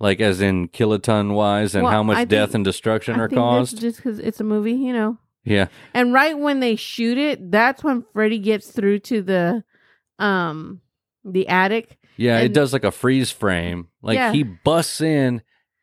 like 0.00 0.20
as 0.20 0.40
in 0.40 0.68
kiloton 0.68 1.34
wise 1.34 1.74
and 1.74 1.84
Well, 1.84 1.92
how 1.92 2.02
much 2.02 2.16
I 2.18 2.24
death 2.24 2.48
think- 2.50 2.54
and 2.56 2.64
destruction 2.64 3.16
I 3.16 3.24
are 3.24 3.28
think 3.28 3.38
caused 3.38 3.80
just 3.80 3.96
because 3.98 4.18
it's 4.18 4.40
a 4.40 4.44
movie, 4.44 4.72
you 4.72 4.92
know. 4.92 5.18
yeah 5.44 5.66
And 5.92 6.12
right 6.12 6.38
when 6.38 6.60
they 6.60 6.76
shoot 6.76 7.18
it, 7.18 7.50
that's 7.50 7.84
when 7.84 8.04
Freddy 8.14 8.38
gets 8.38 8.70
through 8.70 9.00
to 9.00 9.20
the, 9.22 9.62
um, 10.18 10.80
the 11.24 11.48
attic. 11.48 11.98
Yeah, 12.16 12.38
it 12.38 12.52
does 12.52 12.72
like 12.72 12.84
a 12.84 12.90
freeze 12.92 13.30
frame. 13.30 13.88
Like 14.02 14.16
Yeah. 14.16 14.32
he 14.32 14.42
busts 14.42 15.00
in 15.00 15.42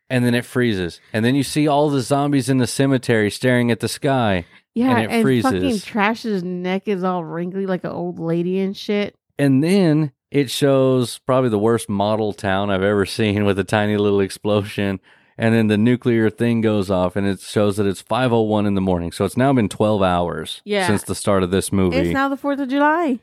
and 0.09 0.25
then 0.25 0.33
it 0.33 0.45
freezes. 0.45 0.99
And 1.13 1.23
then 1.25 1.35
you 1.35 1.43
see 1.43 1.67
all 1.67 1.89
the 1.89 2.01
zombies 2.01 2.49
in 2.49 2.57
the 2.57 2.67
cemetery 2.67 3.29
staring 3.31 3.71
at 3.71 3.79
the 3.79 3.87
sky. 3.87 4.45
Yeah, 4.73 4.91
And 4.91 4.99
it 5.03 5.07
fucking 5.07 5.21
freezes. 5.23 5.85
Trash's 5.85 6.43
neck 6.43 6.87
is 6.87 7.03
all 7.03 7.23
wrinkly 7.25 7.65
like 7.65 7.83
an 7.83 7.91
old 7.91 8.19
lady 8.19 8.59
and 8.59 8.75
shit. 8.75 9.15
And 9.37 9.63
then 9.63 10.11
it 10.29 10.49
shows 10.49 11.17
probably 11.19 11.49
the 11.49 11.59
worst 11.59 11.89
model 11.89 12.31
town 12.33 12.69
I've 12.69 12.83
ever 12.83 13.05
seen 13.05 13.43
with 13.45 13.59
a 13.59 13.63
tiny 13.65 13.97
little 13.97 14.21
explosion. 14.21 14.99
And 15.37 15.55
then 15.55 15.67
the 15.67 15.77
nuclear 15.77 16.29
thing 16.29 16.61
goes 16.61 16.91
off 16.91 17.15
and 17.15 17.25
it 17.25 17.39
shows 17.39 17.77
that 17.77 17.87
it's 17.87 18.03
5:01 18.03 18.65
in 18.67 18.75
the 18.75 18.81
morning. 18.81 19.11
So 19.11 19.25
it's 19.25 19.37
now 19.37 19.51
been 19.53 19.69
12 19.69 20.01
hours 20.03 20.61
Yeah. 20.65 20.85
since 20.87 21.03
the 21.03 21.15
start 21.15 21.41
of 21.43 21.51
this 21.51 21.71
movie. 21.71 21.97
It's 21.97 22.13
now 22.13 22.29
the 22.29 22.37
Fourth 22.37 22.59
of 22.59 22.69
July. 22.69 23.19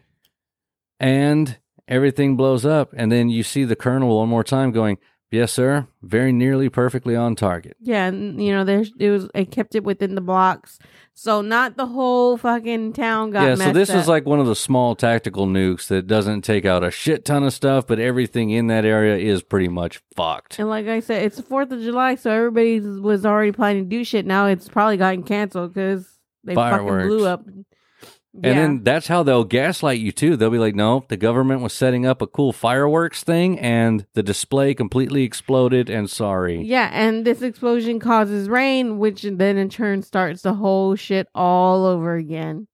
and 1.01 1.59
everything 1.89 2.37
blows 2.37 2.65
up 2.65 2.93
and 2.97 3.11
then 3.11 3.29
you 3.29 3.43
see 3.43 3.65
the 3.65 3.77
colonel 3.77 4.19
one 4.19 4.29
more 4.29 4.45
time 4.45 4.71
going 4.71 4.99
Yes, 5.31 5.53
sir. 5.53 5.87
Very 6.03 6.33
nearly 6.33 6.71
perfectly 6.71 7.15
on 7.15 7.37
target. 7.37 7.77
Yeah, 7.81 8.07
and 8.07 8.43
you 8.43 8.51
know, 8.51 8.65
there's 8.65 8.93
it 8.99 9.11
was 9.11 9.29
it 9.35 9.51
kept 9.51 9.75
it 9.75 9.85
within 9.85 10.15
the 10.15 10.23
blocks, 10.23 10.79
so 11.13 11.43
not 11.43 11.77
the 11.77 11.85
whole 11.85 12.39
fucking 12.39 12.95
town 12.95 13.33
got. 13.33 13.45
yeah, 13.45 13.55
so 13.57 13.73
this 13.73 13.91
up. 13.91 13.97
is 13.97 14.09
like 14.09 14.25
one 14.25 14.41
of 14.41 14.47
the 14.47 14.57
small 14.57 14.95
tactical 14.95 15.47
nukes 15.47 15.89
that 15.89 16.07
doesn't 16.07 16.43
take 16.43 16.65
out 16.65 16.83
a 16.83 16.91
shit 16.91 17.27
ton 17.27 17.45
of 17.45 17.53
stuff, 17.53 17.87
but 17.87 17.99
everything 17.99 18.49
in 18.49 18.69
that 18.69 18.87
area 18.87 19.17
is 19.17 19.43
pretty 19.43 19.69
much 19.69 20.01
fucked. 20.17 20.59
And 20.59 20.71
like 20.71 20.87
I 20.87 21.01
said, 21.01 21.25
it's 21.25 21.37
the 21.37 21.43
Fourth 21.43 21.71
of 21.73 21.81
July, 21.81 22.15
so 22.15 22.31
everybody 22.31 22.81
was 22.81 23.27
already 23.27 23.53
planning 23.53 23.85
to 23.85 23.89
do 23.89 24.05
shit. 24.05 24.25
Now 24.25 24.47
it's 24.47 24.67
probably 24.67 24.97
gotten 24.97 25.25
canceled 25.25 25.75
because 25.75 26.09
they 26.43 26.55
fucking 26.55 26.87
blew 26.87 27.25
Fireworks. 27.25 27.45
Up. 28.39 28.45
And 28.47 28.59
then 28.59 28.85
that's 28.85 29.09
how 29.09 29.23
they'll 29.23 29.45
gaslight 29.45 30.01
you 30.01 30.13
too. 30.13 30.37
They'll 30.37 30.51
be 30.51 30.59
like, 30.59 30.75
"No, 30.75 31.05
the 31.09 31.17
government 31.17 31.61
was 31.63 31.73
setting 31.73 32.07
up 32.07 32.21
a 32.23 32.27
cool 32.27 32.53
fireworks 32.53 33.23
thing, 33.25 33.59
and 33.59 34.07
the 34.15 34.23
display 34.23 34.75
completely 34.75 35.23
exploded." 35.25 35.89
And 35.91 36.09
sorry, 36.11 36.63
yeah, 36.63 36.91
and 36.93 37.25
this 37.25 37.43
explosion 37.43 38.01
causes 38.01 38.49
rain, 38.49 38.99
which 38.99 39.23
then 39.23 39.57
in 39.57 39.69
turn 39.69 40.03
starts 40.03 40.43
the 40.43 40.55
whole 40.55 40.95
shit 40.97 41.27
all 41.35 41.85
over 41.87 42.17
again. 42.17 42.67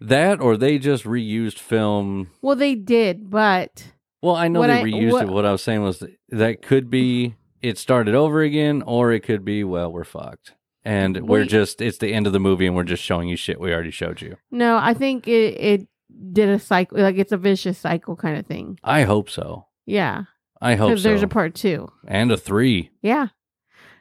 that 0.00 0.40
or 0.40 0.56
they 0.56 0.78
just 0.78 1.02
reused 1.04 1.58
film. 1.58 2.30
Well, 2.40 2.54
they 2.54 2.76
did, 2.76 3.30
but 3.30 3.92
Well, 4.22 4.36
I 4.36 4.46
know 4.48 4.60
What 4.60 4.68
they 4.68 4.80
I- 4.80 4.82
reused 4.84 5.12
what- 5.12 5.24
it. 5.24 5.28
What 5.30 5.44
I 5.44 5.50
was 5.52 5.62
saying 5.62 5.82
was 5.82 5.98
that, 5.98 6.10
that 6.30 6.62
could 6.62 6.88
be 6.90 7.34
it 7.62 7.78
started 7.78 8.14
over 8.14 8.40
again, 8.42 8.82
or 8.86 9.10
it 9.12 9.20
could 9.24 9.44
be 9.44 9.64
well, 9.64 9.90
we're 9.92 10.04
fucked, 10.04 10.54
and 10.88 11.28
we're 11.28 11.40
We- 11.42 11.46
just 11.46 11.80
it's 11.80 11.98
the 11.98 12.12
end 12.14 12.26
of 12.26 12.32
the 12.32 12.40
movie, 12.40 12.66
and 12.66 12.74
we're 12.76 12.82
just 12.94 13.02
showing 13.02 13.28
you 13.28 13.36
shit 13.36 13.60
we 13.60 13.72
already 13.72 13.90
showed 13.90 14.20
you. 14.22 14.36
no, 14.50 14.76
I 14.78 14.94
think 14.94 15.26
it 15.28 15.54
it 15.72 15.88
did 16.32 16.48
a 16.48 16.58
cycle, 16.58 16.98
like 17.00 17.18
it's 17.18 17.32
a 17.32 17.36
vicious 17.36 17.78
cycle 17.78 18.16
kind 18.16 18.38
of 18.38 18.46
thing. 18.46 18.78
I 18.82 19.02
hope 19.02 19.28
so. 19.30 19.66
Yeah, 19.86 20.24
I 20.60 20.74
hope 20.74 20.98
so. 20.98 21.02
there's 21.08 21.22
a 21.22 21.28
part 21.28 21.54
two. 21.54 21.88
and 22.06 22.32
a 22.32 22.36
three. 22.36 22.90
Yeah. 23.02 23.28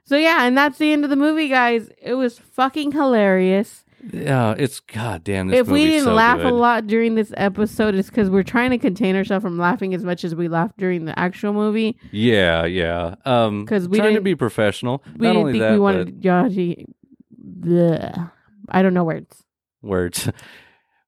So 0.05 0.15
yeah, 0.15 0.45
and 0.47 0.57
that's 0.57 0.77
the 0.77 0.93
end 0.93 1.03
of 1.03 1.09
the 1.09 1.17
movie, 1.17 1.49
guys. 1.49 1.89
It 2.01 2.13
was 2.13 2.39
fucking 2.39 2.93
hilarious. 2.93 3.83
Yeah, 4.13 4.53
it's 4.57 4.79
goddamn. 4.79 5.47
This 5.47 5.61
if 5.61 5.67
we 5.67 5.85
didn't 5.85 6.05
so 6.05 6.13
laugh 6.13 6.37
good. 6.37 6.45
a 6.47 6.53
lot 6.55 6.87
during 6.87 7.15
this 7.15 7.33
episode, 7.37 7.95
it's 7.95 8.09
because 8.09 8.29
we're 8.29 8.43
trying 8.43 8.69
to 8.71 8.77
contain 8.77 9.15
ourselves 9.15 9.43
from 9.43 9.57
laughing 9.57 9.93
as 9.93 10.03
much 10.03 10.23
as 10.23 10.35
we 10.35 10.47
laughed 10.47 10.77
during 10.77 11.05
the 11.05 11.17
actual 11.17 11.51
movie. 11.53 11.97
Yeah, 12.11 12.65
yeah. 12.65 13.15
Um, 13.25 13.65
'Cause 13.65 13.87
we 13.89 13.97
trying 13.97 14.15
to 14.15 14.21
be 14.21 14.35
professional. 14.35 15.03
We 15.17 15.27
Not 15.27 15.33
didn't 15.33 15.37
only 15.37 15.51
think 15.53 15.61
that, 15.61 15.71
we 15.73 15.79
wanted 15.79 16.23
y'all 16.23 16.49
to. 16.49 18.31
I 18.69 18.81
don't 18.81 18.93
know 18.93 19.03
words. 19.03 19.43
words. 19.81 20.29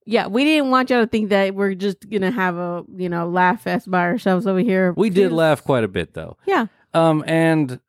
Yeah, 0.06 0.26
we 0.26 0.44
didn't 0.44 0.72
want 0.72 0.90
y'all 0.90 1.02
to 1.04 1.08
think 1.08 1.30
that 1.30 1.54
we're 1.54 1.76
just 1.76 2.10
gonna 2.10 2.32
have 2.32 2.58
a 2.58 2.84
you 2.98 3.10
know 3.10 3.30
laugh 3.30 3.62
fest 3.62 3.92
by 3.92 4.00
ourselves 4.06 4.48
over 4.48 4.58
here. 4.58 4.92
we 4.98 5.12
did 5.12 5.32
laugh 5.32 5.64
quite 5.64 5.84
a 5.84 5.88
bit 5.88 6.16
though. 6.16 6.36
Yeah. 6.48 6.66
Um, 6.96 7.24
and 7.28 7.80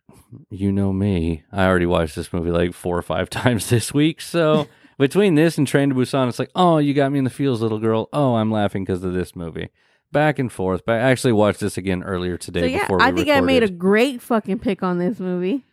you 0.50 0.70
know 0.70 0.92
me, 0.92 1.44
I 1.50 1.64
already 1.64 1.86
watched 1.86 2.16
this 2.16 2.30
movie 2.30 2.50
like 2.50 2.74
four 2.74 2.98
or 2.98 3.00
five 3.00 3.30
times 3.40 3.70
this 3.70 3.94
week. 3.94 4.20
So 4.20 4.68
between 5.00 5.34
this 5.34 5.56
and 5.56 5.66
Train 5.66 5.88
to 5.88 5.94
Busan, 5.94 6.28
it's 6.28 6.38
like, 6.38 6.50
oh, 6.54 6.78
you 6.78 6.92
got 6.92 7.10
me 7.10 7.18
in 7.18 7.24
the 7.24 7.30
feels, 7.30 7.62
little 7.62 7.78
girl. 7.78 8.08
Oh, 8.12 8.34
I'm 8.34 8.50
laughing 8.50 8.84
because 8.84 9.02
of 9.02 9.14
this 9.14 9.34
movie. 9.34 9.70
Back 10.12 10.38
and 10.38 10.52
forth. 10.52 10.82
But 10.84 10.96
I 10.96 11.10
actually 11.10 11.32
watched 11.32 11.60
this 11.60 11.78
again 11.78 12.02
earlier 12.02 12.36
today 12.36 12.60
So 12.60 12.66
yeah, 12.66 12.80
before 12.80 12.98
we 12.98 13.04
I 13.04 13.12
think 13.12 13.28
I 13.30 13.40
made 13.40 13.62
a 13.62 13.70
great 13.70 14.20
fucking 14.20 14.58
pick 14.58 14.82
on 14.82 14.98
this 14.98 15.18
movie. 15.18 15.64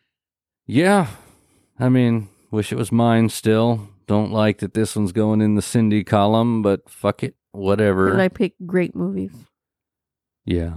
Yeah, 0.65 1.07
I 1.79 1.89
mean, 1.89 2.29
wish 2.51 2.71
it 2.71 2.77
was 2.77 2.91
mine 2.91 3.29
still. 3.29 3.89
Don't 4.07 4.31
like 4.31 4.59
that 4.59 4.73
this 4.73 4.95
one's 4.95 5.11
going 5.11 5.41
in 5.41 5.55
the 5.55 5.61
Cindy 5.61 6.03
column, 6.03 6.61
but 6.61 6.89
fuck 6.89 7.23
it, 7.23 7.35
whatever. 7.51 8.19
I 8.19 8.29
pick 8.29 8.53
great 8.65 8.95
movies. 8.95 9.33
yeah. 10.45 10.73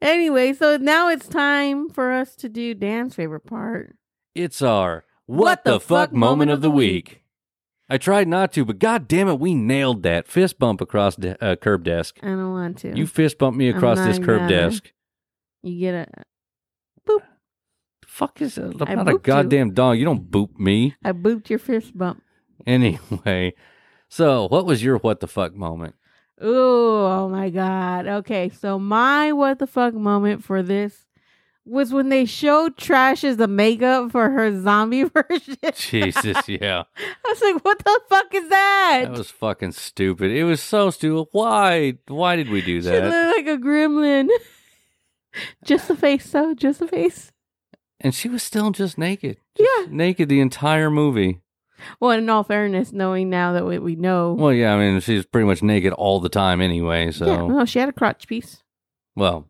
Anyway, 0.00 0.52
so 0.52 0.76
now 0.76 1.08
it's 1.08 1.26
time 1.26 1.88
for 1.88 2.12
us 2.12 2.36
to 2.36 2.48
do 2.48 2.72
Dan's 2.72 3.14
favorite 3.14 3.46
part. 3.46 3.96
It's 4.34 4.62
our 4.62 5.04
what, 5.26 5.64
the, 5.64 5.80
fuck, 5.80 6.12
moment 6.12 6.50
of 6.50 6.60
the 6.60 6.70
week. 6.70 7.21
I 7.92 7.98
tried 7.98 8.26
not 8.26 8.54
to, 8.54 8.64
but 8.64 8.78
god 8.78 9.06
damn 9.06 9.28
it, 9.28 9.38
we 9.38 9.54
nailed 9.54 10.02
that 10.04 10.26
fist 10.26 10.58
bump 10.58 10.80
across 10.80 11.14
the 11.16 11.36
uh, 11.44 11.56
curb 11.56 11.84
desk. 11.84 12.18
I 12.22 12.28
don't 12.28 12.52
want 12.52 12.78
to. 12.78 12.96
You 12.96 13.06
fist 13.06 13.36
bump 13.36 13.54
me 13.54 13.68
I'm 13.68 13.76
across 13.76 13.98
this 13.98 14.18
curb 14.18 14.40
gonna. 14.40 14.48
desk. 14.48 14.92
You 15.62 15.78
get 15.78 15.94
a. 15.94 16.06
Boop. 17.06 17.20
Fuck 18.06 18.40
is 18.40 18.54
that? 18.54 18.80
I 18.86 18.92
I'm 18.92 18.96
not 18.96 19.08
a 19.08 19.10
booped 19.10 19.14
you. 19.14 19.18
goddamn 19.18 19.74
dog. 19.74 19.98
You 19.98 20.06
don't 20.06 20.30
boop 20.30 20.58
me 20.58 20.94
I 21.04 21.12
booped 21.12 21.50
your 21.50 21.58
fist 21.58 21.96
bump. 21.96 22.22
anyway. 22.66 23.52
So, 24.08 24.48
what 24.48 24.64
was 24.64 24.82
your 24.82 24.96
what 24.98 25.20
the 25.20 25.26
fuck 25.28 25.54
moment? 25.54 25.94
Ooh, 26.42 27.04
oh 27.04 27.28
my 27.30 27.50
god. 27.50 28.06
Okay, 28.06 28.48
so 28.48 28.78
my 28.78 29.32
what 29.32 29.58
the 29.58 29.66
fuck 29.66 29.92
moment 29.92 30.42
for 30.42 30.62
this 30.62 31.04
was 31.64 31.92
when 31.92 32.08
they 32.08 32.24
showed 32.24 32.76
Trash 32.76 33.22
as 33.24 33.36
the 33.36 33.46
makeup 33.48 34.10
for 34.10 34.30
her 34.30 34.60
zombie 34.62 35.04
version. 35.04 35.56
Jesus, 35.74 36.48
yeah, 36.48 36.82
I 36.96 37.28
was 37.28 37.40
like, 37.40 37.64
what 37.64 37.78
the 37.78 38.00
fuck 38.08 38.34
is 38.34 38.48
that? 38.48 39.00
that 39.04 39.12
was 39.18 39.30
fucking 39.30 39.72
stupid. 39.72 40.30
It 40.32 40.44
was 40.44 40.62
so 40.62 40.90
stupid. 40.90 41.28
Why? 41.32 41.94
Why 42.08 42.36
did 42.36 42.48
we 42.50 42.62
do 42.62 42.80
that? 42.82 42.90
she 42.92 43.00
looked 43.00 43.36
like 43.48 43.58
a 43.58 43.62
gremlin. 43.62 44.28
just 45.64 45.88
the 45.88 45.96
face, 45.96 46.30
though. 46.30 46.54
Just 46.54 46.80
the 46.80 46.88
face. 46.88 47.32
And 48.00 48.14
she 48.14 48.28
was 48.28 48.42
still 48.42 48.72
just 48.72 48.98
naked. 48.98 49.38
Yeah. 49.56 49.86
naked 49.88 50.28
the 50.28 50.40
entire 50.40 50.90
movie. 50.90 51.40
Well, 52.00 52.10
in 52.12 52.28
all 52.28 52.44
fairness, 52.44 52.92
knowing 52.92 53.30
now 53.30 53.52
that 53.52 53.64
we, 53.66 53.78
we 53.78 53.96
know. 53.96 54.34
Well, 54.34 54.52
yeah, 54.52 54.74
I 54.74 54.78
mean, 54.78 55.00
she's 55.00 55.24
pretty 55.24 55.46
much 55.46 55.62
naked 55.62 55.92
all 55.92 56.20
the 56.20 56.28
time 56.28 56.60
anyway. 56.60 57.10
So, 57.12 57.26
Yeah, 57.26 57.46
no, 57.46 57.64
she 57.64 57.78
had 57.78 57.88
a 57.88 57.92
crotch 57.92 58.26
piece. 58.26 58.62
well, 59.16 59.48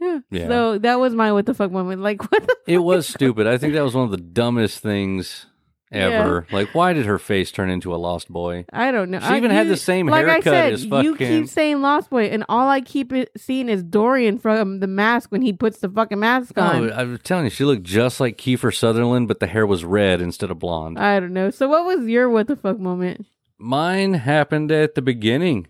Yeah. 0.00 0.18
Yeah. 0.30 0.48
So 0.48 0.78
that 0.78 1.00
was 1.00 1.14
my 1.14 1.32
what 1.32 1.46
the 1.46 1.54
fuck 1.54 1.72
moment. 1.72 2.02
Like, 2.02 2.22
what 2.32 2.46
the 2.46 2.56
it 2.66 2.78
was 2.78 3.06
stupid. 3.06 3.46
I 3.46 3.58
think 3.58 3.74
that 3.74 3.82
was 3.82 3.94
one 3.94 4.04
of 4.04 4.10
the 4.10 4.16
dumbest 4.16 4.80
things 4.80 5.46
ever. 5.92 6.46
Like, 6.52 6.74
why 6.74 6.92
did 6.92 7.06
her 7.06 7.18
face 7.18 7.50
turn 7.50 7.70
into 7.70 7.94
a 7.94 7.96
lost 7.96 8.28
boy? 8.28 8.66
I 8.72 8.90
don't 8.90 9.10
know. 9.10 9.20
She 9.20 9.34
even 9.34 9.50
had 9.50 9.68
the 9.68 9.76
same 9.76 10.06
like 10.06 10.26
I 10.26 10.40
said, 10.40 10.72
as 10.74 10.84
You 10.84 11.16
keep 11.16 11.48
saying 11.48 11.80
Lost 11.80 12.10
Boy, 12.10 12.24
and 12.24 12.44
all 12.48 12.68
I 12.68 12.80
keep 12.80 13.12
it, 13.12 13.30
seeing 13.36 13.68
is 13.68 13.82
Dorian 13.82 14.38
from 14.38 14.80
the 14.80 14.86
mask 14.86 15.30
when 15.30 15.42
he 15.42 15.52
puts 15.52 15.78
the 15.78 15.88
fucking 15.88 16.18
mask 16.18 16.58
on. 16.58 16.92
I 16.92 17.04
was 17.04 17.20
telling 17.22 17.44
you, 17.44 17.50
she 17.50 17.64
looked 17.64 17.84
just 17.84 18.20
like 18.20 18.36
Kiefer 18.36 18.74
Sutherland, 18.74 19.28
but 19.28 19.40
the 19.40 19.46
hair 19.46 19.66
was 19.66 19.84
red 19.84 20.20
instead 20.20 20.50
of 20.50 20.58
blonde. 20.58 20.98
I 20.98 21.20
don't 21.20 21.32
know. 21.32 21.50
So 21.50 21.68
what 21.68 21.84
was 21.84 22.06
your 22.06 22.28
what 22.28 22.46
the 22.48 22.56
fuck 22.56 22.78
moment? 22.78 23.26
Mine 23.58 24.14
happened 24.14 24.70
at 24.70 24.94
the 24.94 25.02
beginning. 25.02 25.66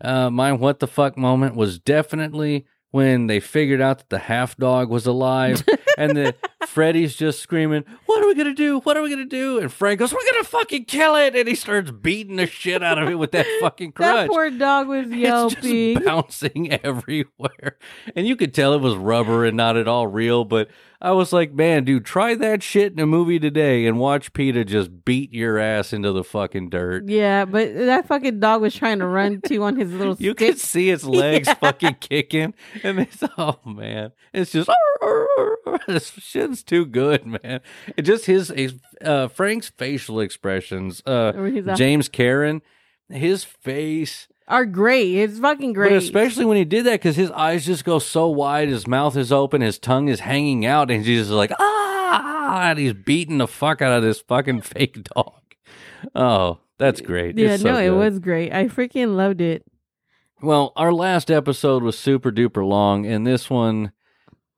Uh, 0.00 0.30
my 0.30 0.52
what 0.52 0.78
the 0.80 0.86
fuck 0.86 1.16
moment 1.16 1.56
was 1.56 1.78
definitely 1.78 2.66
when 2.90 3.26
they 3.26 3.40
figured 3.40 3.80
out 3.80 3.98
that 3.98 4.08
the 4.08 4.18
half 4.18 4.56
dog 4.56 4.88
was 4.88 5.06
alive, 5.06 5.64
and 5.98 6.16
the 6.16 6.34
Freddy's 6.66 7.16
just 7.16 7.40
screaming, 7.40 7.84
"What 8.06 8.22
are 8.22 8.26
we 8.26 8.34
gonna 8.34 8.54
do? 8.54 8.80
What 8.80 8.96
are 8.96 9.02
we 9.02 9.10
gonna 9.10 9.24
do?" 9.24 9.58
And 9.58 9.72
Frank 9.72 9.98
goes, 9.98 10.12
"We're 10.12 10.24
gonna 10.32 10.44
fucking 10.44 10.84
kill 10.86 11.16
it!" 11.16 11.34
And 11.36 11.48
he 11.48 11.54
starts 11.54 11.90
beating 11.90 12.36
the 12.36 12.46
shit 12.46 12.82
out 12.82 13.02
of 13.02 13.08
it 13.08 13.16
with 13.16 13.32
that 13.32 13.46
fucking 13.60 13.92
crutch. 13.92 14.28
That 14.28 14.28
poor 14.30 14.50
dog 14.50 14.88
was 14.88 15.06
it's 15.06 15.16
yelping. 15.16 15.94
just 15.94 16.04
bouncing 16.06 16.72
everywhere, 16.72 17.76
and 18.14 18.26
you 18.26 18.36
could 18.36 18.54
tell 18.54 18.72
it 18.74 18.80
was 18.80 18.94
rubber 18.94 19.44
and 19.44 19.56
not 19.56 19.76
at 19.76 19.88
all 19.88 20.06
real. 20.06 20.44
But 20.44 20.68
I 21.00 21.12
was 21.12 21.32
like, 21.32 21.52
"Man, 21.52 21.84
dude, 21.84 22.04
try 22.04 22.34
that 22.36 22.62
shit 22.62 22.92
in 22.92 22.98
a 22.98 23.06
movie 23.06 23.38
today 23.38 23.86
and 23.86 23.98
watch 23.98 24.32
PETA 24.32 24.64
just 24.64 25.04
beat 25.04 25.32
your 25.32 25.58
ass 25.58 25.92
into 25.92 26.12
the 26.12 26.24
fucking 26.24 26.70
dirt." 26.70 27.08
yeah, 27.08 27.44
but 27.44 27.74
that 27.74 28.06
fucking 28.08 28.40
dog 28.40 28.62
was 28.62 28.74
trying 28.74 28.98
to 29.00 29.06
run 29.06 29.40
too 29.42 29.62
on 29.62 29.76
his 29.76 29.92
little 29.92 30.16
You 30.18 30.30
stick. 30.32 30.38
could 30.38 30.58
see 30.58 30.90
its 30.90 31.04
legs 31.22 31.48
Yeah. 31.48 31.54
fucking 31.54 31.96
kicking, 32.00 32.54
and 32.82 33.00
it's 33.00 33.22
oh 33.38 33.58
man, 33.64 34.12
it's 34.32 34.52
just 34.52 34.70
this 35.86 36.10
shit's 36.18 36.62
too 36.62 36.86
good, 36.86 37.26
man. 37.26 37.60
It 37.96 38.02
just 38.02 38.26
his 38.26 38.52
uh, 39.04 39.28
Frank's 39.28 39.68
facial 39.68 40.20
expressions, 40.20 41.02
uh, 41.06 41.32
Or 41.36 41.46
he's 41.48 41.66
a- 41.66 41.74
James 41.74 42.08
Karen, 42.08 42.62
his 43.08 43.44
face, 43.44 44.28
Are 44.48 44.64
great. 44.64 45.16
It's 45.16 45.38
fucking 45.40 45.72
great. 45.72 45.90
but 45.90 45.96
especially 45.98 46.44
when 46.44 46.56
he 46.56 46.64
did 46.64 46.86
that 46.86 46.92
because 47.00 47.16
his 47.16 47.30
eyes 47.32 47.66
just 47.66 47.84
go 47.84 47.98
so 47.98 48.28
wide, 48.28 48.68
his 48.68 48.86
mouth 48.86 49.16
is 49.16 49.32
open, 49.32 49.60
his 49.60 49.78
tongue 49.78 50.08
is 50.08 50.20
hanging 50.20 50.64
out, 50.64 50.90
and 50.90 51.04
he's 51.04 51.18
just 51.22 51.30
like 51.30 51.50
ah, 51.58 52.70
and 52.70 52.78
he's 52.78 52.92
beating 52.92 53.38
the 53.38 53.48
fuck 53.48 53.82
out 53.82 53.92
of 53.96 54.02
this 54.02 54.20
fucking 54.20 54.60
fake 54.62 55.02
dog. 55.04 55.40
Oh, 56.14 56.60
that's 56.78 57.00
great. 57.00 57.36
yeah, 57.36 57.54
It's 57.54 57.62
so 57.62 57.72
no, 57.72 57.78
it 57.78 57.90
was 57.90 58.18
great. 58.20 58.52
I 58.52 58.66
freaking 58.66 59.16
loved 59.16 59.40
it. 59.40 59.64
Well, 60.42 60.72
our 60.76 60.92
last 60.92 61.30
episode 61.30 61.82
was 61.82 61.98
super 61.98 62.30
duper 62.30 62.66
long, 62.66 63.04
and 63.06 63.26
this 63.26 63.50
one 63.50 63.92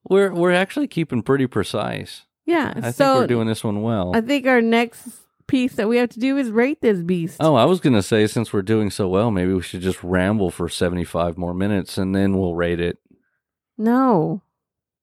we're 0.05 0.32
we're 0.35 0.52
actually 0.52 0.89
keeping 0.89 1.23
pretty 1.23 1.47
precise. 1.47 2.27
Yeah. 2.44 2.73
I 2.77 2.90
so 2.90 3.05
think 3.05 3.20
we're 3.20 3.27
doing 3.27 3.47
this 3.48 3.62
one 3.65 3.82
well. 3.82 4.12
I 4.15 4.20
think 4.20 4.47
our 4.47 4.60
next 4.60 5.06
piece 5.48 5.74
that 5.74 5.88
we 5.88 5.96
have 5.96 6.10
to 6.10 6.20
do 6.20 6.36
is 6.36 6.50
rate 6.50 6.80
this 6.80 7.02
beast. 7.02 7.38
oh, 7.40 7.56
I 7.56 7.64
was 7.64 7.80
gonna 7.80 8.02
say 8.02 8.26
since 8.28 8.52
we're 8.52 8.62
doing 8.62 8.90
so 8.90 9.08
well, 9.08 9.30
maybe 9.32 9.52
we 9.52 9.62
should 9.62 9.80
just 9.80 10.02
ramble 10.04 10.50
for 10.50 10.68
seventy 10.68 11.04
five 11.04 11.36
more 11.36 11.52
minutes 11.54 11.98
and 11.98 12.14
then 12.14 12.38
we'll 12.38 12.54
rate 12.54 12.80
it. 12.80 12.98
No. 13.76 14.42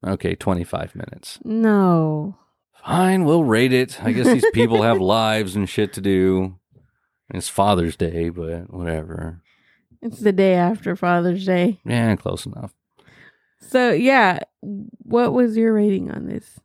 Okay, 0.05 0.35
twenty 0.35 0.63
five 0.63 0.95
minutes. 0.95 1.39
No. 1.43 2.37
Fine, 2.85 3.25
we'll 3.25 3.43
rate 3.43 3.73
it. 3.73 4.01
I 4.03 4.11
guess 4.11 4.27
these 4.27 4.45
people 4.53 4.83
have 4.83 5.01
lives 5.01 5.55
and 5.55 5.67
shit 5.67 5.91
to 5.93 6.01
do. 6.01 6.59
It's 7.33 7.49
Father's 7.49 7.95
Day, 7.97 8.29
but 8.29 8.71
whatever. 8.71 9.41
It's 10.01 10.19
the 10.19 10.31
day 10.31 10.53
after 10.53 10.95
Father's 10.95 11.45
Day. 11.45 11.79
Yeah, 11.83 12.15
close 12.15 12.45
enough. 12.45 12.75
So 13.59 13.91
yeah, 13.91 14.41
what 14.61 15.33
was 15.33 15.57
your 15.57 15.73
rating 15.73 16.11
on 16.11 16.27
this? 16.27 16.59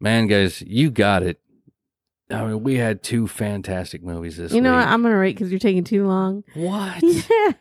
Man, 0.00 0.26
guys, 0.26 0.60
you 0.62 0.90
got 0.90 1.22
it. 1.22 1.40
I 2.42 2.46
mean, 2.46 2.62
we 2.62 2.76
had 2.76 3.02
two 3.02 3.26
fantastic 3.28 4.02
movies 4.02 4.36
this 4.36 4.52
You 4.52 4.60
know, 4.60 4.72
what? 4.72 4.86
I'm 4.86 5.02
gonna 5.02 5.16
rate 5.16 5.36
because 5.36 5.50
you're 5.50 5.58
taking 5.58 5.84
too 5.84 6.06
long. 6.06 6.44
what? 6.54 7.02
Yeah. 7.02 7.52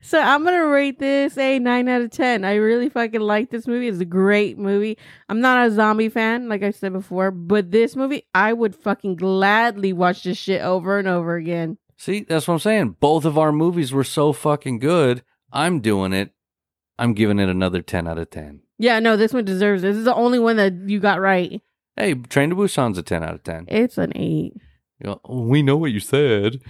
So 0.00 0.20
I'm 0.20 0.44
gonna 0.44 0.66
rate 0.66 0.98
this 0.98 1.36
a 1.38 1.58
nine 1.58 1.88
out 1.88 2.02
of 2.02 2.10
ten. 2.10 2.44
I 2.44 2.54
really 2.54 2.88
fucking 2.88 3.20
like 3.20 3.50
this 3.50 3.66
movie. 3.66 3.88
It's 3.88 4.00
a 4.00 4.04
great 4.04 4.58
movie. 4.58 4.98
I'm 5.28 5.40
not 5.40 5.66
a 5.66 5.70
zombie 5.70 6.08
fan, 6.08 6.48
like 6.48 6.62
I 6.62 6.70
said 6.70 6.92
before, 6.92 7.30
but 7.30 7.70
this 7.70 7.96
movie 7.96 8.26
I 8.34 8.52
would 8.52 8.74
fucking 8.74 9.16
gladly 9.16 9.92
watch 9.92 10.24
this 10.24 10.38
shit 10.38 10.60
over 10.62 10.98
and 10.98 11.08
over 11.08 11.36
again. 11.36 11.78
See, 11.96 12.24
that's 12.28 12.48
what 12.48 12.54
I'm 12.54 12.60
saying. 12.60 12.96
Both 13.00 13.24
of 13.24 13.38
our 13.38 13.52
movies 13.52 13.92
were 13.92 14.04
so 14.04 14.32
fucking 14.32 14.80
good. 14.80 15.22
I'm 15.52 15.80
doing 15.80 16.12
it. 16.12 16.32
I'm 16.98 17.14
giving 17.14 17.38
it 17.38 17.48
another 17.48 17.80
10 17.82 18.06
out 18.08 18.18
of 18.18 18.30
10. 18.30 18.60
Yeah, 18.78 18.98
no, 18.98 19.16
this 19.16 19.32
one 19.32 19.44
deserves 19.44 19.84
it. 19.84 19.88
This 19.88 19.96
is 19.98 20.04
the 20.04 20.14
only 20.14 20.38
one 20.38 20.56
that 20.56 20.72
you 20.86 20.98
got 20.98 21.20
right. 21.20 21.62
Hey, 21.96 22.14
Train 22.14 22.50
to 22.50 22.56
Busan's 22.56 22.98
a 22.98 23.02
10 23.02 23.22
out 23.22 23.34
of 23.34 23.42
10. 23.42 23.66
It's 23.68 23.98
an 23.98 24.12
eight. 24.16 24.54
You 24.98 25.10
know, 25.10 25.20
"Oh, 25.24 25.42
we 25.42 25.62
know 25.62 25.76
what 25.76 25.92
you 25.92 26.00
said. 26.00 26.60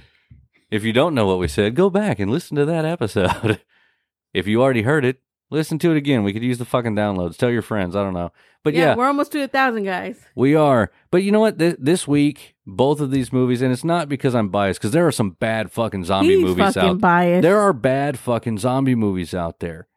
If 0.70 0.85
you 0.85 0.93
don't 0.93 1.15
know 1.15 1.27
what 1.27 1.39
we 1.39 1.49
said, 1.49 1.74
go 1.74 1.90
back 1.90 2.19
and 2.19 2.31
listen 2.31 2.57
to 2.57 2.65
that 2.65 2.85
episode. 2.85 3.61
if 4.35 4.47
you 4.47 4.62
already 4.62 4.82
heard 4.82 5.05
it, 5.05 5.20
listen 5.51 5.78
to 5.81 5.90
it 5.93 5.97
again. 5.99 6.24
We 6.24 6.32
could 6.32 6.43
use 6.43 6.59
the 6.59 6.65
fucking 6.65 6.97
downloads. 6.97 7.36
Tell 7.36 7.51
your 7.51 7.62
friends. 7.62 7.94
I 7.94 8.03
don't 8.03 8.15
know. 8.15 8.32
But 8.65 8.74
yeah, 8.74 8.81
yeah, 8.90 8.94
we're 8.97 9.07
almost 9.07 9.32
to 9.32 9.43
a 9.43 9.49
thousand 9.49 9.85
guys. 9.85 10.19
we 10.35 10.55
are. 10.55 10.90
But 11.11 11.24
you 11.24 11.31
know 11.32 11.40
what? 11.40 11.59
Th- 11.59 11.77
this 11.78 12.09
week, 12.09 12.55
both 12.66 13.01
of 13.01 13.11
these 13.11 13.32
movies, 13.32 13.61
and 13.61 13.70
it's 13.73 13.85
not 13.85 14.09
because 14.09 14.35
I'm 14.35 14.49
biased, 14.49 14.81
because 14.81 14.93
there 14.93 15.07
are 15.07 15.12
some 15.12 15.31
bad 15.32 15.70
fucking 15.70 16.05
zombie 16.05 16.36
He's 16.36 16.44
movies 16.44 16.74
fucking 16.74 16.90
out 16.90 17.01
biased. 17.01 17.43
There 17.43 17.61
are 17.61 17.73
bad 17.73 18.19
fucking 18.19 18.59
zombie 18.59 18.94
movies 18.94 19.35
out 19.35 19.61
there. 19.61 19.89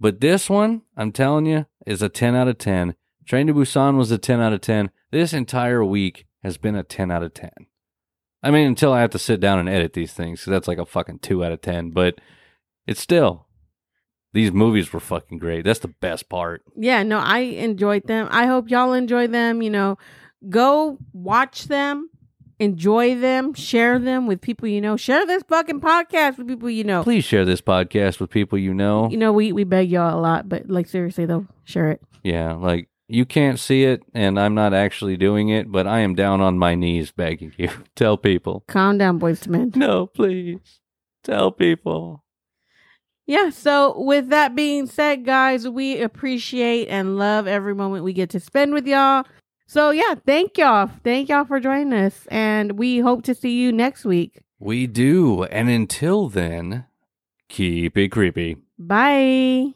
But 0.00 0.20
this 0.20 0.50
one, 0.50 0.82
I'm 0.96 1.12
telling 1.12 1.46
you, 1.46 1.66
is 1.86 2.02
a 2.02 2.08
10 2.08 2.34
out 2.34 2.48
of 2.48 2.58
10. 2.58 2.94
Train 3.26 3.48
to 3.48 3.54
Busan 3.54 3.96
was 3.96 4.10
a 4.10 4.18
10 4.18 4.40
out 4.40 4.52
of 4.52 4.60
10. 4.60 4.90
This 5.10 5.32
entire 5.32 5.84
week 5.84 6.26
has 6.42 6.58
been 6.58 6.76
a 6.76 6.82
10 6.84 7.10
out 7.10 7.24
of 7.24 7.34
10. 7.34 7.50
I 8.42 8.50
mean, 8.52 8.68
until 8.68 8.92
I 8.92 9.00
have 9.00 9.10
to 9.10 9.18
sit 9.18 9.40
down 9.40 9.58
and 9.58 9.68
edit 9.68 9.94
these 9.94 10.12
things, 10.12 10.40
because 10.40 10.50
that's 10.52 10.68
like 10.68 10.78
a 10.78 10.86
fucking 10.86 11.18
2 11.18 11.44
out 11.44 11.50
of 11.52 11.60
10. 11.60 11.90
But 11.90 12.20
it's 12.86 13.00
still, 13.00 13.48
these 14.32 14.52
movies 14.52 14.92
were 14.92 15.00
fucking 15.00 15.38
great. 15.38 15.64
That's 15.64 15.80
the 15.80 15.88
best 15.88 16.28
part. 16.28 16.62
yeah, 16.76 17.02
no, 17.02 17.18
I 17.18 17.38
enjoyed 17.38 18.06
them. 18.06 18.28
I 18.30 18.46
hope 18.46 18.70
y'all 18.70 18.92
enjoy 18.92 19.26
them. 19.26 19.60
You 19.60 19.70
know, 19.70 19.98
go 20.48 20.98
watch 21.12 21.64
them, 21.64 22.10
enjoy 22.60 23.16
them, 23.16 23.54
share 23.54 23.98
them 23.98 24.28
with 24.28 24.40
people 24.40 24.68
you 24.68 24.80
know. 24.80 24.96
Share 24.96 25.26
this 25.26 25.42
fucking 25.48 25.80
podcast 25.80 26.38
with 26.38 26.46
people 26.46 26.70
you 26.70 26.84
know. 26.84 27.02
Please 27.02 27.24
share 27.24 27.44
this 27.44 27.60
podcast 27.60 28.20
with 28.20 28.30
people 28.30 28.56
you 28.56 28.72
know. 28.72 29.10
You 29.10 29.16
know, 29.16 29.32
we 29.32 29.52
we 29.52 29.64
beg 29.64 29.90
y'all 29.90 30.16
a 30.16 30.20
lot, 30.20 30.48
but 30.48 30.68
like 30.70 30.86
seriously 30.86 31.26
though, 31.26 31.46
share 31.64 31.90
it. 31.90 32.00
Yeah, 32.22 32.52
like 32.52 32.88
you 33.08 33.24
can't 33.24 33.58
see 33.58 33.84
it, 33.84 34.02
and 34.14 34.38
I'm 34.38 34.54
not 34.54 34.74
actually 34.74 35.16
doing 35.16 35.48
it, 35.48 35.70
but 35.70 35.86
I 35.86 36.00
am 36.00 36.14
down 36.14 36.40
on 36.40 36.58
my 36.58 36.74
knees 36.74 37.12
begging 37.12 37.52
you. 37.56 37.70
Tell 37.94 38.16
people. 38.16 38.64
Calm 38.66 38.98
down, 38.98 39.18
boys 39.18 39.40
to 39.40 39.50
men. 39.50 39.72
No, 39.74 40.06
please. 40.06 40.80
Tell 41.22 41.50
people. 41.50 42.24
Yeah, 43.26 43.50
so 43.50 44.00
with 44.00 44.28
that 44.28 44.54
being 44.54 44.86
said, 44.86 45.24
guys, 45.24 45.68
we 45.68 46.00
appreciate 46.00 46.86
and 46.86 47.18
love 47.18 47.48
every 47.48 47.74
moment 47.74 48.04
we 48.04 48.12
get 48.12 48.30
to 48.30 48.40
spend 48.40 48.72
with 48.72 48.86
y'all. 48.86 49.24
So 49.66 49.90
yeah, 49.90 50.14
thank 50.24 50.56
y'all. 50.56 50.90
Thank 51.02 51.28
y'all 51.28 51.44
for 51.44 51.58
joining 51.58 51.92
us. 51.92 52.26
And 52.30 52.78
we 52.78 53.00
hope 53.00 53.24
to 53.24 53.34
see 53.34 53.60
you 53.60 53.72
next 53.72 54.04
week. 54.04 54.42
We 54.60 54.86
do. 54.86 55.42
And 55.44 55.68
until 55.68 56.28
then, 56.28 56.86
keep 57.48 57.98
it 57.98 58.10
creepy. 58.10 58.58
Bye. 58.78 59.74